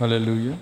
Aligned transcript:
హల్లెలూయా 0.00 0.58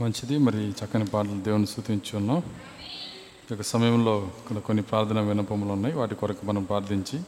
మంచిది. 0.00 0.38
మరి 0.38 0.70
చక్కని 0.70 1.04
పాటలు 1.04 1.40
దేవుని 1.40 1.66
స్థుతించి 1.66 2.16
ఉన్నాం 2.16 2.38
ఈ 2.38 3.48
యొక్క 3.50 3.62
సమయంలో 3.62 4.14
ఇక్కడ 4.38 4.58
కొన్ని 4.58 4.82
ప్రార్థన 4.82 5.20
వినపములు 5.20 5.72
ఉన్నాయి. 5.72 5.94
వాటి 5.94 6.14
కొరకు 6.14 6.46
మనం 6.46 6.64
ప్రార్థించి 6.64 7.18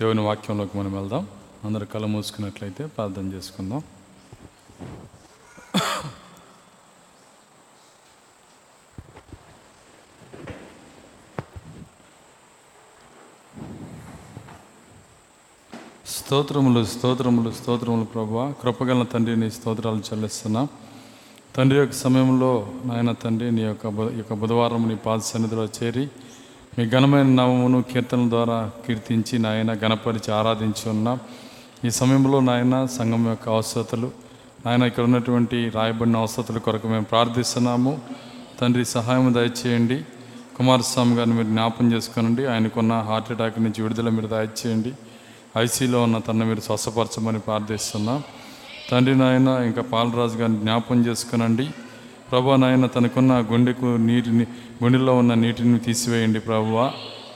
దేవుని 0.00 0.20
వాక్యంలోకి 0.20 0.78
మనం 0.78 0.92
వెళ్దాం. 0.92 1.28
అందరు 1.64 1.84
కళ 1.84 2.04
మూసుకున్నట్లయితే 2.04 2.86
ప్రార్థన 2.86 3.32
చేసుకుందాం. 3.32 3.82
స్తోత్రములు 16.30 16.84
స్తోత్రములు 16.84 17.50
స్తోత్రములు 17.50 18.04
ప్రభా 18.04 18.52
కృపగల 18.62 19.02
తండ్రి 19.02 19.36
నీ 19.36 19.50
స్తోత్రాలు 19.50 20.02
చెల్లిస్తున్నా. 20.08 20.68
తండ్రి 21.56 21.78
యొక్క 21.78 21.94
సమయంలో 21.94 22.50
నాయన 22.84 23.12
తండ్రి 23.12 23.50
నీ 23.50 23.62
యొక్క 23.62 23.86
యొక్క 24.18 24.34
బుధవారం 24.34 24.88
నీ 24.88 24.96
పాద 25.06 25.18
సన్నిధిలో 25.18 25.64
చేరి 25.64 26.04
మీ 26.76 26.88
ఘనమైన 26.90 27.26
నామమును 27.40 27.82
కీర్తనల 27.82 28.28
ద్వారా 28.28 28.70
కీర్తించి 28.86 29.38
నాయన 29.38 29.72
గణపరిచి 29.72 30.32
ఆరాధించి 30.32 30.90
ఉన్నాం. 30.90 31.18
ఈ 31.84 31.90
సమయంలో 31.90 32.40
నాయన 32.40 32.86
సంఘం 32.98 33.28
యొక్క 33.28 33.48
అవసరతలు 33.48 34.10
నాయన 34.66 34.82
ఇక్కడ 34.82 35.04
ఉన్నటువంటి 35.04 35.68
రాయబడిన 35.68 36.16
అవసరతల 36.16 36.58
కొరకు 36.58 36.88
మేము 36.88 37.04
ప్రార్థిస్తున్నాము. 37.04 38.00
తండ్రి 38.60 38.84
సహాయం 38.96 39.34
దయచేయండి. 39.34 40.00
కుమారస్వామి 40.58 41.14
గారిని 41.16 41.36
మీరు 41.36 41.48
జ్ఞాపం 41.48 41.92
చేసుకోనండి. 41.92 42.46
ఆయనకున్న 42.46 43.04
హార్ట్ 43.10 43.32
అటాక్ 43.32 43.60
నుంచి 43.60 43.82
విడుదల 43.82 44.08
మీరు 44.08 44.26
దయచేయండి. 44.26 44.92
ఐసీలో 45.58 46.02
ఉన్న 46.02 46.18
తన 46.18 46.32
మీరు 46.32 46.60
స్వస్థపరచమని 46.60 47.38
ప్రార్థిస్తున్నాం. 47.38 48.22
తండ్రి 48.90 49.18
నాయన 49.18 49.48
ఇంకా 49.48 49.82
పాలరాజు 49.82 50.36
గారిని 50.36 50.58
జ్ఞాపం 50.58 51.06
చేసుకునండి. 51.06 51.68
ప్రభా 52.30 52.56
నాయన 52.56 52.86
తనకున్న 52.86 53.44
గుండెకు 53.52 53.84
నీటిని 53.84 54.46
గుండెలో 54.84 55.16
ఉన్న 55.16 55.34
నీటిని 55.34 55.78
తీసివేయండి 55.78 56.40
ప్రభువ. 56.40 56.92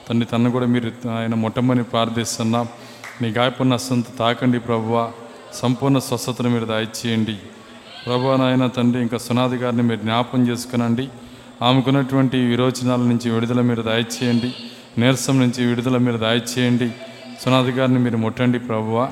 తండ్రి 0.09 0.31
తను 0.31 0.51
కూడా 0.51 0.67
మీరు 0.67 1.09
ఆయన 1.09 1.35
మొట్టమని 1.35 1.83
ప్రార్థిస్తున్నా. 1.83 2.67
నీ 3.23 3.29
గాయపడిన 3.29 3.73
అస్తంత 3.73 4.05
తాకండి 4.19 4.59
ప్రభువ. 4.59 5.13
సంపూర్ణ 5.55 5.99
స్వస్థతను 5.99 6.51
మీరు 6.51 6.65
దయచేయండి. 6.65 7.37
ప్రభా 8.07 8.37
నాయన 8.37 8.67
తండ్రి 8.67 9.03
ఇంకా 9.03 9.19
సునాది 9.19 9.57
గారిని 9.57 9.83
మీరు 9.83 10.01
జ్ఞాపం 10.01 10.49
చేసుకునండి. 10.49 11.09
ఆమెకున్నటువంటి 11.63 12.37
విరోచనాల 12.37 13.01
నుంచి 13.01 13.31
విడుదల 13.31 13.61
మీరు 13.61 13.83
దయచేయండి. 13.83 14.55
నీరసం 14.99 15.41
నుంచి 15.41 15.67
విడుదల 15.67 15.97
మీరు 15.97 16.17
దయచేయండి. 16.17 16.91
సునాది 17.41 17.71
గారిని 17.71 17.99
మీరు 17.99 18.17
ముట్టండి 18.17 18.59
ప్రభువ. 18.59 19.09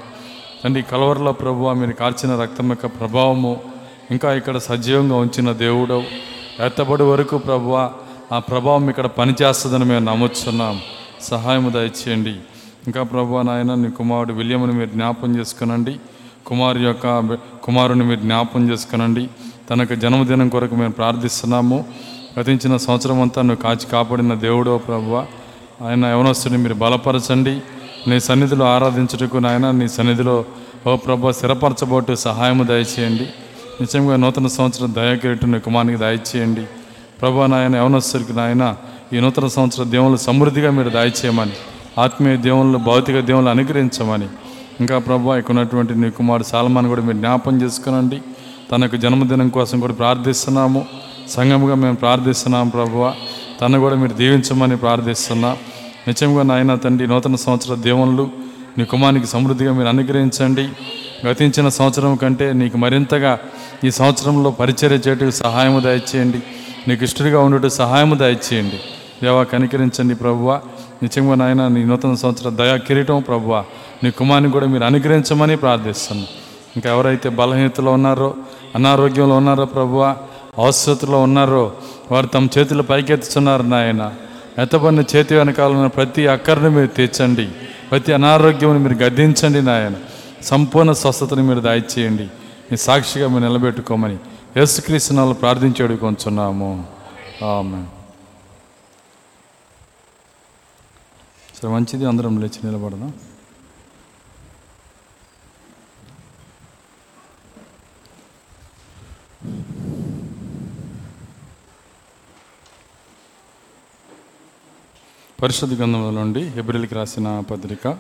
తండ్రి 0.65 0.83
కలవరలో 0.83 1.33
ప్రభువ 1.33 1.73
మీరు 1.73 1.93
కార్చిన 1.93 2.37
రక్తం 2.37 2.69
యొక్క 2.69 2.87
ప్రభావము 2.87 3.61
ఇంకా 4.11 4.35
ఇక్కడ 4.35 4.57
సజీవంగా 4.57 5.17
ఉంచిన 5.17 5.53
దేవుడు. 5.53 6.03
ఎత్తబడి 6.65 7.03
వరకు 7.03 7.39
ప్రభువ 7.39 7.91
ఆ 8.33 8.39
ప్రభావం 8.39 8.91
ఇక్కడ 8.91 9.07
పనిచేస్తుందని 9.07 9.85
మేము 9.85 10.11
నమ్ముతున్నాం 10.11 10.81
సహాయం 11.21 11.73
దయచేయండి. 11.75 12.31
ఇంకా 12.87 13.03
ప్రభు 13.03 13.43
నాయన 13.43 13.75
నీ 13.75 13.91
కుమారుడు 13.91 14.33
విలియముని 14.33 14.73
మీరు 14.73 14.91
జ్ఞాపం 14.91 15.39
చేసుకునండి. 15.39 15.97
కుమారు 16.47 16.79
యొక్క 16.79 17.39
కుమారుని 17.63 18.05
మీరు 18.05 18.21
జ్ఞాపం 18.21 18.71
చేసుకునండి. 18.71 19.29
తనకు 19.71 19.95
జన్మదినం 19.95 20.49
కొరకు 20.49 20.75
మేము 20.75 20.93
ప్రార్థిస్తున్నాము. 20.93 21.85
గతించిన 22.41 22.77
సంవత్సరం 22.77 23.21
అంతా 23.21 23.43
నువ్వు 23.43 23.63
కాచి 23.63 23.87
కాపాడిన 23.93 24.35
దేవుడో 24.35 24.79
ప్రభువ. 24.79 25.27
ఆయన 25.87 26.07
యవనస్తుని 26.07 26.59
మీరు 26.59 26.75
బలపరచండి. 26.75 27.61
నీ 28.09 28.21
సన్నిధిలో 28.21 28.75
ఆరాధించుటకు 28.75 29.37
నాయన 29.37 29.71
నీ 29.71 29.89
సన్నిధిలో 29.89 30.45
ఓ 30.87 30.97
ప్రభు 30.97 31.33
స్థిరపరచబోటు 31.33 32.15
సహాయము 32.15 32.65
దయచేయండి. 32.65 33.27
నిజంగా 33.81 34.17
నూతన 34.17 34.47
సంవత్సరం 34.47 34.95
దయాకిరీటు 34.95 35.47
నీ 35.47 35.59
కుమారునికి 35.59 35.99
దయచేయండి. 35.99 36.65
ప్రభా 37.21 37.47
నాయన 37.47 37.77
యవనస్తుడికి 37.77 38.33
నాయన 38.33 38.77
ఈ 39.13 39.21
నూతన 39.21 39.47
సంవత్సర 39.47 39.83
దేవుళ్ళు 39.83 40.17
సమృద్ధిగా 40.17 40.71
మీరు 40.71 40.89
దయచేయమని 40.89 41.53
ఆత్మీయ 42.01 42.37
దేవుళ్ళు 42.37 42.79
భౌతిక 42.79 43.21
దేవుళ్ళు 43.21 43.51
అనుగ్రహించమని 43.51 44.29
ఇంకా 44.81 44.99
ప్రభా 44.99 45.39
ఇక్కడ 45.39 45.55
ఉన్నటువంటి 45.55 45.95
నీ 45.95 46.11
కుమారుడు 46.11 46.47
సాల్మాన్ 46.47 46.87
కూడా 46.87 47.03
మీరు 47.03 47.17
జ్ఞాపం 47.17 47.63
చేసుకునండి. 47.63 48.23
తనకు 48.73 48.97
జన్మదినం 48.97 49.49
కోసం 49.49 49.81
కూడా 49.81 49.93
ప్రార్థిస్తున్నాము. 49.93 50.87
సంఘముగా 51.31 51.75
మేము 51.75 51.97
ప్రార్థిస్తున్నాము 51.97 52.71
ప్రభువ 52.71 53.15
తను 53.61 53.81
కూడా 53.81 53.97
మీరు 53.97 54.13
దీవించమని 54.13 54.77
ప్రార్థిస్తున్నాం. 54.77 55.57
నిత్యంగా 56.09 56.43
నాయన 56.43 56.75
తండ్రి 56.75 57.07
నూతన 57.09 57.35
సంవత్సర 57.35 57.75
దేవుళ్ళు 57.75 58.31
నీ 58.79 58.85
కుమానికి 58.85 59.27
సమృద్ధిగా 59.27 59.73
మీరు 59.73 59.89
అనుగ్రహించండి. 59.89 60.69
గతించిన 61.27 61.69
సంవత్సరం 61.69 62.15
కంటే 62.15 62.53
నీకు 62.53 62.77
మరింతగా 62.77 63.39
ఈ 63.85 63.91
సంవత్సరంలో 63.91 64.51
పరిచర్య 64.51 64.97
చేయటకు 64.97 65.31
సహాయము 65.31 65.81
దయచేయండి. 65.81 66.41
నీకు 66.89 67.05
ఇష్టడిగా 67.05 67.41
ఉండటం 67.41 67.69
సహాయము 67.69 68.15
దయచేయండి. 68.15 68.81
దేవా 69.23 69.43
కనికరించండి 69.43 70.15
ప్రభువ. 70.15 70.61
నిత్యంగా 71.03 71.35
నాయన 71.35 71.69
నీ 71.69 71.85
నూతన 71.85 72.15
సంవత్సర 72.15 72.49
దయా 72.49 72.77
కిరీటం 72.77 73.23
ప్రభువ. 73.23 73.65
నీ 74.05 74.11
కుమారుని 74.11 74.51
కూడా 74.51 74.67
మీరు 74.67 74.85
అనుగ్రహించమని 74.85 75.57
ప్రార్థిస్తున్నాను 75.57 76.29
ఇంకా 76.77 76.91
ఎవరైతే 76.91 77.29
బలహీనతలో 77.29 77.93
ఉన్నారో 77.93 78.35
అనారోగ్యంలో 78.75 79.37
ఉన్నారో 79.37 79.65
ప్రభువ 79.65 80.17
అవసరతలో 80.59 81.23
ఉన్నారో 81.23 81.73
వారు 82.13 82.27
తమ 82.27 82.49
చేతులు 82.59 82.83
పైకెత్తుతున్నారు 82.83 83.63
నాయన. 83.63 84.13
ఎత్తబడిన 84.59 85.05
చేతి 85.17 85.35
వెనకాల 85.35 85.73
ఉన్న 85.73 85.87
ప్రతి 85.87 86.27
అక్కర్ని 86.27 86.71
మీరు 86.71 86.87
తీర్చండి. 86.87 87.49
ప్రతి 87.91 88.13
అనారోగ్యం 88.13 88.83
మీరు 88.83 88.95
గద్దించండి 88.95 89.63
నాయన. 89.63 89.95
సంపూర్ణ 90.43 90.93
స్వస్థతను 90.93 91.43
మీరు 91.43 91.61
దాయిచేయండి 91.61 92.27
మీ 92.71 92.77
సాక్షిగా 92.77 93.29
మీరు 93.29 93.45
నిలబెట్టుకోమని 93.45 94.19
యేసుక్రీస్తునాలు 94.57 95.35
ప్రార్థించేడు 95.35 95.95
కొంచున్నాము 95.95 96.87
ఆమె 97.45 97.83
సరే 101.57 101.71
మంచిది. 101.71 102.05
అందరం 102.05 102.41
లేచి 102.41 102.61
నిలబడదాం. 102.65 103.13
పరిశుద్ధ 115.43 115.79
గ్రంథంలో 115.79 116.11
నుండి 116.11 116.41
హెబ్రిల్కి 116.41 116.95
రాసిన 116.95 117.41
పత్రిక 117.41 117.99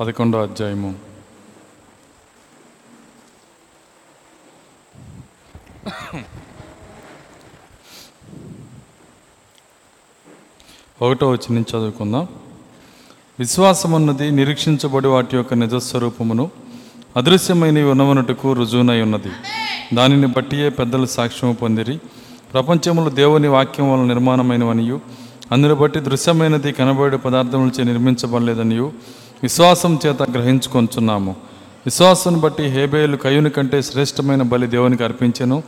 పదకొండో 0.00 0.42
అధ్యాయము. 0.42 0.94
ఒకటో 11.02 11.30
వచ్చి 11.30 11.54
నుంచి 11.54 11.78
చదువుకుందాం. 11.78 12.28
విశ్వాసం 13.38 13.92
ఉన్నది 13.92 14.30
నిరీక్షించబడి 14.30 15.08
వాటి 15.08 15.36
యొక్క 15.36 15.54
నిజస్వరూపమును 15.54 16.50
అదృశ్యమైనవి 17.16 17.90
ఉన్నవనుటకు 17.90 18.52
రుజువునై 18.52 19.00
ఉన్నది. 19.02 19.30
దానిని 19.94 20.26
బట్టియే 20.26 20.68
పెద్దలు 20.68 21.06
సాక్ష్యము 21.06 21.54
పొందిరి. 21.54 21.98
ప్రపంచములు 22.52 23.10
దేవుని 23.10 23.48
వాక్యం 23.48 23.92
వల్ల 23.92 24.04
నిర్మాణమైనవనియు 24.04 25.25
అందును 25.52 25.74
బట్టి 25.74 26.00
దృశ్యమైనది 26.00 26.72
కనబడే 26.72 27.16
పదార్థములచే 27.16 27.84
నిర్మించబడలేదనియు 27.84 28.92
విశ్వాసం 29.42 29.98
చేత 30.06 30.22
గ్రహించుకొంచున్నాము. 30.22 31.36
విశ్వాసం 31.86 32.40
బట్టి 32.40 32.62
హేబేలు 32.62 33.16
కయుని 33.16 33.50
కంటే 33.50 33.82
శ్రేష్టమైన 33.82 34.42
బలి 34.42 34.66
దేవునికి 34.66 35.04
అర్పించెను. 35.04 35.62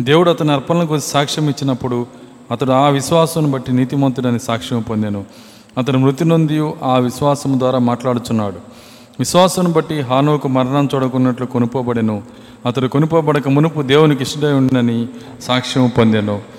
దేవుడు 0.00 0.30
అతని 0.30 0.52
అర్పణల 0.52 0.82
గురించి 0.82 1.00
సాక్ష్యం 1.00 1.48
ఇచ్చినప్పుడు 1.48 2.06
అతడు 2.50 2.72
ఆ 2.72 2.88
విశ్వాసం 2.88 3.50
బట్టి 3.50 3.72
నీతిమంతుడని 3.72 4.38
సాక్ష్యం 4.38 4.80
పొందాను. 4.80 5.24
అతను 5.78 5.98
మృతి 5.98 6.24
నొంది 6.24 6.72
ఆ 6.82 6.98
విశ్వాసం 6.98 7.58
ద్వారా 7.58 7.78
మాట్లాడుచున్నాడు. 7.78 8.56
విశ్వాసం 9.18 9.72
బట్టి 9.72 10.00
హానోకు 10.00 10.48
మరణం 10.48 10.88
చూడకున్నట్లు 10.94 11.46
కొనుపోబడెను. 11.46 12.22
అతడు 12.66 12.88
కొనుపోబడక 12.88 13.48
మునుపు 13.48 13.82
దేవునికి 13.82 14.22
ఇష్టడై 14.22 14.52
ఉండనని 14.52 15.08
సాక్ష్యం 15.42 15.92
పొందాను. 15.98 16.53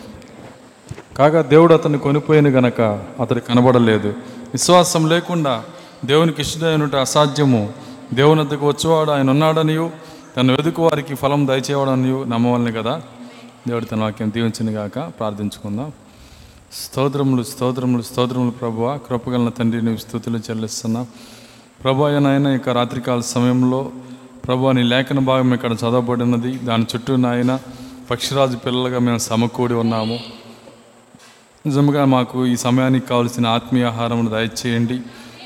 కాగా 1.18 1.42
దేవుడు 1.42 1.74
అతన్ని 1.74 2.00
కొనిపోయిన 2.00 2.48
గనక 2.48 2.82
అతడు 3.22 3.40
కనబడలేదు. 3.40 4.08
విశ్వాసం 4.54 5.10
లేకుండా 5.10 5.64
దేవునికి 6.06 6.42
ఇష్టమైనట్టు 6.42 6.98
అసాధ్యము. 6.98 7.74
దేవుని 8.14 8.42
వద్దకు 8.42 8.68
వచ్చేవాడు 8.68 9.12
ఆయన 9.12 9.30
ఉన్నాడనియు 9.30 9.92
తను 10.38 10.56
వెతుకు 10.56 10.84
వారికి 10.88 11.16
ఫలం 11.16 11.48
దయచేవాడనియు 11.48 12.24
నమ్మవలని 12.24 12.72
కదా. 12.72 13.02
దేవుడు 13.68 13.86
తన 13.86 14.02
వాక్యం 14.02 14.32
దీవించిన 14.36 14.78
గాక 14.78 15.00
ప్రార్థించుకుందాం. 15.00 15.92
స్తోత్రములు 16.74 17.44
స్తోత్రములు 17.44 18.02
స్తోత్రములు 18.02 18.52
ప్రభువ 18.52 19.00
కృపగలన 19.10 19.50
తండ్రి 19.50 19.82
నీవు 19.82 19.98
స్థుతులు 19.98 20.38
చెల్లిస్తున్నా. 20.38 21.06
ప్రభు 21.84 22.08
నాయన 22.08 22.48
ఇక 22.48 22.70
రాత్రికాల 22.70 23.20
సమయంలో 23.20 23.92
ప్రభు 24.48 24.70
నీ 24.70 24.84
లేఖన 24.84 25.20
భాగం 25.20 25.54
ఇక్కడ 25.54 25.72
చదవబడినది. 25.72 26.58
దాని 26.58 26.86
చుట్టూ 26.96 27.16
నాయన 27.16 27.60
పక్షిరాజు 28.12 28.58
పిల్లలుగా 28.58 29.00
మేము 29.00 29.18
సమకూడి 29.18 29.74
ఉన్నాము. 29.74 30.20
నిజంగా 31.66 32.06
మాకు 32.06 32.46
ఈ 32.46 32.56
సమయానికి 32.56 33.08
కావలసిన 33.08 33.48
ఆత్మీయ 33.48 33.86
ఆహారమును 33.86 34.30
దయచేయండి. 34.30 34.94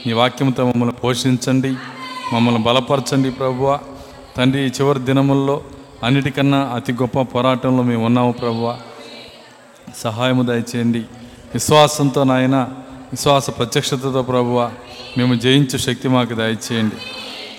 మీ 0.07 0.13
వాక్యంతో 0.13 0.65
మమ్మల్ని 0.65 0.95
పోషించండి. 0.95 1.73
మమ్మల్ని 2.33 2.63
బలపరచండి 2.63 3.31
ప్రభువ. 3.31 3.79
తండ్రి 4.37 4.61
చివరి 4.61 4.99
దినముల్లో 4.99 5.61
అన్నిటికన్నా 6.03 6.71
అతి 6.75 6.93
గొప్ప 6.93 7.21
పోరాటంలో 7.21 7.83
మేము 7.83 8.05
ఉన్నాము 8.05 8.31
ప్రభువ. 8.31 8.79
సహాయము 9.97 10.43
దయచేయండి. 10.43 10.99
విశ్వాసంతో 11.53 12.23
నాయన 12.23 12.55
విశ్వాస 13.11 13.49
ప్రత్యక్షతతో 13.49 14.21
ప్రభువ 14.21 14.71
మేము 15.17 15.35
జయించే 15.35 15.79
శక్తి 15.79 16.07
మాకు 16.07 16.33
దయచేయండి. 16.33 16.95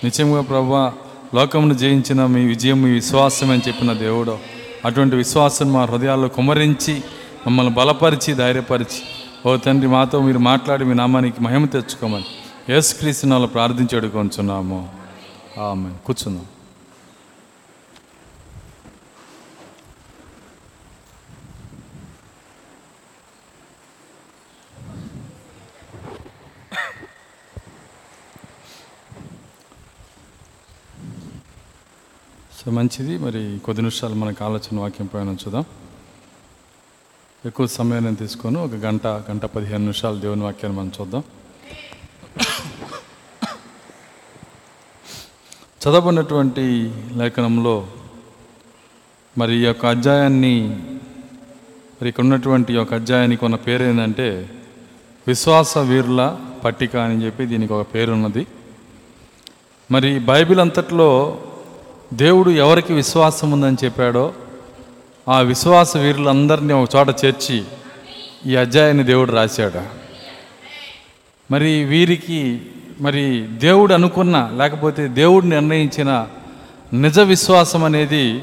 నిజంగా 0.05 0.41
ప్రభువ 0.41 0.93
లోకమును 1.35 1.75
జయించిన 1.75 2.27
మీ 2.27 2.45
విజయం 2.45 2.83
మీ 2.83 2.91
విశ్వాసం 2.91 3.51
అని 3.51 3.63
చెప్పిన 3.69 3.93
దేవుడు. 3.93 4.39
అటువంటి 4.85 5.17
విశ్వాసం 5.17 5.73
మా 5.73 5.85
హృదయాల్లో 5.85 6.29
కుమరించి 6.29 7.03
మమ్మల్ని 7.47 7.73
బలపరిచి 7.75 8.33
ధైర్యపరిచి. 8.43 9.01
ఓ 9.47 9.57
తండ్రి 9.57 9.89
మాతో 9.95 10.21
మీరు 10.29 10.41
మాట్లాడి 10.51 10.85
మీ 10.85 10.95
నామానికి 10.95 11.41
మహిమ 11.47 11.65
తెచ్చుకోమని 11.75 12.29
యేసుక్రీస్తు 12.73 13.27
వాళ్ళు 13.33 13.49
ప్రార్థించి 13.57 13.97
అడుగుకొంచున్నాము 13.99 14.81
ఆమె 15.67 15.91
కూర్చుందాం 16.07 16.47
సో 32.59 32.71
మంచిది. 32.77 33.15
మరి 33.19 33.43
కొద్ది 33.65 33.83
నిమిషాలు 33.83 34.17
మనకు 34.23 34.41
ఆలోచన 34.45 34.81
వాక్యం 34.81 35.07
పైన 35.13 35.37
చూద్దాం. 35.43 35.65
ఎక్కువ 37.47 37.67
సమయం 37.67 38.05
నేను 38.05 38.17
తీసుకొని. 38.17 38.59
ఒక 38.59 38.71
గంట 38.71 39.07
గంట 39.07 39.45
పదిహేను 39.45 39.79
నిమిషాలు 39.79 40.17
దేవుని 40.21 40.43
వాక్యాన్ని 40.43 40.81
మనం 40.81 40.93
చూద్దాం. 41.01 41.23
చదవబడినటువంటి 45.83 46.95
లేఖనంలో 47.17 47.87
మరి 49.39 49.55
ఈ 49.57 49.65
యొక్క 49.65 49.87
అధ్యాయాన్ని 49.87 50.55
మరి 52.01 52.09
ఇక్కడ 52.09 52.25
ఉన్నటువంటి 52.25 52.73
ఈ 52.73 52.77
యొక్క 52.77 52.95
అధ్యాయానికి 52.95 53.45
ఉన్న 53.45 53.57
పేరు 53.57 53.85
ఏంటంటే 53.85 54.51
విశ్వాస 55.27 55.79
వీరుల 55.79 56.39
పట్టిక 56.65 56.97
అని 56.97 57.25
చెప్పి 57.25 57.47
దీనికి 57.47 57.73
ఒక 57.73 57.87
పేరు 57.95 58.13
ఉన్నది. 58.13 58.47
మరి 59.91 60.19
బైబిల్ 60.19 60.61
అంతట్లో 60.61 61.41
దేవుడు 62.15 62.51
ఎవరికి 62.51 62.93
విశ్వాసం 62.93 63.51
ఉందని 63.51 63.77
చెప్పాడో 63.85 64.35
ఆ 65.31 65.41
విశ్వాస 65.41 65.97
వీరులందరినీ 65.97 66.73
ఒక 66.73 66.89
చోట 66.97 67.09
చేర్చి 67.25 67.65
ఈ 68.47 68.57
అధ్యాయాన్ని 68.57 69.05
దేవుడు 69.05 69.33
రాశాడు. 69.33 69.83
మరి 71.51 71.85
వీరికి 71.85 72.63
మరి 73.01 73.41
దేవుడు 73.41 73.95
అనుకున్న 73.95 74.51
లేకపోతే 74.57 75.09
దేవుడు 75.09 75.47
నిర్ణయించిన 75.47 76.27
నిజ 76.93 77.21
విశ్వాసం 77.21 77.85
అనేది 77.85 78.43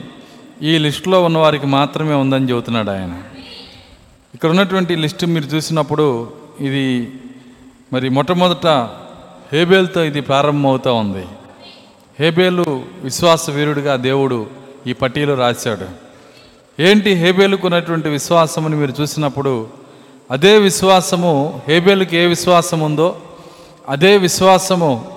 ఈ 0.62 0.78
లిస్టులో 0.78 1.24
ఉన్న 1.24 1.38
వారికి 1.38 1.66
మాత్రమే 1.66 2.14
ఉందని 2.14 2.50
చెబుతున్నాడు 2.50 2.92
ఆయన. 2.92 3.24
ఇక్కడ 4.34 4.50
ఉన్నటువంటి 4.50 4.96
లిస్ట్ 4.96 5.26
మీరు 5.26 5.46
చూసినప్పుడు 5.46 6.32
ఇది 6.62 7.12
మరి 7.94 8.10
మొట్టమొదట 8.10 8.68
హేబేల్తో 9.54 10.04
ఇది 10.04 10.22
ప్రారంభమవుతూ 10.22 10.96
ఉంది. 10.96 11.26
హేబేలు 12.20 12.86
విశ్వాస 13.04 13.50
వీరుడిగా 13.50 13.96
దేవుడు 13.96 14.48
ఈ 14.88 14.94
పట్టీలో 14.94 15.34
రాశాడు. 15.34 16.07
ఏంటి 16.80 17.14
హేబేలుకున్నటువంటి 17.14 18.10
విశ్వాసముని 18.10 18.76
మీరు 18.76 18.94
చూసినప్పుడు? 19.02 19.68
అదే 20.32 20.58
విశ్వాసము 20.58 21.62
హేబేలుకి 21.68 22.18
ఏ 22.18 22.26
విశ్వాసం 22.26 22.80
ఉందో 22.80 23.18
అదే 23.90 24.18
విశ్వాసము 24.18 25.12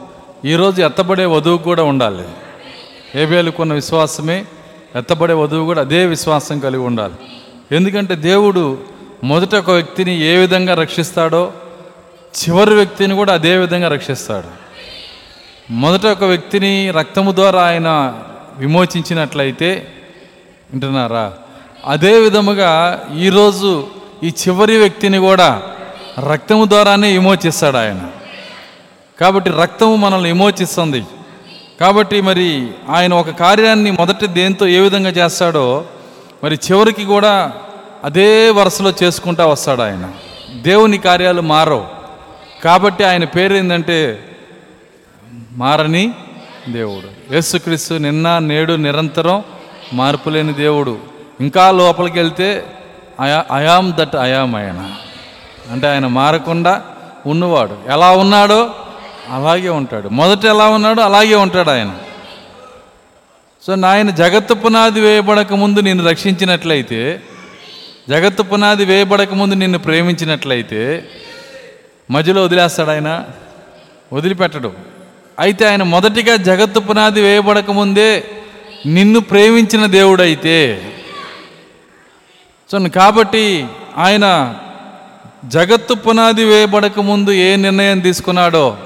ఈరోజు 0.45 0.83
ఎత్తబడే 0.83 1.25
వధువు 1.25 1.59
కూడా 1.59 1.83
ఉండాలి. 1.83 2.25
హేబేలుకున్న 3.15 3.73
విశ్వాసమే 3.73 4.45
ఎత్తబడే 4.97 5.35
వధువు 5.35 5.65
కూడా 5.65 5.81
అదే 5.81 6.07
విశ్వాసం 6.07 6.59
కలిగి 6.59 6.83
ఉండాలి. 6.83 7.15
ఎందుకంటే 7.77 8.15
దేవుడు 8.15 8.79
మొదట 9.25 9.55
ఒక 9.55 9.71
వ్యక్తిని 9.71 10.23
ఏ 10.23 10.37
విధంగా 10.37 10.75
రక్షిస్తాడో 10.75 11.53
చివరి 12.41 12.75
వ్యక్తిని 12.75 13.15
కూడా 13.15 13.33
అదే 13.33 13.56
విధంగా 13.56 13.89
రక్షిస్తాడు. 13.89 14.51
మొదట 15.73 16.06
ఒక 16.06 16.25
వ్యక్తిని 16.25 16.91
రక్తము 16.91 17.33
ద్వారా 17.33 17.63
ఆయన 17.63 18.19
విమోచించినట్లయితే 18.56 19.87
వింటున్నారా? 20.73 21.33
అదే 21.85 22.19
విధముగా 22.19 23.03
ఈరోజు 23.17 23.87
ఈ 24.23 24.29
చివరి 24.29 24.79
వ్యక్తిని 24.79 25.19
కూడా 25.19 25.62
రక్తము 26.32 26.65
ద్వారానే 26.65 27.12
విమోచిస్తాడు 27.12 27.77
ఆయన. 27.77 28.00
కాబట్టి 29.21 29.50
రక్తము 29.50 29.97
మనల్ని 29.97 30.32
విమోచిస్తుంది. 30.32 31.05
కాబట్టి 31.81 32.21
మరి 32.21 32.69
ఆయన 32.88 33.15
ఒక 33.15 33.31
కార్యాన్ని 33.31 33.91
మొదట 33.91 34.25
దేంతో 34.25 34.67
ఏ 34.67 34.79
విధంగా 34.81 35.11
చేస్తాడో 35.11 35.85
మరి 36.44 36.59
చివరికి 36.71 37.05
కూడా 37.05 37.53
అదే 38.05 38.50
వరుసలో 38.50 38.93
చేసుకుంటా 39.03 39.47
వస్తాడు 39.47 39.82
ఆయన. 39.82 40.12
దేవుని 40.55 40.99
కార్యాలు 40.99 41.41
మారవు. 41.41 41.87
కాబట్టి 42.65 43.05
ఆయన 43.05 43.25
పేరు 43.25 43.55
ఏంటంటే 43.55 44.25
మారని 45.53 46.12
దేవుడు. 46.69 47.35
యేసుక్రీస్తు 47.35 47.94
నిన్న 47.94 48.38
నేడు 48.38 48.73
నిరంతరం 48.73 49.44
మార్పులేని 49.93 50.53
దేవుడు. 50.53 51.10
ఇంకా 51.41 51.71
లోపలికి 51.71 52.19
వెళ్తే 52.19 52.67
అయా 53.21 53.45
అయాం 53.53 53.93
దట్ 54.01 54.17
అయాం 54.17 54.57
ఆయన. 54.57 54.95
అంటే 55.73 55.87
ఆయన 55.87 56.07
మారకుండా 56.07 56.83
ఉన్నవాడు. 57.27 57.79
ఎలా 57.91 58.11
ఉన్నాడో 58.11 58.71
అలాగే 59.29 59.69
ఉంటాడు. 59.69 60.09
మొదట 60.09 60.45
ఎలా 60.45 60.69
ఉన్నాడో 60.69 61.03
అలాగే 61.03 61.35
ఉంటాడు 61.35 61.71
ఆయన. 61.71 61.95
సో 63.67 63.75
నాయన 63.75 64.11
జగత్తు 64.11 64.55
పునాది 64.55 65.01
వేయబడక 65.01 65.53
ముందు 65.53 65.81
నిన్ను 65.81 66.09
రక్షించినట్లయితే 66.09 67.23
జగత్తు 68.09 68.43
పునాది 68.43 68.85
వేయబడక 68.85 69.35
ముందు 69.35 69.55
నిన్ను 69.55 69.79
ప్రేమించినట్లయితే 69.79 71.09
మధ్యలో 72.11 72.45
వదిలేస్తాడు 72.45 72.91
ఆయన. 72.91 73.25
వదిలిపెట్టడు. 74.13 74.73
అయితే 75.39 75.69
ఆయన 75.69 75.83
మొదటిగా 75.83 76.37
జగత్తు 76.37 76.81
పునాది 76.81 77.23
వేయబడక 77.23 77.71
ముందే 77.71 78.25
నిన్ను 78.87 79.21
ప్రేమించిన 79.21 79.87
దేవుడైతే 79.87 80.83
సో 82.72 82.78
కాబట్టి 82.78 83.67
ఆయన 83.96 84.55
జగత్తు 85.44 85.94
పునాది 85.94 86.44
వేయబడక 86.44 87.00
ముందు 87.00 87.31
ఏ 87.31 87.56
నిర్ణయం 87.56 88.00
తీసుకున్నాడో 88.00 88.76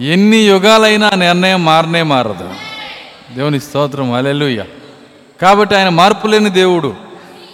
ఎన్ని 0.00 0.36
యుగాలైనా 0.36 1.10
నిర్ణయం 1.10 1.64
మారనే 1.64 2.02
మారదు. 2.02 2.54
దేవుని 3.34 3.60
స్తోత్రం 3.60 4.12
అలెలుయ్య 4.12 4.64
కాబట్టి 5.42 5.76
ఆయన 5.76 5.88
మార్పు 5.88 6.26
లేని 6.26 6.50
దేవుడు. 6.50 6.94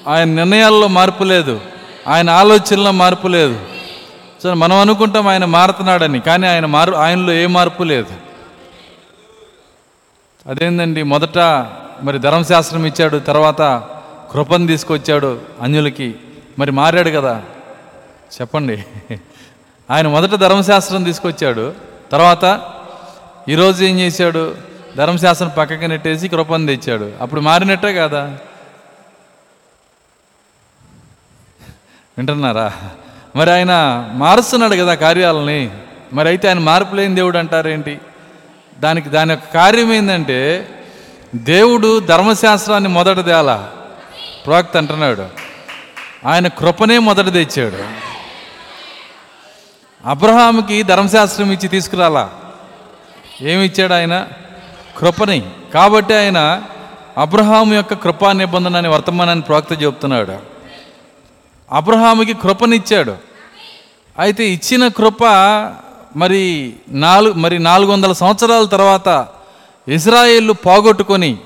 ఆయన 0.09 0.29
నిర్ణయాల్లో 0.29 0.89
మార్పు 0.89 1.25
లేదు. 1.25 1.61
ఆయన 2.09 2.31
ఆలోచనలో 2.31 2.93
మార్పు 2.93 3.29
లేదు. 3.29 3.59
సో 4.43 4.55
మనం 4.55 4.77
అనుకుంటాం 4.77 5.29
ఆయన 5.29 5.45
మారుతున్నాడని 5.45 6.21
కానీ 6.21 6.47
ఆయన 6.47 6.67
మారు 6.67 6.93
ఆయనలో 6.93 7.33
ఏ 7.33 7.47
మార్పు 7.47 7.83
లేదు. 7.83 8.13
అదేందండి 10.47 11.03
మొదట 11.03 11.39
మరి 12.03 12.19
ధర్మశాస్త్రం 12.19 12.87
ఇచ్చాడు 12.87 13.19
తర్వాత 13.19 13.83
కృపను 14.35 14.67
తీసుకొచ్చాడు 14.67 15.41
అన్యులకి. 15.63 16.15
మరి 16.59 16.73
మారాడు 16.73 17.11
కదా? 17.11 17.43
చెప్పండి. 18.41 18.85
ఆయన 19.91 20.09
మొదట 20.09 20.35
ధర్మశాస్త్రం 20.35 21.03
తీసుకొచ్చాడు. 21.03 21.75
తర్వాత 22.13 22.61
ఈరోజు 23.49 23.85
ఏం 23.85 23.99
చేశాడు? 23.99 24.57
ధర్మశాస్త్రం 24.97 25.51
పక్కకి 25.59 25.89
నెట్టేసి 25.89 26.29
కృపను 26.29 26.67
తెచ్చాడు. 26.67 27.13
అప్పుడు 27.21 27.41
మారినట్టే 27.41 27.95
కదా? 27.95 28.39
వింటున్నారా? 32.19 32.73
మరి 33.37 33.51
ఆయన 33.51 34.05
మారుస్తున్నాడు 34.13 34.77
కదా 34.77 34.95
కార్యాలని. 34.95 35.71
మరి 36.13 36.29
అయితే 36.29 36.49
ఆయన 36.49 36.59
మార్పు 36.59 36.95
లేని 36.95 37.15
దేవుడు 37.15 37.39
అంటారేంటి? 37.39 38.01
దానికి 38.79 39.09
దాని 39.09 39.31
యొక్క 39.31 39.55
కార్యం 39.55 39.93
ఏంటంటే 39.93 40.69
దేవుడు 41.35 42.01
ధర్మశాస్త్రాన్ని 42.01 42.89
మొదట 42.89 43.25
తేలా. 43.25 43.71
ప్రవక్త 44.47 44.77
అంటున్నాడు 44.77 45.27
ఆయన 46.27 46.49
కృపనే 46.49 46.99
మొదట 46.99 47.33
తెచ్చాడు. 47.33 47.79
అబ్రహాముకి 50.09 50.83
ధర్మశాస్త్రం 50.83 51.53
ఇచ్చి 51.53 51.69
తీసుకురాలా? 51.69 52.31
ఏమి 53.43 53.65
ఇచ్చాడు 53.65 53.95
ఆయన? 53.95 54.27
కృపని. 54.99 55.51
కాబట్టి 55.75 56.15
ఆయన 56.15 56.63
అబ్రహాం 57.19 57.75
యొక్క 57.75 57.95
కృపా 57.95 58.33
నిబంధన 58.33 58.77
అనే 58.77 58.89
వర్తమానాన్ని 58.89 59.45
ప్రవక్త 59.45 59.83
చెబుతున్నాడు. 59.83 60.39
అబ్రహాముకి 61.73 62.35
కృపనిచ్చాడు. 62.35 63.17
అయితే 64.19 64.45
ఇచ్చిన 64.45 64.89
కృప 64.89 65.25
మరి 66.17 66.75
నాలుగు 66.89 67.33
మరి 67.33 67.59
నాలుగు 67.59 67.93
వందల 67.93 68.13
సంవత్సరాల 68.13 68.65
తర్వాత 68.65 69.27
ఇజ్రాయేళ్ళు 69.89 70.53
పోగొట్టుకొని 70.53 71.39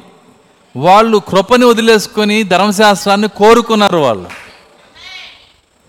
వాళ్ళు 0.76 1.18
కృపని 1.18 1.64
వదిలేసుకొని 1.64 2.42
ధర్మశాస్త్రాన్ని 2.42 3.28
కోరుకున్నారు 3.28 3.96
వాళ్ళు. 3.96 4.30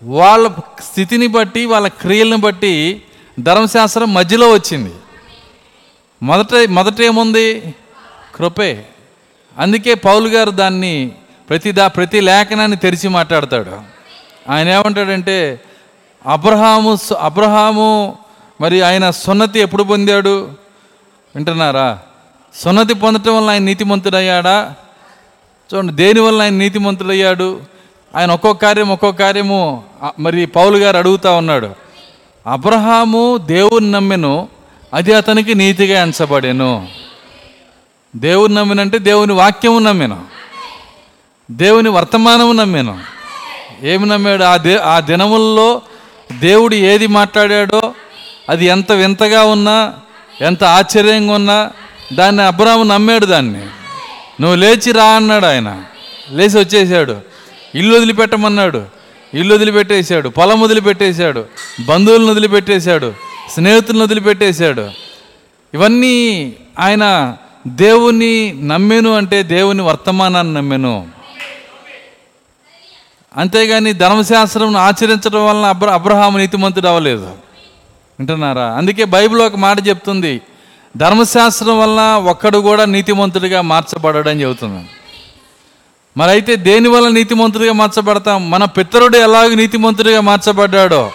వాళ్ళ 0.02 0.50
స్థితిని 0.80 1.26
బట్టి 1.26 1.66
వాళ్ళ 1.66 1.88
క్రియలను 1.88 2.36
బట్టి 2.36 3.02
ధర్మశాస్త్రం 3.40 4.14
మధ్యలో 4.14 4.52
వచ్చింది. 4.52 4.92
మొదట 6.22 6.68
మొదట 6.68 7.02
ఏముంది? 7.02 7.74
కృపే. 8.34 8.86
అందుకే 9.58 9.94
పౌలు 9.94 10.28
గారు 10.28 10.50
దాన్ని 10.50 11.12
ప్రతి 11.48 11.72
దా 11.72 11.88
ప్రతి 11.88 12.20
లేఖనాన్ని 12.20 12.76
తెరిచి 12.76 13.08
మాట్లాడతాడు. 13.08 13.80
ఆయన 14.50 14.68
ఏమంటాడంటే 14.68 15.60
అబ్రహాము 16.26 16.98
అబ్రహాము 17.20 18.18
మరి 18.60 18.82
ఆయన 18.82 19.10
సున్నతి 19.10 19.60
ఎప్పుడు 19.60 19.82
పొందాడు? 19.82 20.50
వింటున్నారా? 21.34 21.98
సున్నతి 22.54 22.94
పొందటం 22.94 23.36
వల్ల 23.36 23.50
ఆయన 23.50 23.62
నీతిమంతుడయ్యాడా? 23.62 24.74
చూడండి 25.74 25.92
దేనివల్ల 25.92 26.42
ఆయన 26.42 26.52
నీతిమంతుడయ్యాడు? 26.52 27.60
ఆయన 28.16 28.30
ఒక్కొక్క 28.30 28.64
కార్యం 28.64 28.88
ఒక్కొక్క 28.88 29.22
కార్యము 29.22 29.84
మరి 30.18 30.46
పౌలు 30.46 30.76
గారు 30.78 30.96
అడుగుతా 30.96 31.32
ఉన్నాడు. 31.32 31.70
అబ్రహాము 32.46 33.36
దేవుని 33.36 33.90
నమ్మెను 33.90 34.48
అది 34.94 35.14
అతనికి 35.14 35.54
నీతిగా 35.54 36.02
ఎంచబడేను. 36.02 36.88
దేవుని 38.16 38.54
నమ్మినంటే 38.54 38.98
దేవుని 38.98 39.32
వాక్యము 39.32 39.78
నమ్మెను. 39.78 40.24
దేవుని 41.50 41.88
వర్తమానము 41.88 42.52
నమ్మాను. 42.52 43.00
ఏమి 43.82 44.06
నమ్మాడు? 44.06 44.44
ఆ 44.44 44.56
దే 44.56 44.76
ఆ 44.76 45.00
దినముల్లో 45.00 45.82
దేవుడు 46.38 46.74
ఏది 46.74 47.06
మాట్లాడాడో 47.06 47.94
అది 48.48 48.66
ఎంత 48.66 48.92
వింతగా 48.92 49.44
ఉన్నా 49.44 49.94
ఎంత 50.40 50.64
ఆశ్చర్యంగా 50.64 51.34
ఉన్నా 51.34 51.70
దాన్ని 52.12 52.42
అబ్రాము 52.42 52.82
నమ్మాడు 52.82 53.26
దాన్ని. 53.26 53.60
నువ్వు 54.40 54.54
లేచి 54.54 54.92
రా 54.92 55.04
అన్నాడు 55.04 55.46
ఆయన. 55.46 55.82
లేచి 56.30 56.58
వచ్చేసాడు. 56.58 57.16
ఇల్లు 57.74 57.96
వదిలిపెట్టమన్నాడు. 57.96 58.82
ఇల్లు 59.34 59.54
వదిలిపెట్టేశాడు. 59.54 60.28
పొలం 60.28 60.60
వదిలిపెట్టేశాడు. 60.60 61.44
బంధువులను 61.84 62.26
వదిలిపెట్టేశాడు. 62.26 63.12
స్నేహితులను 63.50 64.02
వదిలిపెట్టేశాడు. 64.02 64.90
ఇవన్నీ 65.74 66.52
ఆయన 66.78 67.36
దేవుని 67.66 68.54
నమ్మెను 68.62 69.16
అంటే 69.16 69.42
దేవుని 69.42 69.82
వర్తమానాన్ని 69.82 70.54
నమ్మెను. 70.54 71.08
అంతేగాని 73.36 73.92
ధర్మశాస్త్రం 73.92 74.76
ఆచరించడం 74.76 75.46
వలన 75.46 75.64
అబ్ర 75.64 75.90
అబ్రహాము 75.90 76.38
నీతిమంతుడు 76.38 76.88
అవ్వలేదు. 76.88 77.24
వింటున్నారా? 78.18 78.66
అందుకే 78.72 79.04
బైబిల్ 79.04 79.40
ఒక 79.40 79.56
మాట 79.56 79.88
చెప్తుంది. 79.88 80.40
ధర్మశాస్త్రం 80.96 81.78
వలన 81.78 82.24
ఒక్కడు 82.30 82.58
కూడా 82.58 82.84
నీతిమంతుడిగా 82.84 83.60
మార్చబడడం 83.60 84.40
చెబుతున్నాను 84.40 84.86
మరి 86.16 86.30
అయితే 86.30 86.56
దేని 86.56 86.88
వల్ల 86.88 87.08
నీతిమంతుడిగా 87.08 87.72
మార్చబడతాం? 87.72 88.50
మన 88.50 88.64
పితరుడు 88.64 89.16
ఎలాగ 89.16 89.54
నీతిమంతుడిగా 89.54 90.20
మార్చబడ్డాడో? 90.20 91.10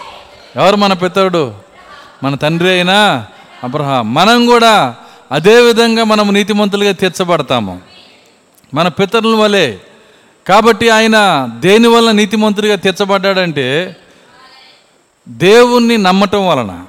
ఎవరు 0.56 0.76
మన 0.76 0.92
పితరుడు? 0.92 1.54
మన 2.22 2.34
తండ్రి 2.34 2.68
అయినా 2.68 3.26
అబ్రహాం. 3.64 4.14
మనం 4.14 4.46
కూడా 4.46 4.96
అదే 5.32 5.60
విధంగా 5.60 6.04
మనం 6.04 6.34
నీతిమంతులుగా 6.34 6.92
తీర్చబడతాము. 6.92 7.80
మన 8.74 8.88
పితరుల 8.88 9.34
వలె. 9.34 9.76
కాబట్టి 10.46 10.90
ఆయన 10.90 11.48
దేని 11.58 11.88
వల్ల 11.88 12.10
నీతిమంతుడిగా 12.10 12.76
తీర్చబడ్డాడంటే 12.76 13.96
దేవుణ్ణి 15.28 15.98
నమ్మటం 15.98 16.48
వలన. 16.48 16.84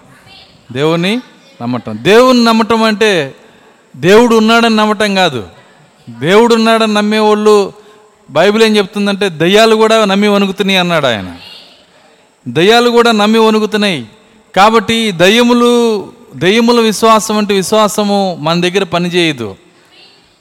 దేవుణ్ణి 0.71 1.19
నమ్మటం. 1.61 1.97
దేవుని 2.01 2.43
నమ్మటం 2.43 2.83
అంటే 2.83 3.35
దేవుడు 3.95 4.35
ఉన్నాడని 4.35 4.75
నమ్మటం 4.75 5.15
కాదు. 5.15 5.47
దేవుడు 6.09 6.55
ఉన్నాడని 6.55 6.93
నమ్మేవాళ్ళు 6.93 7.73
బైబిల్ 8.29 8.63
ఏం 8.63 8.77
చెప్తుందంటే 8.77 9.29
దయ్యాలు 9.29 9.75
కూడా 9.75 10.05
నమ్మి 10.05 10.27
వణుకుతున్నాయి 10.27 10.79
అన్నాడు 10.79 11.05
ఆయన. 11.05 11.35
దయ్యాలు 12.47 12.89
కూడా 12.89 13.11
నమ్మి 13.11 13.39
వణుకుతున్నాయి. 13.39 14.05
కాబట్టి 14.55 15.11
దయ్యములు 15.11 16.03
దయ్యముల 16.35 16.79
విశ్వాసం 16.79 17.37
అంటే 17.37 17.53
విశ్వాసము 17.53 18.37
మన 18.39 18.61
దగ్గర 18.61 18.83
పనిచేయదు. 18.83 19.55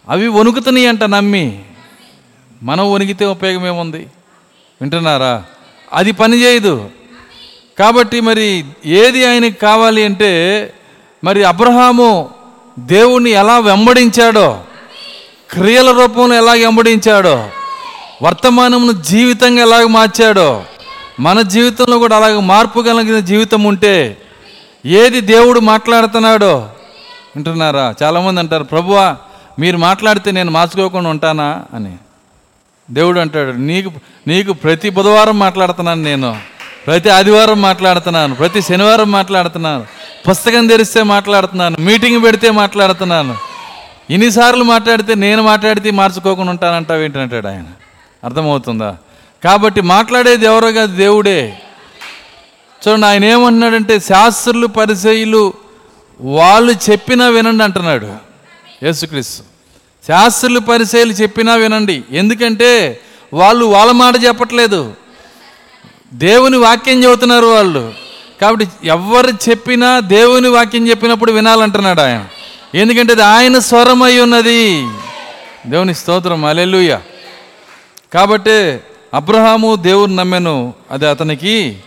అవి 0.09 0.29
వణుకుతున్నాయి 0.29 0.87
అంట 0.87 1.05
నమ్మి. 1.05 1.63
మనం 2.63 2.93
వణికితే 2.93 3.25
ఉపయోగం 3.25 3.67
ఏముంది? 3.67 4.07
వింటున్నారా? 4.81 5.45
అది 5.93 6.13
పనిచేయదు. 6.13 6.91
కాబట్టి 7.79 8.21
మరి 8.21 8.65
ఏది 8.87 9.25
ఆయనకి 9.25 9.59
కావాలి 9.59 10.05
అంటే 10.05 10.73
మరి 11.25 11.45
అబ్రహాము 11.45 12.31
దేవుణ్ణి 12.79 13.31
ఎలా 13.31 13.59
వెంబడించాడో 13.59 14.61
క్రియల 15.51 15.91
రూపంలో 15.91 16.35
ఎలా 16.37 16.53
వెంబడించాడో 16.53 17.49
వర్తమానమును 18.23 18.93
జీవితంగా 18.93 19.63
ఎలాగ 19.63 19.87
మార్చాడో 19.87 20.65
మన 21.21 21.41
జీవితంలో 21.41 21.99
కూడా 21.99 22.17
అలాగ 22.17 22.41
మార్పు 22.41 22.81
కలిగిన 22.81 23.19
జీవితం 23.21 23.65
ఉంటే 23.65 24.17
ఏది 24.87 25.21
దేవుడు 25.21 25.61
మాట్లాడుతున్నాడో 25.61 26.57
వింటున్నారా? 27.37 27.95
చాలామంది 28.03 28.41
అంటారు 28.41 28.65
ప్రభువా 28.65 29.17
మీరు 29.59 29.77
మాట్లాడితే 29.77 30.31
నేను 30.31 30.51
మార్చుకోకుండా 30.51 31.11
ఉంటానా? 31.11 31.63
అని. 31.75 31.97
దేవుడు 32.91 33.21
అంటాడు 33.21 33.53
నీకు 33.53 33.91
నీకు 34.27 34.53
ప్రతి 34.53 34.91
బుధవారం 34.91 35.39
మాట్లాడుతున్నాను 35.39 36.03
నేను 36.03 36.37
ప్రతి 36.87 37.11
ఆదివారం 37.11 37.63
మాట్లాడుతున్నాను 37.63 38.35
ప్రతి 38.35 38.63
శనివారం 38.63 39.13
మాట్లాడుతున్నాను 39.13 39.87
పుస్తకం 40.31 40.67
తెరిస్తే 40.67 41.03
మాట్లాడుతున్నాను 41.03 41.77
మీటింగ్ 41.81 42.23
పెడితే 42.23 42.51
మాట్లాడుతున్నాను. 42.51 43.37
ఇన్నిసార్లు 44.11 44.65
మాట్లాడితే 44.65 45.15
నేను 45.15 45.43
మాట్లాడితే 45.43 45.91
మార్చుకోకుండా 45.91 46.51
ఉంటానంటావు 46.51 47.01
ఏంటంటాడు 47.01 47.49
ఆయన. 47.49 47.65
అర్థమవుతుందా? 48.25 48.97
కాబట్టి 49.45 49.81
మాట్లాడేది 49.81 50.47
ఎవరో 50.47 50.73
కాదు 50.73 50.97
దేవుడే. 50.97 51.59
చూడండి 52.89 53.07
ఆయన 53.07 53.25
ఏమంటున్నాడంటే 53.25 54.01
శాస్త్రులు 54.01 54.67
పరిచయులు 54.67 55.53
వాళ్ళు 56.21 56.91
చెప్పినా 56.91 57.29
వినండి 57.29 57.65
అంటున్నాడు 57.65 58.07
యేసుక్రీస్తు. 58.83 59.43
శాస్త్రులు 60.07 60.61
పరిచయలు 60.61 61.13
చెప్పినా 61.13 61.55
వినండి. 61.55 62.05
ఎందుకంటే 62.11 63.01
వాళ్ళు 63.33 63.65
వాళ్ళ 63.65 63.93
మాట 63.93 64.15
చెప్పట్లేదు. 64.25 64.95
దేవుని 66.15 66.57
వాక్యం 66.57 67.05
చెబుతున్నారు 67.05 67.47
వాళ్ళు. 67.47 68.06
కాబట్టి 68.41 68.69
ఎవరు 68.85 69.51
చెప్పినా 69.51 70.01
దేవుని 70.01 70.49
వాక్యం 70.49 70.89
చెప్పినప్పుడు 70.89 71.33
వినాలంటున్నాడు 71.33 72.01
ఆయన. 72.01 72.25
ఎందుకంటే 72.75 73.13
అది 73.13 73.23
ఆయన 73.23 73.59
స్వరం 73.59 74.03
అయి 74.03 74.21
ఉన్నది. 74.21 74.89
దేవుని 75.67 75.95
స్తోత్రం. 75.95 76.45
అలెలుయ 76.45 76.99
కాబట్టి 78.15 78.79
అబ్రహాము 79.15 79.77
దేవుని 79.77 80.17
నమ్మెను. 80.17 80.75
అది 80.91 81.07
అతనికి 81.07 81.79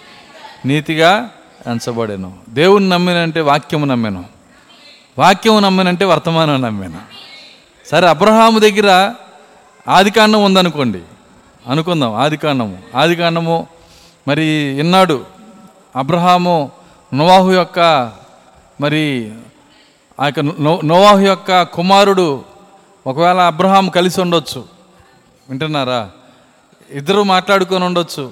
నీతిగా 0.65 1.29
ఎంచబడెను. 1.68 2.34
దేవుని 2.50 2.89
నమ్మినంటే 2.89 3.41
వాక్యము 3.41 3.86
నమ్మెను. 3.86 4.25
వాక్యము 5.20 5.60
నమ్మినంటే 5.60 6.06
వర్తమానం 6.06 6.62
నమ్మాను. 6.62 7.00
సరే 7.91 8.08
అబ్రహాము 8.08 8.60
దగ్గర 8.60 9.13
ఆదికాండం 9.88 10.44
ఉందనుకోండి. 10.44 11.00
అనుకుందాం 11.68 12.13
ఆదికాండము 12.13 12.77
ఆదికాండము 12.96 13.68
మరి 14.27 14.46
ఇన్నాడు 14.79 15.38
అబ్రహాము 15.96 16.72
నోవాహు 17.13 17.51
యొక్క 17.51 18.12
మరి 18.81 19.34
ఆ 20.19 20.25
యొక్క 20.25 20.39
నో- 20.39 20.86
నోవాహు 20.86 21.19
యొక్క 21.19 21.63
కుమారుడు 21.63 22.43
ఒకవేళ 23.08 23.38
అబ్రహాం 23.38 23.89
కలిసి 23.89 24.22
ఉండొచ్చు. 24.22 24.65
వింటున్నారా? 25.50 26.12
ఇద్దరు 26.89 27.24
మాట్లాడుకొని 27.24 27.86
ఉండొచ్చు. 27.86 28.31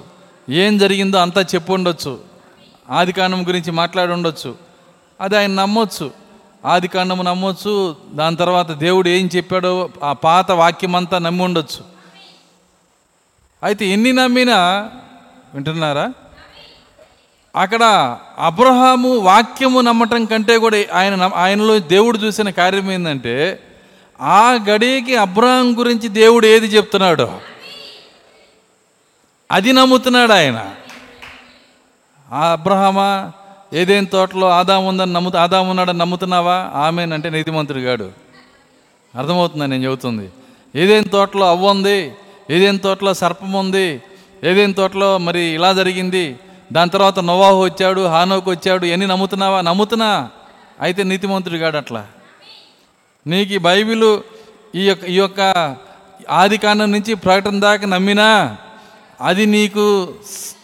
ఏం 0.50 0.78
జరిగిందో 0.78 1.18
అంతా 1.18 1.40
చెప్పు 1.40 1.72
ఉండొచ్చు. 1.72 2.20
ఆది 2.90 3.12
కాండం 3.12 3.48
గురించి 3.48 3.70
మాట్లాడి 3.70 4.12
ఉండొచ్చు. 4.12 4.54
అది 5.20 5.36
ఆయన 5.36 5.50
నమ్మొచ్చు. 5.50 6.10
ఆది 6.64 6.88
కాండము 6.88 7.22
నమ్మొచ్చు. 7.22 7.96
దాని 8.12 8.36
తర్వాత 8.36 8.70
దేవుడు 8.70 9.08
ఏం 9.08 9.30
చెప్పాడో 9.36 9.90
ఆ 10.04 10.12
పాత 10.12 10.50
వాక్యం 10.50 10.96
అంతా 10.96 11.18
నమ్మి 11.18 11.44
ఉండొచ్చు. 11.44 11.84
అయితే 13.62 13.86
ఎన్ని 13.86 14.12
నమ్మినా 14.12 14.90
వింటున్నారా? 15.54 16.12
అక్కడ 17.56 18.16
అబ్రహాము 18.38 19.16
వాక్యము 19.16 19.80
నమ్మటం 19.80 20.24
కంటే 20.24 20.58
కూడా 20.58 20.84
ఆయన 20.92 21.30
ఆయనలో 21.34 21.78
దేవుడు 21.78 22.18
చూసిన 22.18 22.50
కార్యం 22.50 22.92
ఏంటంటే 22.92 23.60
ఆ 24.20 24.58
గడికి 24.70 25.16
అబ్రహాం 25.16 25.78
గురించి 25.78 26.08
దేవుడు 26.08 26.46
ఏది 26.46 26.66
చెప్తున్నాడో 26.66 27.40
అది 29.52 29.72
నమ్ముతున్నాడు 29.72 30.32
ఆయన. 30.32 30.74
ఆ 32.32 32.52
అబ్రహమా 32.52 33.32
ఏదేం 33.72 34.04
తోటలో 34.04 34.48
ఆదాం 34.48 34.86
ఉందని 34.86 35.12
నమ్ము 35.12 35.36
ఆదాం 35.36 35.70
ఉన్నాడని 35.70 35.98
నమ్ముతున్నావా? 35.98 36.70
ఆమెనంటే 36.74 37.30
నీతిమంతుడు 37.30 37.78
గాడు. 37.78 38.10
అర్థమవుతుందా 39.18 39.66
నేను 39.66 39.84
చెబుతుంది? 39.84 40.30
ఏదేం 40.74 41.02
తోటలో 41.02 41.50
అవ్వ 41.50 41.70
ఉంది? 41.70 42.12
ఏదేం 42.50 42.76
తోటలో 42.76 43.14
సర్పం 43.14 43.52
ఉంది? 43.52 44.02
ఏదేం 44.44 44.72
తోటలో 44.72 45.18
మరి 45.18 45.40
ఇలా 45.40 45.72
జరిగింది? 45.72 46.38
దాని 46.72 46.90
తర్వాత 46.90 47.18
నోవాహు 47.18 47.64
వచ్చాడు 47.64 48.06
హానోకు 48.06 48.50
వచ్చాడు 48.50 48.86
ఎన్ని 48.86 49.06
నమ్ముతున్నావా? 49.06 49.60
నమ్ముతున్నా. 49.60 50.30
అయితే 50.80 51.02
నీతిమంతుడు 51.02 51.56
కాడు 51.56 51.76
అట్లా 51.76 52.06
నీకు 53.26 53.52
ఈ 53.52 53.58
బైబిల్ 53.58 54.20
ఈ 54.74 54.88
యొక్క 54.88 55.04
ఈ 55.04 55.14
యొక్క 55.14 55.76
ఆది 56.30 56.58
కాండం 56.58 56.92
నుంచి 56.92 57.14
ప్రకటన 57.14 57.60
దాకా 57.60 57.86
నమ్మినా 57.86 58.56
అది 59.20 59.46
నీకు 59.46 60.14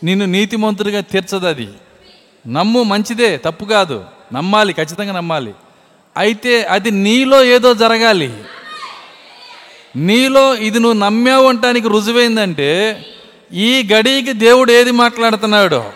నిన్ను 0.04 0.26
నీతిమంతుడిగా 0.26 1.00
తీర్చదు 1.00 1.46
అది 1.46 1.68
నమ్ము 2.46 2.82
మంచిదే 2.82 3.36
తప్పు 3.36 3.64
కాదు. 3.64 4.04
నమ్మాలి 4.32 4.72
ఖచ్చితంగా 4.72 5.12
నమ్మాలి. 5.12 5.54
అయితే 6.16 6.62
అది 6.64 6.90
నీలో 6.90 7.44
ఏదో 7.44 7.74
జరగాలి. 7.74 8.44
నీలో 9.96 10.54
ఇది 10.56 10.78
నువ్వు 10.78 10.98
నమ్మావు 10.98 11.48
అంటానికి 11.48 11.88
రుజువైందంటే 11.88 12.70
ఈ 13.54 13.88
గడికి 13.92 14.32
దేవుడు 14.32 14.72
ఏది 14.72 14.90
మాట్లాడుతున్నాడో? 14.90 15.92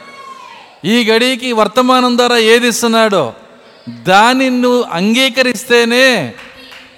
ఈ 0.84 1.04
గడికి 1.04 1.52
వర్తమానం 1.52 2.16
ద్వారా 2.16 2.36
ఏది 2.36 2.68
ఇస్తున్నాడో? 2.68 3.32
దాన్ని 3.88 4.50
నువ్వు 4.50 4.82
అంగీకరిస్తేనే 4.82 6.34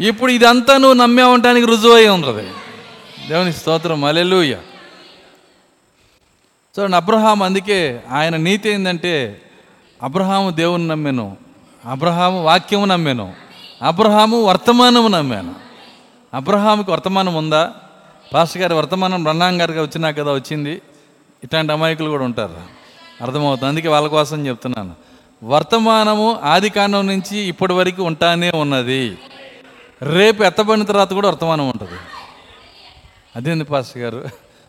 ఇప్పుడు 0.01 0.33
ఇదంతా 0.33 0.77
నువ్వు 0.77 0.93
నమ్మేవటానికి 0.93 1.67
రుజువు 1.67 1.95
అయి 1.95 2.09
ఉంటుంది 2.09 2.51
దేవుని 3.29 3.53
స్తోత్రం. 3.53 4.05
అలెలుయ్య 4.05 4.59
చూడండి 6.79 6.97
అబ్రహాం 6.97 7.43
అందుకే 7.43 8.01
ఆయన 8.11 8.37
నీతి 8.37 8.71
ఏంటంటే 8.71 9.43
అబ్రహాము 10.03 10.51
దేవుని 10.51 10.89
నమ్మాను. 10.89 11.37
అబ్రహాము 11.87 12.45
వాక్యము 12.45 12.85
నమ్మాను. 12.85 13.33
అబ్రహాము 13.83 14.43
వర్తమానము 14.43 15.09
నమ్మాను. 15.09 15.55
అబ్రహాముకి 16.35 16.91
వర్తమానం 16.91 17.35
ఉందా? 17.35 17.75
పాస్టర్ 18.35 18.63
గారి 18.63 18.75
వర్తమానం 18.75 19.23
బ్రహ్నాం 19.23 19.61
గారికి 19.61 19.79
వచ్చినా 19.79 20.11
కదా 20.11 20.33
వచ్చింది. 20.33 20.83
ఇట్లాంటి 21.45 21.73
అమాయకులు 21.73 22.11
కూడా 22.11 22.25
ఉంటారు. 22.25 22.57
అర్థమవుతుంది. 23.23 23.69
అందుకే 23.69 23.89
వాళ్ళ 23.89 24.09
కోసం 24.09 24.47
చెప్తున్నాను. 24.47 24.95
వర్తమానము 25.45 26.41
ఆది 26.43 26.71
కాండం 26.71 27.07
నుంచి 27.07 27.39
ఇప్పటి 27.39 27.73
వరకు 27.73 28.03
ఉంటానే 28.03 28.51
ఉన్నది. 28.51 29.19
రేపు 30.03 30.43
ఎత్తబడిన 30.43 30.83
తర్వాత 30.83 31.13
కూడా 31.13 31.29
వర్తమానం 31.29 31.69
ఉంటుంది. 31.69 31.99
అదేంది 33.37 33.65
పాస్టర్ 33.65 34.03
గారు? 34.03 34.29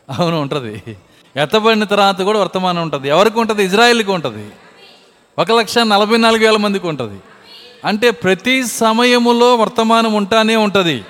అవును 0.10 0.42
ఉంటుంది. 0.42 0.98
ఎత్తబడిన 1.36 1.84
తర్వాత 1.84 2.22
కూడా 2.22 2.40
వర్తమానం 2.40 2.82
ఉంటుంది. 2.82 3.10
ఎవరికి 3.10 3.40
ఉంటుంది? 3.40 3.64
ఇజ్రాయిల్కి 3.64 4.12
ఉంటుంది. 4.12 4.52
ఒక 5.40 5.52
లక్ష 5.52 5.78
నలభై 5.78 6.18
నాలుగు 6.18 6.42
వేల 6.42 6.58
మందికి 6.58 6.88
ఉంటుంది. 6.88 7.20
అంటే 7.86 8.12
ప్రతి 8.12 8.68
సమయములో 8.68 9.56
వర్తమానం 9.56 10.14
ఉంటానే 10.14 10.56
ఉంటుంది. 10.56 11.04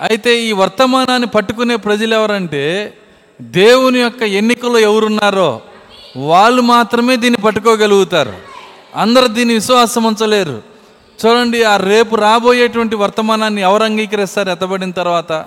అయితే 0.00 0.40
ఈ 0.40 0.52
వర్తమానాన్ని 0.52 1.28
పట్టుకునే 1.28 1.76
ప్రజలు 1.76 2.14
ఎవరంటే 2.14 2.94
దేవుని 3.42 4.00
యొక్క 4.00 4.22
ఎన్నికలో 4.22 4.78
ఎవరున్నారో 4.78 5.60
వాళ్ళు 6.16 6.62
మాత్రమే 6.62 7.16
దీన్ని 7.16 7.42
పట్టుకోగలుగుతారు. 7.42 8.32
అందరూ 8.96 9.26
దీన్ని 9.26 9.54
విశ్వాసం 9.54 10.04
ఉంచలేరు. 10.04 10.62
చూడండి 11.26 11.64
ఆ 11.64 11.76
రేపు 11.76 12.16
రాబోయేటువంటి 12.16 12.96
వర్తమానాన్ని 12.96 13.62
ఎవరు 13.62 13.82
అంగీకరిస్తారు 13.82 14.50
ఎత్తబడిన 14.50 14.90
తర్వాత? 14.90 15.46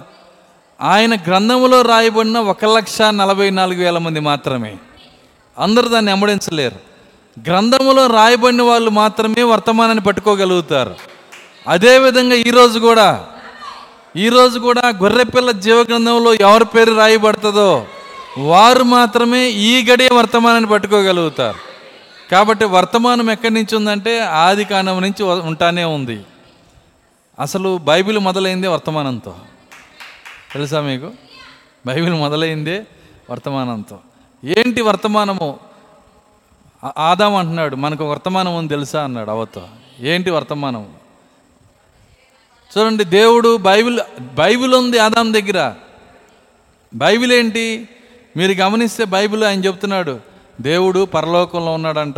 ఆయన 0.82 1.16
గ్రంథంలో 1.16 1.82
రాయబడిన 1.82 2.40
ఒక 2.40 2.66
లక్ష 2.66 3.02
నలభై 3.02 3.50
నాలుగు 3.50 3.80
వేల 3.80 3.98
మంది 3.98 4.20
మాత్రమే. 4.20 4.78
అందరూ 5.60 5.88
దాన్ని 5.88 6.12
అమ్మడించలేరు 6.12 6.76
గ్రంథంలో 7.50 8.08
రాయబడిన 8.08 8.62
వాళ్ళు 8.62 8.90
మాత్రమే 8.90 9.44
వర్తమానాన్ని 9.44 10.04
పట్టుకోగలుగుతారు. 10.04 10.96
అదేవిధంగా 11.68 12.36
ఈరోజు 12.36 12.80
కూడా 12.80 13.26
ఈరోజు 14.18 14.60
కూడా 14.60 14.82
గొర్రెపిల్ల 14.88 15.52
జీవగ్రంథంలో 15.52 16.34
ఎవరి 16.34 16.66
పేరు 16.66 16.94
రాయబడుతుందో 16.94 17.88
వారు 18.38 18.84
మాత్రమే 18.84 19.50
ఈ 19.50 19.86
గడియ 19.92 20.10
వర్తమానాన్ని 20.14 20.70
పట్టుకోగలుగుతారు. 20.70 21.58
కాబట్టి 22.32 22.66
వర్తమానం 22.66 23.32
ఎక్కడి 23.32 23.54
నుంచి 23.54 23.76
ఉందంటే 23.76 24.20
ఆది 24.20 24.66
కాండం 24.66 25.02
నుంచి 25.02 25.24
ఉంటానే 25.24 25.84
ఉంది. 25.84 26.22
అసలు 27.40 27.78
బైబిల్ 27.78 28.20
మొదలైందే 28.20 28.68
వర్తమానంతో. 28.68 29.36
తెలుసా 30.54 30.82
మీకు? 30.82 31.12
బైబిల్ 31.86 32.14
మొదలైందే 32.14 32.86
వర్తమానంతో. 33.32 34.00
ఏంటి 34.44 34.82
వర్తమానము? 34.82 35.60
ఆదాం 36.98 37.36
అంటున్నాడు. 37.36 37.76
మనకు 37.76 38.12
వర్తమానం 38.12 38.56
ఉంది 38.56 38.70
తెలుసా 38.70 39.04
అన్నాడు 39.04 39.32
అవతో. 39.32 39.68
ఏంటి 40.00 40.32
వర్తమానం 40.32 40.88
చూడండి 42.78 43.04
దేవుడు 43.04 43.58
బైబిల్ 43.58 44.00
బైబిల్ 44.36 44.74
ఉంది 44.74 45.00
ఆదాం 45.00 45.34
దగ్గర. 45.34 45.74
బైబిల్ 46.94 47.34
ఏంటి? 47.34 47.90
మీరు 48.38 48.52
గమనిస్తే 48.52 49.06
బైబిల్ 49.06 49.44
ఆయన 49.44 49.66
చెప్తున్నాడు 49.66 50.20
దేవుడు 50.62 51.06
పరలోకంలో 51.06 51.74
ఉన్నాడంట. 51.74 52.16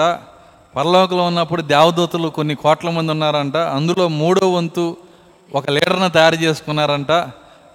పరలోకంలో 0.75 1.23
ఉన్నప్పుడు 1.23 1.61
దేవదూతలు 1.61 2.27
కొన్ని 2.27 2.55
కోట్ల 2.55 2.89
మంది 2.89 3.11
ఉన్నారంట. 3.11 3.57
అందులో 3.57 4.07
మూడో 4.07 4.51
వంతు 4.51 4.97
ఒక 5.55 5.69
లీడర్ని 5.69 6.09
తయారు 6.09 6.35
చేసుకున్నారంట. 6.35 7.11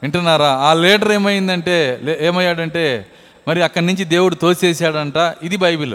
వింటున్నారా? 0.03 0.53
ఆ 0.53 0.75
లీడర్ 0.75 1.13
ఏమైందంటే 1.13 2.01
లే- 2.03 2.27
ఏమయ్యాడంటే 2.27 3.07
మరి 3.49 3.63
అక్కడి 3.63 3.87
నుంచి 3.87 4.05
దేవుడు 4.05 4.35
తోసేసాడంట 4.35 5.35
ఇది 5.43 5.57
బైబిల్. 5.57 5.95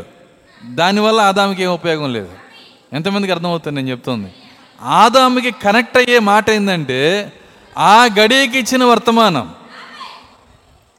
దానివల్ల 0.65 1.22
ఆదామికి 1.22 1.63
ఏం 1.63 1.74
ఉపయోగం 1.74 2.13
లేదు. 2.13 2.30
ఎంతమందికి 2.93 3.34
అర్థమవుతుంది 3.34 3.76
నేను 3.76 3.91
చెప్తుంది? 3.91 4.28
ఆదాముకి 4.84 5.52
కనెక్ట్ 5.52 5.98
అయ్యే 5.98 6.19
మాట 6.19 6.50
ఏంటంటే 6.50 7.34
ఆ 7.78 8.08
గడియకి 8.19 8.60
ఇచ్చిన 8.60 8.84
వర్తమానం. 8.84 9.54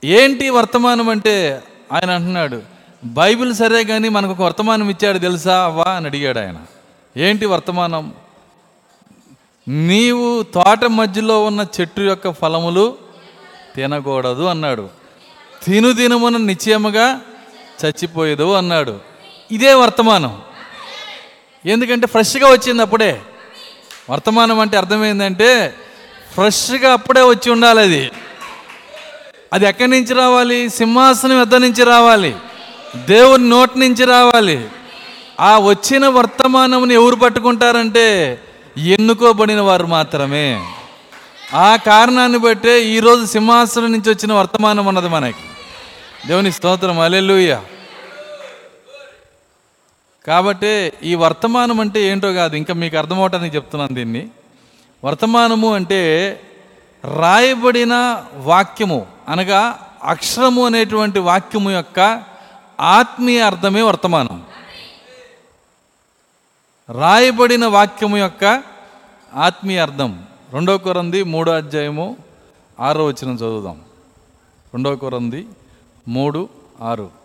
ఏంటి 0.04 0.50
వర్తమానం 0.50 1.08
అంటే 1.08 1.62
ఆయన 1.92 2.10
అంటున్నాడు 2.10 2.62
బైబిల్ 3.04 3.54
సరే 3.54 3.84
కానీ 3.84 4.08
మనకు 4.08 4.32
ఒక 4.32 4.42
వర్తమానం 4.42 4.90
ఇచ్చాడు 4.90 5.18
తెలుసా 5.18 5.64
అవ్వా 5.64 5.92
అని 5.92 6.06
అడిగాడు 6.06 6.38
ఆయన. 6.38 6.56
ఏంటి 7.16 7.46
వర్తమానం? 7.46 8.12
నీవు 9.68 10.42
తోట 10.42 10.84
మధ్యలో 10.84 11.44
ఉన్న 11.44 11.66
చెట్టు 11.80 12.00
యొక్క 12.00 12.32
ఫలములు 12.32 12.96
తినకూడదు 13.76 14.42
అన్నాడు. 14.42 14.88
తిను 15.64 15.92
తినమున 15.92 16.36
నిశ్చయముగా 16.36 17.20
చచ్చిపోయేదు 17.84 18.52
అన్నాడు. 18.52 19.00
ఇదే 19.50 19.74
వర్తమానం. 19.74 20.42
ఎందుకంటే 21.66 22.06
ఫ్రెష్గా 22.06 22.50
వచ్చింది 22.50 22.82
అప్పుడే. 22.82 23.22
వర్తమానం 24.10 24.60
అంటే 24.60 24.76
అర్థమైందంటే 24.76 25.74
ఫ్రెష్గా 26.34 26.92
అప్పుడే 26.92 27.22
వచ్చి 27.22 27.50
ఉండాలి 27.50 27.80
అది. 27.80 28.10
అది 29.52 29.66
ఎక్కడి 29.66 29.90
నుంచి 29.90 30.14
రావాలి? 30.14 30.70
సింహాసనం 30.70 31.42
ఎద్ద 31.42 31.54
నుంచి 31.54 31.84
రావాలి? 31.84 32.36
దేవుని 32.96 33.48
నోటి 33.48 33.78
నుంచి 33.78 34.04
రావాలి. 34.04 34.68
ఆ 35.40 35.58
వచ్చిన 35.58 36.08
వర్తమానముని 36.08 36.94
ఎవరు 36.94 37.16
పట్టుకుంటారంటే 37.16 38.40
ఎన్నుకోబడిన 38.78 39.60
వారు 39.60 39.86
మాత్రమే. 39.86 40.64
ఆ 41.54 41.76
కారణాన్ని 41.76 42.38
బట్టే 42.38 42.84
ఈరోజు 42.84 43.26
సింహాసనం 43.26 43.92
నుంచి 43.92 44.10
వచ్చిన 44.10 44.32
వర్తమానం 44.32 44.88
అన్నది 44.88 45.08
మనకి. 45.08 45.44
దేవుని 46.26 46.52
స్తోత్రం. 46.52 47.00
అలెలుయ్యా 47.00 47.62
కాబట్టి 50.26 50.92
ఈ 51.02 51.14
వర్తమానం 51.14 51.80
అంటే 51.80 52.02
ఏంటో 52.02 52.32
కాదు. 52.32 52.56
ఇంకా 52.56 52.74
మీకు 52.74 52.96
అర్థమవటానికి 52.96 53.56
చెప్తున్నాను 53.56 53.94
దీన్ని. 53.94 54.30
వర్తమానము 55.04 55.74
అంటే 55.74 56.40
రాయబడిన 57.16 58.24
వాక్యము 58.34 59.06
అనగా 59.28 59.90
అక్షరము 60.02 60.66
అనేటువంటి 60.66 61.18
వాక్యము 61.18 61.70
యొక్క 61.70 62.24
ఆత్మీయ 62.80 63.40
అర్థమే 63.40 63.82
వర్తమానం. 63.82 64.46
రాయబడిన 66.90 67.66
వాక్యము 67.66 68.16
యొక్క 68.16 68.62
ఆత్మీయ 69.34 69.78
అర్థం. 69.78 70.26
రెండో 70.52 70.78
కొరంది 70.78 71.22
మూడో 71.22 71.52
అధ్యాయము 71.52 72.16
ఆరో 72.80 73.06
వచ్చిన 73.06 73.34
చదువుదాం. 73.34 73.80
రెండో 74.74 74.96
కొరంది 74.96 75.46
మూడు 76.08 76.48
ఆరు 76.82 77.24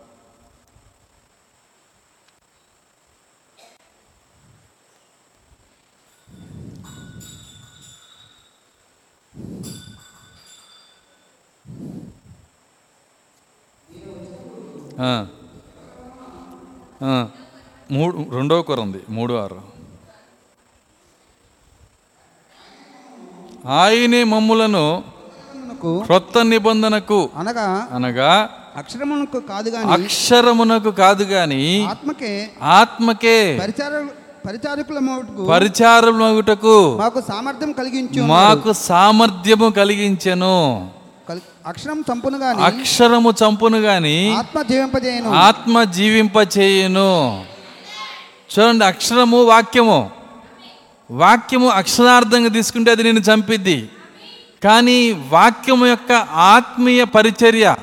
ఆ. 15.02 15.26
ఆ. 17.04 17.28
మూడు 17.92 18.29
రెండో 18.40 18.62
కొర 18.62 18.80
ఉంది 18.80 19.00
మూడు 19.10 19.34
ఆరు. 19.34 19.60
ఆయనే 23.78 24.24
మమ్ములను 24.24 24.86
క్రొత్త 26.06 26.40
నిబంధనకు 26.44 27.20
అనగా 27.38 27.66
అనగా 27.94 28.32
అక్షరమునకు 28.78 29.40
కాదు 29.50 29.70
గాని 29.70 29.92
అక్షరమునకు 29.94 30.92
కాదు 30.94 31.24
గాని 31.24 31.64
ఆత్మకే 31.90 32.32
ఆత్మకే 32.74 33.38
పరిచార 33.62 33.94
పరిచారకుల 34.48 35.00
మోటుకు 35.00 35.44
పరిచారముటకు 35.46 36.76
మాకు 36.98 37.22
సామర్థ్యం 37.22 37.72
కలిగించు 37.72 38.22
మాకు 38.28 38.74
సామర్థ్యము 38.82 39.70
కలిగించెను. 39.70 40.56
కల్- 41.30 41.44
అక్షరం 41.68 42.00
చంపును 42.10 42.38
గాని 42.38 42.62
అక్షరము 42.62 43.32
చంపును 43.42 43.78
గాని 43.80 44.18
ఆత్మ 44.34 44.62
జీవింపజేయను. 44.62 45.30
ఆత్మ 45.40 45.84
జీవింప 45.92 46.38
చేయును 46.58 47.10
చూడండి 48.50 48.86
అక్షరము 48.86 49.44
వాక్యము. 49.44 50.12
వాక్యము 51.12 51.70
అక్షరార్థంగా 51.70 52.50
తీసుకుంటే 52.50 52.92
అది 52.92 53.04
నేను 53.04 53.20
చంపిద్ది. 53.20 53.90
కానీ 54.64 55.12
వాక్యము 55.12 55.86
యొక్క 55.86 56.12
ఆత్మీయ 56.32 57.04
పరిచర్య 57.04 57.76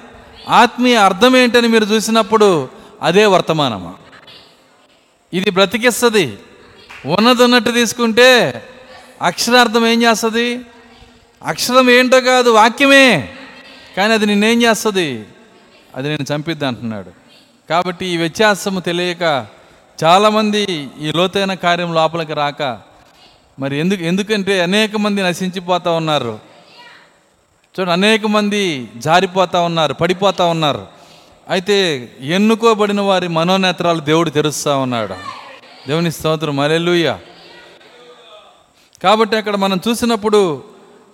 ఆత్మీయ 0.49 0.97
అర్థం 0.97 1.37
ఏంటని 1.37 1.69
మీరు 1.69 1.85
చూసినప్పుడు 1.85 2.69
అదే 3.03 3.27
వర్తమానము. 3.27 3.95
ఇది 5.33 5.51
బ్రతికిస్తుంది. 5.51 6.39
ఉన్నది 7.07 7.45
ఉన్నట్టు 7.45 7.71
తీసుకుంటే 7.71 8.63
అక్షరార్థం 9.23 9.87
ఏం 9.87 10.03
చేస్తుంది? 10.03 10.61
అక్షరం 11.43 11.91
ఏంటో 11.91 12.21
కాదు 12.21 12.51
వాక్యమే. 12.51 13.29
కానీ 13.97 14.13
అది 14.13 14.27
నిన్నేం 14.27 14.63
చేస్తుంది? 14.63 15.25
అది 15.95 16.09
నేను 16.09 16.35
చంపిద్ది 16.35 16.67
అంటున్నాడు. 16.67 17.11
కాబట్టి 17.71 18.07
ఈ 18.07 18.17
వ్యత్యాసము 18.17 18.81
తెలియక 18.81 19.47
చాలామంది 20.05 20.89
ఈ 21.01 21.13
లోతైన 21.13 21.55
కార్యం 21.55 21.95
లోపలికి 21.95 22.33
రాక 22.33 22.79
మరి 23.59 23.77
ఎందుకు 23.79 24.03
ఎందుకంటే 24.03 24.61
అనేక 24.63 24.97
మంది 24.97 25.23
నశించిపోతూ 25.23 25.93
ఉన్నారు. 25.93 26.39
చూడండి 27.77 27.93
అనేక 27.93 28.27
మంది 28.27 28.89
జారిపోతూ 28.97 29.63
ఉన్నారు 29.63 29.95
పడిపోతూ 29.95 30.47
ఉన్నారు. 30.47 30.87
అయితే 31.51 31.77
ఎన్నుకోబడిన 32.21 33.01
వారి 33.01 33.29
మనోనేత్రాలు 33.29 34.01
దేవుడు 34.01 34.31
తెరుస్తూ 34.31 34.79
ఉన్నాడు. 34.79 35.15
దేవుని 35.89 36.13
స్తోత్రం 36.13 36.57
మరెల్లుయ్య 36.57 37.19
కాబట్టి 39.03 39.37
అక్కడ 39.37 39.57
మనం 39.57 39.81
చూసినప్పుడు 39.89 40.65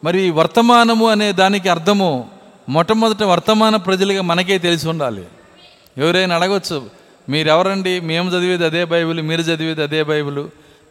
మరి 0.05 0.31
వర్తమానము 0.31 1.09
అనే 1.09 1.33
దానికి 1.33 1.69
అర్థము 1.69 2.29
మొట్టమొదట 2.69 3.23
వర్తమాన 3.23 3.77
ప్రజలుగా 3.77 4.23
మనకే 4.23 4.59
తెలిసి 4.59 4.89
ఉండాలి. 4.89 5.25
ఎవరైనా 5.99 6.37
అడగవచ్చు 6.37 7.02
మీరెవరండి? 7.29 8.01
మేము 8.01 8.31
చదివేది 8.31 8.65
అదే 8.65 8.85
బైబిల్ 8.85 9.23
మీరు 9.23 9.41
చదివేది 9.41 9.83
అదే 9.83 10.03
బైబిల్. 10.03 10.45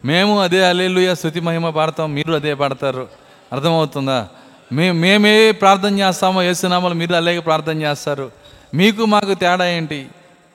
మేము 0.04 0.40
అదే 0.40 0.64
అల్లెలుయ 0.64 1.14
శృతి 1.14 1.40
మహిమ 1.40 1.70
పాడతాం 1.70 2.14
మీరు 2.14 2.32
అదే 2.32 2.54
పాడతారు. 2.54 3.08
అర్థమవుతుందా? 3.52 4.28
మే 4.72 4.90
మేమే 4.92 5.52
ప్రార్థన 5.52 5.98
చేస్తామో 5.98 6.40
వేస్తున్నామో 6.40 6.88
మీరు 6.88 7.14
అలాగే 7.14 7.40
ప్రార్థన 7.40 7.82
చేస్తారు. 7.82 8.30
మీకు 8.74 9.04
మాకు 9.04 9.34
తేడా 9.34 9.66
ఏంటి? 9.66 10.06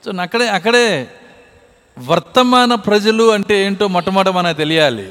సో 0.04 0.12
అక్కడే 0.20 0.48
అక్కడే 0.48 1.08
వర్తమాన 2.06 2.74
ప్రజలు 2.74 3.32
అంటే 3.32 3.64
ఏంటో 3.64 3.88
మొట్టమొదట 3.88 4.28
మనకు 4.28 4.56
తెలియాలి. 4.56 5.08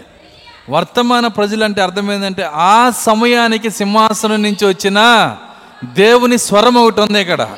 వర్తమాన 0.70 1.28
ప్రజలు 1.28 1.64
అంటే 1.64 1.82
అర్థం 1.82 2.12
ఏంటంటే 2.12 2.44
ఆ 2.44 2.90
సమయానికి 2.90 3.70
సింహాసనం 3.70 4.44
నుంచి 4.44 4.66
వచ్చిన 4.68 5.00
దేవుని 5.84 6.38
స్వరం 6.38 6.76
ఒకటి 6.76 7.02
ఉంది 7.02 7.22
ఇక్కడ. 7.22 7.58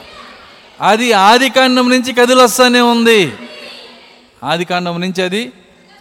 అది 0.81 1.13
ఆదికాండం 1.13 1.89
నుంచి 1.89 2.13
కదిలొస్తానే 2.13 2.81
ఉంది. 2.81 3.33
ఆదికాండం 4.43 5.01
నుంచి 5.01 5.23
అది 5.23 5.51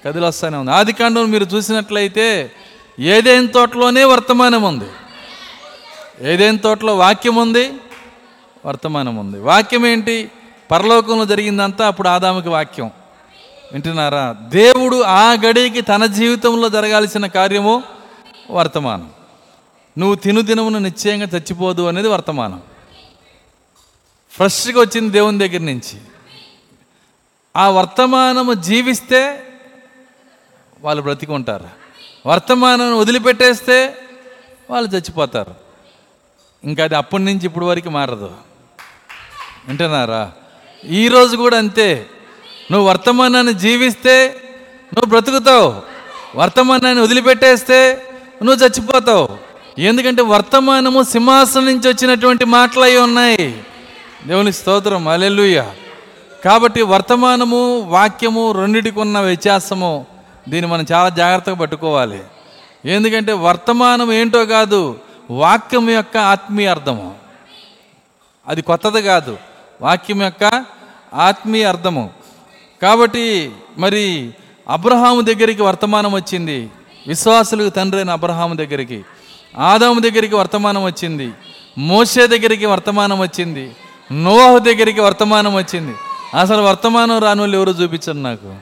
కదిలొస్తానే 0.06 0.56
ఉంది. 0.56 0.70
ఆదికాండం 0.70 1.30
మీరు 1.30 1.44
చూసినట్లయితే 1.44 2.52
ఏదేం 3.00 3.46
తోటలోనే 3.46 4.04
వర్తమానం 4.04 4.62
ఉంది. 4.62 4.84
ఏదేం 6.32 6.56
తోటలో 6.56 6.96
వాక్యం 6.96 7.36
ఉంది? 7.36 7.72
వర్తమానం 8.66 9.16
ఉంది. 9.16 9.40
వాక్యం 9.40 9.86
ఏంటి? 9.86 10.30
పరలోకంలో 10.70 11.24
జరిగిందంతా 11.24 11.86
అప్పుడు 11.86 12.08
ఆదాముకి 12.08 12.48
వాక్యం. 12.48 12.90
వింటున్నారా? 13.72 14.36
దేవుడు 14.40 15.02
ఆ 15.02 15.32
గడికి 15.32 15.80
తన 15.80 16.06
జీవితంలో 16.06 16.68
జరగాల్సిన 16.68 17.26
కార్యము 17.26 17.82
వర్తమానం. 18.50 19.10
నువ్వు 19.98 20.14
తిను 20.14 20.40
దినమును 20.40 20.78
నిశ్చయంగా 20.78 21.26
చచ్చిపోదు 21.34 21.82
అనేది 21.82 22.08
వర్తమానం. 22.08 22.60
ఫ్రెష్గా 24.38 24.80
వచ్చింది 24.80 25.10
దేవుని 25.10 25.38
దగ్గర 25.38 25.60
నుంచి. 25.60 26.00
ఆ 27.56 27.68
వర్తమానము 27.68 28.54
జీవిస్తే 28.54 29.44
వాళ్ళు 30.80 31.02
బ్రతికుంటారు. 31.02 31.68
వర్తమానం 32.26 32.98
వదిలిపెట్టేస్తే 32.98 33.98
వాళ్ళు 34.70 34.90
చచ్చిపోతారు. 34.90 35.54
ఇంకా 36.64 36.84
అది 36.84 36.96
అప్పటి 36.96 37.22
నుంచి 37.22 37.46
ఇప్పటి 37.46 37.64
వరకు 37.64 37.90
మారదు. 37.90 38.30
వింటున్నారా? 39.68 40.32
ఈరోజు 40.84 41.36
కూడా 41.36 41.58
అంతే. 41.58 42.06
నువ్వు 42.70 42.88
వర్తమానాన్ని 42.88 43.54
జీవిస్తే 43.54 44.40
నువ్వు 44.94 45.08
బ్రతుకుతావు. 45.08 45.82
వర్తమానాన్ని 46.36 47.02
వదిలిపెట్టేస్తే 47.02 48.08
నువ్వు 48.42 48.66
చచ్చిపోతావు. 48.66 49.28
ఎందుకంటే 49.80 50.22
వర్తమానము 50.22 51.02
సింహాసనం 51.02 51.64
నుంచి 51.64 51.88
వచ్చినటువంటి 51.88 52.44
మాటలు 52.44 52.82
అయి 52.82 52.98
ఉన్నాయి. 52.98 53.64
దేవుని 54.26 54.52
స్తోత్రం 54.52 55.08
అలెలుయ్య 55.08 55.70
కాబట్టి 56.44 56.82
వర్తమానము 56.82 57.80
వాక్యము 57.80 58.52
రెండిటికి 58.52 59.00
ఉన్న 59.00 59.20
వ్యత్యాసము 59.20 60.06
దీన్ని 60.48 60.72
మనం 60.72 60.86
చాలా 60.92 61.08
జాగ్రత్తగా 61.08 61.54
పట్టుకోవాలి. 61.54 62.24
ఎందుకంటే 62.84 63.32
వర్తమానం 63.32 64.12
ఏంటో 64.12 64.46
కాదు 64.46 64.98
వాక్యం 65.30 65.90
యొక్క 65.90 66.16
ఆత్మీయ 66.16 66.66
అర్థము. 66.66 67.14
అది 68.48 68.62
కొత్తది 68.62 69.02
కాదు 69.02 69.38
వాక్యం 69.82 70.22
యొక్క 70.22 70.64
ఆత్మీయ 71.14 71.64
అర్థము. 71.64 72.10
కాబట్టి 72.82 73.50
మరి 73.78 74.34
అబ్రహాము 74.68 75.20
దగ్గరికి 75.20 75.62
వర్తమానం 75.62 76.12
వచ్చింది 76.12 76.70
విశ్వాసులకు 77.06 77.68
తండ్రి 77.68 78.00
అయిన 78.00 78.10
అబ్రహాము 78.10 78.54
దగ్గరికి. 78.54 79.04
ఆదాము 79.58 80.00
దగ్గరికి 80.00 80.34
వర్తమానం 80.34 80.84
వచ్చింది 80.84 81.32
మోషే 81.78 82.26
దగ్గరికి 82.26 82.66
వర్తమానం 82.66 83.20
వచ్చింది. 83.20 83.72
నోవాహు 84.12 84.58
దగ్గరికి 84.58 85.00
వర్తమానం 85.00 85.54
వచ్చింది. 85.54 85.96
అసలు 86.40 86.62
వర్తమానం 86.62 87.18
రాని 87.18 87.40
వాళ్ళు 87.40 87.56
ఎవరు 87.56 87.70
చూపించరు 87.70 88.12
నాకు? 88.12 88.54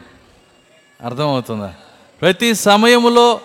అర్థమవుతుందా? 1.04 1.74
ప్రతి 2.20 2.54
సమయంలో 2.54 3.40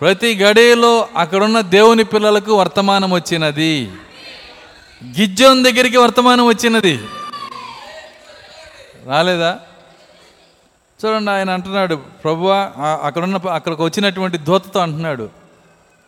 ప్రతి 0.00 0.36
గడియలో 0.36 1.08
అక్కడున్న 1.16 1.60
దేవుని 1.60 2.04
పిల్లలకు 2.04 2.54
వర్తమానం 2.54 3.10
వచ్చినది. 3.12 3.92
గిజ్జోన్ 5.04 5.64
దగ్గరికి 5.64 5.96
వర్తమానం 5.96 6.46
వచ్చినది. 6.46 7.00
రాలేదా? 9.06 9.58
చూడండి 11.04 11.30
ఆయన 11.30 11.50
అంటున్నాడు 11.50 11.94
ప్రభువా 11.94 12.72
అక్కడున్న 13.02 13.40
అక్కడికి 13.52 13.82
వచ్చినటువంటి 13.82 14.38
దూతతో 14.38 14.80
అంటున్నాడు 14.80 15.28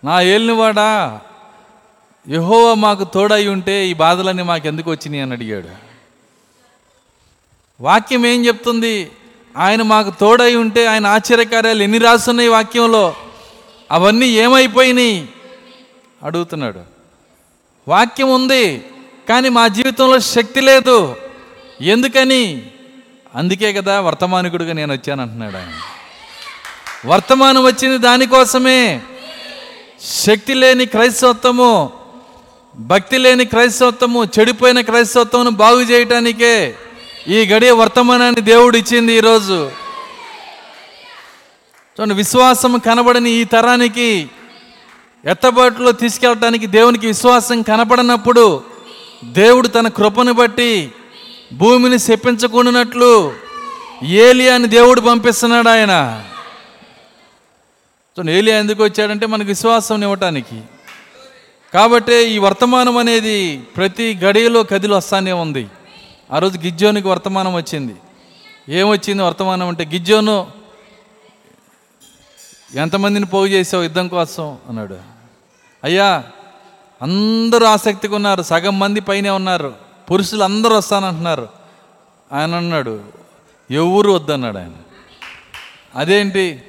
నా 0.04 0.20
ఏలినవాడా? 0.20 1.20
యహోవా 2.30 2.74
మాకు 2.74 3.04
తోడై 3.04 3.46
ఉంటే 3.46 3.88
ఈ 3.88 3.94
బాధలన్నీ 3.94 4.42
మాకు 4.42 4.66
ఎందుకు 4.66 4.90
వచ్చినాయి 4.90 5.22
అని 5.22 5.32
అడిగాడు. 5.32 5.68
వాక్యం 7.80 8.26
ఏం 8.26 8.46
చెప్తుంది? 8.46 9.10
ఆయన 9.56 9.82
మాకు 9.82 10.12
తోడై 10.20 10.54
ఉంటే 10.54 10.86
ఆయన 10.86 11.06
ఆశ్చర్యకార్యాలు 11.06 11.82
ఎన్ని 11.82 11.98
రాస్తున్నాయి 11.98 12.48
వాక్యంలో? 12.48 13.14
అవన్నీ 13.90 14.26
ఏమైపోయినాయి? 14.26 15.28
అడుగుతున్నాడు. 16.22 16.80
వాక్యం 17.88 18.34
ఉంది 18.34 18.84
కానీ 19.28 19.48
మా 19.48 19.68
జీవితంలో 19.68 20.18
శక్తి 20.18 20.60
లేదు. 20.60 21.16
ఎందుకని? 21.80 22.70
అందుకే 23.34 23.72
కదా 23.72 24.00
వర్తమానికుడిగా 24.00 24.72
నేను 24.72 24.94
వచ్చాను 24.94 25.22
అంటున్నాడు 25.22 25.56
ఆయన. 25.56 25.72
వర్తమానం 27.06 27.64
వచ్చింది 27.64 27.98
దానికోసమే. 27.98 29.00
శక్తి 30.00 30.54
లేని 30.54 30.86
క్రైస్తవత్వము. 30.86 31.97
భక్తి 32.78 33.18
లేని 33.18 33.44
క్రైస్తవత్వము 33.44 34.24
చెడిపోయిన 34.24 34.80
క్రైస్తవత్వమును 34.80 35.50
బాగు 35.50 35.80
చేయటానికే 35.80 36.74
ఈ 37.28 37.46
గడియ 37.46 37.70
వర్తమానాన్ని 37.70 38.40
దేవుడు 38.40 38.76
ఇచ్చింది 38.76 39.12
ఈరోజు. 39.12 39.70
చూడండి 41.96 42.14
విశ్వాసం 42.14 42.78
కనబడని 42.78 43.30
ఈ 43.30 43.44
తరానికి 43.44 44.30
ఎత్తబాటులో 45.24 45.92
తీసుకెళ్ళటానికి 45.92 46.66
దేవునికి 46.66 47.06
విశ్వాసం 47.06 47.62
కనపడనప్పుడు 47.62 48.62
దేవుడు 49.24 49.68
తన 49.68 49.88
కృపను 49.88 50.32
బట్టి 50.32 50.92
భూమిని 51.52 51.98
శప్పించుకునున్నట్లు 51.98 53.34
ఏలియా 54.02 54.54
అని 54.54 54.66
దేవుడు 54.66 55.00
పంపిస్తున్నాడు 55.00 55.68
ఆయన. 55.68 56.24
ఏలియా 58.30 58.58
ఎందుకు 58.58 58.84
వచ్చాడంటే 58.84 59.26
మనకు 59.26 59.48
విశ్వాసం 59.48 60.02
ఇవ్వటానికి 60.02 60.60
కాబట్టి 61.74 62.14
ఈ 62.14 62.38
వర్తమానం 62.38 62.96
అనేది 62.96 63.58
ప్రతి 63.58 64.14
గడియలో 64.24 64.62
కదిలి 64.62 64.94
వస్తానే 64.94 65.32
ఉంది. 65.32 65.66
ఆ 66.32 66.38
రోజు 66.38 66.58
గిజ్జోనికి 66.58 67.08
వర్తమానం 67.08 67.54
వచ్చింది. 67.54 67.96
ఏమొచ్చింది 68.68 69.22
వర్తమానం 69.22 69.68
అంటే 69.68 69.84
గిజ్జోను 69.84 70.46
ఎంతమందిని 72.74 73.26
పోగు 73.26 73.46
చేసావు 73.46 73.82
యుద్ధం 73.82 74.08
కోసం? 74.08 74.58
అన్నాడు. 74.68 74.98
అయ్యా 75.84 76.24
అందరూ 77.02 77.66
ఆసక్తిగా 77.66 78.14
ఉన్నారు 78.14 78.42
సగం 78.42 78.78
మంది 78.78 79.00
పైనే 79.00 79.30
ఉన్నారు 79.30 79.74
పురుషులు 80.10 80.44
అందరూ 80.44 80.76
వస్తానంటున్నారు. 80.76 81.48
ఆయన 82.32 82.54
అన్నాడు. 82.54 83.00
ఎవరు 83.70 84.12
వద్దన్నాడు 84.12 84.58
ఆయన? 84.58 84.72
అదేంటి? 85.94 86.62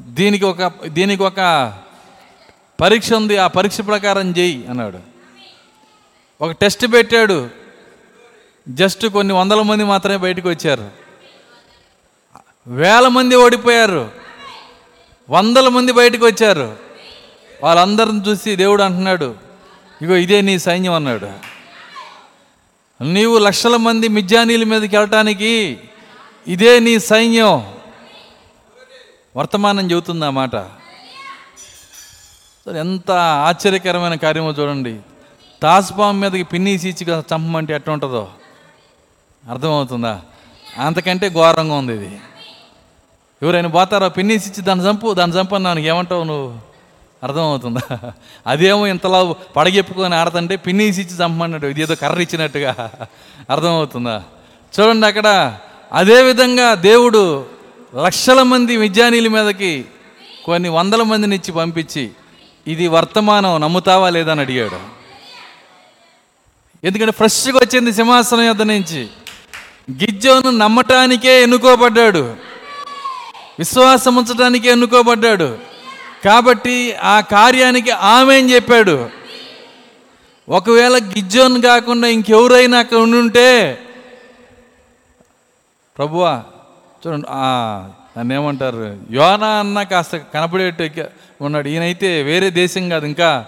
దీనికి 0.00 0.44
ఒక 0.44 0.72
దీనికి 0.86 1.22
ఒక 1.22 1.40
పరీక్ష 2.80 3.12
ఉంది 3.12 3.36
ఆ 3.36 3.46
పరీక్ష 3.46 3.80
ప్రకారం 3.80 4.34
చేయి 4.38 4.66
అన్నాడు. 4.66 4.98
ఒక 6.40 6.50
టెస్ట్ 6.50 6.86
పెట్టాడు. 6.92 7.50
జస్ట్ 8.68 9.06
కొన్ని 9.06 9.34
వందల 9.34 9.62
మంది 9.62 9.84
మాత్రమే 9.84 10.16
బయటకు 10.16 10.48
వచ్చారు. 10.48 10.90
వేల 12.66 13.08
మంది 13.08 13.36
ఓడిపోయారు. 13.36 14.10
వందల 15.30 15.68
మంది 15.68 15.92
బయటకు 15.92 16.26
వచ్చారు. 16.26 16.76
వాళ్ళందరిని 17.62 18.20
చూసి 18.28 18.56
దేవుడు 18.56 18.82
అంటున్నాడు 18.82 19.34
ఇగో 20.02 20.16
ఇదే 20.16 20.40
నీ 20.40 20.58
సైన్యం 20.58 20.92
అన్నాడు. 20.92 21.30
నీవు 23.04 23.38
లక్షల 23.38 23.76
మంది 23.76 24.08
మిజ్జానీల 24.08 24.64
మీదకి 24.64 24.96
వెళ్ళటానికి 24.96 25.78
ఇదే 26.48 26.80
నీ 26.80 26.98
సైన్యం. 26.98 27.74
వర్తమానం 29.36 29.90
చెబుతుంది 29.90 30.26
ఆ 30.26 30.30
మాట. 30.30 30.83
ఎంత 32.68 33.10
ఆశ్చర్యకరమైన 33.10 34.14
కార్యమో 34.14 34.50
చూడండి. 34.50 35.00
తాసుపాము 35.62 36.20
మీదకి 36.20 36.42
పిన్నీసి 36.42 36.88
ఇచ్చి 36.88 37.14
చంపమంటే 37.14 37.74
ఎట్లా 37.74 37.92
ఉంటుందో? 37.92 38.28
అర్థమవుతుందా? 39.50 40.20
అంతకంటే 40.78 41.30
ఘోరంగా 41.30 41.74
ఉంది 41.74 41.92
ఇది. 41.92 42.20
ఎవరైనా 43.42 43.68
పోతారో? 43.68 44.08
పిన్నీసి 44.08 44.50
ఇచ్చి 44.50 44.64
దాన్ని 44.64 44.90
చంపు 44.90 45.14
దాన్ని 45.14 45.40
చంపన్నాను 45.40 45.78
ఏమంటావు 45.78 46.24
నువ్వు? 46.24 46.58
అర్థమవుతుందా? 47.22 48.12
అదేమో 48.46 48.86
ఇంతలా 48.86 49.32
పడగెప్పుకొని 49.32 50.14
ఆడుతుంటే 50.14 50.56
పిన్నీసి 50.56 51.02
ఇచ్చి 51.02 51.16
చంపమన్నట్టు 51.16 51.66
ఇది 51.66 51.82
ఏదో 51.82 51.94
కర్ర 51.94 52.20
ఇచ్చినట్టుగా. 52.20 52.90
అర్థమవుతుందా? 53.50 54.22
చూడండి 54.80 55.06
అక్కడ. 55.06 55.58
అదేవిధంగా 55.92 56.74
దేవుడు 56.74 57.46
లక్షల 57.96 58.42
మంది 58.42 58.76
విద్యానీయుల 58.76 59.28
మీదకి 59.28 59.84
కొన్ని 60.44 60.68
వందల 60.68 61.02
మందిని 61.02 61.36
ఇచ్చి 61.36 61.52
పంపించి 61.52 62.10
ఇది 62.66 62.88
వర్తమానం 62.88 63.60
నమ్ముతావా 63.60 64.10
లేదని 64.10 64.40
అడిగాడు. 64.40 64.78
ఎందుకంటే 66.86 67.12
ఫ్రెష్గా 67.12 67.58
వచ్చింది 67.58 67.92
సింహాసనం 67.92 68.40
యొద్ 68.40 68.68
నుంచి. 68.68 69.08
గిజ్జోను 69.90 70.50
నమ్మటానికే 70.50 71.42
ఎన్నుకోబడ్డాడు. 71.42 72.36
విశ్వాసం 73.58 74.16
ఉంచడానికే 74.16 74.68
ఎన్నుకోబడ్డాడు. 74.68 75.58
కాబట్టి 76.24 76.94
ఆ 76.94 77.20
కార్యానికి 77.20 77.90
ఆమె 77.90 78.38
అని 78.38 78.54
చెప్పాడు? 78.54 79.10
ఒకవేళ 80.48 80.96
గిజ్జోన్ 80.96 81.62
కాకుండా 81.62 82.08
ఇంకెవరైనా 82.08 82.78
అక్కడ 82.78 82.96
ఉండుంటే 82.96 83.80
ప్రభువా 85.96 86.42
చూడండి 87.06 87.26
దాన్ని 88.16 88.34
ఏమంటారు? 88.34 88.96
యోనా 89.10 89.46
అన్న 89.46 89.82
కాస్త 89.82 90.16
కనపడేట్టు 90.16 91.04
ఉన్నాడు. 91.40 91.68
ఈయనైతే 91.68 92.22
వేరే 92.22 92.50
దేశం 92.50 92.88
కాదు 92.88 93.06
ఇంకా 93.06 93.46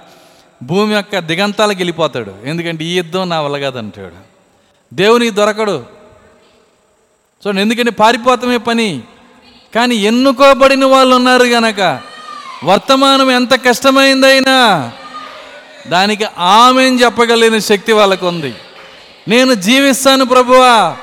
భూమి 0.62 0.94
యొక్క 0.94 1.18
దిగంతాలకు 1.18 1.78
వెళ్ళిపోతాడు. 1.78 2.34
ఎందుకంటే 2.44 2.84
ఈ 2.84 2.96
యుద్ధం 2.96 3.28
నా 3.28 3.40
వల్ల 3.40 3.58
కాదంటాడు. 3.58 4.14
దేవునికి 4.94 5.30
దొరకడు. 5.30 5.84
చూడండి 7.46 7.62
ఎందుకంటే 7.62 7.90
పారిపోతమే 7.90 8.56
పని. 8.56 9.00
కానీ 9.74 9.94
ఎన్నుకోబడిన 9.94 10.84
వాళ్ళు 10.84 11.16
ఉన్నారు 11.16 11.44
గనక 11.44 12.00
వర్తమానం 12.64 13.30
ఎంత 13.30 13.64
కష్టమైందైనా 13.64 14.92
దానికి 15.88 16.24
ఆమె 16.38 16.82
చెప్పగలిగిన 16.82 17.58
శక్తి 17.58 17.92
వాళ్ళకు 17.92 18.28
ఉంది 18.28 18.54
నేను 19.28 19.54
జీవిస్తాను 19.54 20.24
ప్రభువా. 20.24 20.96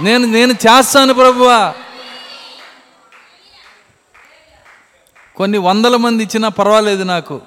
నేను 0.00 0.26
నేను 0.26 0.52
చేస్తాను 0.52 1.14
ప్రభువా. 1.14 1.74
కొన్ని 5.38 5.58
వందల 5.58 5.96
మంది 5.96 6.22
ఇచ్చినా 6.22 6.48
పర్వాలేదు 6.48 7.04
నాకు. 7.04 7.40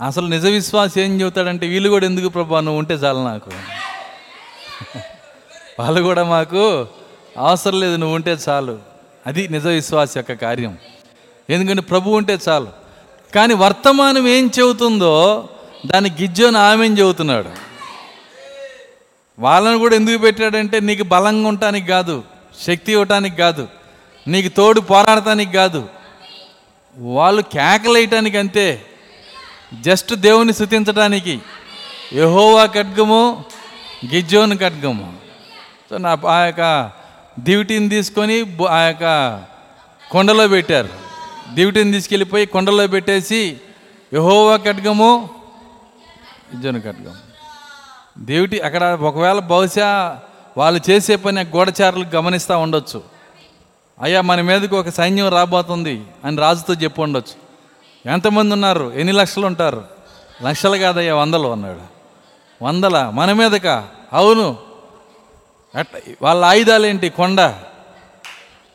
అసలు 0.00 0.26
నిజ 0.26 0.46
విశ్వాసం 0.46 1.00
ఏం 1.00 1.20
చెబుతాడంటే 1.20 1.66
వీళ్ళు 1.66 1.88
కూడా 1.88 2.06
ఎందుకు 2.06 2.28
ప్రభా 2.28 2.60
నువ్వు 2.60 2.78
ఉంటే 2.78 2.94
చాలు 2.94 3.18
నాకు. 3.18 3.50
వాళ్ళు 5.80 6.00
కూడా 6.00 6.24
మాకు 6.24 6.86
అవసరం 7.38 7.80
లేదు 7.80 7.96
నువ్వు 7.96 8.14
ఉంటే 8.14 8.36
చాలు. 8.48 8.78
అది 9.26 9.48
నిజ 9.48 9.66
విశ్వాస 9.66 10.16
యొక్క 10.16 10.32
కార్యం. 10.32 10.78
ఎందుకంటే 11.50 11.82
ప్రభు 11.82 12.10
ఉంటే 12.10 12.38
చాలు. 12.48 12.68
కానీ 13.34 13.54
వర్తమానం 13.54 14.28
ఏం 14.28 14.50
చెబుతుందో 14.60 15.48
దాన్ని 15.86 16.10
గిజ్జోని 16.10 16.58
ఆమెను 16.58 16.94
చెబుతున్నాడు. 16.94 17.48
వాళ్ళని 19.38 19.78
కూడా 19.78 19.96
ఎందుకు 19.96 20.18
పెట్టాడంటే 20.18 20.80
నీకు 20.80 21.02
బలంగా 21.02 21.48
ఉండటానికి 21.48 21.86
కాదు 21.86 22.24
శక్తి 22.60 22.92
ఇవ్వటానికి 22.92 23.36
కాదు. 23.36 23.68
నీకు 24.28 24.56
తోడు 24.56 24.80
పోరాడటానికి 24.80 25.52
కాదు. 25.52 25.88
వాళ్ళు 26.96 27.42
కేకలేయటానికి 27.42 28.38
అంతే. 28.38 28.86
జస్ట్ 29.80 30.14
దేవుని 30.14 30.52
శుతించడానికి 30.52 31.40
యహోవా 32.12 32.66
ఖడ్గము 32.66 33.44
గిజ్జోని 34.14 34.56
ఖడ్గము. 34.56 35.16
సో 35.90 35.98
నా 35.98 36.18
ఆ 36.28 36.44
యొక్క 36.44 36.90
దివిటీని 37.40 37.88
తీసుకొని 37.88 38.56
ఆ 38.70 38.78
యొక్క 38.78 39.42
కొండలో 40.10 40.48
పెట్టారు. 40.48 40.88
దివిటిని 41.54 41.92
తీసుకెళ్ళిపోయి 41.92 42.46
కొండలో 42.46 42.86
పెట్టేసి 42.86 43.56
యహోవా 44.14 44.56
ఖడ్గము 44.56 45.30
గిజ్జోని 46.54 46.80
ఖడ్గము. 46.80 47.32
దేవుటి 48.18 48.60
అక్కడ 48.60 48.84
ఒకవేళ 48.84 49.38
బహుశా 49.38 50.20
వాళ్ళు 50.56 50.90
చేసే 50.90 51.16
పని 51.16 51.40
గోడచారులు 51.40 52.04
గమనిస్తూ 52.04 52.58
ఉండొచ్చు. 52.58 53.21
అయ్యా 54.00 54.20
మన 54.20 54.40
మీదకి 54.40 54.74
ఒక 54.74 54.88
సైన్యం 54.88 55.28
రాబోతుంది 55.28 56.04
అని 56.24 56.36
రాజుతో 56.36 56.74
చెప్పి 56.74 57.00
ఉండొచ్చు. 57.00 57.42
ఎంతమంది 58.12 58.54
ఉన్నారు? 58.54 58.92
ఎన్ని 58.94 59.12
లక్షలు 59.12 59.46
ఉంటారు? 59.46 59.84
లక్షలు 60.42 60.76
కాదయ్యా 60.76 61.14
వందలు 61.14 61.48
అన్నాడు. 61.48 61.80
వందల? 62.64 63.10
మన 63.14 63.32
మీదక? 63.32 63.66
అవును. 64.12 64.56
అట్ 65.74 65.88
వాళ్ళ 66.22 66.44
ఆయుధాలు 66.44 66.86
ఏంటి 66.86 67.08
కొండ. 67.08 67.54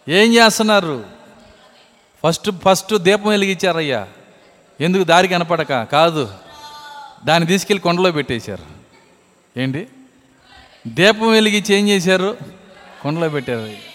ఏం 0.09 0.33
చేస్తున్నారు? 0.33 1.05
ఫస్ట్ 2.23 2.49
ఫస్ట్ 2.65 2.97
దీపం 2.97 3.29
వెలిగించారయ్యా. 3.29 4.07
ఎందుకు 4.81 5.03
దారి 5.03 5.27
కనపడక? 5.27 5.83
కాదు. 5.83 6.33
దాన్ని 7.25 7.47
తీసుకెళ్ళి 7.47 7.81
కొండలో 7.81 8.11
పెట్టేశారు. 8.11 8.63
ఏంటి? 9.59 9.87
దీపం 10.87 11.31
వెలిగించి 11.31 11.75
ఏం 11.75 11.89
చేశారు? 11.89 12.37
కొండలో 13.01 13.29
పెట్టారు. 13.29 13.86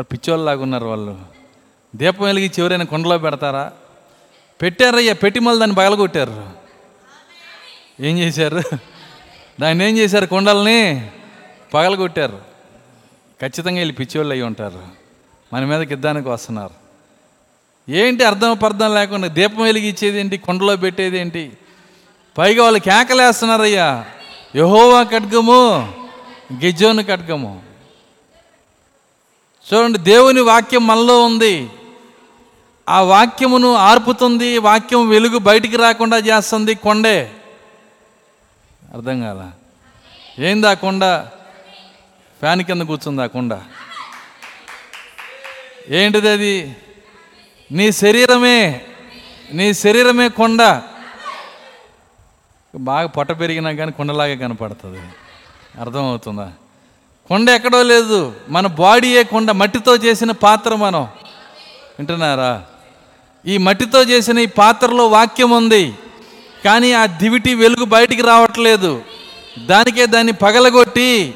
పిచ్చోళ్ళలాగా 0.00 0.62
ఉన్నారు 0.62 0.86
వాళ్ళు? 0.86 1.18
దీపం 1.96 2.24
వెలిగించి 2.24 2.62
ఎవరైనా 2.62 2.84
కొండలో 2.84 3.18
పెడతారా? 3.18 3.72
పెట్టారయ్యా 4.62 5.14
పెట్టి 5.14 5.40
మళ్ళీ 5.40 5.60
దాన్ని 5.60 5.76
పగలగొట్టారు. 5.76 6.50
ఏం 8.00 8.18
చేశారు? 8.18 8.62
దాన్ని 9.60 9.88
ఏం 9.88 9.98
చేశారు 9.98 10.26
కొండల్ని? 10.26 11.10
పగలగొట్టారు. 11.74 12.40
ఖచ్చితంగా 13.42 13.78
వీళ్ళు 13.78 13.94
పిచ్చోళ్ళు 13.94 14.32
అయి 14.32 14.42
ఉంటారు. 14.42 14.82
మన 15.52 15.64
మీదకి 15.64 15.94
యుద్ధానికి 15.94 16.28
వస్తున్నారు. 16.28 16.70
ఏంటి 17.88 18.24
అర్థం 18.24 18.56
పర్థం 18.56 18.94
లేకుండా 18.94 19.28
దీపం 19.28 19.62
వెలిగించేది 19.62 20.20
ఏంటి? 20.20 20.36
కొండలో 20.36 20.76
పెట్టేది 20.76 21.18
ఏంటి? 21.18 21.52
పైగా 22.38 22.62
వాళ్ళు 22.62 22.80
కేకలేస్తున్నారయ్యా. 22.80 24.04
యహోవా 24.56 25.02
ఖడ్గము 25.02 25.92
గిజోను 26.52 27.02
ఖడ్గము. 27.02 27.71
చూడండి 29.72 29.98
దేవుని 29.98 30.40
వాక్యం 30.40 30.86
మనలో 30.86 31.24
ఉంది. 31.24 31.70
ఆ 32.88 33.00
వాక్యమును 33.00 33.74
ఆర్పుతుంది 33.74 34.58
వాక్యం 34.58 35.08
వెలుగు 35.08 35.38
బయటికి 35.38 35.76
రాకుండా 35.76 36.16
చేస్తుంది 36.16 36.74
కొండే. 36.74 37.30
అర్థం 38.94 39.20
కాల? 39.20 39.50
ఏంది 40.38 40.66
ఆ 40.66 40.74
కొండ? 40.74 41.26
ఫ్యాన్ 42.40 42.62
కింద 42.62 42.82
కూర్చుంది 42.82 43.22
ఆ 43.22 43.26
కొండ. 43.26 43.60
ఏంటిది 45.88 46.28
అది? 46.28 46.76
నీ 47.72 47.92
శరీరమే 47.92 48.86
నీ 49.52 49.74
శరీరమే 49.74 50.28
కొండ. 50.28 50.82
బాగా 52.74 53.06
పొట్ట 53.06 53.32
పెరిగినా 53.32 53.72
కానీ 53.72 53.92
కొండలాగే 53.92 54.36
కనపడుతుంది. 54.36 55.00
అర్థమవుతుందా? 55.80 56.52
కొండ 57.28 57.50
ఎక్కడో 57.50 57.82
లేదు. 57.82 58.32
మన 58.48 58.66
బాడీయే 58.66 59.24
కొండ. 59.24 59.50
మట్టితో 59.50 59.96
చేసిన 59.96 60.30
పాత్ర 60.30 60.74
మనం. 60.74 61.02
వింటున్నారా? 61.98 62.62
ఈ 63.46 63.58
మట్టితో 63.58 64.02
చేసిన 64.02 64.38
ఈ 64.38 64.46
పాత్రలో 64.46 65.08
వాక్యం 65.08 65.50
ఉంది. 65.50 65.94
కానీ 66.64 66.92
ఆ 66.92 67.06
దివిటి 67.06 67.54
వెలుగు 67.54 67.84
బయటికి 67.84 68.22
రావట్లేదు. 68.22 69.02
దానికే 69.58 70.06
దాన్ని 70.06 70.32
పగలగొట్టి 70.32 71.34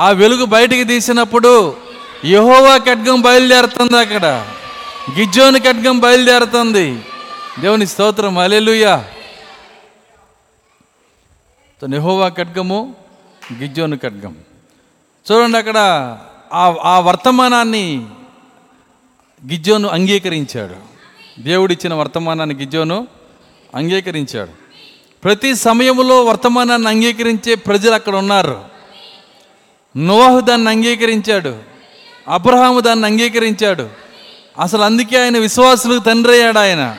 ఆ 0.00 0.10
వెలుగు 0.10 0.44
బయటికి 0.44 0.84
తీసినప్పుడు 0.84 1.76
యహోవా 2.24 2.78
ఖడ్గం 2.78 3.20
బయలుదేరుతుంది 3.20 3.98
అక్కడ. 3.98 4.46
గిజ్జోని 5.18 5.60
ఖడ్గం 5.60 5.98
బయలుదేరుతుంది. 5.98 7.02
దేవుని 7.60 7.86
స్తోత్రం. 7.86 8.38
అలెలుయా 8.38 9.04
నెహోవా 11.88 12.28
ఖడ్గము 12.28 12.94
గిజ్జోను 13.58 13.98
ఖడ్గం. 13.98 14.36
చూడండి 15.32 15.58
అక్కడ 15.58 15.78
ఆ 16.52 16.74
ఆ 16.82 17.00
వర్తమానాన్ని 17.00 18.06
గిజ్జోను 19.46 19.88
అంగీకరించాడు. 19.88 20.74
దేవుడిచ్చిన 21.42 21.94
వర్తమానాన్ని 21.94 22.54
గిజ్జోను 22.54 23.06
అంగీకరించాడు. 23.74 24.50
ప్రతి 25.24 25.54
సమయంలో 25.54 26.24
వర్తమానాన్ని 26.24 26.88
అంగీకరించే 26.88 27.54
ప్రజలు 27.54 27.94
అక్కడ 27.94 28.16
ఉన్నారు. 28.16 28.60
నోహు 29.96 30.40
దాన్ని 30.40 30.70
అంగీకరించాడు. 30.70 31.56
అబ్రహాము 32.28 32.80
దాన్ని 32.80 33.06
అంగీకరించాడు. 33.06 33.88
అసలు 34.60 34.82
అందుకే 34.82 35.22
ఆయన 35.22 35.38
విశ్వాసులకు 35.38 36.04
తండ్రి 36.04 36.32
అయ్యాడు 36.32 36.58
ఆయన. 36.58 36.96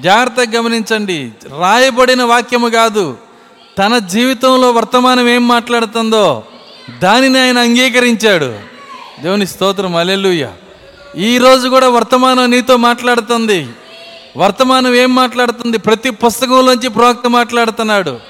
జాగ్రత్తగా 0.00 0.60
గమనించండి. 0.60 1.32
రాయబడిన 1.58 2.22
వాక్యము 2.22 2.68
కాదు. 2.68 3.18
తన 3.78 3.98
జీవితంలో 3.98 4.70
వర్తమానం 4.70 5.28
ఏం 5.28 5.48
మాట్లాడుతుందో 5.48 6.44
దానిని 6.90 7.40
ఆయన 7.40 7.58
అంగీకరించాడు. 7.58 8.58
దేవుని 9.22 9.46
స్తోత్రం 9.46 9.96
అలెలుయ్య 9.96 10.50
ఈరోజు 11.16 11.68
కూడా 11.68 11.88
వర్తమానం 11.88 12.50
నీతో 12.50 12.76
మాట్లాడుతుంది. 12.76 13.68
వర్తమానం 14.36 14.94
ఏం 14.94 15.14
మాట్లాడుతుంది? 15.14 15.78
ప్రతి 15.78 16.10
పుస్తకంలోంచి 16.10 16.88
ప్రవక్త 16.88 17.28
మాట్లాడుతున్నాడు. 17.28 18.20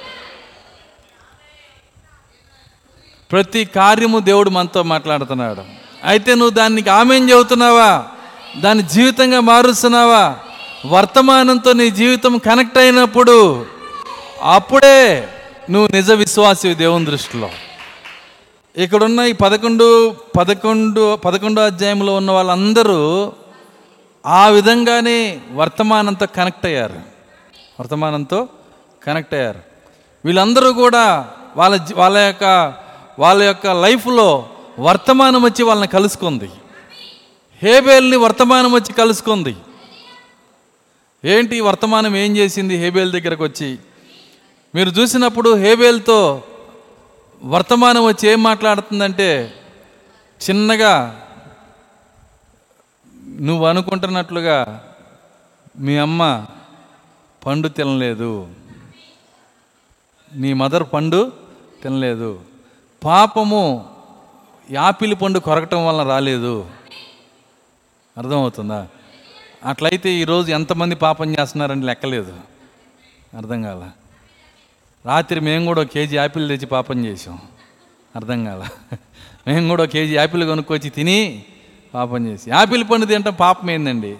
ప్రతి 3.33 3.65
కార్యము 3.65 4.19
దేవుడు 4.19 4.51
మనతో 4.51 4.83
మాట్లాడుతున్నాడు. 4.83 5.63
అయితే 6.05 6.35
నువ్వు 6.35 6.51
దానికి 6.51 6.91
ఆమెం 6.91 7.31
చెబుతున్నావా? 7.31 8.05
దాని 8.57 8.83
జీవితంగా 8.83 9.41
మారుస్తున్నావా? 9.41 10.37
వర్తమానంతో 10.87 11.73
నీ 11.73 11.91
జీవితం 11.91 12.39
కనెక్ట్ 12.39 12.79
అయినప్పుడు 12.79 13.67
అప్పుడే 14.43 15.29
నువ్వు 15.71 15.89
నిజ 15.97 16.11
విశ్వాసి 16.11 16.75
దేవుని 16.75 17.05
దృష్టిలో. 17.05 17.51
ఇక్కడున్న 18.79 19.21
ఈ 19.21 19.33
పదకొండు 19.33 20.15
పదకొండు 20.39 21.17
పదకొండో 21.17 21.63
అధ్యాయంలో 21.63 22.15
ఉన్న 22.15 22.31
వాళ్ళందరూ 22.31 23.33
ఆ 24.27 24.49
విధంగానే 24.49 25.41
వర్తమానంతో 25.53 26.27
కనెక్ట్ 26.27 26.67
అయ్యారు. 26.67 27.01
వర్తమానంతో 27.81 28.49
కనెక్ట్ 29.03 29.35
అయ్యారు. 29.35 29.61
వీళ్ళందరూ 30.25 30.73
కూడా 30.73 31.31
వాళ్ళ 31.57 31.81
వాళ్ళ 31.95 32.19
యొక్క 32.19 32.75
వాళ్ళ 33.19 33.43
యొక్క 33.43 33.67
లైఫ్లో 33.67 34.49
వర్తమానం 34.79 35.43
వచ్చి 35.43 35.63
వాళ్ళని 35.63 35.89
కలుసుకుంది. 35.89 36.51
హేబేల్ని 37.63 38.17
వర్తమానం 38.17 38.73
వచ్చి 38.73 38.93
కలుసుకుంది. 38.93 39.57
ఏంటి 41.25 41.61
వర్తమానం 41.61 42.17
ఏం 42.17 42.37
చేసింది 42.37 42.77
హేబేల్ 42.77 43.13
దగ్గరకు 43.13 43.45
వచ్చి 43.45 43.79
మీరు 44.75 44.89
చూసినప్పుడు 44.89 45.55
హేబేల్తో 45.55 46.43
వర్తమానం 47.45 48.05
వచ్చి 48.05 48.29
ఏం 48.29 48.43
మాట్లాడుతుందంటే 48.43 49.55
చిన్నగా 50.51 51.23
నువ్వు 53.41 53.67
అనుకుంటున్నట్లుగా 53.67 54.85
మీ 55.79 55.97
అమ్మ 55.97 56.47
పండు 57.47 57.69
తినలేదు. 57.69 58.55
నీ 60.35 60.53
మదర్ 60.53 60.85
పండు 60.93 61.33
తినలేదు. 61.83 62.41
పాపము 63.05 63.91
యాపిల్ 64.71 65.15
పండు 65.23 65.39
కొరకటం 65.39 65.87
వలన 65.87 66.09
రాలేదు. 66.09 66.71
అర్థమవుతుందా? 68.19 68.89
అట్లయితే 69.65 70.11
ఈరోజు 70.11 70.53
ఎంతమంది 70.53 70.95
పాపం 70.95 71.35
చేస్తున్నారని 71.39 71.83
లెక్కలేదు. 71.83 72.41
అర్థం 73.37 73.63
కాల. 73.63 73.91
రాత్రి 75.09 75.41
మేము 75.41 75.65
కూడా 75.65 75.83
ఒక 75.83 75.87
కేజీ 75.87 76.17
యాపిల్ 76.17 76.49
తెచ్చి 76.49 76.67
పాపం 76.67 77.05
చేసాం 77.05 77.39
అర్థం 78.17 78.45
కాల. 78.45 78.63
మేము 79.47 79.69
కూడా 79.69 79.83
ఒక 79.83 79.89
కేజీ 79.89 80.15
యాపిల్ 80.15 80.45
కొనుక్కొచ్చి 80.45 80.91
తిని 80.91 81.43
పాపం 81.95 82.27
చేసి. 82.27 82.51
యాపిల్ 82.51 82.85
పండు 82.85 83.07
తింటాం 83.07 83.35
పాపం 83.35 83.71
ఏందండి? 83.71 84.17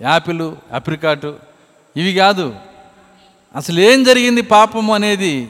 యాపిల్ 0.00 0.52
అప్రికాటు 0.72 1.36
ఇవి 1.96 2.12
కాదు. 2.14 2.54
అసలు 3.56 3.80
ఏం 3.80 4.04
జరిగింది 4.04 4.42
పాపము 4.42 4.94
అనేది? 4.94 5.48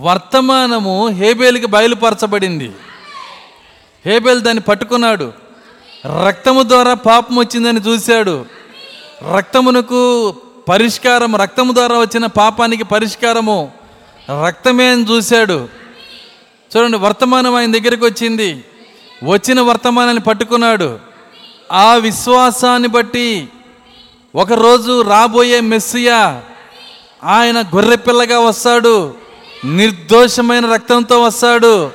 వర్తమానము 0.00 1.08
హేబేల్కి 1.08 1.66
బయలుపరచబడింది. 1.66 2.72
హేబేల్ 4.06 4.40
దాన్ని 4.40 4.62
పట్టుకున్నాడు. 4.62 5.32
రక్తము 6.26 6.62
ద్వారా 6.62 6.94
పాపం 6.94 7.36
వచ్చిందని 7.36 7.80
చూశాడు. 7.80 8.46
రక్తమునకు 9.36 10.00
పరిష్కారం 10.68 11.36
రక్తము 11.36 11.72
ద్వారా 11.72 11.98
వచ్చిన 11.98 12.26
పాపానికి 12.26 12.84
పరిష్కారము 12.84 13.72
రక్తమే 14.46 14.92
అని 14.92 15.02
చూశాడు. 15.02 15.68
చూడండి 16.76 16.96
వర్తమానం 16.96 17.54
ఆయన 17.54 17.72
దగ్గరికి 17.72 18.04
వచ్చింది. 18.04 18.64
వచ్చిన 19.24 19.60
వర్తమానాన్ని 19.60 20.22
పట్టుకున్నాడు. 20.22 20.98
ఆ 21.72 21.94
విశ్వాసాన్ని 21.94 22.88
బట్టి 22.88 23.48
ఒకరోజు 24.34 25.02
రాబోయే 25.02 25.60
మెస్సియా 25.60 26.42
ఆయన 27.24 27.60
గొర్రెపిల్లగా 27.62 28.38
వస్తాడు. 28.38 29.14
నిర్దోషమైన 29.64 30.72
రక్తంతో 30.72 31.22
వస్తాడు. 31.22 31.90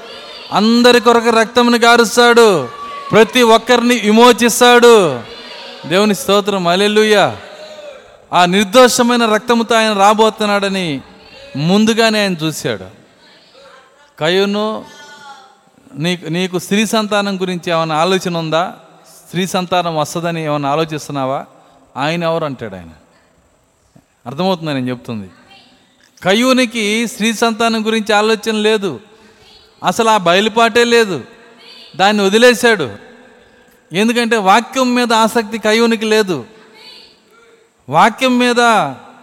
అందరి 0.54 1.00
కొరకు 1.00 1.30
రక్తంను 1.30 1.78
గారుస్తాడు. 1.78 2.68
ప్రతి 3.12 3.42
ఒక్కరిని 3.42 3.96
విమోచిస్తాడు. 4.00 5.20
దేవుని 5.86 6.16
స్తోత్రం. 6.16 6.68
అలెలుయ్యా 6.68 7.38
ఆ 8.34 8.46
నిర్దోషమైన 8.46 9.26
రక్తముతో 9.26 9.76
ఆయన 9.76 9.93
రాబోతున్నాడని 9.93 11.02
ముందుగానే 11.56 12.22
ఆయన 12.22 12.34
చూశాడు. 12.34 12.86
కయును 14.19 14.86
నీకు 15.96 16.26
నీకు 16.26 16.60
స్త్రీ 16.60 16.86
సంతానం 16.86 17.41
గురించి 17.41 17.72
ఏమైనా 17.72 17.96
ఆలోచన 17.96 18.38
ఉందా? 18.38 18.76
స్త్రీ 19.26 19.48
సంతానం 19.48 19.98
వస్తుందని 19.98 20.46
ఏమైనా 20.46 20.69
ఆలోచిస్తున్నావా? 20.69 21.46
ఆయన 21.98 22.24
ఎవరు 22.24 22.46
అంటాడు 22.46 22.76
ఆయన? 22.76 22.89
అర్థమవుతుందని 24.28 24.74
నేను 24.74 24.89
చెప్తుంది. 24.89 25.30
కయూనికి 26.24 27.08
స్త్రీ 27.08 27.34
సంతానం 27.34 27.86
గురించి 27.86 28.13
ఆలోచన 28.13 28.52
లేదు. 28.52 29.00
అసలు 29.84 30.10
ఆ 30.10 30.17
బయలుపాటే 30.17 30.84
లేదు. 30.84 31.24
దాన్ని 31.96 32.24
వదిలేశాడు. 32.24 32.96
ఎందుకంటే 33.93 34.38
వాక్యం 34.38 34.96
మీద 34.96 35.13
ఆసక్తి 35.13 35.58
కయూనికి 35.58 36.06
లేదు. 36.06 36.46
వాక్యం 37.89 38.39
మీద 38.39 38.62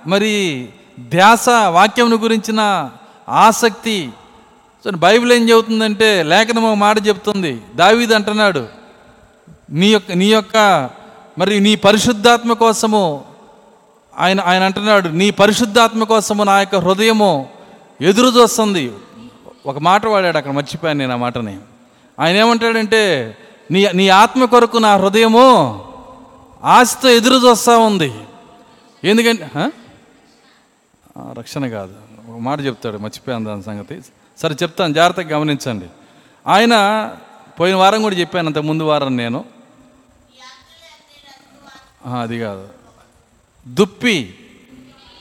మరి 0.06 0.68
ధ్యాస 1.00 1.48
వాక్యం 1.48 2.22
గురించిన 2.22 2.90
ఆసక్తి. 3.28 4.10
సో 4.84 4.90
బైబిల్ 4.90 5.32
ఏం 5.32 5.48
చెబుతుందంటే 5.48 6.22
లేఖనం 6.22 6.64
ఒక 6.64 6.76
మాట 6.76 7.06
చెప్తుంది 7.06 7.62
దావీదు 7.74 8.14
అంటున్నాడు 8.14 8.68
నీ 9.70 9.88
యొక్క 9.88 10.12
నీ 10.12 10.26
యొక్క 10.26 10.90
మరి 11.38 11.60
నీ 11.60 11.74
పరిశుద్ధాత్మ 11.74 12.52
కోసము 12.52 13.24
ఆయన 14.18 14.40
ఆయన 14.40 14.62
అంటున్నాడు 14.62 15.08
నీ 15.08 15.30
పరిశుద్ధాత్మ 15.30 16.04
కోసము 16.04 16.44
నా 16.44 16.60
యొక్క 16.60 16.76
హృదయము 16.76 17.48
ఎదురు 18.00 18.28
చూస్తుంది. 18.28 18.92
ఒక 19.66 19.78
మాట 19.78 20.06
వాడాడు 20.06 20.36
అక్కడ 20.36 20.52
మర్చిపోయాను 20.52 20.98
నేను 20.98 21.12
ఆ 21.12 21.16
మాటని. 21.16 21.58
ఆయన 22.20 22.36
ఏమంటాడంటే 22.36 23.36
నీ 23.70 23.88
నీ 23.94 24.08
ఆత్మ 24.08 24.44
కొరకు 24.44 24.78
నా 24.78 24.96
హృదయము 24.96 25.84
ఆశతో 26.64 27.08
ఎదురు 27.08 27.34
చూస్తూ 27.34 27.78
ఉంది. 27.78 28.12
ఎందుకంటే 29.04 29.50
రక్షణ 31.18 31.68
కాదు. 31.68 31.94
ఒక 32.32 32.38
మాట 32.38 32.60
చెప్తాడు 32.60 32.98
మర్చిపోయాను 32.98 33.44
దాని 33.44 33.62
సంగతి. 33.62 34.02
సరే 34.38 34.56
చెప్తాను. 34.62 34.94
జాగ్రత్తగా 34.94 35.38
గమనించండి. 35.38 35.86
ఆయన 36.46 36.74
పోయిన 37.60 37.76
వారం 37.76 38.02
కూడా 38.02 38.16
చెప్పాను 38.16 38.46
అంత 38.46 38.58
ముందు 38.58 38.82
వారం 38.82 39.16
నేను. 39.16 39.44
అది 42.20 42.40
కాదు. 42.40 42.68
దుప్పి 43.68 44.34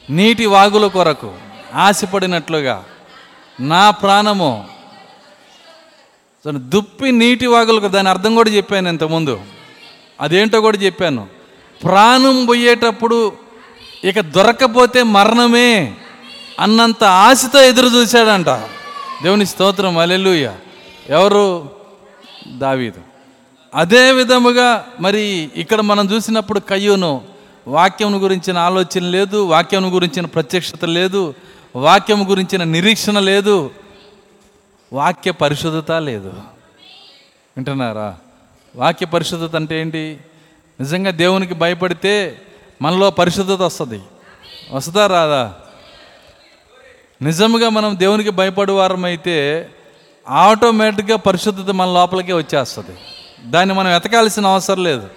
నీటి 0.10 0.46
వాగుల 0.46 0.88
కొరకు 0.88 1.36
ఆశపడినట్లుగా 1.74 2.86
నా 3.60 3.92
ప్రాణము. 3.92 4.70
సో 6.44 6.52
దుప్పి 6.52 7.12
నీటి 7.12 7.46
వాగులకు 7.46 7.88
దాని 7.88 8.10
అర్థం 8.10 8.36
కూడా 8.36 8.50
చెప్పాను 8.50 8.90
ఇంతకుముందు 8.90 9.42
అదేంటో 10.22 10.62
కూడా 10.62 10.78
చెప్పాను. 10.78 11.28
ప్రాణం 11.84 12.46
పోయేటప్పుడు 12.46 13.49
ఇక 14.04 14.20
దొరకపోతే 14.20 15.04
మరణమే 15.04 15.96
అన్నంత 16.60 17.04
ఆశతో 17.04 17.62
ఎదురు 17.62 17.88
చూశాడంట. 17.88 18.50
దేవుని 19.24 19.46
స్తోత్రం 19.46 19.98
అలెలుయ 19.98 20.52
ఎవరు? 21.10 21.70
దావీదు. 22.48 23.02
అదే 23.76 24.12
విధముగా 24.12 24.86
మరి 25.00 25.50
ఇక్కడ 25.56 25.82
మనం 25.82 26.12
చూసినప్పుడు 26.12 26.60
కయ్యూను 26.60 27.22
వాక్యం 27.68 28.24
గురించిన 28.24 28.58
ఆలోచన 28.58 29.00
లేదు 29.00 29.46
వాక్యం 29.46 29.96
గురించిన 29.96 30.26
ప్రత్యక్షత 30.26 30.86
లేదు 30.86 31.34
వాక్యం 31.76 32.30
గురించిన 32.30 32.64
నిరీక్షణ 32.64 33.20
లేదు 33.20 33.72
వాక్య 34.94 35.32
పరిశుద్ధత 35.32 35.92
లేదు. 35.92 36.28
వింటున్నారా? 37.58 38.18
వాక్య 38.76 39.06
పరిశుద్ధత 39.06 39.56
అంటే 39.56 39.82
ఏంటి? 39.82 40.18
నిజంగా 40.80 41.12
దేవునికి 41.12 41.54
భయపడితే 41.54 42.42
మనలో 42.82 43.10
పరిశుద్ధత 43.10 43.62
వస్తుంది. 43.62 44.02
వస్తుందా 44.72 45.08
రాదా? 45.08 45.54
నిజంగా 47.22 47.70
మనం 47.70 48.00
దేవునికి 48.00 48.30
భయపడే 48.30 49.70
ఆటోమేటిక్గా 50.28 51.18
పరిశుద్ధత 51.18 51.74
మన 51.74 51.88
లోపలికే 51.88 52.34
వచ్చేస్తుంది. 52.34 52.98
దాన్ని 53.52 53.76
మనం 53.76 53.92
వెతకాల్సిన 53.92 54.48
అవసరం 54.48 54.84
లేదు. 54.84 55.10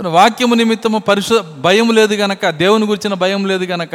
వాక్యము 0.00 0.54
నిమిత్తము 0.54 0.98
పరిశు 0.98 1.38
భయం 1.38 1.90
లేదు 1.90 2.14
గనక 2.14 2.50
దేవుని 2.50 2.84
గురించిన 2.84 3.14
భయం 3.14 3.46
లేదు 3.46 3.64
గనక 3.64 3.94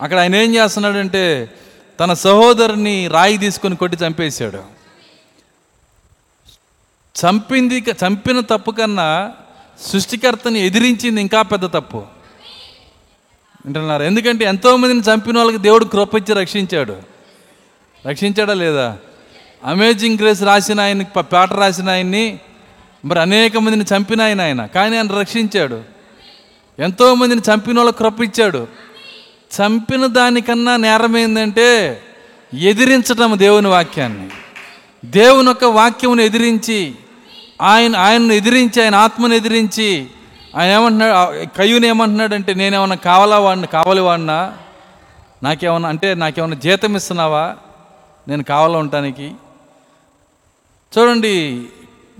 అక్కడ 0.00 0.18
ఆయన 0.18 0.36
ఏం 0.36 0.54
చేస్తున్నాడంటే 0.54 1.52
తన 2.00 2.12
సహోదరుని 2.12 3.08
రాయి 3.08 3.38
తీసుకొని 3.38 3.76
కొట్టి 3.76 4.04
చంపేశాడు. 4.06 4.80
చంపింది 7.20 7.84
చంపిన 7.90 8.40
తప్పు 8.40 8.70
కన్నా 8.70 9.32
సృష్టికర్తని 9.86 10.60
ఎదిరించింది 10.60 11.20
ఇంకా 11.20 11.42
పెద్ద 11.42 11.64
తప్పు. 11.64 11.96
వింటున్నారు? 13.66 14.02
ఎందుకంటే 14.02 14.44
ఎంతోమందిని 14.44 15.00
చంపిన 15.00 15.38
వాళ్ళకి 15.38 15.58
దేవుడు 15.58 15.84
కృపించి 15.84 16.34
రక్షించాడు. 16.34 16.96
రక్షించాడా 18.06 18.54
లేదా? 18.54 18.98
అమేజింగ్ 19.64 20.18
గ్రేస్ 20.18 20.42
రాసిన 20.42 20.80
ఆయనకి 20.80 21.10
పేట 21.16 21.24
పాట 21.24 21.52
రాసిన 21.52 21.90
ఆయన్ని 21.90 22.38
మరి 23.04 23.20
అనేక 23.20 23.56
మందిని 23.56 23.84
చంపిన 23.96 24.22
ఆయన 24.22 24.40
ఆయన. 24.40 24.66
కానీ 24.66 24.96
ఆయన 24.96 25.06
రక్షించాడు. 25.06 25.82
ఎంతో 26.78 27.14
మందిని 27.14 27.40
చంపిన 27.40 27.76
వాళ్ళకి 27.76 27.98
కృప 27.98 28.40
చంపిన 29.60 30.06
దానికన్నా 30.06 30.76
నేరం 30.76 31.16
ఏంటంటే 31.16 32.00
ఎదిరించటం 32.54 33.38
దేవుని 33.38 33.68
వాక్యాన్ని. 33.68 34.28
దేవుని 35.04 35.48
యొక్క 35.48 35.64
వాక్యమును 35.64 36.22
ఎదిరించి 36.22 36.94
ఆయన 37.60 37.96
ఆయనను 37.96 38.32
ఎదిరించి 38.32 38.82
ఆయన 38.82 38.94
ఆత్మను 38.94 39.34
ఎదిరించి 39.34 40.06
ఆయన 40.56 40.70
ఏమంటున్నాడు 40.70 41.46
కయ్యూని 41.56 41.88
ఏమంటున్నాడంటే 41.88 42.54
నేనేమన్నా 42.54 42.96
కావాలా 42.96 43.38
వాడిని 43.38 43.66
కావాలి 43.66 44.00
వాడినా? 44.00 44.58
నాకేమన్నా 45.42 45.88
అంటే 45.88 46.14
నాకేమన్నా 46.14 46.56
జీతం 46.56 46.96
ఇస్తున్నావా? 46.96 47.56
నేను 48.28 48.42
కావాలా 48.42 48.78
ఉండటానికి? 48.78 49.32
చూడండి 50.98 51.66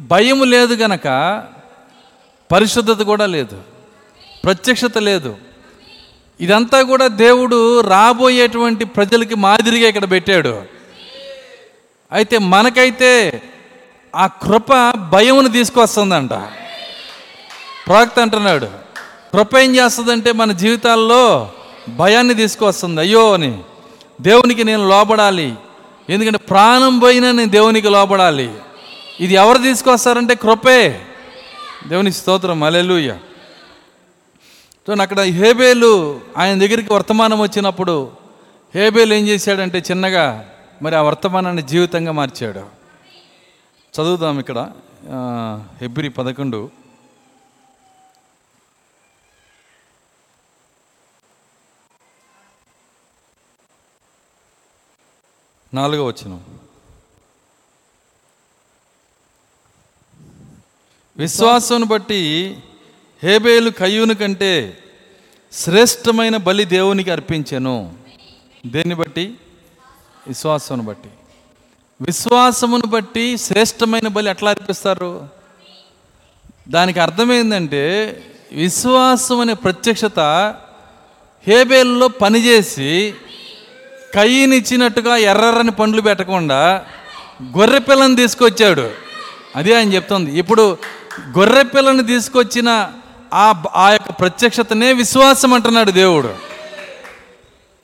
భయం 0.00 0.42
లేదు 0.42 0.74
గనక 0.74 1.44
పరిశుద్ధత 2.52 3.02
కూడా 3.02 3.26
లేదు 3.26 3.62
ప్రత్యక్షత 4.44 4.98
లేదు. 4.98 5.36
ఇదంతా 6.40 6.82
కూడా 6.82 7.06
దేవుడు 7.06 7.80
రాబోయేటువంటి 7.80 8.84
ప్రజలకి 8.84 9.34
మాదిరిగా 9.34 9.88
ఇక్కడ 9.88 10.10
పెట్టాడు. 10.10 10.62
అయితే 12.12 12.38
మనకైతే 12.38 13.42
ఆ 14.16 14.26
కృప 14.26 14.90
భయమును 14.90 15.48
తీసుకొస్తుందంట 15.48 16.30
ప్రవక్త 17.86 18.20
అంటున్నాడు 18.20 18.66
కృప 19.32 19.56
ఏం 19.58 19.76
చేస్తుందంటే 19.76 20.32
మన 20.32 20.52
జీవితాల్లో 20.52 21.50
భయాన్ని 21.88 22.34
తీసుకొస్తుంది 22.34 23.00
అయ్యో 23.00 23.34
అని 23.34 23.58
దేవునికి 24.20 24.64
నేను 24.64 24.88
లోబడాలి. 24.88 25.54
ఎందుకంటే 26.10 26.38
ప్రాణం 26.38 26.98
పోయినా 26.98 27.32
నేను 27.32 27.50
దేవునికి 27.50 27.88
లోబడాలి. 27.88 28.54
ఇది 29.20 29.34
ఎవరు 29.34 29.58
తీసుకొస్తారంటే 29.58 30.34
కృపే. 30.34 31.00
దేవుని 31.88 32.12
స్తోత్రం. 32.12 32.62
అలెలుయ్య 32.62 33.08
చూడండి 34.80 35.02
అక్కడ 35.02 35.20
హేబేలు 35.20 36.20
ఆయన 36.36 36.58
దగ్గరికి 36.58 36.92
వర్తమానం 36.92 37.40
వచ్చినప్పుడు 37.40 38.10
హేబేలు 38.74 39.14
ఏం 39.14 39.28
చేశాడంటే 39.28 39.78
చిన్నగా 39.78 40.44
మరి 40.82 40.96
ఆ 40.96 41.02
వర్తమానాన్ని 41.02 41.62
జీవితంగా 41.62 42.12
మార్చాడు. 42.12 42.79
చదువుదాం 43.94 44.38
ఇక్కడ. 44.38 44.58
హెబ్రి 45.80 46.08
పదకొండు. 46.08 46.70
నాలుగో 55.74 56.04
వచ్చిన 56.04 56.40
విశ్వాసం 61.16 61.86
బట్టి 61.86 62.22
హేబేలు 63.22 63.70
కయ్యూను 63.70 64.14
కంటే 64.14 64.84
శ్రేష్టమైన 65.52 66.36
బలి 66.36 66.64
దేవునికి 66.64 67.10
అర్పించాను. 67.10 67.98
దేన్ని 68.66 68.94
బట్టి? 68.94 69.38
విశ్వాసమును 70.26 70.82
బట్టి. 70.82 71.10
విశ్వాసమును 72.00 72.86
బట్టి 72.86 73.38
శ్రేష్టమైన 73.38 74.08
బలి 74.08 74.30
ఎట్లా 74.30 74.50
అర్పిస్తారు? 74.50 75.28
దానికి 76.68 77.00
అర్థమైందంటే 77.00 78.16
విశ్వాసం 78.52 79.40
అనే 79.40 79.54
ప్రత్యక్షత 79.54 80.20
హేబేల్లో 81.46 82.08
పనిచేసి 82.08 83.14
కయ్యనిచ్చినట్టుగా 84.14 85.16
ఎర్రని 85.16 85.70
పండ్లు 85.70 86.02
పెట్టకుండా 86.02 86.86
గొర్రె 87.58 87.78
పిల్లని 87.78 88.16
తీసుకొచ్చాడు. 88.16 88.90
అదే 89.56 89.76
ఆయన 89.76 89.92
చెప్తుంది. 89.92 90.38
ఇప్పుడు 90.38 90.76
గొర్రె 91.38 91.62
పిల్లని 91.62 92.06
తీసుకొచ్చిన 92.06 92.92
ఆ 93.34 93.62
ఆ 93.74 93.90
యొక్క 93.90 94.10
ప్రత్యక్షతనే 94.10 94.92
విశ్వాసం 94.92 95.54
అంటున్నాడు 95.54 95.90
దేవుడు. 95.90 96.34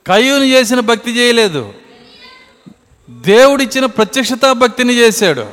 కయ్యూని 0.06 0.50
చేసిన 0.50 0.80
భక్తి 0.80 1.10
చేయలేదు. 1.10 1.74
దేవుడిచ్చిన 3.10 3.86
ప్రత్యక్షత 3.86 4.52
భక్తిని 4.52 4.94
చేశాడు. 4.94 5.46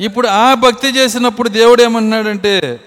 ఇప్పుడు 0.00 0.28
ఆ 0.28 0.54
భక్తి 0.54 0.88
చేసినప్పుడు 0.88 1.48
దేవుడు 1.48 1.82
ఏమంటున్నాడంటే 1.82 2.80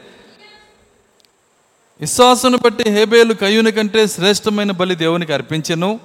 విశ్వాసును 2.01 2.57
బట్టి 2.57 2.89
హేబేలు 2.89 3.33
కయ్యూని 3.33 3.71
కంటే 3.71 4.07
శ్రేష్టమైన 4.07 4.71
బలి 4.71 4.95
దేవునికి 4.95 5.33
అర్పించను. 5.33 5.99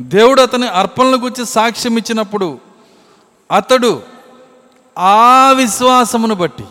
దేవుడు 0.00 0.42
అతని 0.42 0.68
అర్పణల 0.68 1.14
గురించి 1.14 1.46
సాక్ష్యం 1.46 1.98
ఇచ్చినప్పుడు 1.98 2.60
అతడు 3.52 4.02
ఆ 4.98 5.50
విశ్వాసమును 5.50 6.34
బట్టి 6.34 6.64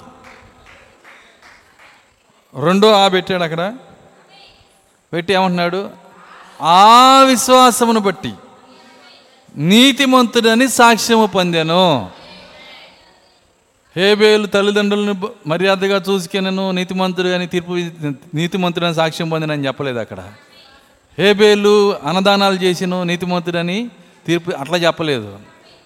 రెండో 2.64 2.92
ఆ 2.92 3.08
పెట్టాడు 3.08 3.44
అక్కడ. 3.44 3.78
పెట్టి 5.14 5.34
ఏమంటున్నాడు? 5.34 5.90
ఆ 6.62 7.22
విశ్వాసమును 7.28 8.00
బట్టి. 8.00 8.34
నీతిమంతుడని 9.58 10.68
సాక్ష్యము 10.68 11.26
పొందాను. 11.26 12.10
హేబేలు 13.96 14.48
తల్లిదండ్రులను 14.48 15.30
మర్యాదగా 15.48 16.04
చూసుకెనను 16.10 16.72
నీతిమంతుడు 16.72 17.28
అని 17.28 17.48
తీర్పు 17.48 17.72
నీతిమంతుడని 18.36 18.96
సాక్ష్యం 18.96 19.30
పొందినని 19.30 19.66
చెప్పలేదు 19.66 20.00
అక్కడ. 20.00 20.20
హేబేలు 21.20 21.96
అన్నదానాలు 22.06 22.56
చేసిను 22.56 23.04
నీతిమంతుడని 23.04 23.90
తీర్పు 24.28 24.52
అట్లా 24.52 24.78
చెప్పలేదు. 24.78 25.40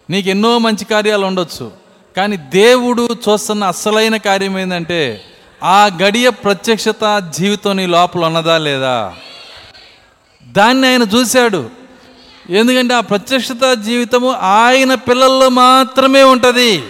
నీకు 0.09 0.29
ఎన్నో 0.29 0.57
మంచి 0.57 0.85
కార్యాలు 0.85 1.25
ఉండొచ్చు 1.25 1.71
కానీ 2.17 2.37
దేవుడు 2.37 3.09
చూస్తున్న 3.29 3.63
అస్సలైన 3.63 4.17
కార్యం 4.17 4.59
ఏంటంటే 4.59 5.21
ఆ 5.63 5.89
గడియ 6.03 6.29
ప్రత్యక్షత 6.29 7.31
జీవితం 7.37 7.77
నీ 7.77 7.85
లోపల 7.85 8.25
ఉన్నదా 8.25 8.57
లేదా? 8.57 9.15
దాన్ని 10.51 10.87
ఆయన 10.87 11.01
చూశాడు. 11.01 11.82
ఎందుకంటే 12.49 12.93
ఆ 12.93 12.99
ప్రత్యక్షత 12.99 13.73
జీవితము 13.73 14.31
ఆయన 14.31 14.93
పిల్లల్లో 14.93 15.49
మాత్రమే 15.49 16.23
ఉంటుంది. 16.23 16.83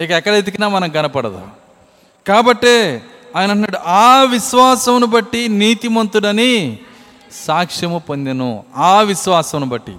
ఇక 0.00 0.10
ఎక్కడ 0.10 0.32
ఎతికినా 0.32 0.68
మనకు 0.68 0.92
కనపడదు. 0.92 1.40
కాబట్టి 2.28 3.00
ఆయన 3.36 3.50
అన్నాడు 3.50 3.78
ఆ 3.86 4.22
విశ్వాసమును 4.22 5.06
బట్టి 5.06 5.48
నీతిమంతుడని 5.48 6.78
సాక్ష్యము 7.32 7.98
పొందెను. 7.98 8.64
ఆ 8.76 9.00
విశ్వాసమును 9.00 9.66
బట్టి. 9.66 9.92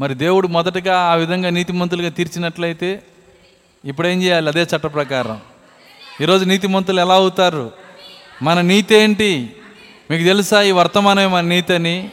మరి 0.00 0.14
దేవుడు 0.14 0.48
మొదటగా 0.48 1.00
ఆ 1.00 1.14
విధంగా 1.14 1.50
నీతిమంతులుగా 1.50 2.08
తీర్చినట్లయితే 2.08 3.02
ఇప్పుడేం 3.84 4.22
చేయాలి? 4.22 4.48
అదే 4.48 4.62
చట్ట 4.62 4.86
ప్రకారం. 4.86 5.40
ఈరోజు 6.20 6.44
నీతిమంతులు 6.44 7.00
ఎలా 7.00 7.14
అవుతారు? 7.14 7.72
మన 8.42 8.60
నీతి 8.60 8.94
ఏంటి? 8.94 9.56
మీకు 10.10 10.24
తెలుసా 10.24 10.62
ఈ 10.62 10.70
వర్తమానమే 10.70 11.26
మన 11.26 11.44
నీతి 11.44 11.74
అని? 11.74 12.10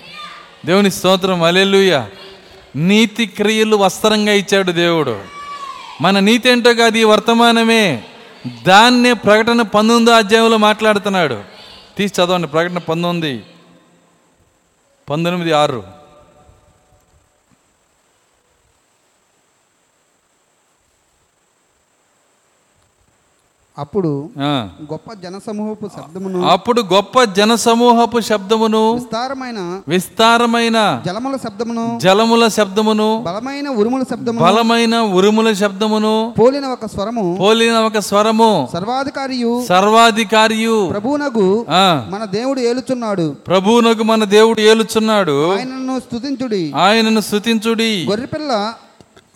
దేవుని 0.65 0.91
స్తోత్రం 0.91 1.43
అలెలుయ 1.43 2.03
నీతి 2.75 3.25
క్రియలు 3.25 3.75
వస్త్రంగా 3.75 4.33
ఇచ్చాడు 4.33 4.71
దేవుడు. 4.71 5.19
మన 6.01 6.19
నీతి 6.19 6.49
ఏంటో 6.49 6.73
కాదు 6.73 6.97
ఈ 6.97 7.03
వర్తమానమే. 7.03 8.03
దాన్నే 8.67 9.13
ప్రకటన 9.13 9.61
పంతొమ్మిదో 9.61 10.11
అధ్యాయంలో 10.11 10.57
మాట్లాడుతున్నాడు. 10.57 11.43
తీసి 11.97 12.21
చదవండి 12.21 12.47
ప్రకటన 12.47 12.77
పంతొమ్మిది 12.77 13.43
పంతొమ్మిది 15.09 15.51
ఆరు. 15.51 16.00
అప్పుడు. 23.77 24.29
గొప్ప 24.91 25.13
జనసమూహపు 25.13 25.89
శబ్దమును 25.97 26.39
అప్పుడు 26.47 26.81
గొప్ప 26.93 27.23
జనసమూహపు 27.23 28.19
శబ్దమును 28.19 28.93
విస్తారమైన 28.93 29.81
విస్తారమైన 29.87 31.01
జలముల 31.05 31.35
శబ్దమును 31.35 31.99
జలముల 32.01 32.47
శబ్దమును 32.47 33.23
బలమైన 33.27 33.69
ఉరుముల 33.69 34.03
శబ్దమును 34.03 34.43
బలమైన 34.45 34.95
ఉరుముల 34.99 35.53
శబ్దమును 35.53 36.33
పోలిన 36.39 36.65
ఒక 36.65 36.85
స్వరము 36.85 37.37
పోలిన 37.39 37.73
ఒక 37.73 37.97
స్వరము 37.97 38.69
సర్వాధికారియు 38.73 39.65
సర్వాధికారియు. 39.69 40.87
ప్రభువునగు 40.89 41.65
ఆ. 41.69 42.07
మన 42.09 42.25
దేవుడు 42.25 42.59
ఏలుచున్నాడు. 42.59 43.35
ప్రభువునకు 43.47 44.03
మన 44.03 44.23
దేవుడు 44.23 44.61
ఏలుచున్నాడు. 44.61 45.51
ఆయనను 45.55 45.99
స్తుతించుడి. 45.99 46.73
ఆయనను 46.75 47.19
స్థుతించుడి 47.19 48.05
గొర్రెపిల్ల 48.09 48.73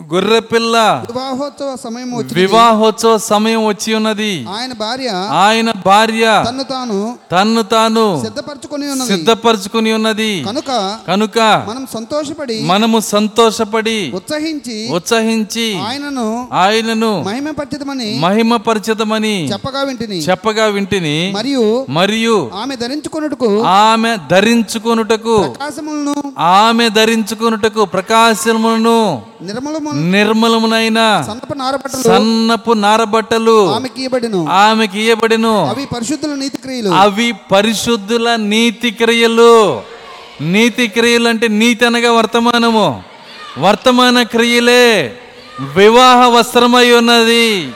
గొర్రెపిల్ల 0.06 0.76
వివాహోత్సవ 1.06 1.70
సమయం 1.84 2.08
వివాహోత్సవ 2.34 3.12
సమయం 3.24 3.60
వచ్చి 3.66 3.90
ఉన్నది. 3.94 4.32
ఆయన 4.48 4.72
భార్య 4.72 5.08
ఆయన 5.36 5.70
భార్య 5.86 6.24
తన్ను 6.46 6.64
తాను 6.64 6.98
తన్ను 7.32 7.62
తాను 7.62 8.04
సిద్ధపరచుకొని 8.24 8.86
ఉన్నది. 8.90 9.08
సిద్ధపరచుకుని 9.08 9.92
ఉన్నది. 9.92 10.30
కనుక 10.46 10.70
కనుక 11.08 11.38
మనం 11.68 11.86
సంతోషపడి 11.94 12.56
మనము 12.62 13.00
సంతోషపడి 13.06 13.98
ఉత్సహించి 14.14 14.76
ఉత్సహించి 14.92 15.66
ఆయనను 15.88 16.26
ఆయనను 16.52 17.12
మహిమపరచితమని 17.22 18.10
మహిమపరిచితమని 18.18 19.34
చెప్పగా 19.52 19.82
వింటిని. 19.82 20.18
చెప్పగా 20.20 20.66
వింటిని. 20.66 21.16
మరియు 21.36 21.64
మరియు 21.90 22.36
ఆమె 22.62 22.76
ధరించుకొనుటకు 22.76 23.50
ఆమె 23.82 24.12
ధరించుకొనుటకు 24.30 25.36
ప్రకాశములను 25.38 26.16
ఆమె 26.56 26.88
ధరించుకొనుటకు 26.90 27.84
ప్రకాశములను 27.84 28.98
నిర్మలములను 29.42 29.95
నిర్మలమునైన 30.02 31.24
సన్నపు 31.26 31.54
నారబట్టలు. 31.54 32.02
సన్నపు 32.02 32.72
నారబట్టలు. 32.72 33.74
ఆమెకి 33.74 34.04
ఇవ్వబడిను 34.04 34.48
ఆమెకి 34.48 35.00
ఇయ్యబడిను. 35.00 35.68
అవి 35.68 35.86
పరిశుద్ధుల 35.86 36.34
నీతి 36.34 36.56
క్రియలు. 36.56 36.88
అవి 36.88 37.32
పరిశుద్ధుల 37.52 38.36
నీతి 38.36 38.90
క్రియలు. 38.90 39.82
నీతి 40.40 40.88
క్రియలు 40.88 41.28
అంటే 41.28 41.48
నీతి 41.48 41.86
అనగా 41.86 42.12
వర్తమానము. 42.12 43.02
వర్తమాన 43.58 44.22
క్రియలే 44.22 45.18
వివాహ 45.60 46.26
వస్త్రమై 46.26 46.90
ఉన్నది. 46.90 47.72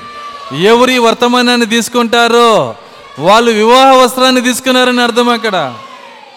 ఎవరి 0.62 0.98
వర్తమానాన్ని 0.98 1.66
తీసుకుంటారో 1.66 2.74
వాళ్ళు 3.18 3.50
వివాహ 3.50 3.94
వస్త్రాన్ని 3.94 4.40
తీసుకున్నారని 4.40 5.02
అర్థం 5.02 5.28
అక్కడ. 5.28 5.74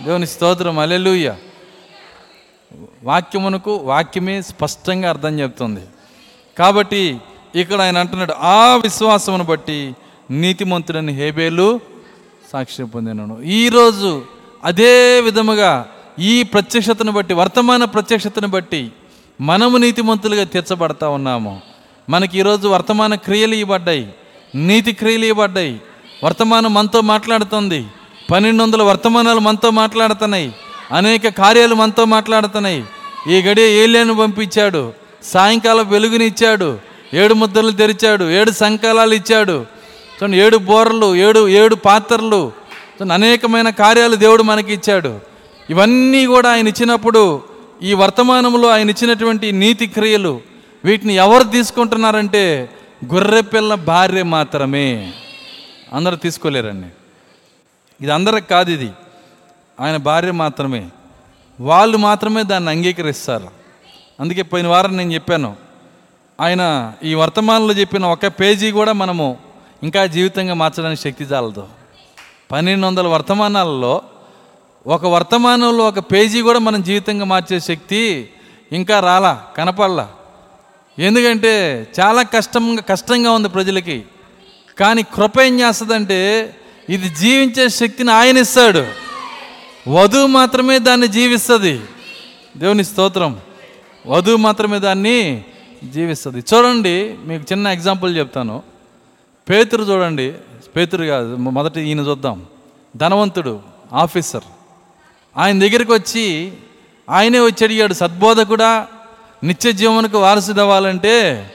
దేవుని 0.05 0.27
స్తోత్రం. 0.27 0.79
అలెలుయ్య 0.79 1.33
వాక్యమునకు 3.03 3.75
వాక్యమే 3.75 4.41
స్పష్టంగా 4.41 5.09
అర్థం 5.09 5.39
చెప్తుంది. 5.39 5.81
కాబట్టి 6.57 7.17
ఇక్కడ 7.55 7.81
ఆయన 7.81 7.97
అంటున్నాడు 7.97 8.33
ఆ 8.33 8.75
విశ్వాసమును 8.75 9.43
బట్టి 9.43 9.95
నీతిమంతుడని 10.31 11.13
హేబేలు 11.13 11.79
సాక్ష్యం 12.53 12.87
పొందినను. 12.87 13.41
ఈరోజు 13.41 14.25
అదే 14.63 15.21
విధముగా 15.21 15.85
ఈ 16.19 16.43
ప్రత్యక్షతను 16.43 17.11
బట్టి 17.11 17.33
వర్తమాన 17.33 17.83
ప్రత్యక్షతను 17.83 18.47
బట్టి 18.47 18.91
మనము 19.41 19.77
నీతిమంతులుగా 19.77 20.43
తీర్చబడతా 20.43 21.09
ఉన్నాము. 21.09 21.61
మనకి 22.09 22.39
ఈరోజు 22.39 22.67
వర్తమాన 22.67 23.15
క్రియలు 23.15 23.55
ఇవ్వబడ్డాయి 23.55 24.07
నీతి 24.55 24.91
క్రియలు 24.91 25.25
ఇవ్వబడ్డాయి. 25.25 25.81
వర్తమానం 26.23 26.73
మనతో 26.73 27.01
మాట్లాడుతుంది 27.01 27.85
పన్నెండు 28.31 28.63
వందల 28.63 28.81
వర్తమానాలు 28.83 29.39
మనతో 29.39 29.69
మాట్లాడుతున్నాయి. 29.69 30.53
అనేక 30.93 31.27
కార్యాలు 31.27 31.75
మనతో 31.75 32.05
మాట్లాడుతున్నాయి. 32.05 32.83
ఈ 33.29 33.41
గడియ 33.41 33.83
ఏలియాను 33.83 34.13
పంపించాడు. 34.13 34.93
సాయంకాలం 35.23 35.89
వెలుగునిచ్చాడు. 35.89 36.79
ఏడు 37.13 37.33
ముద్దలు 37.33 37.71
తెరిచాడు. 37.71 38.29
ఏడు 38.29 38.51
సంకలాలు 38.51 39.13
ఇచ్చాడు. 39.13 39.65
చూడండి 40.13 40.37
ఏడు 40.37 40.57
బోర్లు 40.57 41.15
ఏడు 41.15 41.47
ఏడు 41.47 41.75
పాత్రలు. 41.75 42.51
చూడండి 42.95 43.13
అనేకమైన 43.13 43.69
కార్యాలు 43.69 44.15
దేవుడు 44.15 44.43
మనకి 44.43 44.73
ఇచ్చాడు 44.73 45.19
ఇవన్నీ 45.69 46.25
కూడా 46.25 46.51
ఆయన 46.51 46.67
ఇచ్చినప్పుడు 46.67 47.43
ఈ 47.83 47.93
వర్తమానంలో 47.93 48.69
ఆయన 48.69 48.89
ఇచ్చినటువంటి 48.89 49.51
నీతి 49.51 49.87
క్రియలు 49.87 50.41
వీటిని 50.85 51.15
ఎవరు 51.15 51.43
తీసుకుంటున్నారంటే 51.43 52.69
గొర్రెపిల్ల 53.13 53.75
భార్య 53.75 54.23
మాత్రమే. 54.23 55.13
అందరూ 55.93 56.15
తీసుకోలేరండి. 56.15 56.87
ఇది 58.01 58.11
అందరికి 58.11 58.47
కాదు 58.47 58.71
ఇది. 58.71 58.89
ఆయన 59.79 59.97
భార్య 59.97 60.31
మాత్రమే. 60.31 60.89
వాళ్ళు 61.59 61.97
మాత్రమే 61.97 62.43
దాన్ని 62.43 62.69
అంగీకరిస్తారు. 62.71 63.47
అందుకే 64.19 64.41
పోయిన 64.41 64.67
వారం 64.67 64.97
నేను 64.97 65.13
చెప్పాను. 65.13 65.55
ఆయన 66.41 66.93
ఈ 67.03 67.13
వర్తమానంలో 67.13 67.73
చెప్పిన 67.73 68.05
ఒక 68.05 68.27
పేజీ 68.27 68.71
కూడా 68.71 68.93
మనము 68.93 69.37
ఇంకా 69.83 70.05
జీవితంగా 70.05 70.53
మార్చడానికి 70.53 71.01
శక్తి 71.01 71.23
చాలదు. 71.23 71.67
పన్నెండు 72.51 72.87
వందల 72.87 73.07
వర్తమానాలలో 73.07 74.01
ఒక 74.87 75.05
వర్తమానంలో 75.05 75.87
ఒక 75.87 75.99
పేజీ 75.99 76.41
కూడా 76.41 76.59
మనం 76.59 76.81
జీవితంగా 76.81 77.25
మార్చే 77.25 77.59
శక్తి 77.59 78.29
ఇంకా 78.71 78.99
రాలా 78.99 79.43
కనపడలా. 79.57 80.11
ఎందుకంటే 80.99 81.87
చాలా 81.99 82.23
కష్టంగా 82.23 82.81
కష్టంగా 82.81 83.31
ఉంది 83.31 83.49
ప్రజలకి. 83.49 84.03
కానీ 84.79 85.03
కృప 85.03 85.41
ఏం 85.41 85.59
చేస్తుందంటే 85.59 86.55
ఇది 86.89 87.09
జీవించే 87.09 87.69
శక్తిని 87.69 88.11
ఆయన 88.11 88.37
ఇస్తాడు. 88.37 88.85
వధువు 89.87 90.27
మాత్రమే 90.27 90.79
దాన్ని 90.79 91.07
జీవిస్తుంది. 91.07 91.81
దేవుని 92.57 92.83
స్తోత్రం. 92.83 93.39
వధువు 94.07 94.37
మాత్రమే 94.37 94.79
దాన్ని 94.79 95.45
జీవిస్తుంది. 95.83 96.43
చూడండి 96.53 97.15
మీకు 97.25 97.43
చిన్న 97.51 97.67
ఎగ్జాంపుల్ 97.67 98.17
చెప్తాను. 98.17 98.63
పేతురు 99.49 99.83
చూడండి. 99.83 100.33
పేతురు 100.75 101.05
కాదు 101.05 101.35
మొదటి 101.35 101.81
ఈయన 101.81 101.99
చూద్దాం. 101.99 102.45
ధనవంతుడు 102.95 103.61
ఆఫీసర్. 103.93 104.43
ఆయన 105.37 105.59
దగ్గరికి 105.59 105.91
వచ్చి 105.91 106.53
ఆయనే 107.09 107.39
వచ్చి 107.39 107.63
అడిగాడు 107.63 107.93
సద్బోధకుడా 107.93 108.87
నిత్య 109.43 109.71
జీవనకు 109.71 110.17
వారసుడు 110.17 110.61
అవ్వాలంటే 110.61 111.51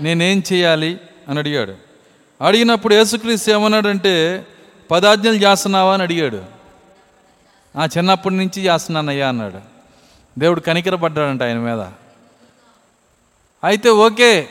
నేనేం 0.00 0.42
చేయాలి? 0.52 1.00
అని 1.28 1.38
అడిగాడు. 1.38 1.74
అడిగినప్పుడు 2.40 2.94
యేసుక్రీస్తు 2.94 3.50
ఏమన్నాడంటే 3.50 4.46
పదాజ్ఞలు 4.90 5.34
చేస్తున్నావా? 5.34 5.94
అని 5.94 6.02
అడిగాడు. 6.02 6.59
ఆ 7.76 7.84
చిన్నప్పటి 7.84 8.34
నుంచి 8.34 8.62
చేస్తున్నానయ్యా 8.62 9.28
అన్నాడు. 9.28 9.60
దేవుడు 10.38 10.60
కనికరపడ్డాడంట 10.60 11.42
ఆయన 11.42 11.56
మీద. 11.56 11.80
అయితే 13.64 13.88
ఓకే 13.88 14.48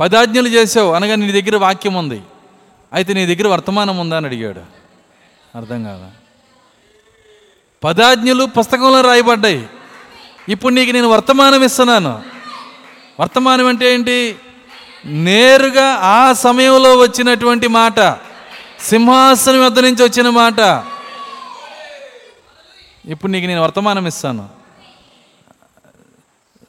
పదాజ్ఞలు 0.00 0.48
చేసావు 0.48 0.92
అనగా 0.92 1.14
నీ 1.14 1.42
దగ్గర 1.42 1.56
వాక్యం 1.56 1.94
ఉంది. 1.94 2.22
అయితే 2.92 3.12
నీ 3.12 3.34
దగ్గర 3.34 3.48
వర్తమానం 3.48 3.98
ఉందా 3.98 4.16
అని 4.16 4.26
అడిగాడు. 4.26 4.60
అర్థం 5.54 5.84
కాదా 5.84 6.10
పదాజ్ఞలు 7.84 8.44
పుస్తకంలో 8.44 9.00
రాయబడ్డాయి. 9.00 9.68
ఇప్పుడు 10.48 10.74
నీకు 10.74 10.90
నేను 10.90 11.08
వర్తమానం 11.08 11.64
ఇస్తున్నాను. 11.64 12.22
వర్తమానం 13.20 13.66
అంటే 13.66 13.94
ఏంటి? 13.94 14.36
నేరుగా 15.06 15.88
ఆ 15.92 16.32
సమయంలో 16.32 16.98
వచ్చినటువంటి 16.98 17.68
మాట 17.68 18.00
సింహాసనం 18.80 19.64
వద్ద 19.64 19.78
నుంచి 19.78 20.02
వచ్చిన 20.04 20.28
మాట 20.30 20.60
ఇప్పుడు 23.08 23.32
నీకు 23.32 23.46
నేను 23.46 23.62
వర్తమానం 23.62 24.06
ఇస్తాను. 24.06 24.48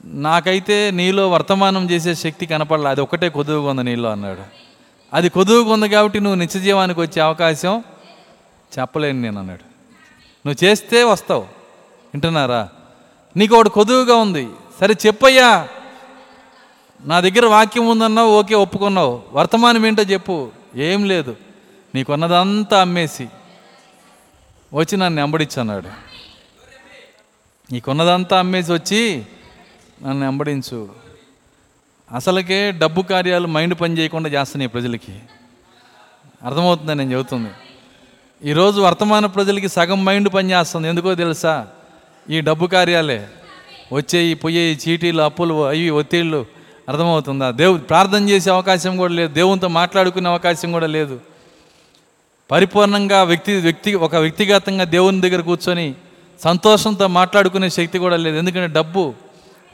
నాకైతే 0.05 0.91
నీలో 0.91 1.29
వర్తమానం 1.29 1.91
చేసే 1.91 2.15
శక్తి 2.15 2.45
కనపడలే. 2.45 2.89
అది 2.89 3.01
ఒకటే 3.01 3.29
కొదువుగా 3.29 3.69
ఉంది 3.69 3.83
నీలో 3.83 4.11
అన్నాడు. 4.11 4.41
అది 5.13 5.29
కొదువుగా 5.29 5.73
ఉంది 5.73 5.89
కాబట్టి 5.89 6.19
నువ్వు 6.19 6.39
నిత్యజీవానికి 6.39 7.01
వచ్చే 7.01 7.21
అవకాశం 7.21 7.83
చెప్పలేను 8.79 9.21
నేను 9.21 9.39
అన్నాడు. 9.39 9.63
నువ్వు 10.47 10.65
చేస్తే 10.65 11.03
వస్తావు. 11.03 11.41
వింటున్నారా? 12.13 12.69
నీకు 13.37 13.55
ఒకటి 13.55 13.69
కొదువుగా 13.69 14.15
ఉంది. 14.15 14.47
సరే 14.79 14.95
చెప్పయ్యా. 15.05 15.67
నా 17.05 17.19
దగ్గర 17.19 17.45
వాక్యం 17.45 17.87
ఉందన్నావు 17.87 18.29
ఓకే 18.29 18.55
ఒప్పుకున్నావు. 18.55 19.21
వర్తమానం 19.33 19.85
ఏంటో 19.85 20.03
చెప్పు. 20.03 20.51
ఏం 20.75 21.05
లేదు. 21.05 21.35
నీకున్నదంతా 21.95 22.81
అమ్మేసి 22.81 23.29
వచ్చి 24.73 24.97
నన్ను 24.97 25.59
అన్నాడు 25.59 26.08
నీకున్నదంతా 27.71 28.39
అమ్మేసి 28.39 28.71
వచ్చి 28.71 29.23
నన్ను 30.03 30.25
వెంబడించు. 30.25 30.89
అసలుకే 32.11 32.71
డబ్బు 32.71 33.01
కార్యాలు 33.01 33.47
మైండ్ 33.47 33.81
పని 33.81 33.97
చేయకుండా 33.97 34.29
చేస్తున్నాయి 34.29 34.69
ప్రజలకి. 34.69 35.19
అర్థమవుతుందని 36.45 36.97
నేను 36.97 37.13
చెబుతుంది. 37.13 37.49
ఈరోజు 38.49 38.81
వర్తమాన 38.81 39.25
ప్రజలకి 39.25 39.69
సగం 39.69 40.05
మైండ్ 40.05 40.33
పని 40.33 40.51
చేస్తుంది. 40.51 40.87
ఎందుకో 40.87 41.15
తెలుసా? 41.15 41.67
ఈ 42.29 42.41
డబ్బు 42.41 42.67
కార్యాలే 42.67 43.27
వచ్చేయి 43.93 44.33
పోయేయి 44.33 44.79
చీటీలు 44.89 45.21
అప్పులు 45.21 45.67
అవి 45.67 45.89
ఒత్తిళ్ళు 45.89 46.45
అర్థమవుతుందా? 46.89 47.51
దేవు 47.51 47.77
ప్రార్థన 47.77 48.29
చేసే 48.29 48.51
అవకాశం 48.51 48.97
కూడా 48.97 49.13
లేదు. 49.13 49.33
దేవునితో 49.33 49.67
మాట్లాడుకునే 49.67 50.29
అవకాశం 50.29 50.71
కూడా 50.71 50.87
లేదు. 50.87 51.19
పరిపూర్ణంగా 52.51 53.23
వ్యక్తి 53.23 53.55
వ్యక్తి 53.55 53.93
ఒక 53.93 54.15
వ్యక్తిగతంగా 54.15 54.83
దేవుని 54.83 55.21
దగ్గర 55.21 55.41
కూర్చొని 55.41 55.95
సంతోషంతో 56.43 57.07
మాట్లాడుకునే 57.07 57.69
శక్తి 57.69 57.97
కూడా 57.97 58.15
లేదు. 58.15 58.37
ఎందుకంటే 58.37 58.73
డబ్బు 58.73 59.13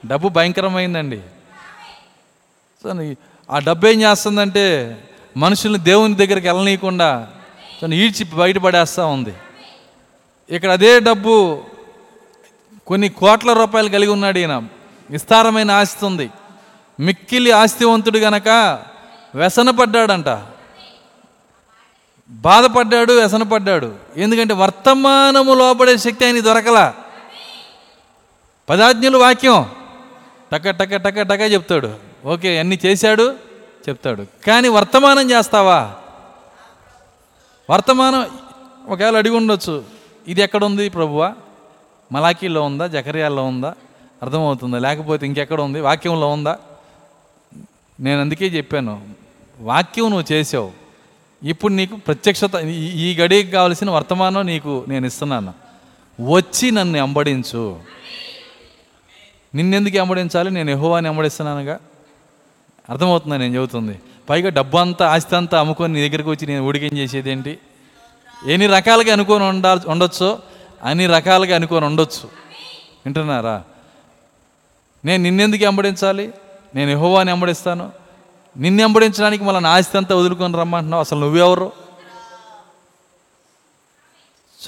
డబ్బు 0.05 0.28
భయంకరమైందండి. 0.30 1.22
సో 2.84 3.16
ఆ 3.51 3.59
డబ్బు 3.59 3.88
ఏం 3.88 4.01
చేస్తుందంటే 4.01 4.97
మనుషుల్ని 5.38 5.80
దేవుని 5.80 6.16
దగ్గరికి 6.16 6.47
వెళ్ళనీయకుండా 6.47 7.28
ఈడ్చి 7.93 8.24
బయటపడేస్తూ 8.24 9.07
ఉంది. 9.07 9.34
ఇక్కడ 10.49 10.70
అదే 10.70 10.99
డబ్బు 10.99 11.63
కొన్ని 12.88 13.09
కోట్ల 13.09 13.53
రూపాయలు 13.53 13.89
కలిగి 13.89 14.11
ఉన్నాడు 14.11 14.38
ఈయన. 14.38 14.63
విస్తారమైన 15.09 15.72
ఆస్తి 15.72 16.05
ఉంది. 16.05 16.30
మిక్కిలి 16.99 17.51
ఆస్తివంతుడు 17.51 18.18
గనక 18.18 18.47
వ్యసనపడ్డాడంట. 19.36 20.28
బాధపడ్డాడు 22.30 23.13
వ్యసనపడ్డాడు. 23.13 23.95
ఎందుకంటే 24.17 24.53
వర్తమానము 24.53 25.53
లోపడే 25.53 25.97
శక్తి 25.97 26.26
ఆయన 26.26 26.39
దొరకలా. 26.39 26.93
పదాజ్ఞలు 28.69 29.17
వాక్యం. 29.17 29.69
టక 30.51 30.69
టక 30.69 30.95
టక 30.95 31.21
టక 31.21 31.39
చెప్తాడు. 31.39 31.95
ఓకే 32.26 32.59
అన్ని 32.59 32.80
చేశాడు 32.86 33.36
చెప్తాడు. 33.89 34.26
కానీ 34.47 34.67
వర్తమానం 34.67 35.32
చేస్తావా? 35.32 35.91
వర్తమానం 37.69 38.26
ఒకవేళ 38.88 39.17
అడిగి 39.17 39.36
ఉండొచ్చు. 39.36 39.84
ఇది 40.28 40.41
ఎక్కడుంది 40.41 40.89
ప్రభువా? 40.89 41.34
మలాఖీలో 42.11 42.61
ఉందా? 42.61 42.88
జకర్యాల్లో 42.88 43.43
ఉందా? 43.45 43.76
అర్థమవుతుందా? 44.23 44.80
లేకపోతే 44.80 45.26
ఇంకెక్కడ 45.26 45.61
ఉంది? 45.61 45.80
వాక్యంలో 45.80 46.28
ఉందా? 46.30 46.59
నేను 47.99 48.21
అందుకే 48.21 48.45
చెప్పాను. 48.45 49.03
వాక్యం 49.59 50.09
నువ్వు 50.09 50.34
చేసావు. 50.34 50.85
ఇప్పుడు 51.46 51.74
నీకు 51.74 51.96
ప్రత్యక్షత 51.96 52.52
ఈ- 52.56 53.12
ఈ 53.12 53.16
గడికి 53.16 53.52
కావలసిన 53.52 53.89
వర్తమానం 53.89 54.46
నీకు 54.46 54.86
నేను 54.88 55.06
ఇస్తున్నాను. 55.06 55.54
వచ్చి 56.22 56.72
నన్ను 56.72 57.02
అంబడించు 57.02 57.80
నిన్నెందుకు 59.56 59.98
వెంబడించాలి 59.98 60.52
నేను 60.52 60.72
ఎహోవాని 60.72 61.08
వెంబడిస్తున్నానుగా 61.08 61.80
అర్థమవుతుందా 62.89 63.38
నేను 63.38 63.56
చెబుతుంది? 63.56 64.00
పైగా 64.30 64.50
డబ్బు 64.50 64.78
అంతా 64.78 65.10
ఆస్తి 65.10 65.36
అంతా 65.36 65.60
అమ్ముకొని 65.60 65.93
నీ 65.93 66.10
దగ్గరికి 66.10 66.30
వచ్చి 66.30 66.48
నేను 66.48 66.68
ఊడికేం 66.68 66.98
చేసేది 66.98 67.32
ఏంటి 67.32 67.58
ఎన్ని 68.48 68.68
రకాలుగా 68.68 69.14
అనుకొని 69.14 69.43
ఉండా 69.43 69.82
ఉండొచ్చో 69.88 70.39
అన్ని 70.84 71.08
రకాలుగా 71.08 71.56
అనుకొని 71.56 71.86
ఉండొచ్చు. 71.86 72.28
వింటున్నారా? 73.06 73.64
నేను 75.06 75.24
నిన్నెందుకు 75.24 75.66
అంబడించాలి 75.66 76.34
నేను 76.76 76.89
ఎహోవాని 76.89 77.32
వెంబడిస్తాను 77.32 78.05
నిన్ను 78.58 78.84
వెంబడించడానికి 78.84 79.43
మళ్ళీ 79.43 79.62
నా 79.62 79.70
ఆస్తి 79.70 79.97
అంతా 79.97 80.16
వదులుకొని 80.16 80.58
రమ్మంటున్నావు. 80.58 81.03
అసలు 81.03 81.20
నువ్వెవరు? 81.20 81.72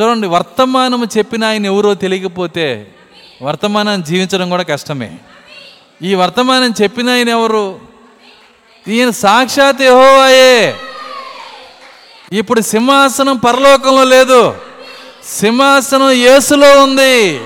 చూడండి 0.02 0.28
వర్తమానం 0.28 1.08
చెప్పిన 1.18 1.44
ఆయన 1.44 1.66
ఎవరో 1.66 1.94
తెలియకపోతే 1.94 2.96
వర్తమానం 3.42 4.02
జీవించడం 4.02 4.50
కూడా 4.50 4.64
కష్టమే. 4.64 5.18
ఈ 6.02 6.16
వర్తమానం 6.16 6.74
చెప్పిన 6.82 7.10
ఆయన 7.10 7.30
ఎవరు? 7.30 7.80
ఈయన 8.88 9.10
సాక్షాత్ 9.10 9.82
యెహోవాయే. 9.82 10.76
ఇప్పుడు 12.34 12.62
సింహాసనం 12.62 13.38
పరలోకంలో 13.38 14.04
లేదు. 14.04 14.56
సింహాసనం 15.26 16.12
యేసులో 16.12 16.84
ఉంది. 16.84 17.40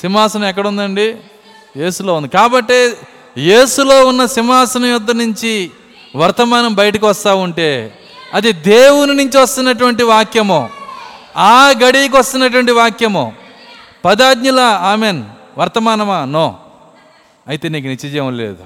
సింహాసనం 0.00 0.44
ఎక్కడ 0.44 0.66
ఉందండి 0.66 1.16
యేసులో 1.76 2.14
ఉంది. 2.14 2.28
కాబట్టి 2.28 2.94
యేసులో 3.38 4.06
ఉన్న 4.06 4.26
సింహాసనం 4.26 4.86
యొద్ద 4.86 5.10
నుంచి 5.10 5.70
వర్తమానం 6.16 6.74
బయటకు 6.74 7.06
వస్తూ 7.06 7.36
ఉంటే 7.36 7.98
అది 8.34 8.52
దేవుని 8.52 9.14
నుంచి 9.14 9.38
వస్తున్నటువంటి 9.38 10.02
వాక్యము. 10.02 10.70
ఆ 11.36 11.72
గడికి 11.84 12.16
వస్తున్నటువంటి 12.16 12.72
వాక్యము. 12.72 13.32
పదాజ్ఞల 14.04 14.60
ఆమెన్. 14.60 15.24
వర్తమానమా? 15.58 16.24
నో. 16.24 16.58
అయితే 17.48 17.68
నీకు 17.68 17.86
నిత్యజీవం 17.86 18.36
లేదు. 18.36 18.64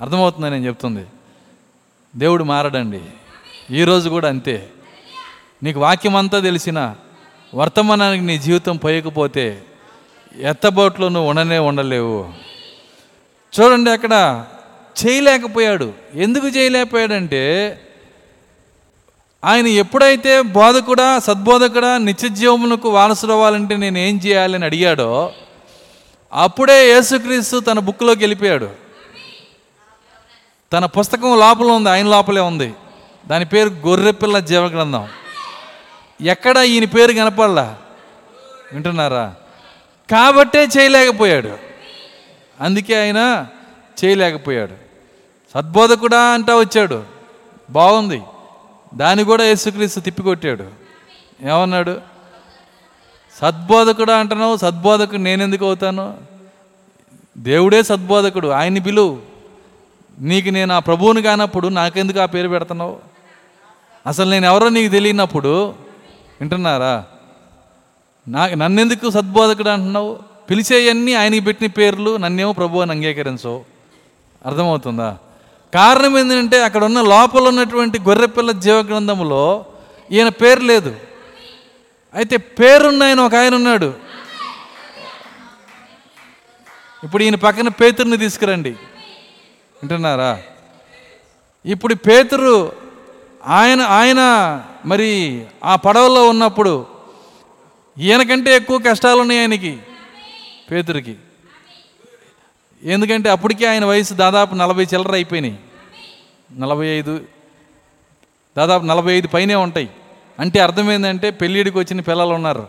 అర్థమవుతుందని 0.00 0.50
నేను 0.50 0.66
చెప్తుంది. 0.66 1.06
దేవుడు 2.16 2.44
మారడండి. 2.44 3.00
ఈరోజు 3.70 4.08
కూడా 4.08 4.28
అంతే. 4.28 4.68
నీకు 5.62 5.80
వాక్యం 5.80 6.16
అంతా 6.16 6.40
తెలిసిన 6.40 6.94
వర్తమానానికి 7.54 8.24
నీ 8.24 8.38
జీవితం 8.38 8.76
పోయకపోతే 8.76 9.64
ఎత్తబోట్లో 10.40 11.08
నువ్వు 11.08 11.30
ఉండనే 11.30 11.58
ఉండలేవు. 11.58 12.51
చూడండి 13.60 13.90
అక్కడ 13.90 14.44
చేయలేకపోయాడు. 15.06 15.92
ఎందుకు 16.14 16.48
చేయలేకపోయాడంటే 16.48 17.78
ఆయన 19.44 19.66
ఎప్పుడైతే 19.66 20.42
బోధకుడా 20.42 21.18
సద్బోధకుడా 21.18 21.98
నిత్య 21.98 22.28
జీవమునకు 22.28 22.88
వారసుడు 22.88 23.32
అవ్వాలంటే 23.32 23.76
నేను 23.76 23.98
ఏం 23.98 24.16
చేయాలని 24.16 24.64
అడిగాడో 24.64 25.32
అప్పుడే 26.32 26.88
యేసుక్రీస్తు 26.88 27.58
తన 27.58 27.78
బుక్లోకి 27.78 28.20
వెళ్ళిపోయాడు. 28.20 28.70
తన 30.72 30.86
పుస్తకం 30.86 31.38
లోపల 31.38 31.66
ఉంది 31.66 31.90
ఆయన 31.90 32.06
లోపలే 32.06 32.40
ఉంది. 32.40 32.74
దాని 33.26 33.44
పేరు 33.44 33.68
గొర్రెపిల్ల 33.68 34.38
జీవగ్రంథం. 34.38 35.08
ఎక్కడ 36.22 36.56
ఈయన 36.56 36.84
పేరు 36.84 37.12
కనపడలా? 37.12 37.78
వింటున్నారా? 38.72 39.34
కాబట్టే 40.10 40.64
చేయలేకపోయాడు. 40.64 41.71
అందుకే 42.62 43.00
ఆయన 43.00 43.46
చేయలేకపోయాడు. 44.04 44.72
సద్బోధకుడా 45.54 46.20
అంటా 46.20 46.54
వచ్చాడు. 46.54 47.04
బాగుంది. 47.70 48.22
దాన్ని 48.94 49.24
కూడా 49.24 49.44
యేసుక్రీస్తు 49.44 50.00
తిప్పికొట్టాడు. 50.00 50.64
ఏమన్నాడు? 51.42 52.00
సద్బోధకుడా 53.42 54.16
అంటున్నావు 54.16 54.56
సద్బోధకుడు 54.56 55.20
నేనెందుకు 55.20 55.66
అవుతాను? 55.66 56.18
దేవుడే 57.38 57.82
సద్బోధకుడు 57.82 58.48
ఆయన్ని 58.48 58.80
పిలువు. 58.80 59.20
నీకు 60.18 60.48
నేను 60.48 60.74
ఆ 60.74 60.78
ప్రభువుని 60.78 61.22
కానప్పుడు 61.22 61.68
నాకెందుకు 61.68 62.18
ఆ 62.18 62.26
పేరు 62.26 62.48
పెడుతున్నావు? 62.48 62.98
అసలు 64.06 64.30
నేను 64.30 64.46
ఎవరో 64.46 64.68
నీకు 64.68 64.92
తెలియనప్పుడు 64.92 65.68
వింటున్నారా? 66.40 67.04
నా 68.28 68.46
నన్నెందుకు 68.46 69.10
సద్బోధకుడు 69.10 69.68
అంటున్నావు? 69.68 70.31
పిలిచేయన్నీ 70.52 71.14
ఆయనకి 71.14 71.40
పెట్టిన 71.40 71.66
పేర్లు 71.66 72.16
నన్నేమో 72.16 72.52
ప్రభు 72.52 72.78
అని 72.78 72.90
అంగీకరించవు 72.90 73.64
అర్థమవుతుందా? 74.46 75.18
కారణం 75.74 76.18
ఏంటంటే 76.18 76.62
అక్కడ 76.62 76.84
ఉన్న 76.84 77.02
లోపల 77.02 77.48
ఉన్నటువంటి 77.48 77.98
గొర్రెపిల్ల 77.98 78.50
జీవగ్రంథములో 78.50 79.64
ఈయన 80.10 80.28
పేరు 80.28 80.60
లేదు. 80.60 80.96
అయితే 82.14 82.36
పేరున్న 82.36 83.02
ఆయన 83.02 83.20
ఒక 83.20 83.34
ఆయన 83.34 83.54
ఉన్నాడు. 83.54 83.94
ఇప్పుడు 87.04 87.22
ఈయన 87.22 87.34
పక్కన 87.34 87.68
పేతుర్ని 87.68 88.16
తీసుకురండి. 88.16 88.70
వింటున్నారా? 88.70 90.42
ఇప్పుడు 91.66 91.94
పేతురు 91.94 92.72
ఆయన 93.46 93.80
ఆయన 93.80 94.20
మరి 94.84 95.44
ఆ 95.64 95.76
పడవలో 95.76 96.28
ఉన్నప్పుడు 96.28 96.86
ఈయనకంటే 97.98 98.56
ఎక్కువ 98.56 98.78
కష్టాలు 98.78 99.20
ఉన్నాయి 99.20 99.40
ఆయనకి. 99.40 99.78
పేతురికి 100.72 101.16
ఎందుకంటే 102.82 103.30
అప్పటికే 103.30 103.66
ఆయన 103.66 103.84
వయసు 103.84 104.14
దాదాపు 104.14 104.54
నలభై 104.54 104.84
చిల్లర 104.84 105.12
అయిపోయినాయి. 105.12 105.58
నలభై 106.58 106.86
ఐదు 106.86 107.24
దాదాపు 108.56 108.84
నలభై 108.84 109.12
ఐదు 109.12 109.28
పైనే 109.28 109.54
ఉంటాయి. 109.54 109.90
అంటే 110.40 110.60
అర్థమైందంటే 110.60 111.30
పెళ్ళిడికి 111.30 111.78
వచ్చిన 111.78 112.00
పిల్లలు 112.00 112.34
ఉన్నారు. 112.34 112.60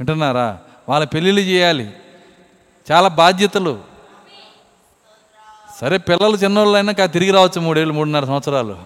వింటున్నారా? 0.00 0.58
వాళ్ళ 0.88 1.04
పెళ్ళిళ్ళు 1.04 1.40
చేయాలి. 1.40 1.90
చాలా 2.92 3.08
బాధ్యతలు. 3.08 3.80
సరే 5.80 5.98
పిల్లలు 5.98 6.36
చిన్నోళ్ళైనా 6.36 6.92
కా 6.92 7.06
తిరిగి 7.06 7.30
రావచ్చు 7.30 7.60
మూడేళ్ళు 7.60 7.94
మూడున్నర 7.94 8.24
సంవత్సరాలు. 8.24 8.78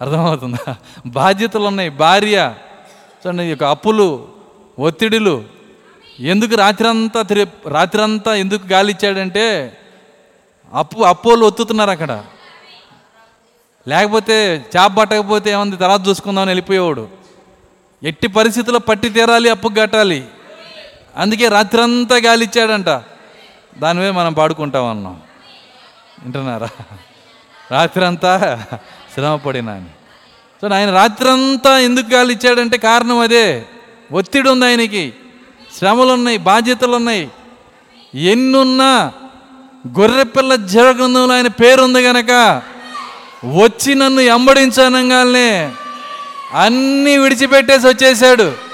అర్థమవుతుందా? 0.00 0.76
బాధ్యతలు 1.06 1.64
ఉన్నాయి. 1.64 1.90
భార్య 1.90 2.54
చూడండి 3.26 3.42
ఈ 3.42 3.48
యొక్క 3.48 3.64
అప్పులు 3.64 4.28
ఒత్తిడిలు. 4.78 5.61
ఎందుకు 6.20 6.54
రాత్రంతా 6.54 7.22
తిరి 7.22 7.46
రాత్రంతా 7.68 8.34
ఎందుకు 8.34 8.66
గాలి 8.66 8.92
ఇచ్చాడంటే 8.92 9.76
అప్పు 10.74 11.00
అప్పోలు 11.00 11.46
ఒత్తుతున్నారు 11.46 11.90
అక్కడ. 11.90 12.24
లేకపోతే 13.88 14.56
చేప 14.56 14.92
పట్టకపోతే 14.92 15.50
ఏమంది? 15.50 15.76
తర్వాత 15.76 16.08
చూసుకుందామని 16.08 16.48
వెళ్ళిపోయేవాడు. 16.48 17.08
ఎట్టి 18.02 18.26
పరిస్థితుల్లో 18.26 18.78
పట్టి 18.78 19.08
తీరాలి 19.08 19.50
అప్పు 19.50 19.68
కట్టాలి. 19.68 20.24
అందుకే 21.16 21.48
రాత్రంతా 21.48 22.16
గాలి 22.16 22.44
ఇచ్చాడంట. 22.44 22.88
దాని 23.78 23.98
మీద 23.98 24.08
మనం 24.08 24.32
పాడుకుంటాం 24.32 24.84
అన్నాం. 24.84 25.22
వింటున్నారా? 26.22 26.68
రాత్రంతా 27.70 28.64
శ్రమపడినా 29.14 29.72
అని. 29.72 29.88
సో 30.60 30.74
ఆయన 30.74 30.90
రాత్రంతా 30.94 31.78
ఎందుకు 31.78 32.10
గాలి 32.10 32.34
ఇచ్చాడంటే 32.34 32.78
కారణం 32.78 33.18
అదే. 33.18 33.64
ఒత్తిడి 34.12 34.48
ఉంది 34.48 34.64
ఆయనకి. 34.64 35.14
శ్రమలు 35.78 36.12
ఉన్నాయి 36.12 36.38
బాధ్యతలు 36.38 36.96
ఉన్నాయి 36.96 37.30
ఎన్నున్నా 38.14 39.12
గొర్రెపిల్ల 39.98 40.54
జీవగ్రంథంలో 40.54 41.34
ఆయన 41.34 41.46
పేరుంది 41.46 42.00
గనక 42.00 42.62
వచ్చి 43.44 43.94
నన్ను 43.94 44.20
ఎంబడించనంగానే 44.20 45.72
అన్నీ 46.52 47.16
విడిచిపెట్టేసి 47.18 47.86
వచ్చేసాడు 47.86 48.72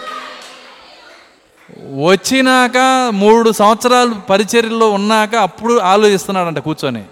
వచ్చినాక 2.05 2.77
మూడు 3.13 3.53
సంవత్సరాలు 3.53 4.15
పరిచర్యలో 4.15 4.91
ఉన్నాక 4.91 5.35
అప్పుడు 5.35 5.79
ఆలోచిస్తున్నాడంట 5.79 6.59
కూర్చొని. 6.59 7.05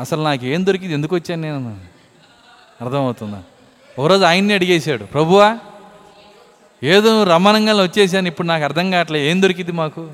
అసలు 0.00 0.22
నాకు 0.22 0.46
ఏం 0.46 0.66
దొరికింది 0.66 0.94
ఎందుకు 0.94 1.14
వచ్చాను 1.14 1.42
నేను? 1.42 1.80
అర్థమవుతుందా? 2.80 3.42
ఒకరోజు 3.98 4.24
ఆయన్ని 4.24 4.54
అడిగేశాడు 4.54 5.04
ప్రభువా 5.04 5.58
ఏదో 6.82 7.24
రమణంగా 7.24 7.82
వచ్చేసాను 7.82 8.28
ఇప్పుడు 8.28 8.46
నాకు 8.46 8.64
అర్థం 8.64 8.90
కావట్లేదు. 8.90 9.24
ఏం 9.24 9.42
దొరికింది 9.42 9.72
మాకు? 9.72 10.10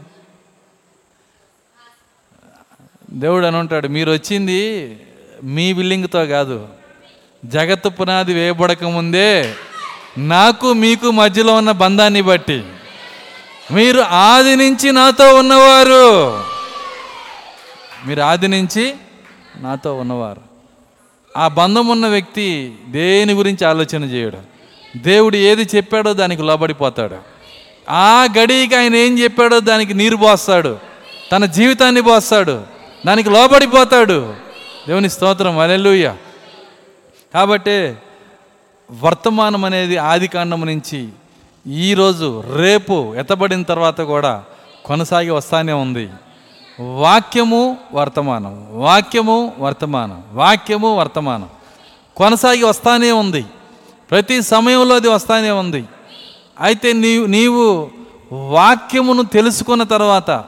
దేవుడు 3.10 3.46
అని 3.46 3.56
ఉంటాడు. 3.56 3.88
మీరు 3.88 4.12
వచ్చింది 4.12 5.00
మీ 5.42 5.72
బిల్లింగ్తో 5.72 6.26
కాదు. 6.26 6.68
జగత్తు 7.44 7.88
పునాది 7.88 8.34
వేయబడక 8.34 8.84
ముందే 8.84 9.54
నాకు 10.18 10.72
మీకు 10.72 11.10
మధ్యలో 11.10 11.54
ఉన్న 11.54 11.70
బంధాన్ని 11.70 12.22
బట్టి. 12.22 12.64
మీరు 13.72 14.00
ఆది 14.00 14.56
నుంచి 14.56 14.92
నాతో 14.92 15.34
ఉన్నవారు. 15.34 16.38
మీరు 18.06 18.20
ఆది 18.20 18.48
నుంచి 18.48 18.94
నాతో 19.56 19.94
ఉన్నవారు. 19.96 20.40
ఆ 21.36 21.48
బంధం 21.48 21.86
ఉన్న 21.86 22.06
వ్యక్తి 22.06 22.76
దేని 22.88 23.32
గురించి 23.32 23.66
ఆలోచన 23.66 24.04
చేయడం? 24.04 24.44
దేవుడు 24.96 25.36
ఏది 25.36 25.68
చెప్పాడో 25.76 26.12
దానికి 26.12 26.42
లోబడిపోతాడు. 26.42 27.16
ఆ 27.90 28.26
గడికి 28.38 28.76
ఆయన 28.76 28.94
ఏం 28.94 29.18
చెప్పాడో 29.18 29.60
దానికి 29.60 29.94
నీరు 29.94 30.16
పోస్తాడు. 30.16 30.78
తన 31.32 31.44
జీవితాన్ని 31.44 32.02
పోస్తాడు. 32.02 32.62
దానికి 33.06 33.30
లోబడిపోతాడు. 33.30 34.34
దేవుని 34.88 35.10
స్తోత్రం. 35.10 35.58
అలెలుయ్య 35.58 36.14
కాబట్టి 37.34 37.94
వర్తమానం 39.02 39.64
అనేది 39.64 39.96
ఆది 39.96 40.28
కాండం 40.28 40.66
నుంచి 40.66 41.08
ఈరోజు 41.66 42.44
రేపు 42.56 43.14
ఎత్తబడిన 43.18 43.62
తర్వాత 43.62 44.00
కూడా 44.00 44.44
కొనసాగి 44.84 45.30
వస్తానే 45.30 45.72
ఉంది. 45.72 46.08
వాక్యము 46.80 47.76
వర్తమానం. 47.92 48.66
వాక్యము 48.70 49.54
వర్తమానం. 49.58 50.22
వాక్యము 50.32 50.98
వర్తమానం. 50.98 51.48
కొనసాగి 52.16 52.64
వస్తానే 52.64 53.12
ఉంది. 53.12 53.44
ప్రతి 54.10 54.42
సమయంలో 54.42 54.94
అది 54.94 55.08
వస్తానే 55.08 55.50
ఉంది. 55.50 55.84
అయితే 56.60 56.92
నీవు 56.92 57.26
నీవు 57.26 57.90
వాక్యమును 58.32 59.22
తెలుసుకున్న 59.22 59.82
తర్వాత 59.82 60.44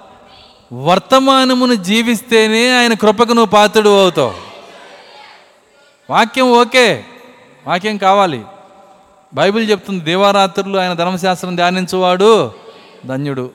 వర్తమానమును 0.72 1.74
జీవిస్తేనే 1.74 2.78
ఆయన 2.78 2.94
కృపకు 2.94 3.28
నువ్వు 3.28 3.46
పాత్రుడు 3.46 4.02
అవుతావు. 4.02 4.34
వాక్యం 6.10 6.52
ఓకే 6.52 7.04
వాక్యం 7.66 7.96
కావాలి. 7.96 8.42
బైబిల్ 9.34 9.70
చెప్తుంది 9.70 10.04
దేవారాత్రులు 10.04 10.78
ఆయన 10.78 10.92
ధర్మశాస్త్రం 10.92 11.56
ధ్యానించువాడు 11.56 12.52
ధన్యుడు. 13.06 13.50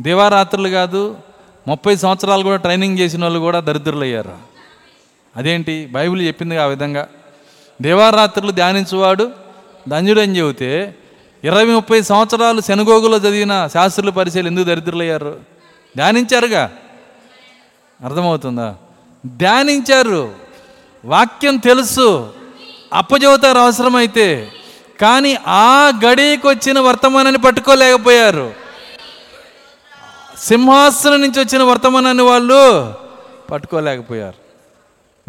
దేవారాత్రులు 0.00 0.68
కాదు 0.68 1.16
ముప్పై 1.68 1.96
సంవత్సరాలు 1.96 2.42
కూడా 2.42 2.56
ట్రైనింగ్ 2.56 2.98
చేసిన 2.98 3.22
వాళ్ళు 3.22 3.38
కూడా 3.38 3.60
దరిద్రులు 3.60 4.00
అయ్యారు 4.00 4.34
అదేంటి? 5.36 5.88
బైబిల్ 5.92 6.26
చెప్పింది 6.26 6.56
ఆ 6.56 6.64
విధంగా. 6.64 7.08
దేవారాత్రులు 7.82 8.52
ధ్యానించువాడు 8.52 9.43
ధన్యుడని 9.88 10.38
చెబితే 10.38 10.94
ఇరవై 11.44 11.64
ముప్పై 11.64 12.02
సంవత్సరాలు 12.02 12.60
శనగోగులో 12.60 13.16
చదివిన 13.16 13.68
శాస్త్రుల 13.74 14.10
పరిచయలు 14.10 14.46
ఎందుకు 14.46 14.64
దరిద్రులయ్యారు? 14.64 15.40
ధ్యానించారుగా? 15.96 16.72
అర్థమవుతుందా? 18.04 18.74
ధ్యానించారు. 19.26 20.34
వాక్యం 21.04 21.56
తెలుసు. 21.56 22.34
అప్పజవుతారు 22.92 23.58
అవసరమైతే. 23.58 24.52
కానీ 25.00 25.38
ఆ 25.46 25.92
గడికి 26.06 26.46
వచ్చిన 26.46 26.78
వర్తమానాన్ని 26.78 27.40
పట్టుకోలేకపోయారు. 27.40 28.54
సింహాసనం 30.38 31.20
నుంచి 31.20 31.40
వచ్చిన 31.40 31.62
వర్తమానాన్ని 31.62 32.22
వాళ్ళు 32.22 32.94
పట్టుకోలేకపోయారు. 33.50 34.44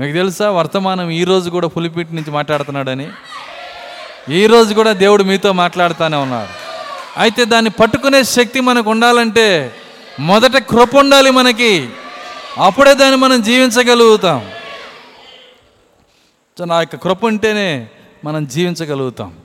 మీకు 0.01 0.13
తెలుసా? 0.13 0.51
వర్తమానం 0.51 1.09
ఈరోజు 1.09 1.49
కూడా 1.49 1.67
పులిపిటి 1.67 2.15
నుంచి 2.15 2.31
మాట్లాడుతున్నాడని. 2.31 3.09
ఈ 4.29 4.45
రోజు 4.45 4.73
కూడా 4.73 4.91
దేవుడు 4.91 5.23
మీతో 5.23 5.51
మాట్లాడుతూనే 5.53 6.17
ఉన్నాడు. 6.17 6.49
అయితే 7.19 7.45
దాన్ని 7.45 7.71
పట్టుకునే 7.71 8.23
శక్తి 8.23 8.59
మనకు 8.59 8.89
ఉండాలంటే 8.89 9.75
మొదట 10.19 10.57
కృప 10.57 10.95
ఉండాలి 10.95 11.31
మనకి. 11.31 11.89
అప్పుడే 12.57 12.93
దాన్ని 12.93 13.17
మనం 13.17 13.41
జీవించగలుగుతాం. 13.41 14.51
సో 16.59 16.65
నా 16.65 16.79
యొక్క 16.79 16.95
కృప 16.95 17.25
ఉంటేనే 17.25 17.87
మనం 18.23 18.47
జీవించగలుగుతాం. 18.47 19.37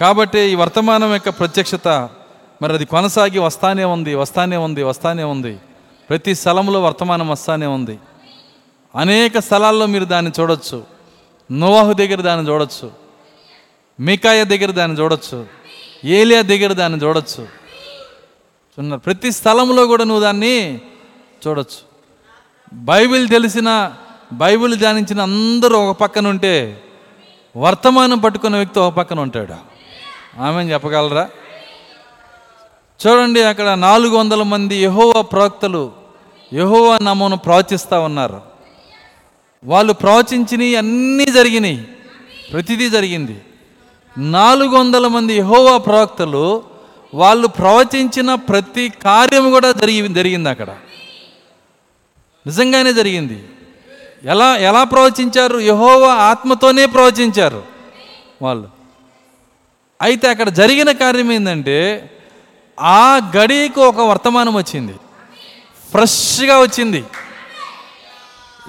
కాబట్టి 0.00 0.38
ఈ 0.38 0.54
వర్తమానం 0.54 1.12
యొక్క 1.12 1.28
ప్రత్యక్షత 1.28 1.88
మరి 2.62 2.72
అది 2.72 2.84
కొనసాగి 2.84 3.38
వస్తానే 3.38 3.84
ఉంది 3.84 4.14
వస్తానే 4.14 4.56
ఉంది 4.56 4.82
వస్తానే 4.82 5.22
ఉంది. 5.22 5.56
ప్రతి 6.10 6.34
స్థలంలో 6.34 6.82
వర్తమానం 6.82 7.28
వస్తానే 7.28 7.66
ఉంది. 7.66 7.98
అనేక 8.96 9.38
స్థలాల్లో 9.38 9.86
మీరు 9.86 10.04
దాన్ని 10.04 10.32
చూడొచ్చు. 10.40 10.84
నోవాహు 11.52 11.92
దగ్గర 11.92 12.20
దాన్ని 12.20 12.52
చూడొచ్చు. 12.52 13.07
మికాయ 14.00 14.44
దగ్గర 14.44 14.70
దాన్ని 14.70 15.00
చూడొచ్చు. 15.00 15.46
ఏలియా 16.04 16.42
దగ్గర 16.42 16.72
దాన్ని 16.72 17.04
చూడొచ్చు. 17.04 17.42
చూన్నారు 18.78 19.00
ప్రతి 19.00 19.32
స్థలంలో 19.32 19.86
కూడా 19.86 20.04
నువ్వు 20.04 20.22
దాన్ని 20.22 20.80
చూడొచ్చు. 21.48 21.88
బైబిల్ 22.72 23.28
తెలిసిన 23.28 23.92
బైబిల్ 24.32 24.76
ధ్యానించిన 24.76 25.20
అందరూ 25.20 25.78
ఒక 25.78 25.96
పక్కన 25.96 26.26
ఉంటే 26.26 26.84
వర్తమానం 27.56 28.18
పట్టుకున్న 28.18 28.56
వ్యక్తి 28.56 28.78
ఒక 28.78 28.92
పక్కన 28.94 29.20
ఉంటాడు. 29.20 29.54
ఆమె 30.40 30.62
చెప్పగలరా? 30.62 31.30
చూడండి 33.06 33.42
అక్కడ 33.42 33.68
నాలుగు 33.68 34.16
వందల 34.16 34.42
మంది 34.42 34.84
యహోవా 34.84 35.22
ప్రవక్తలు 35.22 35.92
యహోవా 36.54 36.98
నామమును 37.02 37.36
ప్రవచిస్తూ 37.36 38.00
ఉన్నారు. 38.00 38.40
వాళ్ళు 39.64 39.92
ప్రవచించినవి 39.92 40.76
అన్నీ 40.76 41.26
జరిగినాయి. 41.26 41.88
ప్రతిదీ 42.52 42.90
జరిగింది. 42.90 43.40
నాలుగు 44.18 44.68
వందల 44.68 45.06
మంది 45.06 45.36
యహోవా 45.36 45.76
ప్రవక్తలు 45.76 46.62
వాళ్ళు 47.14 47.46
ప్రవచించిన 47.46 48.34
ప్రతి 48.34 48.92
కార్యము 49.04 49.50
కూడా 49.50 49.72
జరిగి 49.72 50.08
జరిగింది 50.08 50.48
అక్కడ. 50.48 50.70
నిజంగానే 52.46 52.92
జరిగింది. 52.92 53.44
ఎలా 54.24 54.56
ఎలా 54.56 54.84
ప్రవచించారు? 54.84 55.58
యహోవా 55.58 56.14
ఆత్మతోనే 56.14 56.86
ప్రవచించారు 56.86 57.62
వాళ్ళు. 58.42 58.68
అయితే 60.02 60.28
అక్కడ 60.28 60.48
జరిగిన 60.48 60.92
కార్యం 60.92 61.32
ఏంటంటే 61.32 62.10
ఆ 62.80 63.20
గడికి 63.36 63.80
ఒక 63.80 64.00
వర్తమానం 64.00 64.54
వచ్చింది. 64.54 64.94
ఫ్రెష్గా 65.90 66.60
వచ్చింది. 66.60 67.04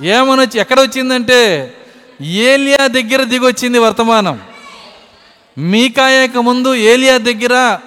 ఏమని 0.02 0.42
వచ్చి 0.42 0.60
ఎక్కడ 0.60 0.80
వచ్చిందంటే 0.80 1.74
ఏలియా 2.22 2.88
దగ్గర 2.88 3.24
దిగొచ్చింది 3.24 3.80
వర్తమానం. 3.80 4.49
మీకాయక 5.60 6.38
ముందు 6.38 6.76
ఏలియా 6.76 7.18
దగ్గర 7.18 7.80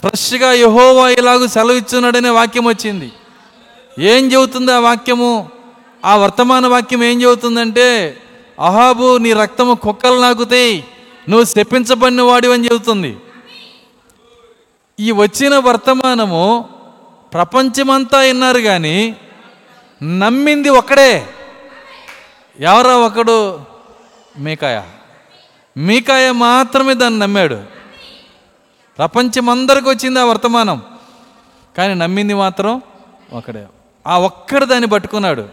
ఫ్రెష్గా 0.00 0.52
యహోవా 0.52 1.08
ఇలాగూ 1.08 1.46
సెలవిచ్చున్నాడనే 1.46 2.28
వాక్యం 2.28 2.64
వచ్చింది. 2.64 3.12
ఏం 3.98 4.32
చెబుతుంది 4.32 4.72
ఆ 4.72 4.78
వాక్యము? 4.78 5.48
ఆ 6.04 6.16
వర్తమాన 6.16 6.66
వాక్యం 6.66 7.04
ఏం 7.04 7.22
చెబుతుందంటే 7.22 8.16
అహాబు 8.60 9.16
నీ 9.16 9.32
రక్తము 9.32 9.74
కుక్కలు 9.74 10.20
నాకుతాయి 10.20 10.84
నువ్వు 11.28 11.44
శపించబడిన 11.44 12.22
వాడివి 12.22 12.54
అని 12.54 12.64
చెబుతుంది. 12.64 13.16
ఈ 15.00 15.10
వచ్చిన 15.10 15.56
వర్తమానము 15.56 16.68
ప్రపంచమంతా 17.32 18.18
విన్నారు 18.18 18.60
కానీ 18.60 19.16
నమ్మింది 20.02 20.68
ఒక్కడే. 20.68 21.26
ఎవరో 22.60 23.00
ఒకడు? 23.00 23.60
మేకాయా? 24.38 24.86
మీకాయ 25.76 26.32
మాత్రమే 26.32 26.94
దాన్ని 26.94 27.20
నమ్మాడు. 27.20 27.62
ప్రపంచమందరికి 28.98 29.88
వచ్చింది 29.88 30.20
ఆ 30.20 30.24
వర్తమానం. 30.24 30.82
కానీ 31.76 31.94
నమ్మింది 31.94 32.34
మాత్రం 32.34 32.82
ఒకడే 33.32 33.66
ఆ 34.06 34.18
ఒక్కడు 34.18 34.64
దాన్ని 34.64 34.88
పట్టుకున్నాడు. 34.88 35.48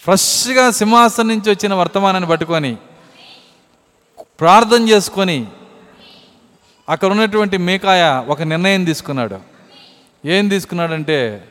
ఫ్రెష్గా 0.00 0.70
సింహాసనం 0.70 1.28
నుంచి 1.28 1.50
వచ్చిన 1.50 1.74
వర్తమానాన్ని 1.74 2.30
పట్టుకొని 2.30 2.76
ప్రార్థన 4.40 4.88
చేసుకొని 4.88 5.46
అక్కడ 6.88 7.10
ఉన్నటువంటి 7.10 7.56
మీకాయ 7.56 8.24
ఒక 8.28 8.42
నిర్ణయం 8.42 8.84
తీసుకున్నాడు. 8.84 9.38
ఏం 10.24 10.48
తీసుకున్నాడంటే 10.48 11.48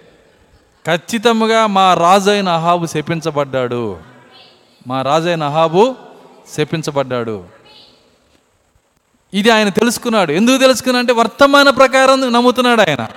ఖచ్చితంగా 0.87 1.67
మా 1.67 1.93
రాజైన 1.93 2.35
అయిన 2.35 2.49
అహాబు 2.49 2.85
శపించబడ్డాడు. 2.85 3.99
మా 4.87 5.01
రాజైన 5.01 5.29
అయిన 5.29 5.43
అహాబు 5.43 5.95
శపించబడ్డాడు. 6.53 7.43
ఇది 9.33 9.49
ఆయన 9.49 9.69
తెలుసుకున్నాడు. 9.69 10.31
ఎందుకు 10.31 10.57
తెలుసుకున్నా 10.57 10.99
అంటే 10.99 11.13
వర్తమాన 11.13 11.69
ప్రకారం 11.69 12.33
నమ్ముతున్నాడు 12.33 12.81
ఆయన. 12.81 13.07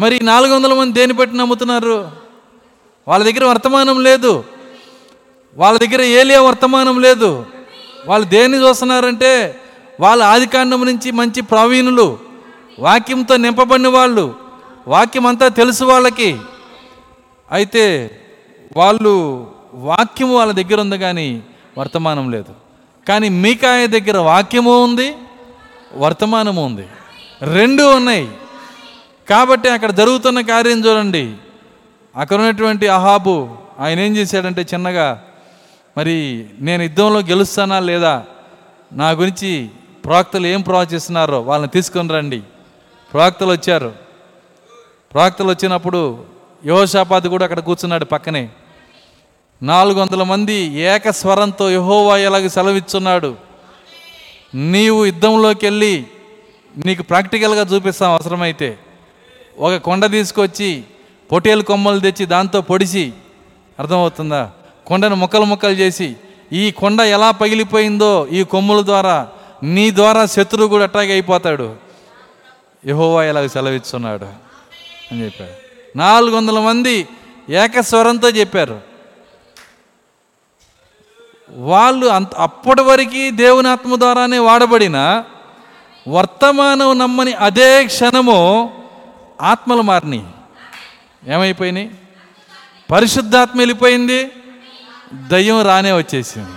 మరి 0.00 0.20
నాలుగు 0.24 0.54
వందల 0.54 0.74
మంది 0.74 0.92
దేని 0.92 1.12
బట్టి 1.12 1.36
నమ్ముతున్నారు? 1.36 2.10
వాళ్ళ 3.08 3.24
దగ్గర 3.24 3.44
వర్తమానం 3.44 4.02
లేదు. 4.02 4.44
వాళ్ళ 5.56 5.78
దగ్గర 5.78 6.00
ఏలియా 6.00 6.42
వర్తమానం 6.42 7.00
లేదు. 7.00 7.46
వాళ్ళు 8.06 8.28
దేన్ని 8.28 8.58
చూస్తున్నారంటే 8.58 9.60
వాళ్ళ 10.00 10.22
ఆదికాండం 10.22 10.86
నుంచి 10.86 11.10
మంచి 11.10 11.40
ప్రవీణులు 11.40 12.18
వాక్యంతో 12.78 13.36
నింపబడిన 13.36 13.88
వాళ్ళు 13.88 14.34
వాక్యం 14.88 15.26
అంతా 15.26 15.48
తెలుసు 15.48 15.84
వాళ్ళకి. 15.84 16.38
అయితే 17.52 18.10
వాళ్ళు 18.76 19.46
వాక్యం 19.74 20.34
వాళ్ళ 20.34 20.52
దగ్గర 20.52 20.80
ఉంది 20.80 20.98
కానీ 20.98 21.42
వర్తమానం 21.80 22.30
లేదు. 22.30 22.54
కానీ 23.08 23.28
మీకాయ 23.28 23.86
దగ్గర 23.86 24.18
వాక్యము 24.18 24.84
ఉంది 24.84 25.14
వర్తమానము 25.96 26.66
ఉంది. 26.66 26.86
రెండు 27.42 27.82
ఉన్నాయి. 27.82 28.28
కాబట్టి 29.30 29.68
అక్కడ 29.68 29.90
జరుగుతున్న 29.90 30.40
కార్యం 30.40 30.84
చూడండి. 30.84 31.34
అక్కడ 32.16 32.36
ఉన్నటువంటి 32.36 32.88
అహాబు 32.88 33.56
ఆయన 33.78 34.00
ఏం 34.00 34.16
చేశాడంటే 34.16 34.66
చిన్నగా 34.74 35.22
మరి 35.98 36.46
నేను 36.60 36.82
యుద్ధంలో 36.82 37.20
గెలుస్తానా 37.20 37.80
లేదా? 37.80 38.24
నా 38.92 39.10
గురించి 39.10 39.70
ప్రవక్తలు 40.04 40.46
ఏం 40.46 40.60
ప్రవచిస్తున్నారో 40.60 41.40
వాళ్ళని 41.40 41.70
తీసుకొని 41.70 42.08
రండి. 42.08 42.40
ప్రవక్తలు 43.12 43.52
వచ్చారు. 43.52 43.92
ప్రవక్తలు 45.12 45.48
వచ్చినప్పుడు 45.48 46.24
యోషాపాతి 46.66 47.28
కూడా 47.28 47.44
అక్కడ 47.44 47.60
కూర్చున్నాడు 47.60 48.04
పక్కనే. 48.04 48.48
నాలుగు 49.62 50.00
వందల 50.00 50.22
మంది 50.22 50.54
ఏకస్వరంతో 50.54 51.70
యహోవా 51.70 52.18
ఎలాగ 52.18 52.46
సెలవిచ్చున్నాడు? 52.46 53.36
నీవు 54.54 55.06
యుద్ధంలోకి 55.06 55.66
వెళ్ళి 55.66 56.04
నీకు 56.86 57.02
ప్రాక్టికల్గా 57.02 57.62
చూపిస్తాం 57.62 58.10
అవసరమైతే. 58.10 58.78
ఒక 59.58 59.76
కొండ 59.76 60.10
తీసుకొచ్చి 60.10 60.82
పొటేలు 61.32 61.62
కొమ్మలు 61.62 62.00
తెచ్చి 62.00 62.26
దాంతో 62.26 62.60
పొడిచి 62.60 63.12
అర్థమవుతుందా? 63.78 64.50
కొండను 64.86 65.16
ముక్కలు 65.16 65.44
ముక్కలు 65.44 65.72
చేసి 65.72 66.16
ఈ 66.52 66.70
కొండ 66.70 67.00
ఎలా 67.00 67.30
పగిలిపోయిందో 67.30 68.28
ఈ 68.32 68.42
కొమ్ముల 68.42 68.84
ద్వారా 68.84 69.28
నీ 69.62 69.90
ద్వారా 69.90 70.26
శత్రువు 70.26 70.68
కూడా 70.68 70.82
అట్టాగే 70.82 71.12
అయిపోతాడు. 71.12 71.76
యహోవా 72.86 73.24
ఇలాగ 73.24 73.46
సెలవిస్తున్నాడు 73.46 74.24
అని 75.12 75.24
చెప్పాడు. 75.24 75.52
నాలుగు 75.98 76.36
వందల 76.36 76.58
మంది 76.58 77.08
ఏకస్వరంతో 77.50 78.30
చెప్పారు. 78.30 78.89
వాళ్ళు 81.56 82.06
అంత 82.06 82.34
అప్పటి 82.34 82.82
వరకు 82.82 83.30
దేవుని 83.30 83.68
ఆత్మ 83.68 83.98
ద్వారానే 83.98 84.38
వాడబడిన 84.38 85.24
వర్తమానం 86.08 86.98
నమ్మని 86.98 87.32
అదే 87.32 87.84
క్షణము 87.86 88.70
ఆత్మలు 89.42 89.82
మారినాయి. 89.82 90.26
ఏమైపోయినాయి? 91.26 91.90
పరిశుద్ధాత్మ 92.90 93.58
వెళ్ళిపోయింది. 93.58 94.30
దయ్యం 95.14 95.62
రానే 95.62 95.92
వచ్చేసింది. 95.92 96.50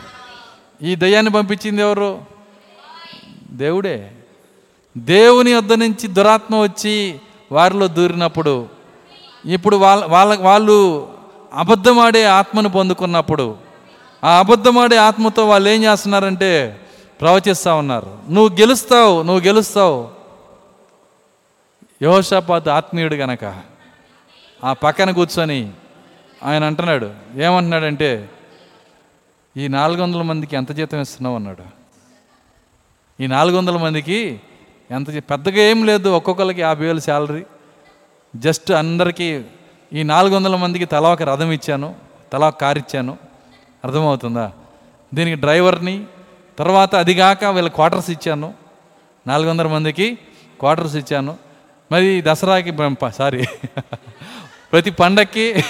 ఈ 0.92 0.96
దయ్యాన్ని 0.96 1.32
పంపించింది 1.32 1.82
ఎవరు? 1.82 2.22
దేవుడే. 3.52 4.12
దేవుని 4.98 5.54
వద్ద 5.54 5.74
నుంచి 5.74 6.08
దురాత్మ 6.08 6.56
వచ్చి 6.56 7.20
వారిలో 7.52 7.88
దూరినప్పుడు 7.88 8.70
ఇప్పుడు 9.46 9.76
వాళ్ళ 9.76 10.06
వాళ్ళ 10.06 10.40
వాళ్ళు 10.40 11.10
అబద్ధమాడే 11.54 12.24
ఆత్మను 12.24 12.70
పొందుకున్నప్పుడు 12.70 13.63
ఆ 14.24 14.40
అబద్ధమాడే 14.40 14.98
ఆత్మతో 14.98 15.50
వాళ్ళు 15.50 15.70
ఏం 15.70 15.84
చేస్తున్నారంటే 15.84 16.80
ప్రవచిస్తూ 17.22 17.76
ఉన్నారు. 17.76 18.20
నువ్వు 18.30 18.60
గెలుస్తావు 18.60 19.22
నువ్వు 19.22 19.46
గెలుస్తావు. 19.48 20.10
యోషాపాత్ 22.02 22.68
ఆత్మీయుడు 22.68 23.16
గనక 23.16 23.62
ఆ 24.64 24.74
పక్కన 24.74 25.12
కూర్చొని 25.12 25.72
ఆయన 26.44 26.64
అంటున్నాడు 26.64 27.12
ఏమంటున్నాడంటే 27.36 28.30
ఈ 29.58 29.68
నాలుగు 29.68 30.02
వందల 30.02 30.22
మందికి 30.22 30.56
ఎంత 30.56 30.72
జీతం 30.72 31.02
ఇస్తున్నావు? 31.02 31.36
అన్నాడు. 31.36 31.64
ఈ 33.24 33.28
నాలుగు 33.28 33.58
వందల 33.58 33.78
మందికి 33.78 34.40
ఎంత 34.92 35.16
పెద్దగా 35.16 35.56
ఏం 35.56 35.86
లేదు 35.86 36.10
ఒక్కొక్కరికి 36.10 36.62
యాభై 36.62 36.86
వేలు 36.86 37.00
శాలరీ. 37.00 37.44
జస్ట్ 38.36 38.72
అందరికీ 38.72 39.42
ఈ 39.94 40.04
నాలుగు 40.04 40.36
వందల 40.36 40.56
మందికి 40.56 40.86
తలా 40.86 41.14
ఒక 41.14 41.22
రథం 41.22 41.52
ఇచ్చాను 41.52 41.96
తలా 42.34 42.48
ఒక 42.48 42.58
కారు 42.58 42.78
ఇచ్చాను. 42.78 43.33
అర్థమవుతుందా? 43.84 44.52
దీనికి 45.14 45.42
డ్రైవర్ని 45.42 46.04
తర్వాత 46.60 46.96
అదిగాక 46.96 47.44
వీళ్ళ 47.44 47.70
క్వార్టర్స్ 47.70 48.10
ఇచ్చాను. 48.10 48.54
నాలుగు 49.28 49.50
వందల 49.50 49.68
మందికి 49.68 50.18
క్వార్టర్స్ 50.60 50.96
ఇచ్చాను. 50.96 51.38
మరి 51.92 52.24
దసరాకి 52.28 52.74
సారీ. 53.18 53.46
ప్రతి 54.72 54.92
పండక్కి 54.92 55.64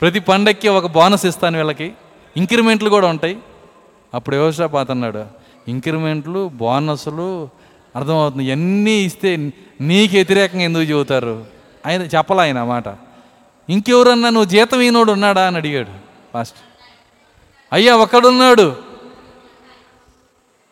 ప్రతి 0.00 0.18
పండక్కి 0.18 0.68
ఒక 0.68 0.86
బోనస్ 0.86 1.26
ఇస్తాను 1.26 1.56
వీళ్ళకి. 1.56 1.92
ఇంక్రిమెంట్లు 2.36 2.90
కూడా 2.90 3.08
ఉంటాయి. 3.08 3.38
అప్పుడు 4.14 4.36
యోషాపాత్ 4.36 4.90
అన్నాడు 4.90 5.24
ఇంక్రిమెంట్లు 5.68 6.48
బోనస్లు 6.54 7.48
అర్థమవుతుంది. 7.96 8.44
ఇవన్నీ 8.44 8.90
ఇస్తే 8.90 9.36
నీకు 9.80 10.14
వ్యతిరేకంగా 10.14 10.62
ఎందుకు 10.62 10.84
చెబుతారు? 10.84 11.44
ఆయన 11.86 12.02
చెప్పలే 12.02 12.40
ఆయన 12.40 12.62
మాట. 12.62 12.84
ఇంకెవరన్నా 13.68 14.30
నువ్వు 14.30 14.48
జీతం 14.48 14.80
ఈనోడు 14.80 15.12
ఉన్నాడా? 15.12 15.46
అని 15.46 15.56
అడిగాడు. 15.56 16.03
ఫాస్ట్ 16.34 16.56
అయ్యా 17.72 17.96
ఒక్కడున్నాడు. 17.96 18.76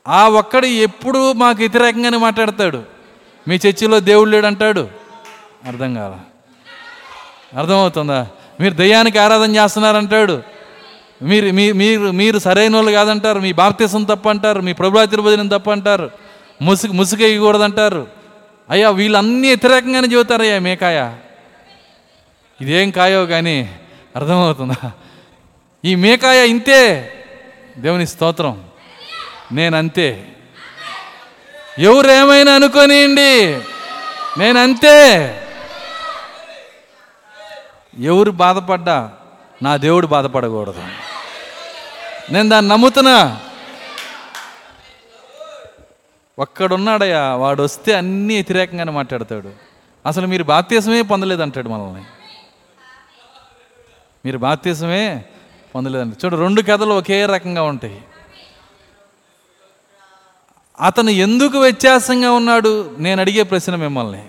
ఆ 0.08 0.28
ఒక్కడు 0.28 0.66
ఎప్పుడు 0.66 1.32
మాకు 1.32 1.58
వ్యతిరేకంగానే 1.58 2.18
మాట్లాడతాడు. 2.18 2.82
మీ 3.48 3.54
చర్చిలో 3.54 4.00
దేవుడు 4.00 4.30
లేడంటాడు 4.30 4.88
అర్థం 5.66 5.94
కాల. 5.94 6.14
అర్థమవుతుందా? 7.58 8.26
మీరు 8.60 8.74
దయ్యానికి 8.74 9.18
ఆరాధన 9.18 9.56
చేస్తున్నారంటాడు. 9.56 10.42
మీరు 11.22 11.52
మీ 11.52 11.72
మీరు 11.72 12.10
మీరు 12.10 12.38
సరైన 12.38 12.74
వాళ్ళు 12.74 12.90
కాదంటారు. 12.90 13.38
మీ 13.40 13.52
బాప్తీసం 13.52 14.04
తప్పు 14.04 14.28
అంటారు 14.28 14.60
మీ 14.60 14.72
ప్రభుత్వ 14.72 15.06
తిరుపతిని 15.06 15.48
తప్పు 15.48 15.70
అంటారు 15.70 16.10
ముసుగు 16.62 16.92
ముసుగేయకూడదంటారు 16.92 18.06
అయ్యా 18.70 18.90
వీళ్ళన్నీ 18.90 19.48
వ్యతిరేకంగానే 19.48 20.08
చెబుతారయ్యా 20.08 20.58
మేకాయ. 20.58 21.16
ఇదేం 22.60 22.90
కాయో 22.90 23.26
కానీ 23.26 23.78
అర్థమవుతుందా? 24.16 24.92
ఈ 25.84 25.94
మేకాయ 25.94 26.48
ఇంతే. 26.48 27.12
దేవుని 27.78 28.06
స్తోత్రం. 28.06 28.64
నేనంతే. 29.52 30.28
ఎవరేమైనా 31.78 32.52
అనుకోనియండి. 32.52 33.60
నేనంతే. 34.38 35.24
ఎవరు 38.00 38.30
బాధపడ్డా 38.30 39.12
నా 39.62 39.76
దేవుడు 39.76 40.06
బాధపడకూడదు. 40.06 40.82
నేను 42.30 42.48
దాన్ని 42.48 42.70
నమ్ముతున్నా. 42.70 43.40
ఒక్కడున్నాడయ్యా 46.38 47.34
వాడు 47.34 47.62
వస్తే 47.62 47.94
అన్నీ 47.94 48.34
వ్యతిరేకంగానే 48.34 48.92
మాట్లాడతాడు. 48.92 49.50
అసలు 50.06 50.26
మీరు 50.26 50.44
బాప్తీసమే 50.44 51.02
పొందలేదంటాడు 51.02 51.68
మనల్ని. 51.68 52.02
మీరు 54.24 54.38
బాప్తీసమే 54.38 55.24
పొందలేదండి. 55.74 56.16
చూడు 56.24 56.36
రెండు 56.36 56.62
కథలు 56.62 56.94
ఒకే 56.94 57.26
రకంగా 57.26 57.62
ఉంటాయి. 57.62 58.00
అతను 60.80 61.10
ఎందుకు 61.10 61.58
వ్యత్యాసంగా 61.58 62.32
ఉన్నాడు? 62.32 62.90
నేను 62.98 63.20
అడిగే 63.20 63.42
ప్రశ్న 63.42 63.74
మిమ్మల్ని. 63.74 64.24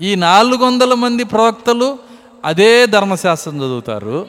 ఈ 0.00 0.14
నాలుగు 0.14 0.64
వందల 0.64 0.94
మంది 0.94 1.24
ప్రవక్తలు 1.24 1.98
అదే 2.44 2.86
ధర్మశాస్త్రం 2.86 3.58
చదువుతారు. 3.58 4.28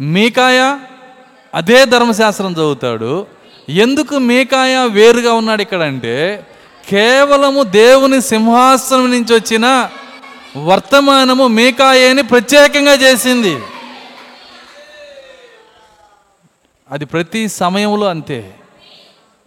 మీకాయ 0.00 0.78
అదే 1.54 1.84
ధర్మశాస్త్రం 1.84 2.52
చదువుతాడు. 2.52 3.26
ఎందుకు 3.68 4.14
మీకాయ 4.14 4.88
వేరుగా 4.88 5.32
ఉన్నాడు 5.32 5.62
ఇక్కడ 5.62 5.82
అంటే 5.82 6.46
కేవలము 6.88 7.62
దేవుని 7.62 8.22
సింహాసనం 8.22 9.10
నుంచి 9.10 9.34
వచ్చిన 9.34 9.88
వర్తమానము 10.64 11.46
మీకాయని 11.46 12.22
ప్రత్యేకంగా 12.22 12.94
చేసింది. 12.94 13.58
అది 16.90 17.04
ప్రతి 17.04 17.48
సమయంలో 17.48 18.06
అంతే. 18.06 18.54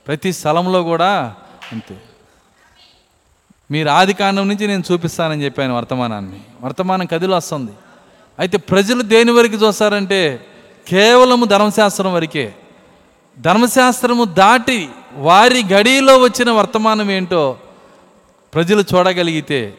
ప్రతి 0.07 0.33
స్థలంలో 0.33 0.83
కూడా 0.83 1.35
అంతే. 1.71 2.01
మీరు 3.71 3.89
ఆది 3.89 4.13
కాండం 4.13 4.47
నుంచి 4.47 4.67
నేను 4.67 4.83
చూపిస్తానని 4.91 5.45
చెప్పాను 5.45 5.75
వర్తమానాన్ని. 5.75 6.39
వర్తమానం 6.61 7.05
కదిలో 7.05 7.37
వస్తుంది. 7.37 7.71
అయితే 8.39 8.57
ప్రజలు 8.57 9.01
దేని 9.01 9.31
వరకు 9.31 9.53
చూస్తారంటే 9.53 10.45
కేవలము 10.87 11.45
ధర్మశాస్త్రం 11.45 12.13
వరకే. 12.13 12.55
ధర్మశాస్త్రము 13.39 14.23
దాటి 14.23 14.89
వారి 15.13 15.63
గడిలో 15.73 16.17
వచ్చిన 16.17 16.51
వర్తమానం 16.51 17.11
ఏంటో 17.11 17.57
ప్రజలు 18.53 18.83
చూడగలిగితే 18.95 19.73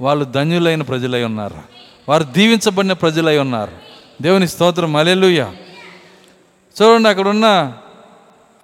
వాళ్ళు 0.00 0.24
ధన్యులైన 0.24 0.82
ప్రజలై 0.82 1.24
ఉన్నారు. 1.24 1.54
వారు 2.08 2.24
దీవించబడిన 2.24 2.92
ప్రజలై 2.92 3.38
ఉన్నారు. 3.38 3.72
దేవుని 4.22 4.48
స్తోత్రం. 4.48 4.96
అలెలుయ్య 4.96 5.52
చూడండి 6.82 7.08
అక్కడున్న 7.08 7.72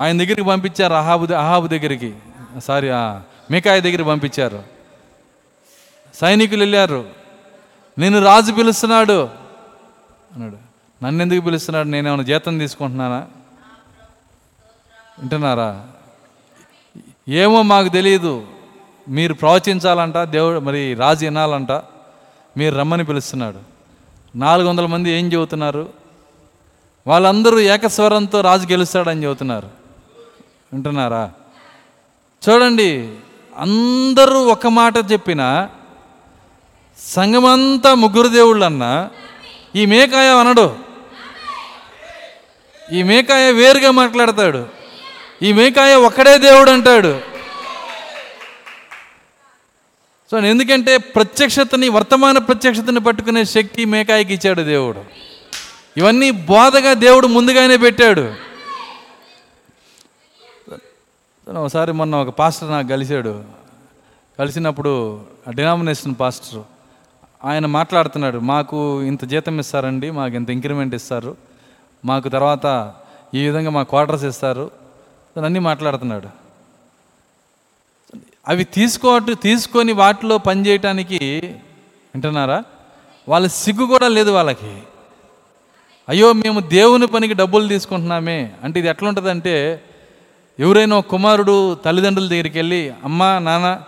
ఆయన 0.00 0.16
దగ్గరికి 0.16 0.44
పంపించారు 0.44 0.94
అహాబు 0.94 1.32
అహాబు 1.32 1.66
దగ్గరికి. 1.66 2.14
సారీ 2.64 2.88
ఆ 2.88 3.20
మికాయ 3.50 3.80
దగ్గరికి 3.80 4.04
పంపించారు. 4.04 4.62
సైనికులు 6.14 6.60
వెళ్ళారు. 6.60 7.10
నేను 7.98 8.24
రాజు 8.24 8.52
పిలుస్తున్నాడు. 8.52 9.28
అన్నాడు. 10.34 10.56
నన్ను 11.04 11.22
ఎందుకు 11.22 11.40
పిలుస్తున్నాడు? 11.40 11.88
నేనేమైనా 11.88 12.22
జీతం 12.22 12.58
తీసుకుంటున్నానా? 12.58 13.26
వింటున్నారా? 15.18 15.86
ఏమో 17.28 17.62
మాకు 17.62 17.88
తెలియదు 17.88 18.46
మీరు 19.08 19.34
ప్రవచించాలంట 19.34 20.18
దేవుడు 20.18 20.58
మరి 20.58 20.94
రాజు 20.94 21.24
వినాలంట. 21.24 21.70
మీరు 22.56 22.74
రమ్మని 22.74 23.04
పిలుస్తున్నాడు. 23.04 23.58
నాలుగు 24.36 24.68
వందల 24.68 24.86
మంది 24.86 25.10
ఏం 25.10 25.32
చెబుతున్నారు? 25.32 25.97
వాళ్ళందరూ 27.08 27.58
ఏకస్వరంతో 27.58 28.40
రాజు 28.40 28.66
గెలుస్తాడని 28.66 29.24
చెబుతున్నారు. 29.24 29.68
వింటున్నారా? 30.72 31.30
చూడండి 32.48 33.08
అందరూ 33.58 34.44
ఒక 34.44 34.66
మాట 34.66 34.94
చెప్పిన 35.12 35.68
సంఘమంతా 36.98 37.94
ముగ్గురు 37.94 38.28
దేవుళ్ళు 38.28 38.64
అన్నా 38.64 39.10
ఈ 39.76 39.86
మేకాయ 39.86 40.28
అనడు. 40.28 40.76
ఈ 42.92 43.02
మేకాయ 43.02 43.52
వేరుగా 43.52 43.90
మాట్లాడతాడు. 43.90 44.66
ఈ 45.42 45.52
మేకాయ 45.52 45.94
ఒక్కడే 45.94 46.38
దేవుడు 46.38 46.70
అంటాడు. 46.70 47.20
సో 50.30 50.38
ఎందుకంటే 50.38 50.96
ప్రత్యక్షతని 50.96 51.88
వర్తమాన 51.88 52.38
ప్రత్యక్షతని 52.38 53.00
పట్టుకునే 53.00 53.44
శక్తి 53.44 53.84
మేకాయకి 53.84 54.34
ఇచ్చాడు 54.34 54.62
దేవుడు. 54.62 55.27
ఇవన్నీ 55.98 56.30
బోధగా 56.30 56.92
దేవుడు 56.92 57.26
ముందుగానే 57.26 57.76
పెట్టాడు. 57.76 58.34
ఒకసారి 61.50 61.92
మొన్న 61.92 62.14
ఒక 62.16 62.28
పాస్టర్ 62.28 62.70
నాకు 62.70 62.88
కలిశాడు. 62.88 63.44
కలిసినప్పుడు 64.38 65.20
డినామినేషన్ 65.50 66.14
పాస్టర్ 66.20 66.62
ఆయన 67.44 67.66
మాట్లాడుతున్నాడు 67.66 68.38
మాకు 68.38 69.02
ఇంత 69.02 69.24
జీతం 69.24 69.58
ఇస్తారండి 69.58 70.10
మాకు 70.10 70.34
ఇంత 70.34 70.50
ఇంక్రిమెంట్ 70.50 70.94
ఇస్తారు 70.94 71.36
మాకు 72.04 72.28
తర్వాత 72.28 72.94
ఈ 73.34 73.46
విధంగా 73.46 73.70
మా 73.70 73.82
క్వార్టర్స్ 73.82 74.24
ఇస్తారు. 74.24 74.70
అన్నీ 75.44 75.58
మాట్లాడుతున్నాడు. 75.58 76.28
అవి 78.48 78.64
తీసుకో 78.64 79.18
తీసుకొని 79.18 79.92
వాటిలో 79.92 80.38
పనిచేయటానికి 80.38 81.18
వింటున్నారా? 82.14 82.64
వాళ్ళ 83.28 83.46
సిగ్గు 83.46 83.86
కూడా 83.86 84.08
లేదు 84.08 84.30
వాళ్ళకి. 84.30 84.82
అయ్యో 86.08 86.32
మేము 86.32 86.60
దేవుని 86.60 87.06
పనికి 87.06 87.34
డబ్బులు 87.34 87.68
తీసుకుంటున్నామే. 87.68 88.50
అంటే 88.64 88.80
ఇది 88.80 88.88
ఎట్లా 88.88 89.08
ఉంటుందంటే 89.08 89.82
ఎవరైనా 90.60 91.00
కుమారుడు 91.00 91.74
తల్లిదండ్రుల 91.74 92.28
దగ్గరికి 92.28 92.58
వెళ్ళి 92.58 92.92
అమ్మా 93.04 93.38
నాన్న 93.38 93.80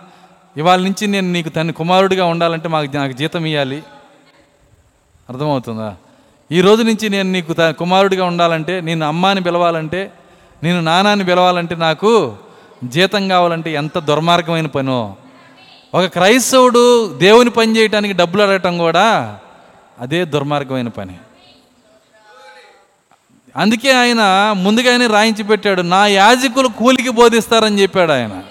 ఇవాళ 0.57 0.79
నుంచి 0.79 1.07
నేను 1.07 1.31
నీకు 1.31 1.49
తన 1.49 1.71
కుమారుడిగా 1.71 2.25
ఉండాలంటే 2.25 2.67
మాకు 2.67 2.95
నాకు 2.95 3.11
జీతం 3.11 3.45
ఇవ్వాలి 3.45 3.83
అర్థమవుతుందా? 5.29 5.95
ఈ 6.51 6.61
రోజు 6.61 6.83
నుంచి 6.83 7.09
నేను 7.09 7.31
నీకు 7.31 7.53
త- 7.53 7.75
కుమారుడిగా 7.79 8.25
ఉండాలంటే 8.25 8.81
నేను 8.81 9.05
అమ్మాని 9.05 9.41
పిలవాలంటే 9.43 10.11
నేను 10.63 10.81
నానాని 10.81 11.25
పిలవాలంటే 11.25 11.75
నాకు 11.75 12.35
జీతం 12.83 13.27
కావాలంటే 13.27 13.73
ఎంత 13.73 13.99
దుర్మార్గమైన 13.99 14.67
పనో. 14.67 15.15
ఒక 15.95 16.05
క్రైస్తవుడు 16.05 17.13
దేవుని 17.17 17.49
పని 17.49 17.77
చేయడానికి 17.77 18.13
డబ్బులు 18.13 18.41
అడగటం 18.41 18.77
కూడా 18.77 19.39
అదే 19.99 20.25
దుర్మార్గమైన 20.25 20.87
పని. 20.87 21.13
అందుకే 23.57 23.91
ఆయన 23.91 24.51
ముందుగానే 24.57 25.07
రాయించి 25.07 25.43
పెట్టాడు 25.43 25.81
నా 25.81 26.07
యాజకులు 26.07 26.67
కూలికి 26.67 27.09
బోధిస్తారని 27.09 27.81
చెప్పాడు 27.81 28.11
ఆయన. 28.11 28.43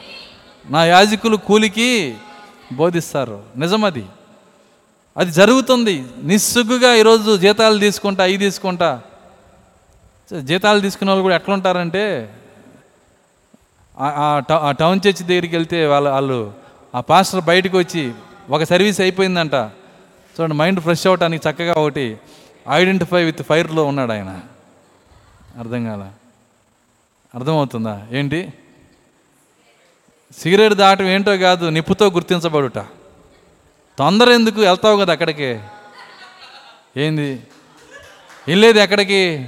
నా 0.71 0.85
యాజకులు 0.85 1.37
కూలికి 1.37 2.15
బోధిస్తారు. 2.73 3.43
నిజమది. 3.57 4.05
అది 5.17 5.31
జరుగుతుంది. 5.31 6.05
నిస్సుగ్గుగా 6.23 6.95
ఈరోజు 6.95 7.37
జీతాలు 7.37 7.79
తీసుకుంటా 7.79 8.25
అవి 8.25 8.37
తీసుకుంటా. 8.37 9.01
జీతాలు 10.41 10.81
తీసుకునే 10.81 11.11
వాళ్ళు 11.11 11.23
కూడా 11.23 11.35
ఎట్లుంటారంటే 11.35 12.35
ఆ- 14.01 14.75
టౌన్ 14.81 15.01
చర్చ్ 15.09 15.27
దగ్గరికి 15.27 15.57
వెళ్తే 15.57 15.87
వాళ్ళ 15.87 16.09
వాళ్ళు 16.09 16.53
ఆ 16.95 17.01
పాస్టర్ 17.01 17.45
బయటకు 17.45 17.79
వచ్చి 17.79 18.13
ఒక 18.51 18.63
సర్వీస్ 18.63 19.01
అయిపోయిందంట. 19.01 19.55
చూడండి 20.41 20.55
మైండ్ 20.55 20.81
ఫ్రెష్ 20.81 21.07
అవ్వటానికి 21.07 21.49
చక్కగా 21.49 21.73
ఒకటి 21.73 22.17
ఐడెంటిఫై 22.71 23.25
విత్ 23.25 23.43
ఫైర్లో 23.43 23.85
ఉన్నాడు 23.85 24.13
ఆయన. 24.13 24.41
అర్థం 25.59 25.85
కాల. 25.85 26.11
అర్థమవుతుందా? 27.35 28.07
ఏంటి? 28.13 28.53
సిగరెట్ 30.39 30.75
దాటం 30.75 31.05
ఏంటో 31.05 31.37
కాదు 31.37 31.67
నిప్పుతో 31.67 32.07
గుర్తించబడుట. 32.07 32.79
తొందర 33.99 34.31
ఎందుకు 34.31 34.61
వెళ్తావు 34.61 34.97
కదా 34.97 35.13
అక్కడికి? 35.13 35.61
ఏంది? 36.97 37.43
వెళ్ళేది 38.49 38.81
ఎక్కడికి? 38.81 39.47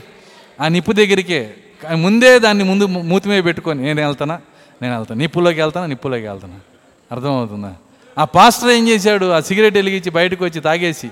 ఆ 0.61 0.69
నిప్పు 0.69 0.93
దగ్గరికి. 0.93 1.51
ముందే 1.95 2.39
దాన్ని 2.39 2.65
ముందు 2.65 2.87
ము- 2.87 3.03
మూతి 3.03 3.29
మీద 3.29 3.45
పెట్టుకొని 3.45 3.83
నేను 3.83 4.07
వెళ్తానా? 4.07 4.41
నేను 4.83 4.97
వెళ్తాను. 4.97 5.19
నిప్పులోకి 5.19 5.61
వెళ్తానా? 5.61 5.87
నిప్పులోకి 5.87 6.29
వెళ్తానా? 6.29 6.61
అర్థమవుతుందా? 7.13 7.75
ఆ 8.19 8.25
పాస్టర్ 8.25 8.71
ఏం 8.71 8.89
చేశాడు? 8.89 9.31
ఆ 9.31 9.41
సిగరెట్ 9.41 9.75
వెలిగించి 9.75 10.11
బయటకు 10.11 10.45
వచ్చి 10.45 10.61
తాగేసి 10.61 11.11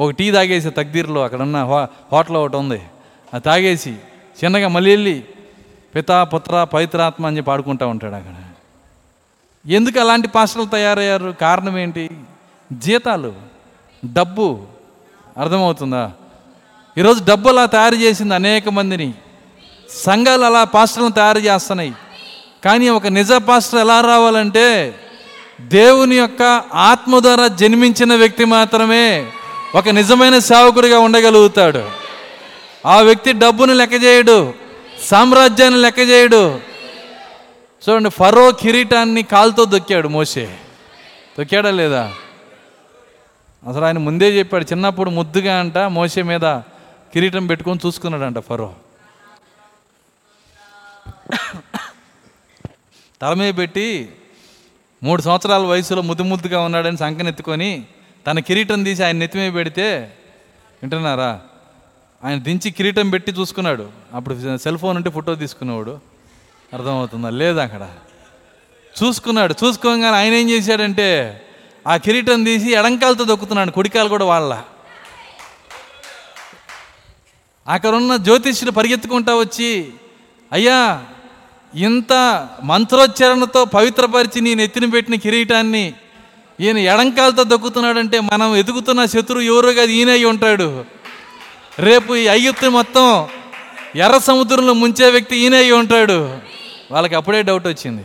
ఒక 0.00 0.10
టీ 0.10 0.32
తాగేసి 0.32 0.70
తగ్దీర్లో 0.70 1.24
అక్కడ 1.24 1.42
ఉన్న 1.42 1.62
హో 1.62 1.88
హోటల్ 2.12 2.36
ఒకటి 2.36 2.56
ఉంది. 2.56 2.82
అది 3.34 3.42
తాగేసి 3.42 3.96
చిన్నగా 4.44 4.68
మళ్ళీ 4.68 4.90
వెళ్ళి 4.90 5.24
పితా 5.94 6.24
పుత్ర 6.24 6.64
పవిత్రాత్మ 6.64 7.26
అని 7.26 7.36
చెప్పి 7.36 7.50
ఆడుకుంటూ 7.50 7.88
ఉంటాడు 7.88 8.14
అక్కడ. 8.14 8.34
ఎందుకు 9.70 10.00
అలాంటి 10.00 10.28
పాస్టర్లు 10.28 10.68
తయారయ్యారు? 10.68 11.34
కారణం 11.40 11.78
ఏంటి? 11.78 12.10
జీతాలు 12.72 13.34
డబ్బు. 14.04 14.62
అర్థమవుతుందా? 15.38 16.12
ఈరోజు 16.98 17.24
డబ్బు 17.24 17.48
అలా 17.48 17.66
తయారు 17.66 17.94
చేసింది 17.94 18.34
అనేక 18.34 18.68
మందిని. 18.68 19.14
సంఘాలు 19.90 20.44
అలా 20.44 20.64
పాస్టర్లను 20.64 21.12
తయారు 21.12 21.38
చేస్తున్నాయి. 21.38 21.92
కానీ 22.64 22.88
ఒక 22.88 23.06
నిజ 23.06 23.32
పాస్టర్ 23.32 23.80
ఎలా 23.80 24.00
రావాలంటే 24.00 24.94
దేవుని 25.60 26.16
యొక్క 26.16 26.62
ఆత్మ 26.74 27.18
ద్వారా 27.18 27.48
జన్మించిన 27.48 28.14
వ్యక్తి 28.14 28.44
మాత్రమే 28.44 29.26
ఒక 29.74 29.88
నిజమైన 29.88 30.38
సేవకుడిగా 30.38 30.98
ఉండగలుగుతాడు. 30.98 32.05
ఆ 32.86 32.96
వ్యక్తి 33.00 33.32
డబ్బును 33.42 33.72
లెక్క 33.72 33.94
చేయడు 34.04 34.36
సామ్రాజ్యాన్ని 35.08 35.80
లెక్క 35.80 35.98
చేయడు. 35.98 36.42
చూడండి 37.82 38.10
ఫరో 38.10 38.52
కిరీటాన్ని 38.52 39.22
కాలుతో 39.22 39.64
దొక్కాడు 39.64 40.08
మోసే 40.08 40.44
దొక్కాడా 41.38 41.70
లేదా? 41.70 42.12
అసలు 43.62 43.84
ఆయన 43.84 43.98
ముందే 43.98 44.38
చెప్పాడు 44.38 44.64
చిన్నప్పుడు 44.64 45.10
ముద్దుగా 45.10 45.60
అంట 45.60 45.78
మోసే 45.78 46.22
మీద 46.22 46.46
కిరీటం 47.12 47.46
పెట్టుకొని 47.46 47.80
చూసుకున్నాడంట 47.86 48.38
ఫరో. 48.38 48.68
తల 53.20 53.34
మీద 53.34 53.52
పెట్టి 53.58 53.88
మూడు 55.02 55.22
సంవత్సరాల 55.22 55.62
వయసులో 55.72 56.02
ముద్దు 56.02 56.22
ముద్దుగా 56.22 56.60
ఉన్నాడని 56.60 56.96
సంకనెత్తుకొని 56.96 57.70
తన 58.26 58.38
కిరీటం 58.38 58.84
తీసి 58.84 59.02
ఆయన 59.04 59.16
నెత్తిమే 59.16 59.50
పెడితే 59.50 59.86
వింటున్నారా? 60.82 61.30
ఆయన 62.24 62.38
దించి 62.38 62.70
కిరీటం 62.70 63.10
పెట్టి 63.10 63.32
చూసుకున్నాడు. 63.32 63.88
అప్పుడు 64.14 64.58
సెల్ 64.58 64.78
ఫోన్ 64.78 64.96
ఉంటే 64.96 65.10
ఫోటో 65.10 65.34
తీసుకునేవాడు 65.34 65.98
అర్థమవుతుందా? 66.74 67.30
లేదు 67.30 67.58
అక్కడ. 67.58 67.88
చూసుకున్నాడు. 69.02 69.54
చూసుకోగానే 69.64 70.06
ఆయన 70.06 70.34
ఏం 70.34 70.50
చేశాడంటే 70.50 71.42
ఆ 71.86 71.96
కిరీటం 71.96 72.44
తీసి 72.44 72.72
ఎడంకాలతో 72.72 73.24
దొక్కుతున్నాడు. 73.24 73.70
కుడికాలు 73.70 74.08
కూడా 74.08 74.24
వాళ్ళ. 74.24 74.62
అక్కడున్న 77.68 78.16
జ్యోతిష్యుడు 78.16 78.72
పరిగెత్తుకుంటా 78.72 79.34
వచ్చి 79.34 79.92
అయ్యా 80.52 81.04
ఇంత 81.74 82.12
మంత్రోచ్చరణతో 82.62 83.64
పవిత్రపరిచి 83.64 84.40
నేను 84.40 84.62
ఎత్తిన 84.62 84.86
పెట్టిన 84.86 85.14
కిరీటాన్ని 85.14 85.94
ఈయన 86.60 86.78
ఎడంకాలతో 86.78 87.42
దొక్కుతున్నాడంటే 87.42 88.20
మనం 88.20 88.56
ఎదుగుతున్న 88.56 89.04
శత్రువు 89.04 89.40
ఎవరో 89.40 89.72
కాదు? 89.72 89.90
ఈయన 89.90 90.10
అయి 90.10 90.24
ఉంటాడు. 90.24 90.95
రేపు 91.78 92.16
ఈ 92.16 92.26
అయ్యత్తు 92.26 92.66
మొత్తం 92.66 93.26
ఎర్ర 93.96 94.18
సముద్రంలో 94.18 94.72
ముంచే 94.72 95.10
వ్యక్తి 95.10 95.36
ఈయన 95.36 95.54
అయి 95.54 95.72
ఉంటాడు. 95.72 96.38
వాళ్ళకి 96.90 97.14
అప్పుడే 97.14 97.42
డౌట్ 97.42 97.66
వచ్చింది. 97.66 98.04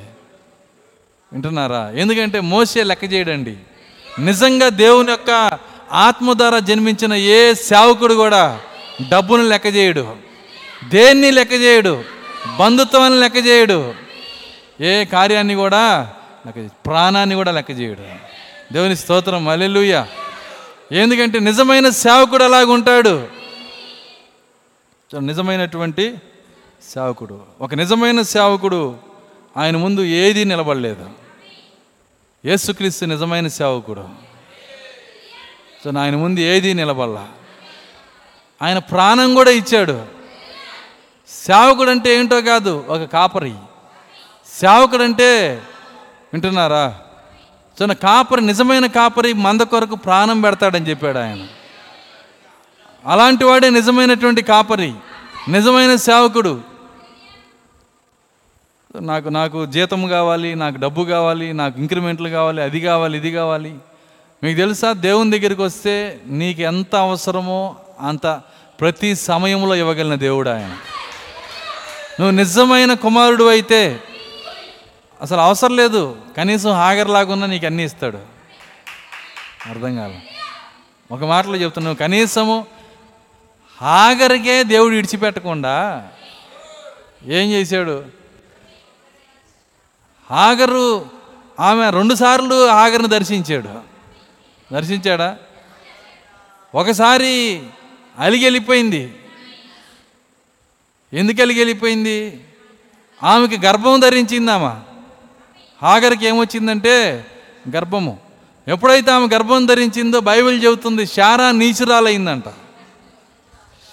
వింటున్నారా? 1.34 1.92
ఎందుకంటే 1.96 2.40
మోసే 2.40 2.84
లెక్క 2.84 3.14
చేయడండి. 3.14 3.58
నిజంగా 4.20 4.70
దేవుని 4.70 5.12
యొక్క 5.12 5.60
ఆత్మ 5.92 6.34
ద్వారా 6.34 6.60
జన్మించిన 6.60 7.14
ఏ 7.14 7.54
సేవకుడు 7.54 8.14
కూడా 8.14 8.60
డబ్బును 9.10 9.44
లెక్క 9.44 9.66
చేయడు. 9.66 10.16
దేన్ని 10.90 11.32
లెక్క 11.32 11.54
చేయడు? 11.54 12.04
బంధుత్వాన్ని 12.60 13.20
లెక్క 13.20 13.38
చేయడు. 13.38 13.94
ఏ 14.82 15.06
కార్యాన్ని 15.06 15.56
కూడా 15.56 16.14
లెక్క 16.46 16.72
ప్రాణాన్ని 16.86 17.36
కూడా 17.36 17.52
లెక్క 17.52 17.72
చేయడు. 17.72 18.02
దేవుని 18.74 18.96
స్తోత్రం. 18.96 19.48
అల్లెలుయ్య 19.48 20.06
ఎందుకంటే 20.92 21.40
నిజమైన 21.40 21.90
సేవకుడు 21.90 22.44
అలాగుంటాడు. 22.44 23.10
ఉంటాడు 23.10 23.41
నిజమైనటువంటి 25.20 26.16
సేవకుడు. 26.90 27.42
ఒక 27.62 27.74
నిజమైన 27.74 28.22
సేవకుడు 28.22 28.96
ఆయన 29.58 29.78
ముందు 29.78 30.02
ఏది 30.02 30.46
నిలబడలేదు. 30.46 31.10
యేసుక్రీస్తు 32.46 33.06
నిజమైన 33.06 33.48
సేవకుడు. 33.48 34.10
సో 35.84 36.00
ఆయన 36.00 36.16
ముందు 36.16 36.40
ఏది 36.40 36.74
నిలబడలా. 36.74 37.28
ఆయన 38.62 38.78
ప్రాణం 38.78 39.34
కూడా 39.34 39.52
ఇచ్చాడు. 39.52 40.06
సేవకుడు 41.28 41.90
అంటే 41.90 42.16
ఏంటో 42.16 42.42
కాదు 42.42 42.86
ఒక 42.88 43.04
కాపరి. 43.04 43.54
సేవకుడు 44.60 45.04
అంటే 45.04 45.62
వింటున్నారా? 46.34 47.00
సో 47.80 47.86
నా 47.86 47.94
కాపరి 47.94 48.42
నిజమైన 48.42 48.86
కాపరి 48.86 49.34
మంద 49.34 49.62
కొరకు 49.62 49.96
ప్రాణం 49.96 50.42
పెడతాడని 50.42 50.90
చెప్పాడు 50.90 51.18
ఆయన. 51.18 51.48
అలాంటి 53.06 53.46
వాడే 53.46 53.70
నిజమైనటువంటి 53.70 54.42
కాపరి 54.42 54.94
నిజమైన 55.50 55.96
సేవకుడు. 55.96 56.62
నాకు 59.02 59.30
నాకు 59.30 59.66
జీతం 59.66 60.08
కావాలి 60.08 60.56
నాకు 60.56 60.78
డబ్బు 60.78 61.04
కావాలి 61.04 61.54
నాకు 61.54 61.80
ఇంక్రిమెంట్లు 61.80 62.30
కావాలి 62.30 62.62
అది 62.62 62.82
కావాలి 62.82 63.18
ఇది 63.18 63.32
కావాలి. 63.32 63.76
మీకు 64.44 64.58
తెలుసా? 64.58 64.94
దేవుని 64.94 65.40
దగ్గరికి 65.40 65.62
వస్తే 65.62 66.22
నీకు 66.26 66.62
ఎంత 66.62 66.96
అవసరమో 66.96 67.76
అంత 68.00 68.42
ప్రతి 68.80 69.16
సమయంలో 69.16 69.76
ఇవ్వగలిగిన 69.76 70.16
దేవుడు 70.16 70.50
ఆయన. 70.50 70.78
నువ్వు 72.20 72.32
నిజమైన 72.32 72.94
కుమారుడు 72.94 73.44
అయితే 73.44 74.00
అసలు 75.22 75.38
అవసరం 75.38 75.76
లేదు. 75.76 76.16
కనీసం 76.38 76.72
హాగర్లాగున్నా 76.72 77.48
నీకు 77.48 77.66
అన్నీ 77.66 77.84
ఇస్తాడు. 77.84 78.20
అర్థం 79.70 79.96
కాదు 79.96 80.14
ఒక 81.12 81.24
మాటలో 81.24 81.56
చెప్తున్నావు 81.56 81.96
కనీసము 81.96 82.66
హాగరికే 83.82 84.64
దేవుడు 84.64 84.96
విడిచిపెట్టకుండా 84.96 86.08
ఏం 87.26 87.52
చేశాడు? 87.52 88.06
హాగరు 90.30 91.06
ఆమె 91.60 91.90
రెండుసార్లు 91.90 92.68
హాగర్ని 92.68 93.08
దర్శించాడు. 93.08 93.70
దర్శించాడా? 94.74 95.38
ఒకసారి 96.76 97.64
అలిగి 98.20 98.44
వెళ్ళిపోయింది. 98.44 99.16
ఎందుకు 101.14 101.42
అలిగి 101.42 101.60
వెళ్ళిపోయింది? 101.60 102.46
ఆమెకి 103.24 103.66
గర్భం 103.66 104.00
ధరించింది 104.00 104.52
ఆమె. 104.52 104.82
హాగర్కి 105.82 106.26
ఏమొచ్చిందంటే 106.26 107.26
గర్భము. 107.76 108.20
ఎప్పుడైతే 108.68 109.12
ఆమె 109.12 109.28
గర్భం 109.34 109.66
ధరించిందో 109.66 110.20
బైబిల్ 110.20 110.66
చెబుతుంది 110.66 111.08
శారా 111.08 111.52
నీచురాలైందంట. 111.52 112.44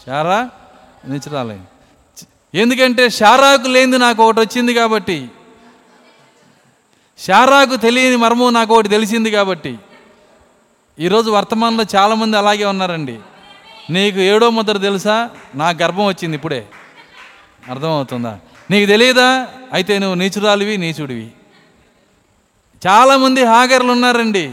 శారా 0.08 0.50
నీచురాలైంది 1.08 1.66
ఎందుకంటే 2.58 3.10
శారాకు 3.10 3.68
లేనిది 3.68 3.98
నాకు 3.98 4.24
ఒకటి 4.24 4.40
వచ్చింది 4.40 4.74
కాబట్టి. 4.74 5.28
శారాకు 7.18 7.76
తెలియని 7.76 8.16
మర్మం 8.16 8.52
నాకు 8.52 8.74
ఒకటి 8.74 8.88
తెలిసింది 8.88 9.30
కాబట్టి. 9.30 9.78
ఈరోజు 11.00 11.30
వర్తమానంలో 11.30 11.84
చాలామంది 11.96 12.38
అలాగే 12.38 12.64
ఉన్నారండి. 12.64 13.18
నీకు 13.90 14.18
ఏడో 14.18 14.50
ముద్ర 14.50 14.76
తెలుసా? 14.76 15.30
నా 15.54 15.68
గర్భం 15.68 16.06
వచ్చింది 16.06 16.36
ఇప్పుడే. 16.36 16.68
అర్థమవుతుందా? 17.70 18.38
నీకు 18.70 18.86
తెలియదా? 18.86 19.48
అయితే 19.72 19.98
నువ్వు 19.98 20.14
నీచురాలివి 20.14 20.76
నీచుడివి. 20.76 21.30
చాలామంది 22.86 23.44
హాగర్లు 23.44 23.92
ఉన్నారండి. 23.92 24.46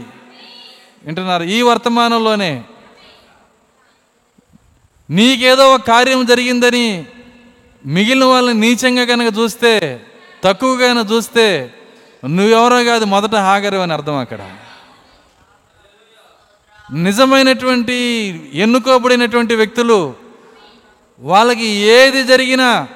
వింటున్నారు? 1.04 1.42
ఈ 1.42 1.62
వర్తమానంలోనే. 1.62 2.64
నీకేదో 5.10 5.74
ఒక 5.74 5.80
కార్యం 5.80 6.26
జరిగిందని 6.26 7.04
మిగిలిన 7.86 8.24
వాళ్ళని 8.24 8.60
నీచంగా 8.60 9.04
కనుక 9.04 9.34
చూస్తే 9.38 10.00
తక్కువగా 10.44 10.94
కనుక 10.94 11.12
చూస్తే 11.12 11.74
నువ్వెవరో 12.24 12.84
కాదు 12.84 13.04
మొదట 13.04 13.34
హాగరు 13.34 13.76
అని 13.76 13.92
అర్థం 13.92 14.16
అక్కడ. 14.16 14.56
నిజమైనటువంటి 16.92 17.94
ఎన్నుకోబడినటువంటి 18.54 19.54
వ్యక్తులు 19.54 20.14
వాళ్ళకి 21.20 21.66
ఏది 21.66 22.24
జరిగినా 22.24 22.88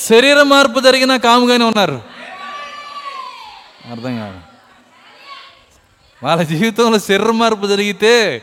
శరీర 0.00 0.42
మార్పు 0.42 0.80
జరిగినా 0.80 1.16
కాముగానే 1.16 1.64
ఉన్నారు. 1.64 2.02
అర్థం 3.90 4.18
కాదు. 4.18 4.40
వాళ్ళ 6.22 6.42
జీవితంలో 6.42 6.98
శరీర 6.98 7.30
మార్పు 7.30 7.66
జరిగితే 7.66 8.42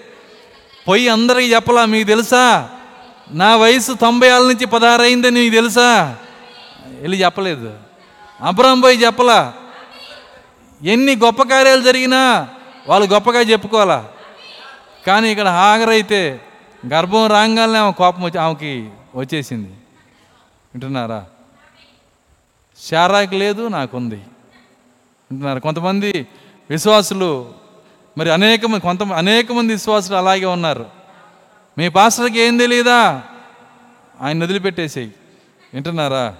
పోయి 0.87 1.09
అందరికీ 1.09 1.53
చెప్పలా 1.53 1.85
మీకు 1.85 2.07
తెలుసా? 2.07 2.69
నా 3.31 3.55
వయసు 3.55 3.93
తొంభై 3.93 4.29
ఆరు 4.29 4.43
నుంచి 4.43 4.65
పదహారు 4.65 5.01
అయిందని 5.01 5.49
తెలుసా? 5.49 6.17
వెళ్ళి 6.87 7.23
చెప్పలేదు. 7.23 7.77
అబ్రహం 8.41 8.81
పోయి 8.81 8.97
చెప్పలా. 8.97 9.53
ఎన్ని 10.83 11.15
గొప్ప 11.15 11.43
కార్యాలు 11.43 11.81
జరిగినా 11.81 12.49
వాళ్ళు 12.87 13.07
గొప్పగా 13.07 13.39
చెప్పుకోవాలా. 13.39 14.07
కానీ 15.07 15.29
ఇక్కడ 15.29 15.47
హాగరైతే 15.47 16.41
గర్భం 16.93 17.27
రాగానే 17.27 17.77
ఆమె 17.77 17.91
కోపం 17.91 18.23
వచ్చి 18.23 18.39
ఆమెకి 18.39 18.89
వచ్చేసింది. 19.15 19.69
వింటున్నారా? 20.73 21.25
శారాకి 22.89 23.35
లేదు 23.35 23.67
నాకుంది. 23.67 24.15
వింటున్నారు? 24.15 25.59
కొంతమంది 25.59 26.27
విశ్వాసులు 26.69 27.53
మరి 28.17 28.31
అనేక 28.31 28.65
మంది 28.65 28.79
కొంత 28.79 29.03
అనేక 29.03 29.51
మంది 29.51 29.73
విశ్వాసులు 29.73 30.17
అలాగే 30.17 30.45
ఉన్నారు. 30.45 30.96
మీ 31.77 31.89
పాస్టర్కి 31.89 32.39
ఏం 32.39 32.57
తెలియదా 32.57 33.21
ఆయన 34.21 34.43
వదిలిపెట్టేసేయి. 34.43 35.13
వింటున్నారా? 35.73 36.35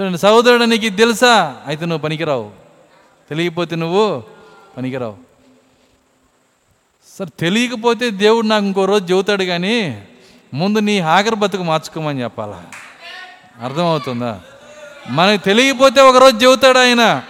చూడండి 0.00 0.18
సహోదరుడు 0.18 0.64
నీకు 0.64 0.86
ఇది 0.86 0.96
తెలుసా? 0.96 1.56
అయితే 1.66 1.86
నువ్వు 1.86 2.02
పనికిరావు. 2.02 2.50
తెలియకపోతే 3.30 3.76
నువ్వు 3.76 4.22
పనికిరావు. 4.76 5.16
సార్ 7.18 7.30
తెలియకపోతే 7.40 8.10
దేవుడు 8.10 8.46
నాకు 8.46 8.64
ఇంకో 8.64 8.84
రోజు 8.84 9.14
చెబుతాడు 9.14 9.44
కానీ 9.44 10.06
ముందు 10.54 10.78
నీ 10.78 11.00
ఆఖరి 11.00 11.36
బతుకు 11.36 11.62
మార్చుకోమని 11.62 12.22
చెప్పాలా? 12.22 12.64
అర్థమవుతుందా? 13.62 14.40
మనకు 15.10 15.44
తెలియకపోతే 15.44 16.00
ఒకరోజు 16.00 16.46
చెబుతాడు 16.46 16.78
ఆయన. 16.78 17.22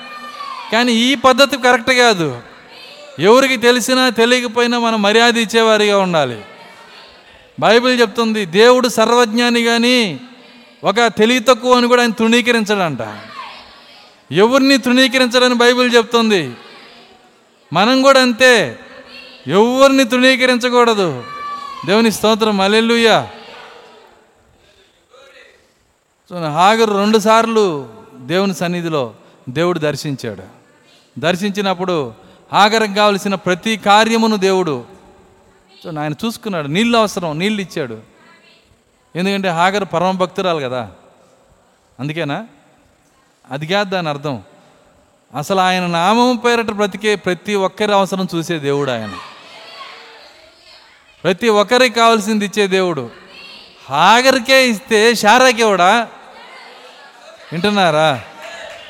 కానీ 0.73 0.93
ఈ 0.93 1.15
పద్ధతి 1.15 1.57
కరెక్ట్ 1.57 1.91
కాదు. 1.91 2.43
ఎవరికి 3.19 3.57
తెలిసినా 3.57 4.09
తెలియకపోయినా 4.09 4.79
మనం 4.79 5.03
మర్యాద 5.03 5.39
ఇచ్చేవారిగా 5.39 5.99
ఉండాలి. 5.99 6.45
బైబిల్ 7.61 8.01
చెప్తుంది 8.01 8.47
దేవుడు 8.47 8.89
సర్వజ్ఞాని 8.89 9.63
కానీ 9.63 10.21
ఒక 10.85 11.01
తెలివి 11.01 11.41
తక్కువ 11.41 11.77
అని 11.77 11.87
కూడా 11.87 12.03
ఆయన 12.03 12.11
తృణీకరించడంట. 12.11 12.99
ఎవరిని 14.33 14.79
తృణీకరించడని 14.79 15.55
బైబిల్ 15.55 15.95
చెప్తుంది. 15.95 16.53
మనం 17.73 18.03
కూడా 18.03 18.23
అంతే 18.23 18.79
ఎవరిని 19.47 20.05
తృణీకరించకూడదు. 20.05 21.25
దేవుని 21.87 22.13
స్తోత్రం 22.13 22.61
అలెలుయ్యా 22.61 23.29
సో 26.31 26.51
హాగరు 26.51 26.95
రెండుసార్లు 26.95 27.89
దేవుని 28.15 28.55
సన్నిధిలో 28.55 29.15
దేవుడు 29.49 29.79
దర్శించాడు. 29.79 30.43
దర్శించినప్పుడు 31.21 32.13
హాగరకు 32.53 32.95
కావలసిన 32.95 33.35
ప్రతి 33.35 33.77
కార్యమును 33.77 34.37
దేవుడు 34.37 34.85
సో 35.85 36.01
ఆయన 36.01 36.13
చూసుకున్నాడు. 36.25 36.67
నీళ్ళు 36.67 36.99
అవసరం 36.99 37.39
నీళ్ళు 37.39 37.61
ఇచ్చాడు. 37.61 38.01
ఎందుకంటే 39.17 39.49
హాగర్ 39.49 39.85
పరమ 39.85 40.11
భక్తురాలు 40.11 40.61
కదా. 40.61 40.91
అందుకేనా? 42.01 42.47
అది 43.51 43.67
కాదు 43.67 43.91
దాని 43.91 44.09
అర్థం. 44.09 44.43
అసలు 45.37 45.61
ఆయన 45.61 45.87
నామం 45.87 46.37
పేరట 46.37 46.65
బ్రతికే 46.65 47.15
ప్రతి 47.15 47.55
ఒక్కరి 47.55 47.95
అవసరం 47.95 48.29
చూసే 48.35 48.59
దేవుడు 48.59 48.91
ఆయన. 48.91 49.13
ప్రతి 51.25 51.49
ఒక్కరికి 51.49 51.95
కావాల్సింది 51.95 52.45
ఇచ్చే 52.45 52.67
దేవుడు. 52.67 53.11
హాగరికే 53.89 54.69
ఇస్తే 54.69 55.15
షారాకి 55.15 55.65
వింటున్నారా? 57.53 58.21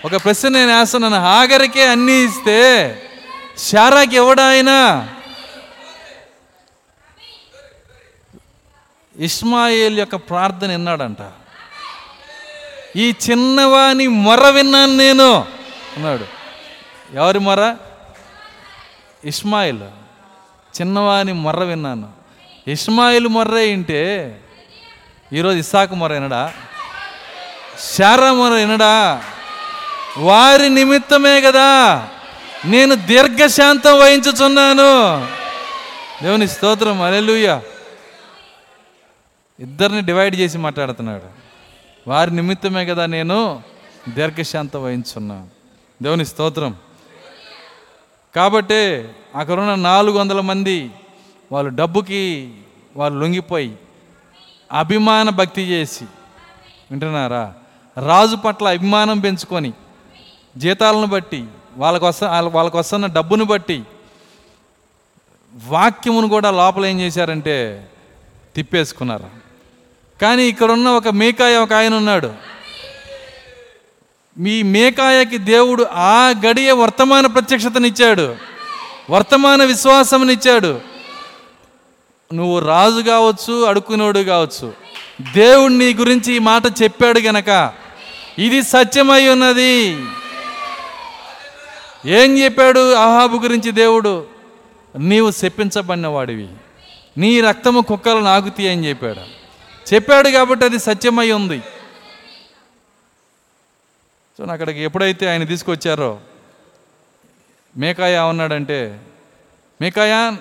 ఒక 0.04 0.16
ప్రశ్న 0.24 0.48
నేను 0.48 0.78
వేస్తున్నాను. 0.78 1.20
హాగరికే 1.20 1.88
అన్నీ 1.88 2.12
ఇస్తే 2.12 2.94
షారాకి 3.58 4.16
ఇవ్వడా 4.16 4.44
ఇస్మాయిల్ 9.20 9.98
యొక్క 9.98 10.16
ప్రార్థన 10.16 10.68
విన్నాడంట. 10.68 11.16
ఈ 12.96 13.14
చిన్నవాని 13.30 14.08
మొర 14.08 14.48
విన్నాను 14.48 14.96
నేను 14.96 15.38
అన్నాడు. 15.96 16.24
ఎవరి 17.14 17.38
మొర? 17.38 17.76
ఇస్మాయిల్. 19.24 19.82
చిన్నవాని 20.80 21.32
మొర్ర 21.32 21.64
విన్నాను. 21.64 22.08
ఇస్మాయిల్ 22.68 23.28
మొర్ర 23.28 23.56
ఏంటే? 23.56 24.40
ఈరోజు 25.32 25.58
ఇస్సాకు 25.58 25.94
మొర 25.94 26.12
వినడా? 26.12 26.52
శారా 27.94 28.32
మొర 28.32 28.52
వినడా? 28.52 29.22
వారి 30.18 30.68
నిమిత్తమే 30.68 31.40
కదా 31.40 32.08
నేను 32.64 32.94
దీర్ఘశాంతం 32.94 33.98
వహించుచున్నాను. 33.98 35.26
దేవుని 36.22 36.48
స్తోత్రం. 36.48 37.02
అలెలుయ్యా 37.02 37.62
ఇద్దరిని 39.62 40.00
డివైడ్ 40.00 40.36
చేసి 40.36 40.58
మాట్లాడుతున్నాడు. 40.58 41.28
వారి 42.10 42.30
నిమిత్తమే 42.36 42.86
కదా 42.86 43.06
నేను 43.06 43.62
దీర్ఘశాంతం 44.08 44.84
వహించున్నాను 44.84 45.48
దేవుని 46.02 46.24
స్తోత్రం. 46.24 46.76
కాబట్టి 48.36 49.08
అక్కడున్న 49.36 49.74
నాలుగు 49.74 50.18
వందల 50.18 50.40
మంది 50.40 50.90
వాళ్ళు 51.52 51.70
డబ్బుకి 51.76 52.22
వాళ్ళు 52.96 53.20
లొంగిపోయి 53.20 53.76
అభిమాన 54.72 55.28
భక్తి 55.28 55.62
చేసి 55.62 56.04
వింటున్నారా? 56.90 57.54
రాజు 58.06 58.36
పట్ల 58.36 58.68
అభిమానం 58.68 59.20
పెంచుకొని 59.20 59.72
జీతాలను 60.56 61.06
బట్టి 61.06 61.44
వాళ్ళకు 61.76 62.06
వస్త 62.06 62.24
వాళ్ళకు 62.24 62.78
వస్తున్న 62.78 63.06
డబ్బును 63.06 63.44
బట్టి 63.44 63.82
వాక్యమును 65.54 66.28
కూడా 66.28 66.50
లోపల 66.50 66.86
ఏం 66.86 67.00
చేశారంటే 67.00 67.56
తిప్పేసుకున్నారు. 68.54 69.41
కానీ 70.20 70.42
ఇక్కడున్న 70.42 70.88
ఒక 70.88 71.08
మేకాయ 71.08 71.56
ఒక 71.56 71.72
ఆయన 71.72 71.94
ఉన్నాడు. 71.94 72.32
మీ 74.38 74.62
మేకాయకి 74.62 75.38
దేవుడు 75.38 75.86
ఆ 75.92 76.34
గడియ 76.46 76.72
వర్తమాన 76.72 77.26
ప్రత్యక్షతనిచ్చాడు. 77.26 78.36
వర్తమాన 79.10 79.64
విశ్వాసమునిచ్చాడు. 79.64 80.80
నువ్వు 82.34 82.58
రాజు 82.58 83.00
కావచ్చు 83.00 83.64
అడుక్కునోడు 83.64 84.18
కావచ్చు. 84.18 84.72
దేవుడు 85.34 85.72
నీ 85.72 85.94
గురించి 85.94 86.34
ఈ 86.34 86.38
మాట 86.38 86.62
చెప్పాడు 86.82 87.20
గనక. 87.20 87.72
ఇది 88.38 88.62
సత్యమై 88.62 89.28
ఉన్నది. 89.28 89.98
ఏం 92.06 92.38
చెప్పాడు 92.38 92.92
అహాబు 92.92 93.36
గురించి 93.36 93.70
దేవుడు? 93.70 94.26
నీవు 94.98 95.32
చెప్పించబడినవాడివి 95.44 96.48
నీ 97.18 97.40
రక్తము 97.40 97.80
కుక్కలు 97.80 98.18
నాగుతీ 98.18 98.68
అని 98.68 98.88
చెప్పాడు. 98.88 99.41
చెప్పాడు 99.94 100.28
కాబట్టి 100.28 100.64
అది 100.64 100.78
సత్యమై 100.78 101.30
ఉంది. 101.30 101.62
సో 104.38 104.44
అక్కడికి 104.44 104.80
ఎప్పుడైతే 104.80 105.30
ఆయన 105.30 105.44
తీసుకొచ్చారో 105.44 106.20
మేకాయ 107.76 108.18
ఉన్నాడంటే 108.18 109.00
మేకాయ 109.80 110.36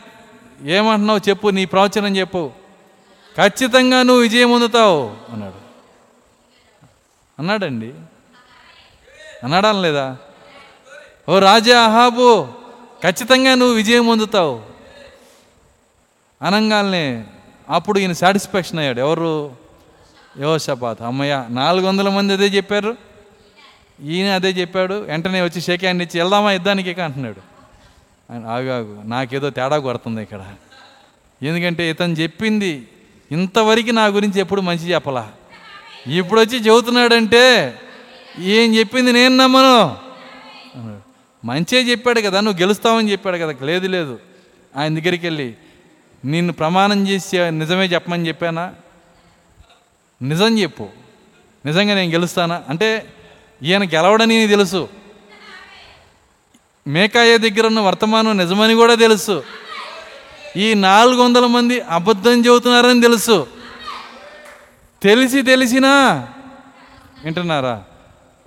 ఏమంటున్నావు 0.64 1.30
చెప్పు 1.30 1.48
నీ 1.48 1.66
ప్రవచనం 1.66 2.18
చెప్పు. 2.18 2.52
ఖచ్చితంగా 3.38 4.04
నువ్వు 4.04 4.22
విజయం 4.22 4.50
పొందుతావు. 4.50 5.18
అన్నాడు. 5.34 5.62
అన్నాడండి. 7.40 7.94
అన్నాడా 9.44 9.72
లేదా? 9.72 10.18
ఓ 11.30 11.40
రాజా 11.40 11.82
అహాబు 11.82 12.48
ఖచ్చితంగా 13.04 13.56
నువ్వు 13.56 13.76
విజయం 13.76 14.06
పొందుతావు. 14.06 14.66
అనంగాల్నే 16.42 17.26
అప్పుడు 17.72 17.99
ఈయన 17.99 18.11
సాటిస్ఫాక్షన్ 18.11 18.80
అయ్యాడు. 18.80 18.99
ఎవరు? 18.99 19.56
యోషపాత్ 20.39 21.02
అమ్మయ్య 21.02 21.45
నాలుగు 21.49 21.88
వందల 21.88 22.10
మంది 22.10 22.34
అదే 22.34 22.45
చెప్పారు. 22.45 22.98
ఈయన 24.03 24.34
అదే 24.34 24.49
చెప్పాడు. 24.49 24.93
వెంటనే 24.93 25.41
వచ్చి 25.41 25.61
షేక్ 25.61 25.81
హ్యాండ్ 25.81 26.03
ఇచ్చి 26.03 26.19
వెళ్దామా 26.19 26.52
యుద్ధానికి? 26.52 26.89
ఇక 26.89 26.99
అంటున్నాడు. 26.99 27.41
ఆయన 28.34 28.45
ఆగాగు 28.45 29.02
నాకేదో 29.06 29.49
తేడా 29.49 29.77
కొడుతుంది 29.77 30.22
ఇక్కడ. 30.22 30.45
ఎందుకంటే 31.43 31.89
ఇతను 31.89 32.14
చెప్పింది 32.14 32.88
ఇంతవరకు 33.31 33.91
నా 33.91 34.06
గురించి 34.06 34.39
ఎప్పుడు 34.39 34.61
మంచి 34.61 34.93
చెప్పలా. 34.93 35.31
ఇప్పుడు 36.07 36.39
వచ్చి 36.39 36.60
చెబుతున్నాడంటే 36.60 37.76
ఏం 38.39 38.76
చెప్పింది 38.76 39.11
నేను 39.11 39.38
నమ్మను. 39.38 39.98
మంచే 41.45 41.91
చెప్పాడు 41.91 42.22
కదా 42.22 42.39
నువ్వు 42.39 42.61
గెలుస్తావని 42.61 43.11
చెప్పాడు 43.11 43.38
కదా. 43.38 43.65
లేదు 43.65 43.88
లేదు. 43.88 44.19
ఆయన 44.77 44.99
దగ్గరికి 44.99 45.26
వెళ్ళి 45.26 45.53
నిన్ను 46.26 46.53
ప్రమాణం 46.53 47.07
చేసి 47.07 47.52
నిజమే 47.52 47.85
చెప్పమని 47.85 48.27
చెప్పానా? 48.27 48.73
నిజం 50.22 50.60
చెప్పు. 50.60 50.89
నిజంగా 51.65 51.95
నేను 51.95 52.11
గెలుస్తానా? 52.11 52.64
అంటే 52.69 53.14
ఈయన 53.64 53.84
గెలవడని 53.84 54.48
తెలుసు. 54.48 54.89
మేకాయ 56.88 57.38
దగ్గర 57.38 57.68
ఉన్న 57.68 57.80
వర్తమానం 57.80 58.38
నిజమని 58.38 58.73
కూడా 58.73 58.95
తెలుసు. 58.95 59.43
ఈ 60.57 60.73
నాలుగు 60.73 61.22
వందల 61.22 61.45
మంది 61.45 61.81
అబద్ధం 61.81 62.45
చెబుతున్నారని 62.45 63.02
తెలుసు. 63.02 63.48
తెలిసి 65.03 65.41
తెలిసినా 65.41 66.27
వింటున్నారా? 67.23 67.84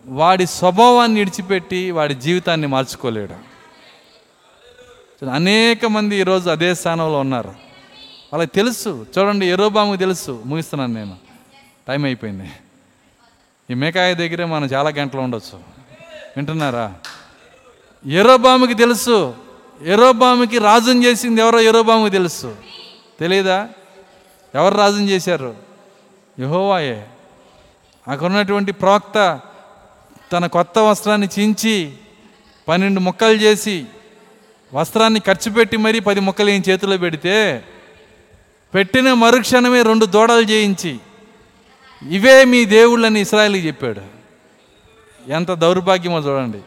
వాడి 0.06 0.46
స్వభావాన్ని 0.46 1.20
విడిచిపెట్టి 1.20 1.90
వాడి 1.90 2.14
జీవితాన్ని 2.14 2.66
మార్చుకోలేడు. 2.66 3.54
అనేక 5.24 5.86
మంది 5.86 6.16
ఈరోజు 6.16 6.50
అదే 6.50 6.74
స్థానంలో 6.74 7.20
ఉన్నారు. 7.20 7.63
వాళ్ళకి 8.34 8.52
తెలుసు. 8.52 9.06
చూడండి 9.18 9.46
ఎరోబాముకి 9.46 9.98
తెలుసు. 9.98 10.42
ముగిస్తున్నాను 10.46 10.94
నేను. 10.94 11.16
టైం 11.88 12.04
అయిపోయింది. 12.04 12.50
ఈ 13.70 13.74
మేకాయ 13.74 14.14
దగ్గరే 14.14 14.44
మనం 14.44 14.66
చాలా 14.66 14.90
గంటలు 14.90 15.20
ఉండొచ్చు. 15.20 15.60
వింటున్నారా? 16.36 16.94
ఎరోబాముకి 18.06 18.74
తెలుసు. 18.74 19.34
ఎరోబాముకి 19.82 20.58
రాజుని 20.58 21.04
చేసింది 21.04 21.40
ఎవరో 21.40 21.60
ఎరోబాముకి 21.60 22.10
తెలుసు. 22.10 22.56
తెలియదా 23.20 23.68
ఎవరు 24.54 24.74
రాజుని 24.74 25.08
చేశారు? 25.08 25.56
యహోవాయే. 26.40 27.06
అక్కడ 28.08 28.26
ఉన్నటువంటి 28.26 28.72
ప్రవక్త 28.72 29.40
తన 30.32 30.46
కొత్త 30.46 30.78
వస్త్రాన్ని 30.78 31.28
చించి 31.38 31.92
పన్నెండు 32.68 33.00
ముక్కలు 33.00 33.34
చేసి 33.34 33.86
వస్త్రాన్ని 34.74 35.20
ఖర్చు 35.20 35.50
పెట్టి 35.50 35.76
మరీ 35.76 36.00
పది 36.00 36.20
ముక్కలు 36.20 36.50
ఈయన 36.50 36.62
చేతిలో 36.70 36.96
పెడితే 36.96 37.64
పెట్టిన 38.74 39.12
మరుక్షణమే 39.12 39.82
రెండు 39.82 40.06
దూడలు 40.06 40.40
చేయించి 40.40 40.98
ఇవే 42.10 42.44
మీ 42.44 42.64
దేవుళ్ళని 42.64 43.20
ఇస్రాయల్కి 43.20 43.66
చెప్పాడు. 43.66 44.00
ఎంత 45.30 45.52
దౌర్భాగ్యమో 45.52 46.18
చూడండి. 46.18 46.58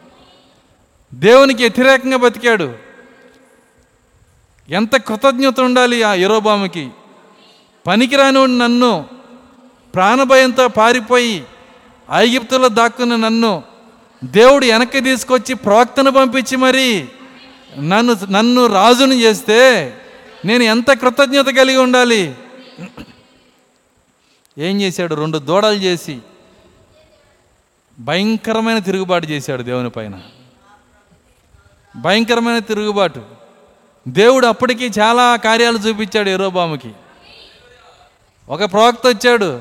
దేవునికి 1.14 1.62
వ్యతిరేకంగా 1.62 2.16
బతికాడు. 2.16 2.74
ఎంత 4.68 4.96
కృతజ్ఞత 4.96 5.60
ఉండాలి 5.60 6.02
ఆ 6.02 6.14
ఎరోబాముకి 6.14 6.88
పనికిరాని 7.86 8.58
నన్ను 8.58 9.06
ప్రాణభయంతో 9.94 10.68
పారిపోయి 10.68 11.44
ఐగిప్తులో 12.14 12.68
దాక్కున్న 12.68 13.16
నన్ను 13.16 13.62
దేవుడు 14.24 14.66
వెనక్కి 14.66 15.00
తీసుకొచ్చి 15.00 15.54
ప్రవక్తను 15.54 16.10
పంపించి 16.10 16.56
మరి 16.56 17.08
నన్ను 17.78 18.16
నన్ను 18.30 18.66
రాజును 18.66 19.14
చేస్తే 19.14 19.60
నేను 20.44 20.62
ఎంత 20.62 20.92
కృతజ్ఞత 20.92 21.46
కలిగి 21.46 21.76
ఉండాలి? 21.76 22.34
ఏం 24.58 24.80
చేశాడు? 24.80 25.14
రెండు 25.14 25.38
దూడలు 25.38 25.74
చేసి 25.74 26.18
భయంకరమైన 27.98 28.78
తిరుగుబాటు 28.78 29.26
చేశాడు 29.26 29.62
దేవుని 29.62 29.90
పైన. 29.90 30.20
భయంకరమైన 31.96 32.58
తిరుగుబాటు. 32.58 33.26
దేవుడు 34.08 34.46
అప్పటికి 34.46 35.00
చాలా 35.00 35.36
కార్యాలు 35.36 35.78
చూపించాడు 35.78 36.28
ఎరోబాముకి 36.28 36.92
ఒక 38.48 38.72
ప్రవక్త 38.72 39.06
వచ్చాడు. 39.06 39.60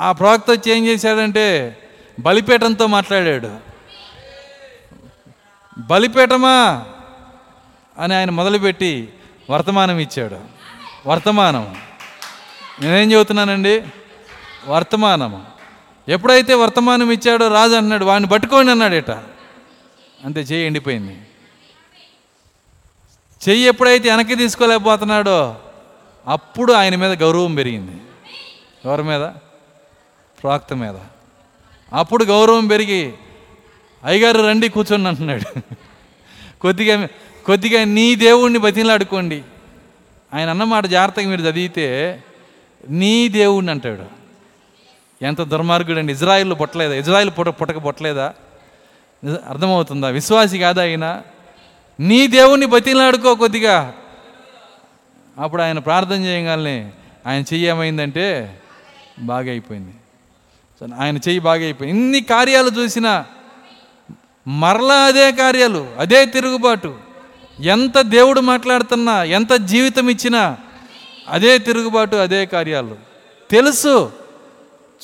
ఆ 0.00 0.12
ప్రవక్త 0.12 0.50
వచ్చి 0.50 0.72
ఏం 0.72 0.86
చేశాడంటే 0.86 1.78
బలిపీఠంతో 2.20 2.86
మాట్లాడాడు. 2.86 3.56
బలిపీఠమా? 5.78 6.86
అని 7.98 8.14
ఆయన 8.14 8.30
మొదలుపెట్టి 8.30 9.08
వర్తమానం 9.50 9.98
ఇచ్చాడు. 9.98 10.40
వర్తమానం. 11.06 11.76
నేనేం 12.80 13.12
చెబుతున్నానండి 13.12 13.82
వర్తమానము 14.66 15.46
ఎప్పుడైతే 16.08 16.54
వర్తమానం 16.54 17.10
ఇచ్చాడో 17.10 17.48
రాజు 17.48 17.74
అన్నాడు 17.74 18.04
వాడిని 18.04 18.30
పట్టుకోండి 18.30 18.70
అన్నాడేట 18.70 19.10
అంతే 20.24 20.40
చెయ్యి 20.40 20.66
ఎండిపోయింది. 20.66 21.20
చెయ్యి 23.48 23.68
ఎప్పుడైతే 23.68 24.10
వెనక్కి 24.10 24.34
తీసుకోలేకపోతున్నాడో 24.34 25.56
అప్పుడు 26.26 26.72
ఆయన 26.72 26.96
మీద 26.96 27.22
గౌరవం 27.22 27.54
పెరిగింది. 27.54 28.00
ఎవరి 28.84 29.02
మీద? 29.02 29.26
ప్రాక్త 30.42 30.72
మీద. 30.72 30.94
అప్పుడు 31.92 32.24
గౌరవం 32.24 32.66
పెరిగి 32.66 33.14
అయ్యగారు 34.04 34.42
రండి 34.42 34.68
కూర్చొని 34.68 35.08
అంటున్నాడు. 35.08 35.60
కొద్దిగా 36.60 37.08
కొద్దిగా 37.46 37.84
నీ 37.84 38.14
దేవుణ్ణి 38.14 38.58
బతిలాడుకోండి 38.58 39.42
ఆయన 40.34 40.50
అన్నమాట 40.50 40.86
జాగ్రత్తగా 40.86 41.28
మీరు 41.28 41.40
చదివితే 41.40 42.22
నీ 42.88 43.28
దేవుణ్ణి 43.28 43.72
అంటాడు. 43.72 44.22
ఎంత 45.24 45.42
దుర్మార్గుడు 45.42 45.98
అండి 45.98 46.12
ఇజ్రాయిల్ 46.12 46.54
పుట్టలేదా? 46.60 46.94
ఇజ్రాయిల్ 46.94 47.30
పుట్ట 47.30 47.50
పుట్టక 47.50 47.86
పుట్టలేదా? 47.86 48.34
అర్థమవుతుందా? 49.48 50.08
విశ్వాసి 50.08 50.58
కాదా 50.58 50.82
ఆయన? 50.82 51.22
నీ 52.00 52.26
దేవుణ్ణి 52.26 52.66
బతిలాడుకో 52.66 53.34
కొద్దిగా. 53.34 53.94
అప్పుడు 55.38 55.62
ఆయన 55.62 55.78
ప్రార్థన 55.78 56.24
చేయగానే 56.24 56.92
ఆయన 57.26 57.40
చెయ్యి 57.40 57.68
ఏమైందంటే 57.68 58.58
బాగా 59.18 59.50
అయిపోయింది. 59.50 59.94
సో 60.80 60.86
ఆయన 61.00 61.16
చెయ్యి 61.16 61.38
బాగా 61.38 61.62
అయిపోయింది. 61.62 62.00
ఇన్ని 62.00 62.20
కార్యాలు 62.20 62.70
చూసినా 62.70 63.24
మరలా 64.48 64.94
అదే 64.94 65.32
కార్యాలు 65.32 65.90
అదే 65.98 66.26
తిరుగుబాటు. 66.26 67.11
ఎంత 67.62 68.00
దేవుడు 68.00 68.40
మాట్లాడుతున్నా 68.40 69.24
ఎంత 69.24 69.52
జీవితం 69.52 70.10
ఇచ్చినా 70.10 70.56
అదే 71.28 71.58
తిరుగుబాటు 71.58 72.16
అదే 72.16 72.46
కార్యాలు. 72.46 72.96
తెలుసు. 73.50 74.12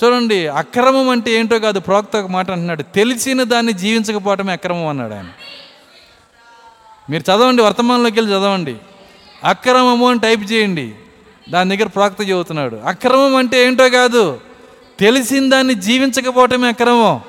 చూడండి 0.05 0.47
అక్రమం 0.47 1.09
అంటే 1.09 1.30
ఏంటో 1.30 1.59
కాదు 1.59 1.80
ప్రోక్త 1.80 2.16
ఒక 2.16 2.26
మాట 2.26 2.51
అంటున్నాడు 2.51 2.82
తెలిసిన 2.82 3.43
దాన్ని 3.43 3.72
జీవించకపోవటమే 3.72 4.52
అక్రమం 4.52 4.86
అన్నాడు 4.86 5.14
ఆయన. 5.14 5.28
మీరు 7.10 7.22
చదవండి 7.22 7.62
వర్తమానంలోకి 7.62 8.20
వెళ్ళి 8.20 8.32
చదవండి. 8.32 8.76
అక్రమము 9.44 10.10
అని 10.10 10.20
టైప్ 10.20 10.52
చేయండి. 10.52 10.94
దాని 11.51 11.76
దగ్గర 11.76 11.89
ప్రాక్త 11.89 12.28
చెబుతున్నాడు 12.28 12.76
అక్రమం 12.76 13.36
అంటే 13.36 13.66
ఏంటో 13.66 13.90
కాదు 13.90 14.40
తెలిసిన 15.01 15.51
దాన్ని 15.51 15.74
జీవించకపోవటమే 15.74 16.68
అక్రమం. 16.68 17.20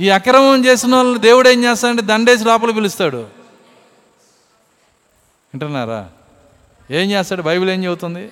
ఈ 0.00 0.08
అక్రమం 0.08 0.64
చేసిన 0.64 0.94
వాళ్ళని 0.94 1.18
దేవుడు 1.18 1.48
ఏం 1.48 1.64
చేస్తాడంటే 1.64 2.02
దండేసి 2.02 2.44
లోపల 2.44 2.70
పిలుస్తాడు. 2.70 3.39
వింటున్నారా? 5.54 6.08
ఏం 6.90 7.10
చేస్తాడు? 7.10 7.42
బైబిల్ 7.42 7.70
ఏం 7.70 7.84
చెబుతుంది? 7.84 8.30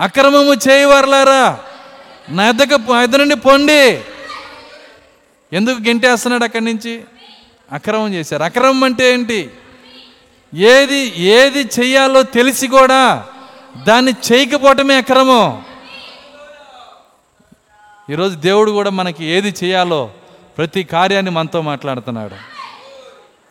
అక్రమము 0.00 0.54
చేయవర్లారా? 0.54 1.58
నా 2.28 2.48
ఎద్దకు 2.48 3.02
ఎద్ద 3.02 3.16
నుండి 3.16 3.36
పొండి. 3.36 4.04
ఎందుకు 5.52 5.82
గెంటేస్తున్నాడు 5.82 6.44
అక్కడి 6.44 6.64
నుంచి? 6.64 7.04
అక్రమం 7.72 8.14
చేశారు. 8.14 8.42
అక్రమం 8.42 8.84
అంటే 8.84 9.12
ఏంటి? 9.12 9.50
ఏది 10.54 11.20
ఏది 11.20 11.58
చెయ్యాలో 11.58 12.22
తెలిసి 12.22 12.66
కూడా 12.66 13.26
దాన్ని 13.86 14.14
చేయకపోవటమే 14.32 14.96
అక్రమం. 14.96 15.62
ఈరోజు 18.10 18.34
దేవుడు 18.34 18.70
కూడా 18.70 18.90
మనకి 18.90 19.24
ఏది 19.24 19.54
చేయాలో 19.64 20.10
ప్రతి 20.56 20.84
కార్యాన్ని 20.84 21.30
మనతో 21.30 21.60
మాట్లాడుతున్నాడు. 21.62 22.34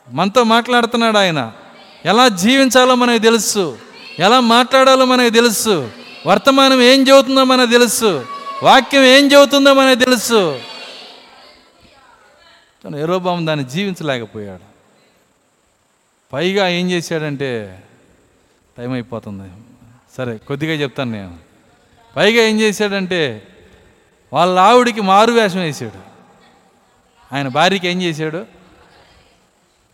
మనతో 0.09 0.43
మాట్లాడుతున్నాడు 0.43 1.17
ఆయన. 1.17 1.51
ఎలా 2.05 2.27
జీవించాలో 2.27 2.95
మనకు 2.95 3.21
తెలుసు. 3.21 3.79
ఎలా 4.19 4.39
మాట్లాడాలో 4.39 5.05
మనకు 5.05 5.29
తెలుసు. 5.29 5.91
వర్తమానం 6.27 6.81
ఏం 6.81 7.07
చెబుతుందో 7.07 7.43
మనకు 7.43 7.71
తెలుసు. 7.71 8.25
వాక్యం 8.63 9.03
ఏం 9.03 9.31
చెబుతుందో 9.31 9.73
మనకు 9.73 9.99
తెలుసు. 9.99 10.59
తను 12.83 12.97
ఎరోబాము 12.97 13.45
దాన్ని 13.45 13.69
జీవించలేకపోయాడు. 13.69 14.73
పైగా 16.33 16.67
ఏం 16.67 16.91
చేశాడంటే 16.91 17.83
టైం 18.77 18.91
అయిపోతుంది. 18.91 19.49
సరే 20.17 20.37
కొద్దిగా 20.37 20.73
చెప్తాను 20.73 21.11
నేను. 21.11 21.37
పైగా 22.15 22.43
ఏం 22.43 22.59
చేశాడంటే 22.59 23.47
వాళ్ళ 24.33 24.59
ఆవిడికి 24.59 25.01
మారు 25.01 25.31
వేషం 25.31 25.59
వేసాడు 25.59 26.13
ఆయన 27.35 27.47
భార్యకి 27.47 27.87
ఏం 27.87 28.01
చేశాడు? 28.01 28.45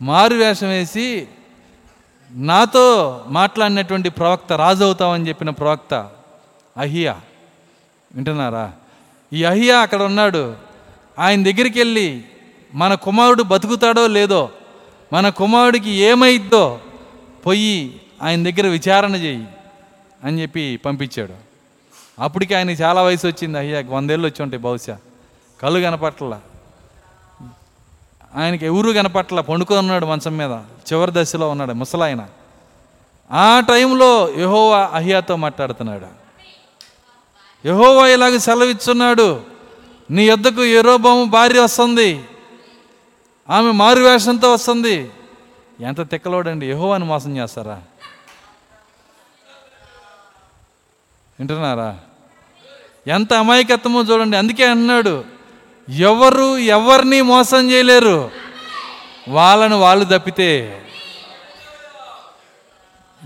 మారు 0.01 0.35
వేషం 0.35 0.67
వేసి 0.67 1.27
నాతో 2.31 3.23
మాట్లాడినటువంటి 3.27 4.09
ప్రవక్త 4.09 4.53
రాజు 4.53 4.83
అవుతామని 4.83 5.27
చెప్పిన 5.27 5.49
ప్రవక్త 5.49 6.09
అహియా. 6.77 7.21
వింటున్నారా? 8.15 8.71
ఈ 9.33 9.43
అహియా 9.43 9.79
అక్కడ 9.79 10.01
ఉన్నాడు. 10.01 10.55
ఆయన 11.19 11.43
దగ్గరికి 11.43 11.79
వెళ్ళి 11.79 12.23
మన 12.73 12.93
కుమారుడు 12.93 13.43
బతుకుతాడో 13.43 14.07
లేదో 14.07 14.49
మన 15.13 15.29
కుమారుడికి 15.29 15.89
ఏమైద్దో 15.89 16.79
పోయి 17.45 18.01
ఆయన 18.21 18.43
దగ్గర 18.43 18.67
విచారణ 18.67 19.15
చేయి 19.15 19.47
అని 20.23 20.41
చెప్పి 20.41 20.79
పంపించాడు. 20.85 21.33
అప్పటికి 22.21 22.55
ఆయనకి 22.55 22.83
చాలా 22.83 23.03
వయసు 23.03 23.27
వచ్చింది 23.27 23.57
అయ్యాకి 23.57 23.91
వందేళ్ళు 23.91 24.27
వచ్చి 24.27 24.43
ఉంటాయి 24.43 24.63
బహుశా. 24.63 24.97
కళ్ళు 25.61 25.79
కనపట్ల 25.79 26.39
ఆయనకి 28.35 28.65
ఎవరు 28.65 28.91
కనపట్ల 28.91 29.41
పండుకొని 29.41 29.79
ఉన్నాడు 29.79 30.05
మంచం 30.05 30.37
మీద. 30.37 30.51
చివరి 30.93 31.11
దశలో 31.13 31.49
ఉన్నాడు 31.49 31.73
ముసలాయన. 31.73 32.27
ఆ 33.31 33.59
టైంలో 33.59 34.33
యహోవా 34.37 34.89
అహియాతో 34.93 35.35
మాట్లాడుతున్నాడు. 35.35 36.05
యహోవా 37.67 38.07
ఇలాగ 38.07 38.37
సెలవిచ్చున్నాడు. 38.37 39.41
నీ 40.11 40.23
యొద్దకు 40.23 40.63
ఎరోబాము 40.63 41.25
భార్య 41.25 41.59
వస్తుంది. 41.59 42.23
ఆమె 43.49 43.71
మారు 43.71 43.99
వేషంతో 43.99 44.53
వస్తుంది. 44.53 45.11
ఎంత 45.79 46.09
తిక్కలోడండి. 46.09 46.71
యహోవాని 46.71 47.03
మోసం 47.03 47.37
చేస్తారా? 47.37 47.81
వింటున్నారా? 51.39 51.99
ఎంత 53.07 53.33
అమాయకత్వమో 53.33 54.01
చూడండి. 54.01 54.37
అందుకే 54.37 54.65
అన్నాడు 54.65 55.38
ఎవరు 55.89 56.57
ఎవరిని 56.57 57.21
మోసం 57.21 57.71
చేయలేరు. 57.71 58.31
వాళ్ళను 59.29 59.79
వాళ్ళు 59.79 60.05
తప్పితే 60.05 60.81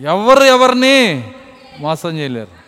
ఎవరు 0.02 0.44
ఎవరిని 0.44 1.31
మోసం 1.80 2.18
చేయలేరు. 2.18 2.64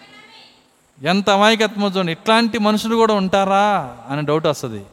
ఎంత 1.05 1.29
అమాయకత్వమో 1.29 1.87
చూడండి 1.87 2.11
ఇట్లాంటి 2.11 2.57
మనుషులు 2.57 2.95
కూడా 2.95 3.13
ఉంటారా 3.13 3.97
అని 4.09 4.25
డౌట్ 4.25 4.47
వస్తుంది. 4.47 4.85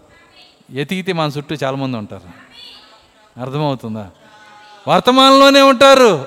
ఎతికితే 0.71 1.13
మన 1.13 1.31
చుట్టూ 1.39 1.55
చాలామంది 1.55 1.97
ఉంటారు. 1.97 2.29
అర్థమవుతుందా? 3.41 4.11
వర్తమానంలోనే 4.89 5.61
ఉంటారు. 5.61 6.27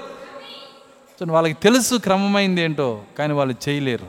చూడండి 1.15 1.34
వాళ్ళకి 1.34 1.53
తెలుసు 1.53 1.95
క్రమమైంది 1.95 2.61
ఏంటో 2.61 3.02
కానీ 3.19 3.34
వాళ్ళు 3.34 3.69
చేయలేరు. 3.69 4.07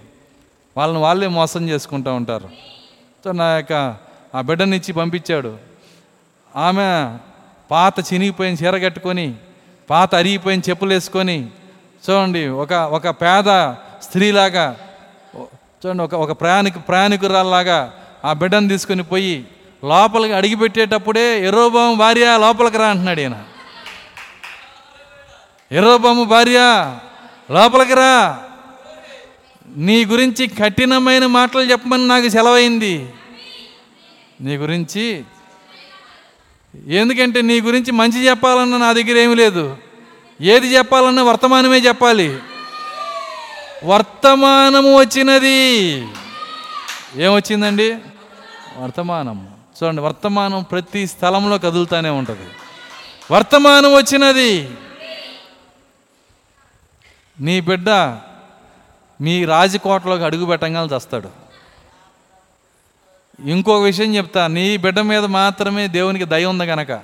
వాళ్ళని 0.76 0.98
వాళ్ళే 0.98 1.26
మోసం 1.26 1.68
చేసుకుంటూ 1.68 2.14
ఉంటారు. 2.14 2.48
సో 3.24 3.32
నా 3.32 3.56
యొక్క 3.56 4.05
ఆ 4.36 4.40
బిడ్డనిచ్చి 4.40 4.92
పంపించాడు. 4.92 5.58
ఆమె 6.56 7.18
పాత 7.70 8.12
చినిగిపోయిన 8.12 8.54
చీర 8.54 8.84
కట్టుకొని 8.84 9.34
పాత 9.90 10.14
అరిగిపోయిన 10.14 10.60
చెప్పులు 10.70 10.94
వేసుకొని 10.94 11.48
చూడండి 12.10 12.48
ఒక 12.48 12.72
ఒక 12.72 13.08
పేద 13.08 13.72
స్త్రీలాగా 14.02 14.76
చూడండి 15.86 16.02
ఒక 16.02 16.14
ఒక 16.14 16.40
ప్రయాణికు 16.40 16.78
ప్రయాణికురాల్లాగా 16.78 17.92
ఆ 18.24 18.32
బిడ్డను 18.32 18.68
తీసుకొని 18.68 19.02
పోయి 19.02 19.44
లోపలికి 19.84 20.34
అడిగిపెట్టేటప్పుడే 20.34 21.46
ఎరోబాము 21.46 21.94
భార్య 21.94 22.38
లోపలికి 22.40 22.78
రా 22.78 22.86
అంటున్నాడు 22.86 23.20
ఈయన. 23.20 23.44
ఎరోబాము 25.72 26.24
భార్య 26.24 26.58
లోపలికి 27.50 27.94
రా. 27.94 28.40
నీ 29.76 30.04
గురించి 30.04 30.46
కఠినమైన 30.46 31.26
మాటలు 31.26 31.62
చెప్పమని 31.62 32.06
నాకు 32.06 32.28
సెలవైంది. 32.28 33.08
నీ 34.40 34.56
గురించి 34.56 35.24
ఎందుకంటే 36.86 37.42
నీ 37.42 37.60
గురించి 37.60 37.92
మంచి 37.92 38.28
చెప్పాలన్న 38.28 38.76
నా 38.76 38.92
దగ్గర 38.92 39.16
ఏమీ 39.16 39.34
లేదు. 39.34 39.76
ఏది 40.40 40.66
చెప్పాలన్నా 40.66 41.22
వర్తమానమే 41.22 41.78
చెప్పాలి. 41.78 42.38
వర్తమానము 43.84 45.00
వచ్చినది. 45.00 45.78
ఏమొచ్చిందండి? 47.16 47.92
వర్తమానం. 48.78 49.48
చూడండి 49.82 50.02
వర్తమానం 50.02 50.62
ప్రతి 50.62 51.06
స్థలంలో 51.06 51.58
కదులుతానే 51.58 52.08
ఉంటుంది. 52.08 52.50
వర్తమానం 53.32 53.94
వచ్చినది. 53.94 54.70
నీ 57.40 57.60
బిడ్డ 57.60 57.90
మీ 59.20 59.44
రాజకోటలోకి 59.44 60.24
అడుగు 60.24 60.46
పెట్టంగానే 60.46 60.96
చస్తాడు. 60.96 61.45
ఇంకొక 63.44 63.82
విషయం 63.82 64.14
చెప్తా 64.14 64.46
నీ 64.46 64.76
బిడ్డ 64.76 65.00
మీద 65.00 65.24
మాత్రమే 65.24 65.88
దేవునికి 65.88 66.24
దయ 66.24 66.44
ఉంది 66.44 66.66
కనుక 66.66 67.00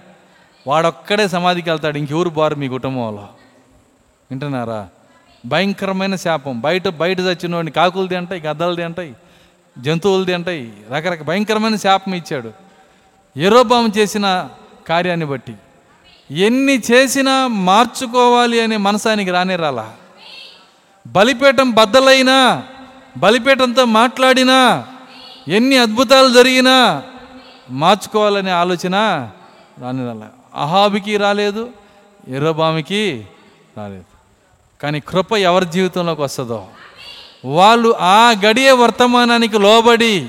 వాడొక్కడే 0.67 1.29
సమాధికి 1.29 1.71
వెళ్తాడు 1.71 1.99
ఇంకెవరు 1.99 2.29
బారు 2.29 2.55
మీ 2.55 2.69
కుటుంబంలో? 2.69 3.29
వింటున్నారా? 4.31 4.89
భయంకరమైన 5.47 6.17
శాపం. 6.17 6.61
బయట 6.61 6.89
బయట 6.89 7.21
చచ్చిన 7.21 7.55
వాడిని 7.55 7.71
కాకులు 7.71 8.07
తింటాయి 8.07 8.41
గద్దలు 8.41 8.75
తింటాయి 8.75 9.15
జంతువులు 9.79 10.25
తింటాయి 10.25 10.73
రకరకాల 10.91 11.25
భయంకరమైన 11.27 11.77
శాపం 11.77 12.15
ఇచ్చాడు. 12.15 12.53
ఎరోబాము 13.37 13.93
చేసిన 13.99 14.49
కార్యాన్ని 14.89 15.27
బట్టి. 15.27 15.55
ఎన్ని 16.31 16.83
చేసినా 16.93 17.47
మార్చుకోవాలి 17.47 18.61
అనే 18.61 18.77
మనసానికి 18.77 19.31
రానే 19.31 19.57
రాలా. 19.57 19.93
బలిపీఠం 21.07 21.71
బద్దలైనా 21.71 22.65
బలిపీఠంతో 23.17 23.85
మాట్లాడినా 23.85 24.87
ఎన్ని 25.49 25.79
అద్భుతాలు 25.79 26.29
జరిగినా 26.29 27.03
మార్చుకోవాలనే 27.71 28.51
ఆలోచన 28.51 28.95
రాని 29.81 30.07
రాలే. 30.07 30.27
అహాబికి 30.55 31.17
రాలేదు 31.17 31.69
ఎర్రబామికి 32.29 33.27
రాలేదు. 33.79 34.05
కానీ 34.83 35.01
కృప 35.01 35.33
ఎవరి 35.33 35.67
జీవితంలోకి 35.67 36.23
వస్తుందో. 36.23 36.67
వాళ్ళు 37.45 37.97
ఆ 38.01 38.35
గడియ 38.47 38.71
వర్తమానానికి 38.71 39.59
లోబడి 39.59 40.27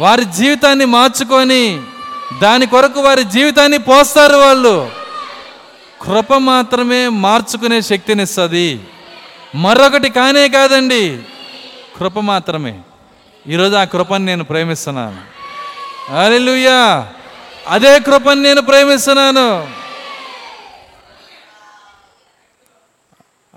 వారి 0.00 0.24
జీవితాన్ని 0.24 0.84
మార్చుకొని 0.84 1.82
దాని 2.42 2.66
కొరకు 2.66 3.00
వారి 3.00 3.24
జీవితాన్ని 3.24 3.78
పోస్తారు 3.78 4.36
వాళ్ళు. 4.36 4.90
కృప 6.02 6.34
మాత్రమే 6.34 7.08
మార్చుకునే 7.08 7.80
శక్తినిస్తుంది. 7.80 8.80
మరొకటి 9.54 10.10
కానే 10.10 10.48
కాదండి 10.48 11.18
కృప 11.96 12.18
మాత్రమే. 12.18 12.80
ఈరోజు 13.46 13.74
ఆ 13.74 13.84
కృపను 13.84 14.24
నేను 14.24 14.44
ప్రేమిస్తున్నాను. 14.44 15.38
అలెలుయ్యా 16.18 17.12
అదే 17.68 18.00
కృపను 18.00 18.42
నేను 18.42 18.60
ప్రేమిస్తున్నాను. 18.60 19.60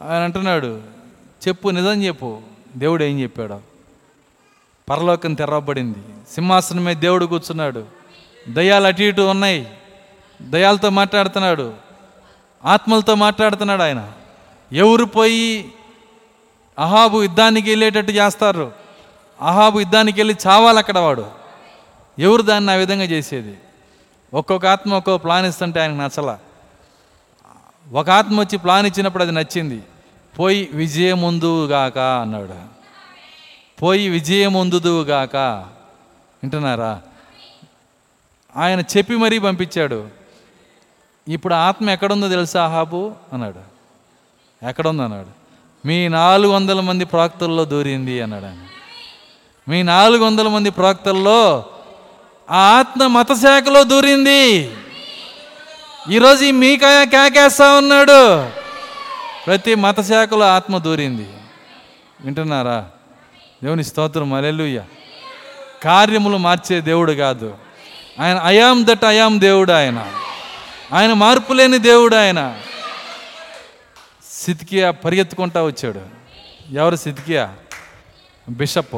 ఆయన 0.09 0.23
అంటున్నాడు 0.23 0.81
చెప్పు 1.47 1.69
నిజం 1.69 2.03
చెప్పు. 2.03 2.41
దేవుడు 2.75 3.03
ఏం 3.03 3.21
చెప్పాడు. 3.21 3.59
పరలోకం 4.89 5.33
తెరవబడింది. 5.33 5.99
సింహాసనం 6.33 6.83
మీద 6.83 6.97
దేవుడు 6.97 7.25
కూర్చున్నాడు. 7.25 7.85
దయ్యాలు 8.49 8.87
అటు 8.87 9.01
ఇటు 9.01 9.21
ఉన్నాయి. 9.21 9.69
దయాలతో 10.41 10.89
మాట్లాడుతున్నాడు. 10.89 11.73
ఆత్మలతో 12.65 13.15
మాట్లాడుతున్నాడు 13.15 13.83
ఆయన. 13.83 14.11
ఎవరు 14.73 15.05
పోయి 15.05 15.71
అహాబు 16.79 17.21
యుద్ధానికి 17.21 17.69
వెళ్ళేటట్టు 17.69 18.11
చేస్తారు? 18.11 18.80
అహాబు 19.41 19.79
యుద్ధానికి 19.79 20.19
వెళ్ళి 20.19 20.37
చావాలి 20.47 20.77
అక్కడ 20.79 20.97
వాడు. 20.97 21.31
ఎవరు 22.19 22.41
దాన్ని 22.41 22.71
ఆ 22.71 22.75
విధంగా 22.75 23.03
చేసేది? 23.03 23.57
ఒక్కొక్క 24.33 24.65
ఆత్మ 24.65 24.93
ఒక్కొక్క 24.93 25.23
ప్లాన్ 25.23 25.45
ఇస్తుంటే 25.45 25.81
ఆయనకు 25.81 25.97
నచ్చల. 25.97 26.37
ఒక 27.93 28.09
ఆత్మ 28.09 28.39
వచ్చి 28.39 28.57
ప్లాన్ 28.57 28.87
ఇచ్చినప్పుడు 28.87 29.23
అది 29.23 29.31
నచ్చింది. 29.31 29.83
పోయి 30.39 30.69
విజయముందుగాక 30.73 31.97
అన్నాడు. 31.97 32.81
పోయి 33.81 34.09
విజయముందుదుగాక. 34.09 35.35
వింటున్నారా? 36.43 37.01
ఆయన 38.57 38.83
చెప్పి 38.97 39.15
మరీ 39.15 39.39
పంపించాడు. 39.39 40.07
ఇప్పుడు 41.27 41.53
ఆత్మ 41.53 41.89
ఎక్కడుందో 41.89 42.29
తెలుసా 42.29 42.67
హాబు 42.67 43.13
అన్నాడు. 43.33 43.71
ఎక్కడుందో 44.65 45.03
అన్నాడు 45.03 45.27
మీ 45.87 46.07
నాలుగు 46.07 46.51
వందల 46.51 46.79
మంది 46.79 47.05
ప్రాక్తుల్లో 47.05 47.65
దూరింది 47.65 48.21
అన్నాడు 48.21 48.45
ఆయన. 48.45 48.65
మీ 49.71 49.83
నాలుగు 49.83 50.25
వందల 50.25 50.47
మంది 50.47 50.69
ప్రవక్తల్లో 50.69 51.65
ఆ 52.51 52.57
ఆత్మ 52.57 53.07
మతశాఖలో 53.07 53.83
దూరింది. 53.83 54.73
ఈరోజు 56.11 56.45
ఈ 56.45 56.51
మీకాయ 56.51 57.05
కేకేస్తా 57.05 57.73
ఉన్నాడు. 57.73 58.49
ప్రతి 59.45 59.75
మతశాఖలో 59.75 60.45
ఆత్మ 60.45 60.77
దూరింది. 60.77 61.29
వింటున్నారా? 62.21 62.89
దేవుని 63.63 63.83
స్తోత్రం 63.83 64.33
అలెలుయ్య 64.33 64.83
కార్యములు 65.83 66.37
మార్చే 66.37 66.81
దేవుడు 66.81 67.11
కాదు. 67.11 67.57
ఆయన 68.19 68.37
అయాం 68.37 68.85
దట్ 68.87 69.05
అయాం 69.05 69.41
దేవుడు 69.41 69.71
ఆయన. 69.71 70.07
ఆయన 70.93 71.13
మార్పు 71.13 71.53
లేని 71.53 71.77
దేవుడు 71.77 72.15
ఆయన. 72.15 72.57
సితికియా 74.31 74.91
పరిగెత్తుకుంటా 74.91 75.63
వచ్చాడు. 75.63 76.01
ఎవరు 76.71 76.95
సితికియా 76.95 77.53
బిషప్. 78.49 78.95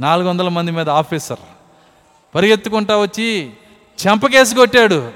నాలుగు 0.00 0.28
వందల 0.28 0.48
మంది 0.48 0.70
మీద 0.70 0.90
ఆఫీసర్ 0.90 1.38
పరిగెత్తుకుంటా 2.34 2.96
వచ్చి 2.96 3.50
చెంపకేసి 4.06 4.54
కొట్టాడు. 4.54 5.12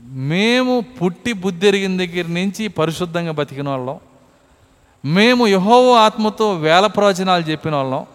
మేము 0.00 0.80
పుట్టి 0.80 1.32
బుద్ధిరిగిన 1.32 1.96
దగ్గర 1.98 2.28
నుంచి 2.28 2.68
పరిశుద్ధంగా 2.68 3.32
బతికిన 3.32 3.68
వాళ్ళం. 3.68 4.00
మేము 5.04 5.46
యహోవ 5.46 5.96
ఆత్మతో 5.96 6.54
వేల 6.54 6.86
ప్రవచనాలు 6.86 7.42
చెప్పిన 7.42 7.74
వాళ్ళం. 7.74 8.06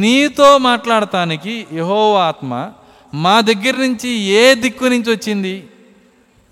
నీతో 0.00 0.58
మాట్లాడటానికి 0.58 1.66
యహోవ 1.72 2.16
ఆత్మ 2.16 2.72
మా 3.14 3.40
దగ్గర 3.40 3.76
నుంచి 3.76 4.08
ఏ 4.08 4.54
దిక్కు 4.54 4.84
నుంచి 4.84 5.10
వచ్చింది 5.12 5.68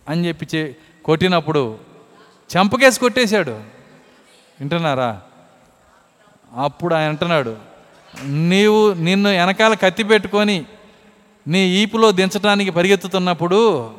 అని 0.09 0.29
చెప్పి 0.29 0.47
చే 0.55 0.77
కొట్టినప్పుడు 1.05 1.79
చెంపకేసి 2.57 3.01
కొట్టేశాడు. 3.01 3.51
వింటున్నారా? 4.61 5.21
అప్పుడు 6.57 6.95
ఆయన 6.95 7.09
అంటున్నాడు 7.09 7.57
నీవు 8.25 8.93
నిన్ను 8.93 9.31
వెనకాల 9.31 9.75
కత్తి 9.75 10.03
పెట్టుకొని 10.03 10.65
నీ 11.49 11.59
ఈపులో 11.59 12.13
దించడానికి 12.13 12.71
పరిగెత్తుతున్నప్పుడు 12.71 13.91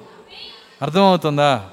అర్థమవుతుందా? 0.82 1.70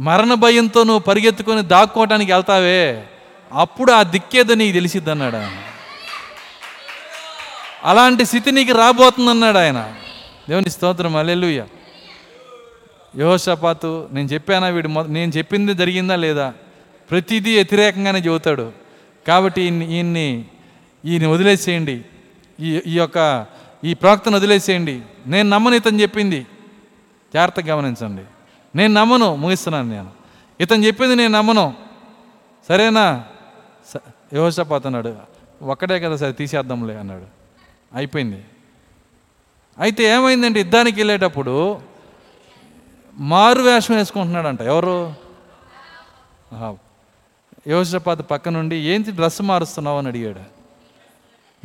మరణ 0.00 0.34
భయంతో 0.34 0.82
నువ్వు 0.82 1.00
పరిగెత్తుకొని 1.00 1.62
దాక్కోవటానికి 1.62 2.32
వెళ్తావే 2.32 3.06
అప్పుడు 3.52 3.92
ఆ 3.92 4.02
దిక్కేదో 4.02 4.54
నీకు 4.54 4.72
తెలిసిద్ది 4.72 5.10
అన్నాడు 5.10 5.36
ఆయన. 5.36 5.62
అలాంటి 7.84 8.24
స్థితి 8.24 8.52
నీకు 8.52 8.72
రాబోతుందన్నాడు 8.72 9.58
ఆయన. 9.58 9.94
దేవుని 10.48 10.70
స్తోత్రం 10.70 11.16
అల్లెలుయ్య 11.16 11.66
యోషపాతు 13.16 14.08
నేను 14.12 14.28
చెప్పానా 14.28 14.66
వీడు 14.66 14.88
మొ 14.88 15.02
నేను 15.02 15.32
చెప్పింది 15.36 15.74
జరిగిందా 15.74 16.16
లేదా? 16.16 16.54
ప్రతిదీ 17.10 17.54
వ్యతిరేకంగానే 17.54 18.18
చెబుతాడు. 18.18 18.83
కాబట్టి 19.28 19.62
ఈయన్ని 19.62 19.92
ఈయన్ని 19.92 20.44
ఈయన 21.04 21.26
వదిలేసేయండి. 21.26 22.04
ఈ 22.60 22.82
ఈ 22.86 22.96
యొక్క 22.96 23.46
ఈ 23.84 23.94
ప్రవక్తను 23.94 24.36
వదిలేసేయండి. 24.36 25.02
నేను 25.26 25.48
నమ్మను 25.48 25.74
ఇతను 25.74 26.00
చెప్పింది. 26.00 26.46
జాగ్రత్తగా 27.34 27.74
గమనించండి. 27.74 28.22
నేను 28.76 28.94
నమ్మను 28.94 29.36
ముగిస్తున్నాను 29.36 29.88
నేను. 29.88 30.10
ఇతను 30.60 30.84
చెప్పింది 30.84 31.16
నేను 31.16 31.38
నమ్మను. 31.38 31.74
సరేనా? 32.68 33.24
యోషపాత్ 34.32 34.86
అన్నాడు. 34.86 35.16
ఒక్కడే 35.62 36.00
కదా 36.00 36.16
సరే 36.16 36.32
తీసేద్దాంలే 36.32 36.96
అన్నాడు. 36.96 37.24
అయిపోయింది. 37.94 38.44
అయితే 39.78 40.04
ఏమైందంటే 40.04 40.60
యుద్ధానికి 40.60 41.00
వెళ్ళేటప్పుడు 41.00 41.80
మారు 43.14 43.62
వేషం 43.62 43.94
వేసుకుంటున్నాడంట. 43.94 44.60
ఎవరు? 44.60 45.14
యోషపాత 47.66 48.20
పక్క 48.20 48.48
నుండి 48.48 48.76
ఏంటి 48.76 49.10
డ్రెస్ 49.10 49.42
మారుస్తున్నావు? 49.42 49.98
అని 49.98 50.08
అడిగాడు. 50.08 50.40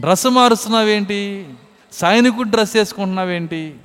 డ్రెస్ 0.02 0.28
మారుస్తున్నావేంటి? 0.28 1.50
సైనికుడు 1.94 2.50
డ్రెస్ 2.50 2.76
వేసుకుంటున్నావేంటి? 2.76 3.76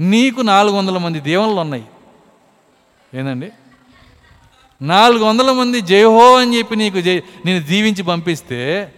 నీకు 0.00 0.40
నాలుగు 0.40 0.76
వందల 0.76 0.98
మంది 0.98 1.20
దేవుళ్ళు 1.20 1.60
ఉన్నాయి. 1.60 1.84
ఏందండి? 3.14 3.52
నాలుగు 4.82 5.24
వందల 5.24 5.52
మంది 5.52 5.80
జయహో 5.80 6.38
అని 6.38 6.58
చెప్పి 6.58 6.76
నీకు 6.76 7.00
జై 7.00 7.22
నేను 7.46 7.64
దీవించి 7.64 8.02
పంపిస్తే 8.02 8.92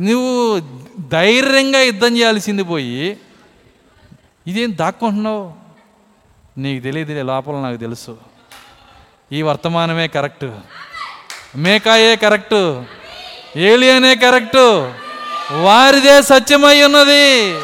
నువ్వు 0.00 0.60
ధైర్యంగా 1.08 1.80
యుద్ధం 1.80 2.16
చేయాల్సింది 2.16 2.62
పోయి 2.62 3.18
ఇదేం 4.46 4.76
దాక్కుంటున్నావు? 4.76 5.52
నీకు 6.58 6.82
తెలియదు 6.82 7.22
లోపల 7.22 7.54
నాకు 7.54 7.76
తెలుసు. 7.76 8.18
ఈ 9.32 9.42
వర్తమానమే 9.42 10.08
కరెక్ట్. 10.08 10.44
మేకాయే 11.56 12.16
కరెక్టు. 12.16 12.84
ఏలియనే 13.56 14.14
కరెక్టు. 14.14 14.92
వారిదే 15.52 16.22
సత్యమై 16.22 16.82
ఉన్నది. 16.82 17.54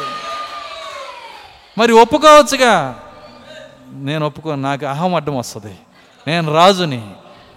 మరి 1.77 1.93
ఒప్పుకోవచ్చుగా? 1.93 2.99
నేను 3.89 4.25
ఒప్పుకో 4.25 4.55
నాకు 4.55 4.85
అహం 4.85 5.15
అడ్డం 5.15 5.37
వస్తుంది. 5.37 5.77
నేను 6.27 6.53
రాజుని. 6.53 7.09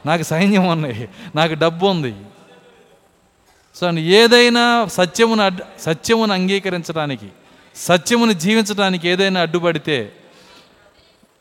నాకు 0.06 0.22
సైన్యం 0.22 0.66
ఉన్నాయి 0.66 1.08
నాకు 1.34 1.54
డబ్బు 1.54 1.86
ఉంది. 1.86 2.14
సో 3.74 3.90
ఏదైనా 3.90 4.86
సత్యమును 4.86 5.42
అడ్ 5.42 5.80
సత్యమును 5.80 6.32
అంగీకరించడానికి 6.32 7.28
సత్యమును 7.76 8.32
జీవించడానికి 8.32 9.08
ఏదైనా 9.08 9.40
అడ్డుపడితే 9.40 10.12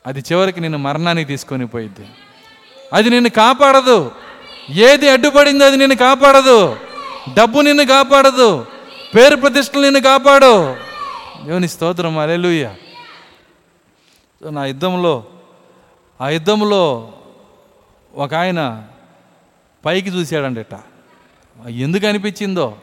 అది 0.06 0.20
చివరికి 0.20 0.60
నేను 0.60 0.78
మరణానికి 0.78 1.28
తీసుకొని 1.28 1.66
పోయిద్ది. 1.66 2.06
అది 2.92 3.10
నిన్ను 3.10 3.30
కాపాడదు. 3.30 4.12
ఏది 4.70 5.08
అడ్డుపడిందో 5.08 5.66
అది 5.66 5.76
నిన్ను 5.76 5.96
కాపాడదు. 5.96 6.76
డబ్బు 7.34 7.60
నిన్ను 7.60 7.84
కాపాడదు. 7.84 8.66
పేరు 9.14 9.36
ప్రతిష్టలు 9.36 9.82
నిన్ను 9.82 10.00
కాపాడు. 10.00 10.74
దేవుని 11.44 11.68
స్తోత్రం 11.68 12.18
అలెలుయ్య 12.18 12.74
నా 14.50 14.64
యుద్ధంలో 14.64 15.24
ఆ 16.20 16.28
యుద్ధంలో 16.28 17.12
ఒక 18.14 18.34
ఆయన 18.34 18.84
పైకి 19.84 20.10
చూశాడంట. 20.10 20.66
ఎందుకు 21.68 22.06
అనిపించిందో 22.06 22.76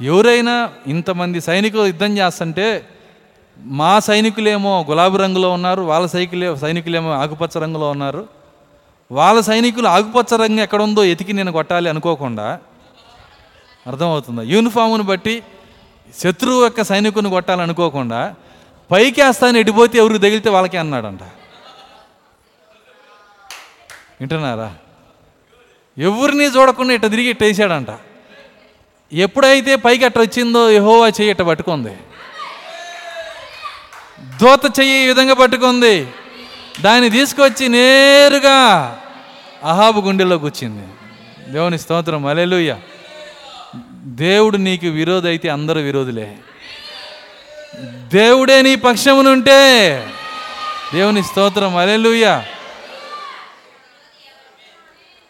ఎవరైనా 0.00 0.70
ఇంతమంది 0.86 1.40
సైనికులు 1.40 1.86
యుద్ధం 1.86 2.18
చేస్తుంటే 2.18 2.88
మా 3.58 3.98
సైనికులేమో 3.98 4.86
గులాబీ 4.88 5.18
రంగులో 5.18 5.50
ఉన్నారు 5.50 5.82
వాళ్ళ 5.82 6.06
సైకిలే 6.06 6.56
సైనికులేమో 6.56 7.10
ఆకుపచ్చ 7.12 7.58
రంగులో 7.58 7.90
ఉన్నారు. 7.90 8.37
వాళ్ళ 9.12 9.40
సైనికులు 9.40 9.88
ఆకుపచ్చ 9.88 10.36
రంగు 10.36 10.60
ఎక్కడ 10.60 10.82
ఉందో 10.82 11.04
ఎతికి 11.04 11.32
నేను 11.32 11.52
కొట్టాలి 11.52 11.88
అనుకోకుండా 11.88 12.58
అర్థమవుతుందా? 13.86 14.42
యూనిఫామ్ను 14.42 15.04
బట్టి 15.04 15.42
శత్రువు 16.18 16.64
యొక్క 16.64 16.82
సైనికుని 16.82 17.30
కొట్టాలనుకోకుండా 17.30 18.34
పైకి 18.92 19.22
వేస్తాను 19.22 19.58
ఎడిపోతే 19.58 19.98
ఎవరికి 19.98 20.18
తగిలితే 20.18 20.50
వాళ్ళకే 20.50 20.78
అన్నాడంట. 20.78 21.22
వింటున్నారా? 24.20 24.74
ఎవరిని 25.98 26.44
చూడకుండా 26.44 26.92
ఇట్ట 26.94 27.06
తిరిగి 27.06 27.28
ఇట్ట 27.28 27.42
వేసాడంట. 27.42 27.90
ఎప్పుడైతే 29.12 29.76
పైకి 29.76 30.04
అట్ట 30.04 30.18
వచ్చిందో 30.18 30.70
యహోవా 30.70 31.08
చెయ్యి 31.08 31.30
ఇట్ట 31.30 31.42
పట్టుకుంది. 31.42 31.96
దూత 34.42 34.80
చెయ్యి 34.80 35.04
ఈ 35.04 35.06
విధంగా 35.06 35.34
పట్టుకుంది. 35.34 36.06
దాన్ని 36.80 37.10
తీసుకొచ్చి 37.10 37.68
నేరుగా 37.68 38.98
అహాబు 39.64 40.00
గుండెలోకి 40.00 40.44
వచ్చింది 40.44 40.86
దేవుని 41.52 41.78
స్తోత్రం. 41.78 42.26
అలెలుయ్య 42.26 42.76
దేవుడు 44.04 44.56
నీకు 44.56 44.86
విరోధి 44.86 45.28
అయితే 45.28 45.48
అందరూ 45.48 45.80
విరోధులే. 45.80 46.36
దేవుడే 48.14 48.62
నీ 48.62 48.74
పక్షమునుంటే. 48.74 49.50
దేవుని 50.94 51.24
స్తోత్రం. 51.24 51.76
అలెలుయ్య 51.76 52.42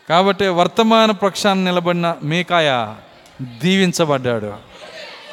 కాబట్టి 0.09 0.47
వర్తమాన 0.47 1.11
పక్షాన్ని 1.11 1.65
నిలబడిన 1.65 2.15
మీకాయ 2.23 2.95
దీవించబడ్డాడు. 3.43 4.53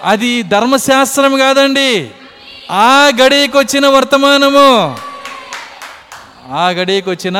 అది 0.03 0.43
ధర్మశాస్త్రం 0.43 1.37
కాదండి. 1.37 2.11
ఆ 2.71 3.11
గడికొచ్చిన 3.21 3.87
వర్తమానము. 3.87 4.97
ఆ 6.51 6.69
గడికి 6.69 7.09
వచ్చిన 7.09 7.37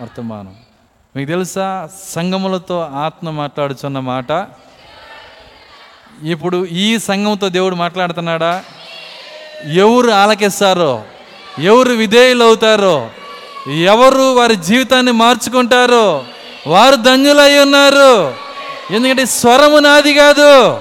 వర్తమానం. 0.00 0.54
మీకు 1.16 1.28
తెలుసా? 1.28 1.88
సంగములతో 2.08 2.80
ఆత్మ 2.80 3.30
మాట్లాడుచున్న 3.30 3.98
మాట? 3.98 4.48
ఇప్పుడు 6.22 6.66
ఈ 6.66 6.98
సంఘంతో 6.98 7.48
దేవుడు 7.48 7.74
మాట్లాడుతున్నాడా? 7.74 8.64
ఎవరు 9.72 10.10
ఆలకిస్తారో? 10.10 11.04
ఎవరు 11.58 11.88
విధేయులు 11.88 12.44
అవుతారో? 12.44 13.10
ఎవరు 13.68 14.22
వారి 14.22 14.56
జీవితాన్ని 14.56 15.12
మార్చుకుంటారో? 15.12 16.24
వారు 16.66 16.96
ధన్యులై 16.96 17.58
ఉన్నారు. 17.58 18.34
ఎందుకంటే 18.90 19.26
స్వరము 19.26 19.78
నాది 19.78 20.14
కాదు. 20.14 20.80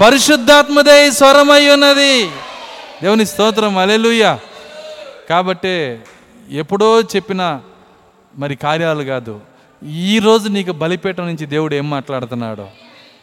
పరిశుద్ధాత్మదే 0.00 1.10
స్వరం 1.10 1.50
అయి 1.50 1.70
ఉన్నది. 1.70 2.26
దేవుని 3.02 3.26
స్తోత్రం. 3.26 3.78
అలెలుయ్య 3.78 4.38
కాబట్టి 5.30 5.98
ఎప్పుడో 6.50 7.00
చెప్పిన 7.00 7.60
మరి 8.38 8.56
కార్యాలు 8.56 9.02
కాదు. 9.02 9.40
ఈరోజు 9.88 10.48
నీకు 10.48 10.72
బలిపేట 10.72 11.20
నుంచి 11.20 11.46
దేవుడు 11.46 11.74
ఏం 11.74 11.90
మాట్లాడుతున్నాడో? 11.90 12.68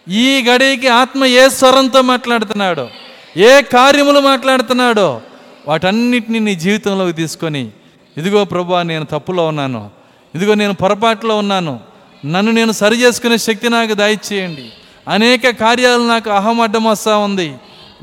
ఈ 0.10 0.44
గడికి 0.44 0.88
ఆత్మ 0.88 1.26
ఏ 1.26 1.50
స్వరంతో 1.50 2.02
మాట్లాడుతున్నాడో? 2.02 2.90
ఏ 3.38 3.62
కార్యములు 3.62 4.20
మాట్లాడుతున్నాడో? 4.20 5.22
వాటన్నిటిని 5.68 6.40
నీ 6.40 6.56
జీవితంలోకి 6.56 7.14
తీసుకొని 7.14 7.72
ఇదిగో 8.18 8.46
ప్రభా 8.46 8.82
నేను 8.82 9.06
తప్పులో 9.06 9.48
ఉన్నాను. 9.48 9.90
ఇదిగో 10.36 10.54
నేను 10.54 10.74
పొరపాటులో 10.74 11.38
ఉన్నాను. 11.38 11.80
నన్ను 12.26 12.52
నేను 12.52 12.72
సరి 12.72 12.96
చేసుకునే 12.96 13.38
శక్తి 13.38 13.70
నాకు 13.70 13.94
దయచేయండి 13.94 14.70
అనేక 15.08 15.50
కార్యాలు 15.50 16.08
నాకు 16.08 16.30
అహం 16.30 16.62
అడ్డం 16.62 16.84
వస్తూ 16.84 17.20
ఉంది. 17.20 17.56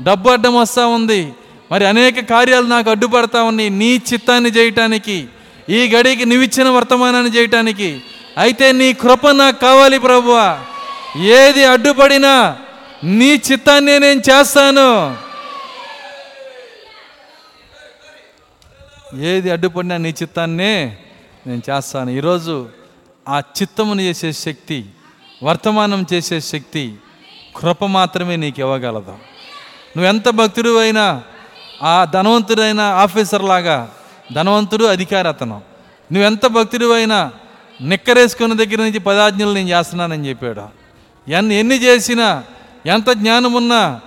డబ్బు 0.03 0.29
అడ్డం 0.29 0.55
వస్తూ 0.55 0.89
ఉంది. 0.89 1.33
మరి 1.71 1.85
అనేక 1.85 2.19
కార్యాలు 2.19 2.65
నాకు 2.65 2.89
అడ్డుపడతా 2.89 3.43
ఉన్నాయి. 3.43 3.69
నీ 3.69 4.01
చిత్తాన్ని 4.13 4.49
చేయటానికి 4.49 5.27
ఈ 5.69 5.91
గడికి 5.95 6.25
నువ్విచ్చిన 6.25 6.69
వర్తమానాన్ని 6.69 7.35
చేయటానికి 7.35 8.01
అయితే 8.37 8.71
నీ 8.71 8.93
కృప 8.93 9.27
నాకు 9.27 9.59
కావాలి 9.59 9.99
ప్రభువా. 9.99 10.65
ఏది 11.17 11.65
అడ్డుపడినా 11.65 12.57
నీ 13.03 13.41
చిత్తాన్ని 13.51 13.99
నేను 13.99 14.19
చేస్తాను. 14.19 15.17
ఏది 19.21 19.51
అడ్డుపడినా 19.51 19.97
నీ 19.97 20.09
చిత్తాన్నే 20.09 20.97
నేను 21.47 21.61
చేస్తాను. 21.69 22.09
ఈరోజు 22.09 22.69
ఆ 23.29 23.39
చిత్తమును 23.39 24.01
చేసే 24.01 24.31
శక్తి 24.31 24.85
వర్తమానం 25.43 26.05
చేసే 26.13 26.41
శక్తి 26.41 26.93
కృప 27.55 27.85
మాత్రమే 27.85 28.35
నీకు 28.35 28.59
ఇవ్వగలదు. 28.59 29.11
నువ్వెంత 29.97 30.29
భక్తుడు 30.29 30.77
అయినా 30.77 31.23
ఆ 31.83 32.05
ధనవంతుడైన 32.05 32.79
ఆఫీసర్ 32.79 33.43
లాగా 33.43 33.89
ధనవంతుడు 34.33 34.85
అధికారి 34.85 35.27
అతను. 35.27 35.61
నువ్వెంత 36.11 36.45
భక్తుడివైనా 36.45 37.31
నిక్కరేసుకున్న 37.81 38.53
దగ్గర 38.53 38.77
నుంచి 38.77 38.99
పదాజ్ఞలు 38.99 39.51
నేను 39.51 39.69
చేస్తున్నానని 39.69 40.29
చెప్పాడు. 40.29 40.61
ఎన్ని 41.31 41.55
ఎన్ని 41.55 41.83
చేసినా 41.83 42.43
ఎంత 42.85 43.09
జ్ఞానం 43.09 43.53
ఉన్నా 43.53 44.01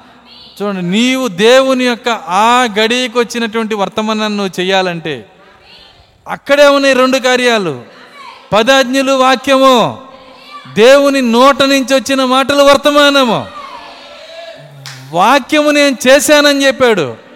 చూడండి 0.62 0.82
నీవు 0.82 1.28
దేవుని 1.28 1.84
యొక్క 1.84 2.08
ఆ 2.28 2.68
గడికి 2.80 3.18
వచ్చినటువంటి 3.18 3.74
వర్తమానాన్ని 3.74 4.38
నువ్వు 4.38 4.60
చేయాలంటే 4.60 5.28
అక్కడే 6.28 6.66
ఉన్నాయి 6.66 6.94
రెండు 6.94 7.18
కార్యాలు. 7.18 7.84
పదాజ్ఞలు 8.52 9.12
వాక్యము 9.12 9.98
దేవుని 10.74 11.22
నోట 11.22 11.62
నుంచి 11.62 11.94
వచ్చిన 11.94 12.24
మాటలు 12.24 12.62
వర్తమానము. 12.62 13.46
వాక్యము 15.10 15.70
నేను 15.70 15.96
చేశానని 16.08 16.66
చెప్పాడు. 16.66 17.27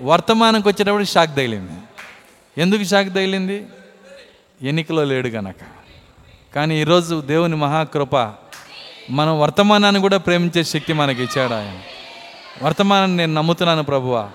వర్తమానంకి 0.00 0.68
వచ్చేటప్పుడు 0.68 1.04
షాక్ 1.04 1.36
తగిలింది. 1.36 1.72
ఎందుకు 2.60 2.84
షాక్ 2.84 3.08
తగిలింది? 3.08 3.66
ఎన్నికలో 4.62 5.04
లేడు 5.04 5.28
గనక. 5.28 5.54
కానీ 6.54 6.80
ఈరోజు 6.80 7.20
దేవుని 7.20 7.56
మహాకృప 7.56 8.32
మనం 9.10 9.40
వర్తమానాన్ని 9.40 10.00
కూడా 10.00 10.16
ప్రేమించే 10.16 10.64
శక్తి 10.64 10.92
మనకి 10.92 11.22
ఇచ్చాడు 11.22 11.54
ఆయన. 11.54 11.78
వర్తమానాన్ని 12.62 13.16
నేను 13.16 13.34
నమ్ముతున్నాను 13.34 13.82
ప్రభువా. 13.82 14.28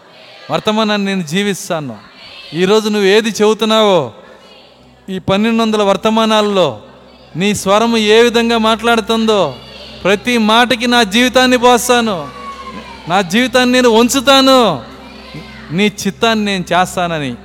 వర్తమానాన్ని 0.52 1.16
నేను 1.16 1.28
జీవిస్తాను. 1.28 1.98
ఈరోజు 2.54 2.90
నువ్వు 2.90 3.08
ఏది 3.08 3.30
చెబుతున్నావో 3.30 4.14
ఈ 5.10 5.20
పన్నెండు 5.20 5.64
వందల 5.64 5.82
వర్తమానాల్లో 5.82 6.82
నీ 7.36 7.56
స్వరము 7.56 7.98
ఏ 7.98 8.24
విధంగా 8.24 8.58
మాట్లాడుతుందో 8.58 9.56
ప్రతి 10.04 10.38
మాటకి 10.38 10.88
నా 10.88 11.04
జీవితాన్ని 11.04 11.58
పోస్తాను. 11.58 12.30
నా 13.08 13.22
జీవితాన్ని 13.22 13.74
నేను 13.74 13.90
ఉంచుతాను. 13.90 14.89
నీ 15.72 15.86
చిత్తాన్ని 15.86 16.46
నేను 16.46 16.66
చేస్తానని 16.74 17.36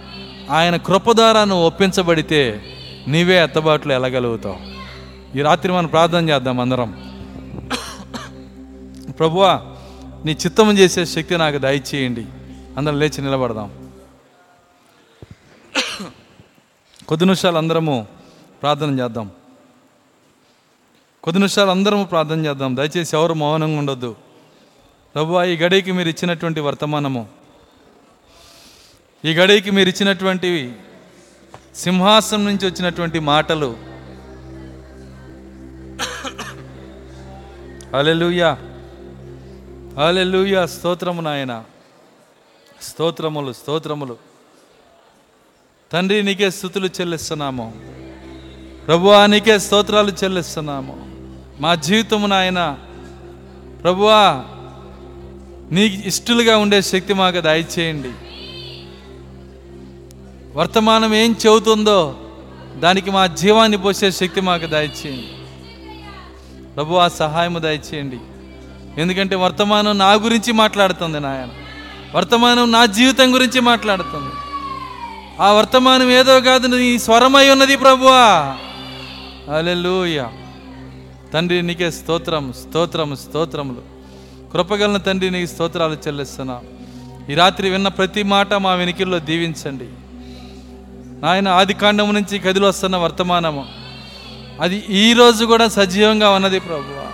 ఆయన 0.51 0.77
కృప 0.77 1.21
నువ్వు 1.21 1.67
ఒప్పించబడితే 1.67 2.63
నీవే 3.09 3.45
ఎత్తబాట్లు 3.45 3.93
వెళ్ళగలుగుతావు 3.93 4.75
ఈ 5.39 5.43
రాత్రి 5.43 5.73
మనం 5.73 5.87
ప్రార్థన 5.87 6.29
చేద్దాం 6.29 6.61
అందరం. 6.61 7.15
ప్రభువా 9.19 9.63
నీ 10.25 10.33
చిత్తము 10.33 10.73
చేసే 10.73 11.07
శక్తి 11.07 11.37
నాకు 11.37 11.59
దయచేయండి. 11.59 12.27
అందరం 12.77 12.99
లేచి 12.99 13.23
నిలబడదాం. 13.23 13.91
కొద్ది 17.09 17.25
నిమిషాలు 17.25 17.59
అందరము 17.59 18.07
ప్రార్థన 18.63 19.01
చేద్దాం. 19.01 19.31
కొద్ది 21.25 21.39
నిమిషాలు 21.39 21.71
అందరము 21.71 22.05
ప్రార్థన 22.05 22.47
చేద్దాం. 22.47 22.77
దయచేసి 22.77 23.17
ఎవరు 23.17 23.35
మౌనంగా 23.35 23.79
ఉండొద్దు. 23.79 24.17
ప్రభు 25.15 25.43
ఈ 25.43 25.57
గడికి 25.57 25.93
మీరు 25.93 26.09
ఇచ్చినటువంటి 26.09 26.61
వర్తమానము 26.61 27.44
ఈ 29.25 29.35
గడికి 29.35 29.71
మీరు 29.71 29.89
ఇచ్చినటువంటి 29.89 30.73
సింహాసనం 31.75 32.45
నుంచి 32.45 32.67
వచ్చినటువంటి 32.71 33.19
మాటలు. 33.19 33.77
అలెలుయా 37.97 38.59
అలెలుయా 40.07 40.67
స్తోత్రము 40.67 41.21
నాయన. 41.21 41.65
స్తోత్రములు 42.83 43.53
స్తోత్రములు. 43.53 44.17
తండ్రి 45.93 46.23
నీకే 46.23 46.51
స్థుతులు 46.51 46.87
చెల్లిస్తున్నాము. 46.87 47.75
ప్రభువా 48.87 49.27
నీకే 49.27 49.59
స్తోత్రాలు 49.59 50.13
చెల్లిస్తున్నాము. 50.25 50.95
మా 51.61 51.75
జీవితము 51.75 52.27
నాయన 52.27 52.79
ప్రభువా 53.83 54.45
నీకు 55.71 56.09
ఇష్టలుగా 56.09 56.57
ఉండే 56.57 56.83
శక్తి 56.83 57.15
మాకు 57.15 57.41
దయచేయండి. 57.41 58.13
వర్తమానం 60.55 61.15
ఏం 61.15 61.37
చెబుతుందో 61.47 62.17
దానికి 62.77 63.11
మా 63.11 63.27
జీవాన్ని 63.27 63.79
పోసే 63.79 64.11
శక్తి 64.11 64.41
మాకు 64.41 64.67
దయచేయండి. 64.67 65.29
ప్రభు 66.75 66.95
ఆ 66.95 67.09
సహాయము 67.09 67.59
దయచేయండి. 67.59 68.19
ఎందుకంటే 69.01 69.37
వర్తమానం 69.37 69.99
నా 69.99 70.13
గురించి 70.13 70.53
మాట్లాడుతుంది 70.53 71.21
నాయన. 71.21 71.49
వర్తమానం 72.15 72.73
నా 72.73 72.87
జీవితం 72.87 73.35
గురించి 73.35 73.61
మాట్లాడుతుంది. 73.61 74.35
ఆ 75.43 75.53
వర్తమానం 75.53 76.11
ఏదో 76.11 76.41
కాదు 76.41 76.67
నీ 76.67 76.99
స్వరమై 76.99 77.51
ఉన్నది 77.51 77.77
ప్రభువా 77.77 78.57
అలెలుయ 79.57 80.25
తండ్రి 81.35 81.63
నీకే 81.63 81.91
స్తోత్రం 81.91 82.53
స్తోత్రం 82.53 83.17
స్తోత్రములు. 83.17 83.83
కృపగలన 84.53 84.97
తండ్రి 84.97 85.31
నీకు 85.31 85.51
స్తోత్రాలు 85.51 85.95
చెల్లిస్తున్నా. 85.95 86.61
ఈ 87.31 87.35
రాత్రి 87.35 87.71
విన్న 87.71 87.89
ప్రతి 87.89 88.23
మాట 88.23 88.55
మా 88.55 88.75
వెనికిల్లో 88.75 89.19
దీవించండి. 89.19 89.85
నాయన 91.25 91.49
ఆది 91.49 91.75
కాండం 91.75 92.15
నుంచి 92.15 92.39
కదిలి 92.39 92.67
వస్తున్న 92.67 92.97
వర్తమానము. 92.97 93.69
అది 94.61 94.77
ఈరోజు 94.89 95.45
కూడా 95.45 95.69
సజీవంగా 95.69 96.31
ఉన్నది 96.31 96.61
ప్రభు 96.61 97.05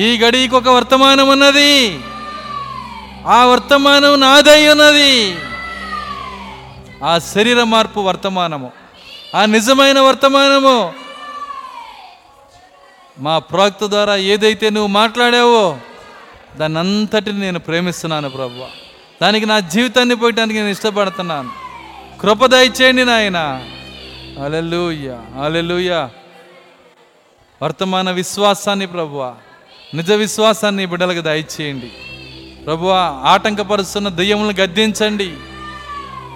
ఈ 0.00 0.18
గడికి 0.18 0.54
ఒక 0.54 0.68
వర్తమానం 0.68 1.28
ఉన్నది. 1.28 2.00
ఆ 3.26 3.44
వర్తమానం 3.44 4.20
నాదై 4.20 4.68
ఉన్నది. 4.68 5.36
ఆ 7.04 7.18
శరీర 7.18 7.62
మార్పు 7.62 8.00
వర్తమానము. 8.00 8.72
ఆ 9.36 9.44
నిజమైన 9.44 10.00
వర్తమానము. 10.00 10.92
మా 13.18 13.38
ప్రవక్త 13.38 13.84
ద్వారా 13.84 14.16
ఏదైతే 14.16 14.70
నువ్వు 14.70 14.86
మాట్లాడావో 14.86 15.76
దాన్ని 16.56 16.78
అంతటిని 16.78 17.40
నేను 17.40 17.58
ప్రేమిస్తున్నాను 17.58 18.28
ప్రభు 18.28 18.66
దానికి 19.22 19.46
నా 19.46 19.60
జీవితాన్ని 19.60 20.14
పోయటానికి 20.14 20.58
నేను 20.58 20.70
ఇష్టపడుతున్నాను. 20.70 21.59
కృప 22.22 22.46
దయచేయండి 22.46 23.04
నాయన. 23.04 23.36
అలెలుయ 24.44 25.16
అలెలుయ 25.44 26.08
వర్తమాన 27.62 28.10
విశ్వాసాన్ని 28.10 28.86
ప్రభువ 28.86 29.34
నిజ 29.94 30.12
విశ్వాసాన్ని 30.12 30.86
బిడ్డలకు 30.86 31.20
దయచేయండి. 31.20 31.92
ప్రభువ 32.66 32.92
ఆటంకపరుస్తున్న 33.24 34.08
దెయ్యములను 34.08 34.60
గద్దించండి. 34.60 35.32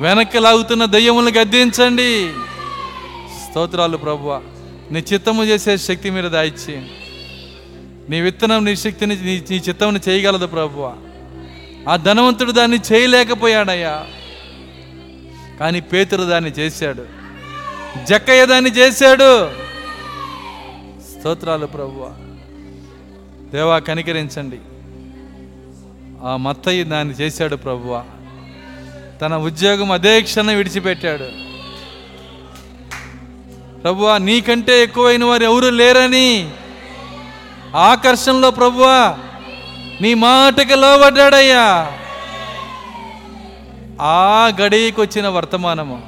వెనక్కి 0.01 0.39
లాగుతున్న 0.39 0.85
దెయ్యములను 0.85 1.31
గద్దించండి. 1.31 2.33
స్తోత్రాలు 3.51 3.97
ప్రభువ 3.97 4.43
నీ 4.91 5.05
చిత్తము 5.13 5.45
చేసే 5.45 5.77
శక్తి 5.77 6.11
మీరు 6.11 6.29
దాయిచ్చేయండి 6.29 6.91
నీ 8.11 8.21
విత్తనం 8.21 8.65
నీ 8.65 8.77
శక్తిని 8.77 9.17
నీ 9.17 9.45
నీ 9.51 9.57
చిత్తముని 9.57 10.01
చేయగలదు 10.09 10.47
ప్రభువ. 10.47 10.97
ఆ 11.89 11.97
ధనవంతుడు 11.97 12.53
దాన్ని 12.53 12.81
చేయలేకపోయాడయ్యా. 12.93 14.07
కానీ 15.61 15.81
పేతురు 15.81 16.25
దాన్ని 16.25 16.51
చేశాడు. 16.51 17.05
జక్కయ్య 18.09 18.47
దాన్ని 18.47 18.71
చేశాడు. 18.71 19.51
స్తోత్రాలు 21.01 21.67
ప్రభువ. 21.67 22.15
దేవా 23.53 23.79
కనికరించండి. 23.79 24.59
ఆ 26.27 26.37
మత్తయ్య 26.37 26.85
దాన్ని 26.85 27.15
చేశాడు 27.15 27.57
ప్రభువ. 27.57 28.05
తన 29.21 29.37
ఉద్యోగం 29.37 29.91
అదే 29.91 30.23
క్షణం 30.23 30.57
విడిచిపెట్టాడు. 30.57 31.45
ప్రభువా 33.81 34.19
నీకంటే 34.19 34.83
ఎక్కువైన 34.83 35.25
వారు 35.25 35.45
ఎవరు 35.45 35.71
లేరని 35.71 36.51
ఆకర్షణలో 37.75 38.51
ప్రభువా 38.51 39.19
నీ 40.01 40.15
మాటకి 40.15 40.75
లోబడ్డాడయ్యా. 40.75 41.93
ఆ 44.01 44.53
గడికి 44.61 45.01
వచ్చిన 45.01 45.29
వర్తమానము. 45.29 46.03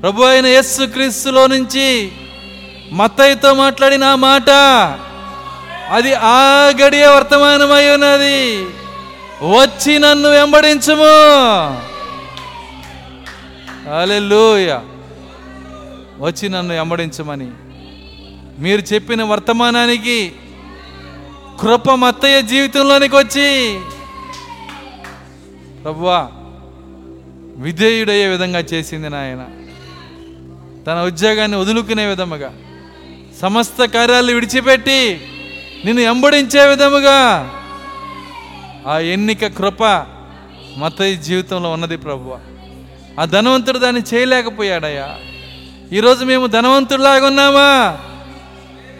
ప్రభు 0.00 0.22
అయిన 0.22 0.46
యస్సు 0.46 0.86
క్రీస్తులో 0.86 1.46
నుంచి 1.46 2.12
మత్తయ్యతో 2.92 3.54
మాట్లాడిన 3.54 4.04
ఆ 4.04 4.14
మాట 4.14 4.50
అది 5.90 6.14
ఆ 6.14 6.72
గడియ 6.82 7.06
వర్తమానమై 7.06 7.88
ఉన్నది. 7.88 8.64
వచ్చి 9.58 9.98
నన్ను 9.98 10.28
వెంబడించము. 10.28 11.04
అలెలుయ 13.98 14.78
వచ్చి 16.18 16.48
నన్ను 16.48 16.74
వెంబడించమని. 16.74 17.50
మీరు 18.58 18.94
చెప్పిన 18.94 19.22
వర్తమానానికి 19.22 20.32
కృప 21.60 21.90
మత్తయ్య 21.90 22.42
జీవితంలోనికి 22.42 23.16
వచ్చి 23.16 23.80
ప్రభువా 25.82 26.30
విధేయుడయ్యే 27.62 28.28
విధంగా 28.28 28.58
చేసింది 28.58 29.10
నాయన. 29.10 29.46
తన 30.86 31.02
ఉద్యోగాన్ని 31.06 31.56
వదులుకునే 31.56 32.06
విధముగా 32.06 32.54
సమస్త 33.40 33.84
కార్యాలు 33.84 34.32
విడిచిపెట్టి 34.32 35.26
నిన్ను 35.84 36.02
ఎంబడించే 36.02 36.66
విధముగా 36.66 37.50
ఆ 38.86 38.98
ఎన్నిక 38.98 39.46
కృప 39.46 39.82
మతయ్య 40.76 41.16
జీవితంలో 41.16 41.72
ఉన్నది 41.72 41.96
ప్రభువ. 41.96 42.38
ఆ 43.20 43.24
ధనవంతుడు 43.24 43.78
దాన్ని 43.78 44.02
చేయలేకపోయాడయ్యా. 44.14 45.16
ఈరోజు 45.92 46.24
మేము 46.24 46.46
ధనవంతుడిలాగా 46.46 47.26
ఉన్నామా? 47.26 47.98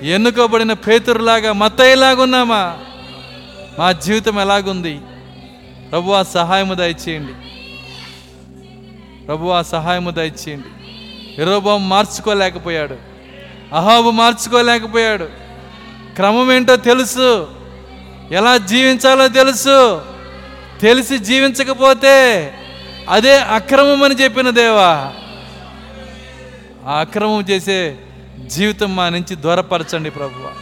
ఎన్నుకోబడిన 0.03 0.73
పేతురులాగా 0.73 1.53
మత్తయ్యలాగా 1.53 2.23
ఉన్నామా? 2.23 2.79
మా 3.79 3.93
జీవితం 3.93 4.41
ఎలాగుంది? 4.41 5.01
ప్రభు 5.91 6.13
ఆ 6.13 6.23
సహాయము 6.23 6.75
దయచేయండి. 6.75 7.33
ప్రభు 9.27 9.49
ఆ 9.49 9.63
సహాయము 9.63 10.11
దయచేయండి. 10.11 10.67
ఎరోబాం 11.43 11.89
మార్చుకోలేకపోయాడు. 11.89 12.97
అహాబు 13.75 14.11
మార్చుకోలేకపోయాడు. 14.11 15.25
క్రమం 16.15 16.53
ఏంటో 16.53 16.77
తెలుసు. 16.77 17.49
ఎలా 18.33 18.57
జీవించాలో 18.57 19.29
తెలుసు. 19.29 20.03
తెలిసి 20.83 21.19
జీవించకపోతే 21.19 22.15
అదే 23.11 23.39
అక్రమం 23.39 24.03
అని 24.03 24.15
చెప్పిన 24.15 24.51
దేవా. 24.51 25.13
ఆ 26.87 27.01
అక్రమం 27.01 27.41
చేసే 27.41 27.99
జీవితం 28.47 28.97
మా 28.97 29.09
నుంచి 29.09 29.37
దూరపరచండి 29.37 30.11
ప్రభువ. 30.11 30.53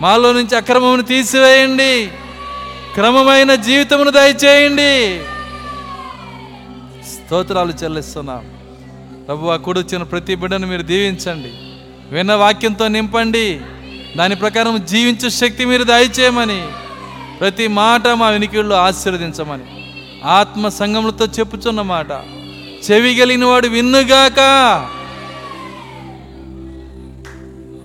మాలో 0.00 0.32
నుంచి 0.32 0.56
అక్రమమును 0.56 1.02
తీసివేయండి. 1.02 2.10
క్రమమైన 2.94 3.54
జీవితమును 3.54 4.10
దయచేయండి. 4.10 5.20
స్తోత్రాలు 7.26 7.72
చెల్లిస్తున్నాం. 7.84 8.50
ప్రభు 9.26 9.46
ఆ 9.46 9.56
కూడొచ్చిన 9.56 10.02
ప్రతి 10.02 10.34
బిడ్డను 10.34 10.66
మీరు 10.66 10.82
దీవించండి. 10.82 11.52
విన్న 12.14 12.32
వాక్యంతో 12.32 12.88
నింపండి. 12.88 13.60
దాని 14.16 14.34
ప్రకారం 14.34 14.84
జీవించే 14.84 15.30
శక్తి 15.30 15.64
మీరు 15.64 15.82
దయచేయమని 15.82 16.68
ప్రతి 17.40 17.68
మాట 17.68 18.08
మా 18.08 18.28
వినికిళ్ళు 18.28 18.74
ఆశీర్వదించమని 18.74 19.62
ఆత్మ 20.24 20.68
సంఘములతో 20.68 21.26
చెప్పుచున్న 21.26 21.82
మాట. 21.82 22.10
చెవి 22.90 23.16
కలిగిన 23.16 23.44
వాడు 23.44 23.68
విన్నుగాక. 23.68 24.38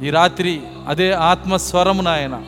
ఈ 0.04 0.10
రాత్రి 0.10 0.62
అదే 0.88 1.12
ఆత్మస్వరము 1.12 2.02
నాయన. 2.02 2.42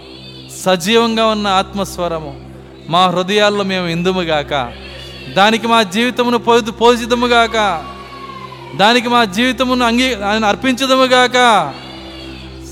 సజీవంగా 0.65 1.25
ఉన్న 1.25 1.47
ఆత్మస్వరము. 1.47 2.49
మా 2.89 3.05
హృదయాల్లో 3.05 3.63
మేము 3.63 3.87
ఇందుముగాక. 3.87 4.73
దానికి 5.35 5.68
మా 5.68 5.84
జీవితమును 5.84 6.38
పోదు 6.38 6.72
గాక 7.15 7.85
దానికి 8.76 9.10
మా 9.10 9.23
జీవితమును 9.23 9.85
అంగీ 9.85 10.14
ఆయన 10.14 10.45
అర్పించదముగాక. 10.45 11.73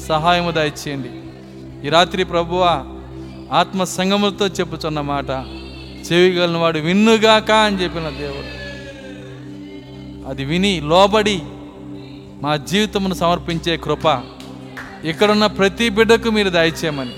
సహాయము 0.09 0.51
దయచేయండి. 0.51 1.07
ఈ 1.87 1.89
రాత్రి 1.89 2.23
ప్రభువ 2.23 2.85
ఆత్మ 3.51 3.83
సంగములతో 3.83 4.47
చెప్పుచున్న 4.47 5.01
మాట 5.01 5.29
చెవిగలను 6.11 6.59
వాడు 6.59 6.79
విన్నుగాక 6.79 7.51
అని 7.51 7.83
చెప్పిన 7.83 8.09
దేవుడు. 8.09 8.57
అది 10.29 10.45
విని 10.45 10.81
లోబడి 10.81 11.41
మా 12.41 12.57
జీవితమును 12.57 13.13
సమర్పించే 13.13 13.77
కృప 13.77 14.23
ఇక్కడున్న 15.03 15.45
ప్రతి 15.45 15.89
బిడ్డకు 15.89 16.29
మీరు 16.29 16.49
దయచేయమని. 16.49 17.13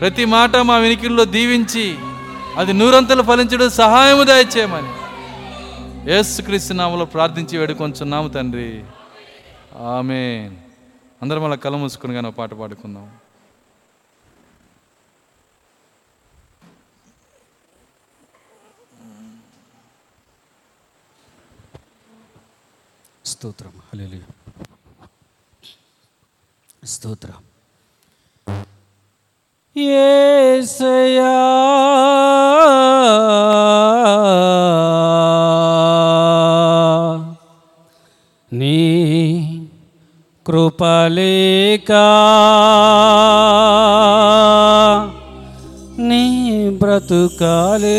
ప్రతి 0.00 0.24
మాట 0.24 0.56
మా 0.56 0.76
వెనికిల్లో 0.76 1.24
దీవించి 1.24 1.94
అది 2.58 2.72
నూరంతలు 2.72 3.22
ఫలించడం 3.22 3.70
సహాయము 3.70 4.24
దయచేయమని. 4.24 4.88
యేసుక్రీస్తు 6.10 6.72
నామలో 6.72 7.04
ప్రార్థించి 7.04 7.58
వేడుకొంచున్నాము 7.58 8.28
తండ్రి. 8.28 8.84
ఆమె 9.76 10.50
అందరం 11.22 11.44
అలా 11.44 11.54
కళ్ళ 11.54 11.76
మూసుకుని 11.76 12.14
కానీ 12.14 12.30
పాట 12.30 12.54
పాడుకుందాం. 12.54 13.18
స్తోత్రం. 23.26 23.70
హల్లెలూయా. 23.70 24.54
స్తోత్రం. 26.84 27.47
యేసయ్యా 29.80 31.34
నీ 38.52 38.76
కృపలేక 40.46 41.92
నీ 46.08 46.24
బ్రతుకాలేను 46.80 47.98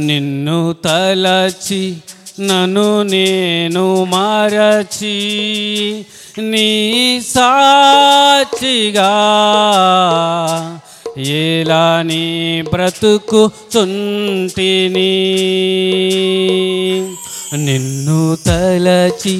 నిన్ను 0.00 0.72
తలచి 0.84 1.82
నను 2.38 2.88
నేను 3.04 3.84
మరచి 4.10 5.16
నీ 6.42 6.68
సాచిగా 7.30 9.12
ఎలా 11.38 11.86
నీ 12.02 12.24
బ్రతుకు 12.70 13.42
చుంటిని 13.72 15.14
నిన్ను 17.58 18.20
తలచి 18.44 19.36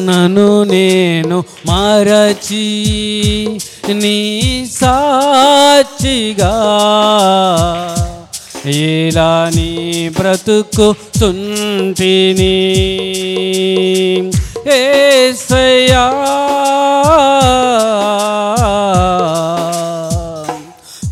నన్ను 0.00 0.48
నేను 0.64 1.38
మరచి 1.66 2.66
నీ 3.94 4.18
సాచిగా 4.72 6.54
ఇలా 8.66 9.50
నీ 9.56 10.08
బ్రతుకు 10.08 10.94
తుంటిని. 11.20 12.56
ఏసయ్యా 14.72 16.06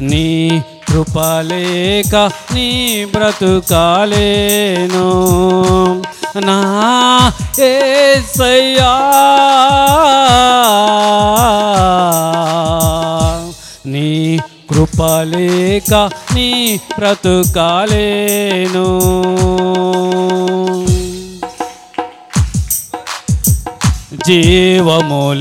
నీ 0.01 0.61
కృపలేక 0.89 2.15
నీ 2.55 3.05
బ్రతుకాలేను. 3.05 5.07
నా 6.37 6.59
ఏసయ్యా 7.61 8.85
నీ 8.85 8.93
కృపలేక 14.69 15.93
నీ 16.35 16.51
బ్రతుకాలేను. 16.99 18.89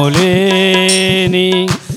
జీవములేని 0.02 1.48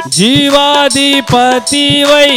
జీవాధిపతివై 0.09 2.32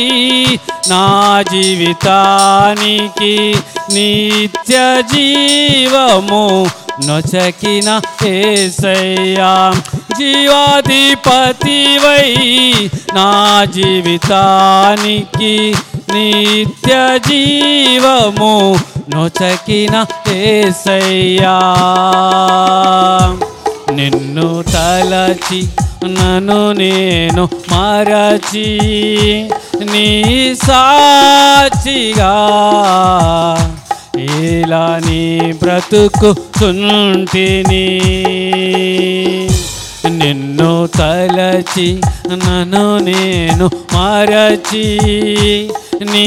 నా 0.88 1.42
జీవితానికి 1.42 3.56
నిత్య 3.94 5.02
జీవము 5.02 6.68
నొచకిన 7.06 8.02
ఏసయ్యా. 8.28 9.74
జీవాధిపతివై 10.18 12.30
నా 13.14 13.64
జీవితానికి 13.74 15.76
నిత్య 16.08 16.94
జీవము 17.28 18.54
నొచకిన 19.10 19.96
ఏసయ్యా. 20.44 21.56
నిన్ను 23.96 24.64
తలచి 24.74 25.62
నన్ను 26.08 26.72
నేను 26.72 27.44
మరచి 27.72 28.68
నీ 29.92 30.08
సాచిగా 30.66 32.34
ఇలా 34.28 34.86
నీ 35.06 35.24
బ్రతుకు 35.64 36.30
చుంటిని 36.58 37.86
నిన్ను 40.60 40.76
తలచి 40.94 41.88
నన్ను 42.42 42.84
నేను 43.08 43.66
మరచి 43.92 44.86
నీ 46.12 46.24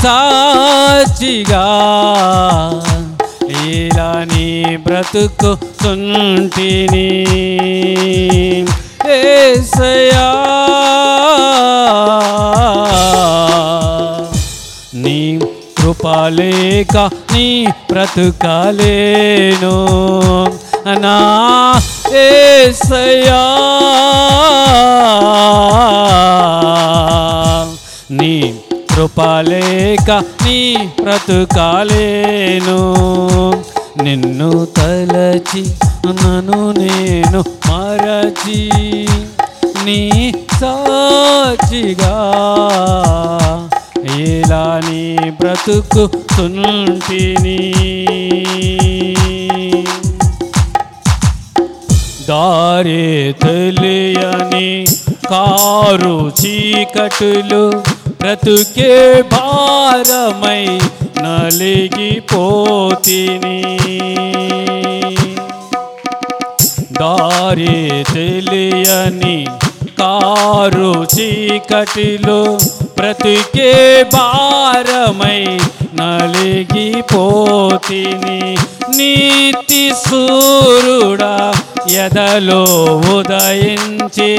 సాచిగా 0.00 1.66
ఇలా 3.68 4.08
నీ 4.30 4.48
బ్రతుకు 4.86 5.52
సుంటిని 5.82 7.06
ఏసయా 9.18 10.26
నీ 15.04 15.18
కృపాలేక 15.78 16.96
నీ 17.32 17.46
బ్రతుకాలేను 17.90 19.76
నా 20.98 21.16
ఏసయ్యా 22.12 23.42
నీ 28.10 28.34
కృపలేక 28.92 30.10
నీ 30.44 30.58
బ్రతుకాలేను. 31.02 32.80
నిన్ను 34.02 34.66
తలచి 34.78 35.62
నన్ను 36.06 36.70
నేను 36.72 37.40
మరచి 37.68 38.60
నీ 39.84 40.00
సాచిగా 40.60 42.14
ఇలా 44.18 44.80
నీ 44.86 45.02
బ్రతుకు 45.40 46.04
తుంటిని 46.36 47.58
దారి 52.30 53.34
తెలియని 53.42 54.68
కారు 55.30 56.16
చీకటులు 56.40 57.64
బ్రతుకే 58.10 59.22
భారమై 59.22 60.64
నలిగిపోతిని. 61.22 62.18
దారి 67.00 68.04
తెలియని 68.14 69.38
కారు 69.98 70.92
చీకటిలో 71.16 72.42
బ్రతికే 72.96 73.72
భారమై 74.12 75.42
నలిగిపోతిని. 75.94 76.98
నీతి 78.96 79.84
సూరుడా 80.08 81.34
ఎదలో 81.98 82.62
ఉదయించి 83.14 84.30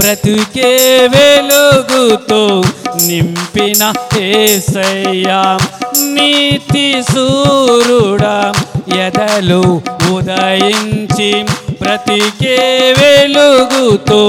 బ్రతుకే 0.00 0.70
వెలుగుతో 1.14 2.42
నింపిన 3.06 3.82
ఏసయ్యా 4.28 5.40
నీతి 6.14 6.86
సూరుడా 7.10 8.36
ఎదలు 8.98 9.62
ఉదయించి 10.12 11.30
బ్రతికే 11.82 12.58
వెలుగుతో 12.98 14.20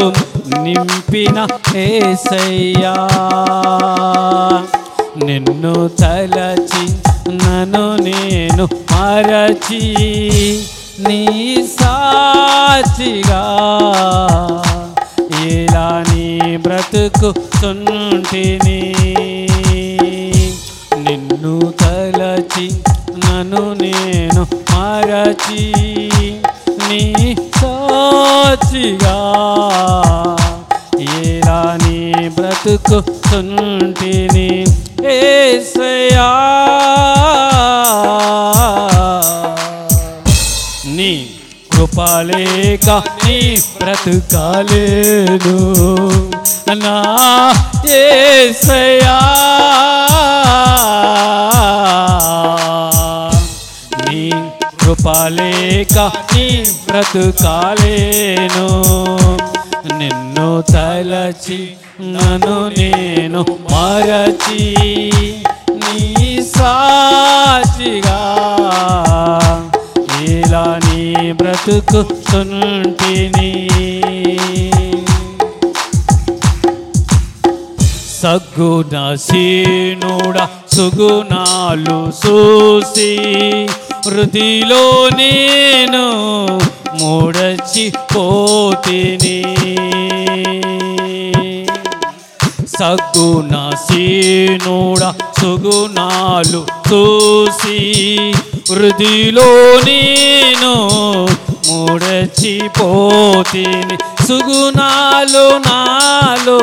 నింపిన 0.63 1.37
ఏసయ్యా. 1.77 2.93
నిన్ను 5.25 5.73
తలచి 5.99 6.85
నన్ను 7.39 7.85
నేను 8.05 8.63
మరచి 8.91 9.81
నీ 10.99 11.21
సాచిగా 11.69 13.43
ఇలా 15.49 15.87
నీ 16.09 16.25
బ్రతుకు 16.57 17.29
తుంటిని 17.61 18.81
నిన్ను 21.05 21.55
తలచి 21.81 22.67
నన్ను 23.23 23.63
నేను 23.81 24.43
మరచి 24.71 25.65
నీ 26.87 27.03
సాచిగా 27.59 29.17
ఇలా 31.17 31.61
నీ 31.83 31.99
బ్రతుకు 32.29 32.99
తుంటిని 33.23 34.49
ఏసయా 35.15 36.29
కృపలేక 41.95 42.89
నీ 43.23 43.35
బ్రతుకాలేదు 43.75 45.57
నా 46.75 46.93
ఏసయా 47.97 49.17
నీ 54.01 54.23
కృపలేక 54.81 55.97
నీ 56.31 56.47
బ్రతుకాలేను. 56.87 58.67
నిన్ను 59.99 60.49
తలచి 60.73 61.61
నన్ను 62.13 62.57
నేను 62.77 63.43
మరచి 63.71 64.63
నీ 65.81 65.99
సాచిగా 66.53 68.19
బ్రతుకుతుంటిని 71.31 73.13
బ్రతుకు 73.31 73.51
సగ్గున 78.21 79.15
సీనుడ 79.15 80.37
సుగుణాలు 80.75 81.97
చూసి 82.21 83.11
హృదిలో 84.05 84.83
నేను 85.17 86.03
మూడచి 86.99 87.85
పోతిని. 88.13 89.37
సగ్గున 92.77 93.53
సీనుడ 93.85 95.01
సుగుణాలు 95.39 96.61
చూసి 96.89 97.77
హృదిలో 98.69 99.47
నేను 99.85 100.73
మూడచిపోతిని 101.67 102.67
సుగుణాలు 104.27 105.45
నాలో 105.67 106.59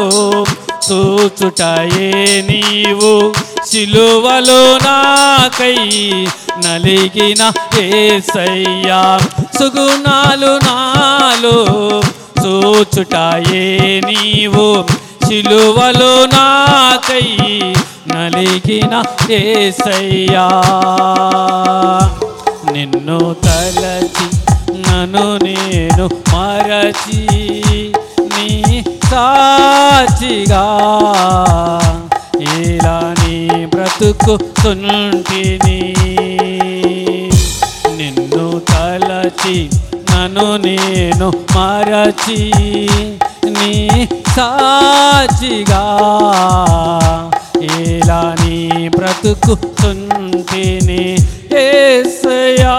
చూచుటయే 0.86 2.10
నీవు. 2.48 3.12
సిలువలో 3.70 4.62
నాకై 4.84 5.76
నలిగిన 6.64 7.42
ఏసయ్యా 7.82 9.02
సుగుణాలు 9.58 10.52
నాలో 10.66 11.56
చూచుటయే 12.42 13.64
నీవు. 14.08 14.66
సిలువలో 15.28 16.12
నాకై 16.34 17.28
నలిగిన 18.10 18.94
ఏసయ్యా. 19.38 20.46
నిన్ను 22.74 23.18
తలచి 23.44 24.26
నన్ను 24.84 25.24
నేను 25.44 26.04
మరచి 26.30 27.20
నీ 28.34 28.48
సాచిగా 29.10 30.64
ఇలా 32.52 32.98
నీ 33.20 33.36
బ్రతుకు 33.72 34.36
తుంటిని 34.60 35.78
నిన్ను 37.98 38.46
తలచి 38.70 39.56
నన్ను 40.12 40.48
నేను 40.66 41.28
మరచి 41.56 42.40
నీ 43.58 43.74
సాచిగా 44.36 45.84
నీ 48.80 48.88
బ్రతుకు 48.88 49.54
ఏసయా 51.54 52.76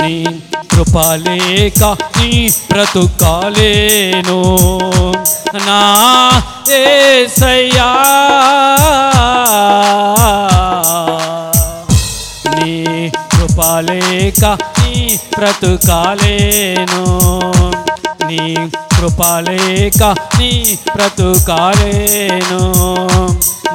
నీ 0.00 0.24
కృపలేక 0.72 1.84
నీ 2.16 2.50
బ్రతుకాలేను. 2.72 4.40
నా 5.66 5.80
ఏసయా 6.72 7.88
నీ 12.56 13.10
కృపలేక 13.32 14.44
నీ 14.44 15.18
బ్రతుకాలేను. 15.38 17.04
నీ 18.28 18.70
కృపలేక 19.00 20.14
నీ 20.38 20.78
బ్రతుకాలేను. 20.94 22.62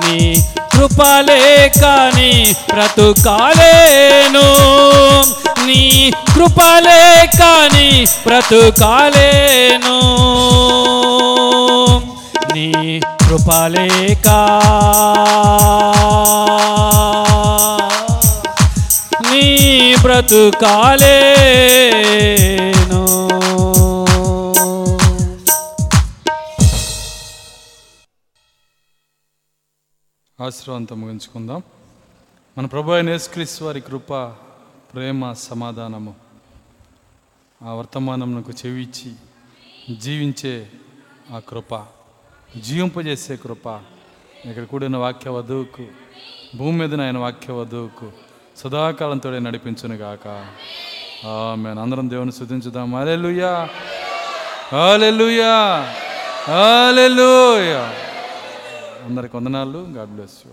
నీ 0.05 0.45
కృపలేక 0.73 2.11
నీ 2.15 2.55
బ్రతుకాలేను. 2.73 4.47
నీ 5.65 6.11
కృపలేక 6.33 7.41
నీ 7.73 8.05
బ్రతుకాలేను. 8.27 9.97
నీ 12.53 12.99
కృపలేక 12.99 14.27
నీ 19.31 19.95
బ్రతుకాలే 20.01 21.21
ఆశీర్వాదంతో 30.45 30.95
ముగించుకుందాం. 30.95 31.61
మన 32.57 32.65
ప్రభు 32.65 32.91
అయిన 32.91 33.09
యేసుక్రీస్తు 33.09 33.63
వారి 33.65 33.81
కృప 33.81 34.13
ప్రేమ 34.93 35.33
సమాధానము 35.33 36.13
ఆ 37.63 37.73
వర్తమానంకు 37.73 38.53
చెవిచ్చి 38.61 39.11
జీవించే 39.95 40.55
ఆ 41.31 41.39
కృప 41.49 41.73
జీవింపజేసే 42.59 43.35
కృప. 43.35 43.65
ఇక్కడ 44.45 44.63
కూడిన 44.63 44.97
వాక్య 44.97 45.29
వధువుకు 45.29 45.85
భూమి 46.57 46.77
మీద 46.77 47.01
ఆయన 47.01 47.17
వాక్య 47.17 47.53
వధువుకు 47.53 48.11
సదాకాలంతో 48.57 49.29
నడిపించును 49.39 49.95
గాక. 49.95 50.27
మేము 51.57 51.81
అందరం 51.81 52.09
దేవుని 52.09 52.31
శుద్ధించుదాం 52.31 52.95
అలెలుయా 52.95 53.53
అలెలుయా 54.81 55.55
అలెలుయా 56.63 57.83
అందరికి 59.07 59.33
వందనాలు. 59.37 59.79
God 59.95 60.11
bless 60.15 60.37
you 60.45 60.51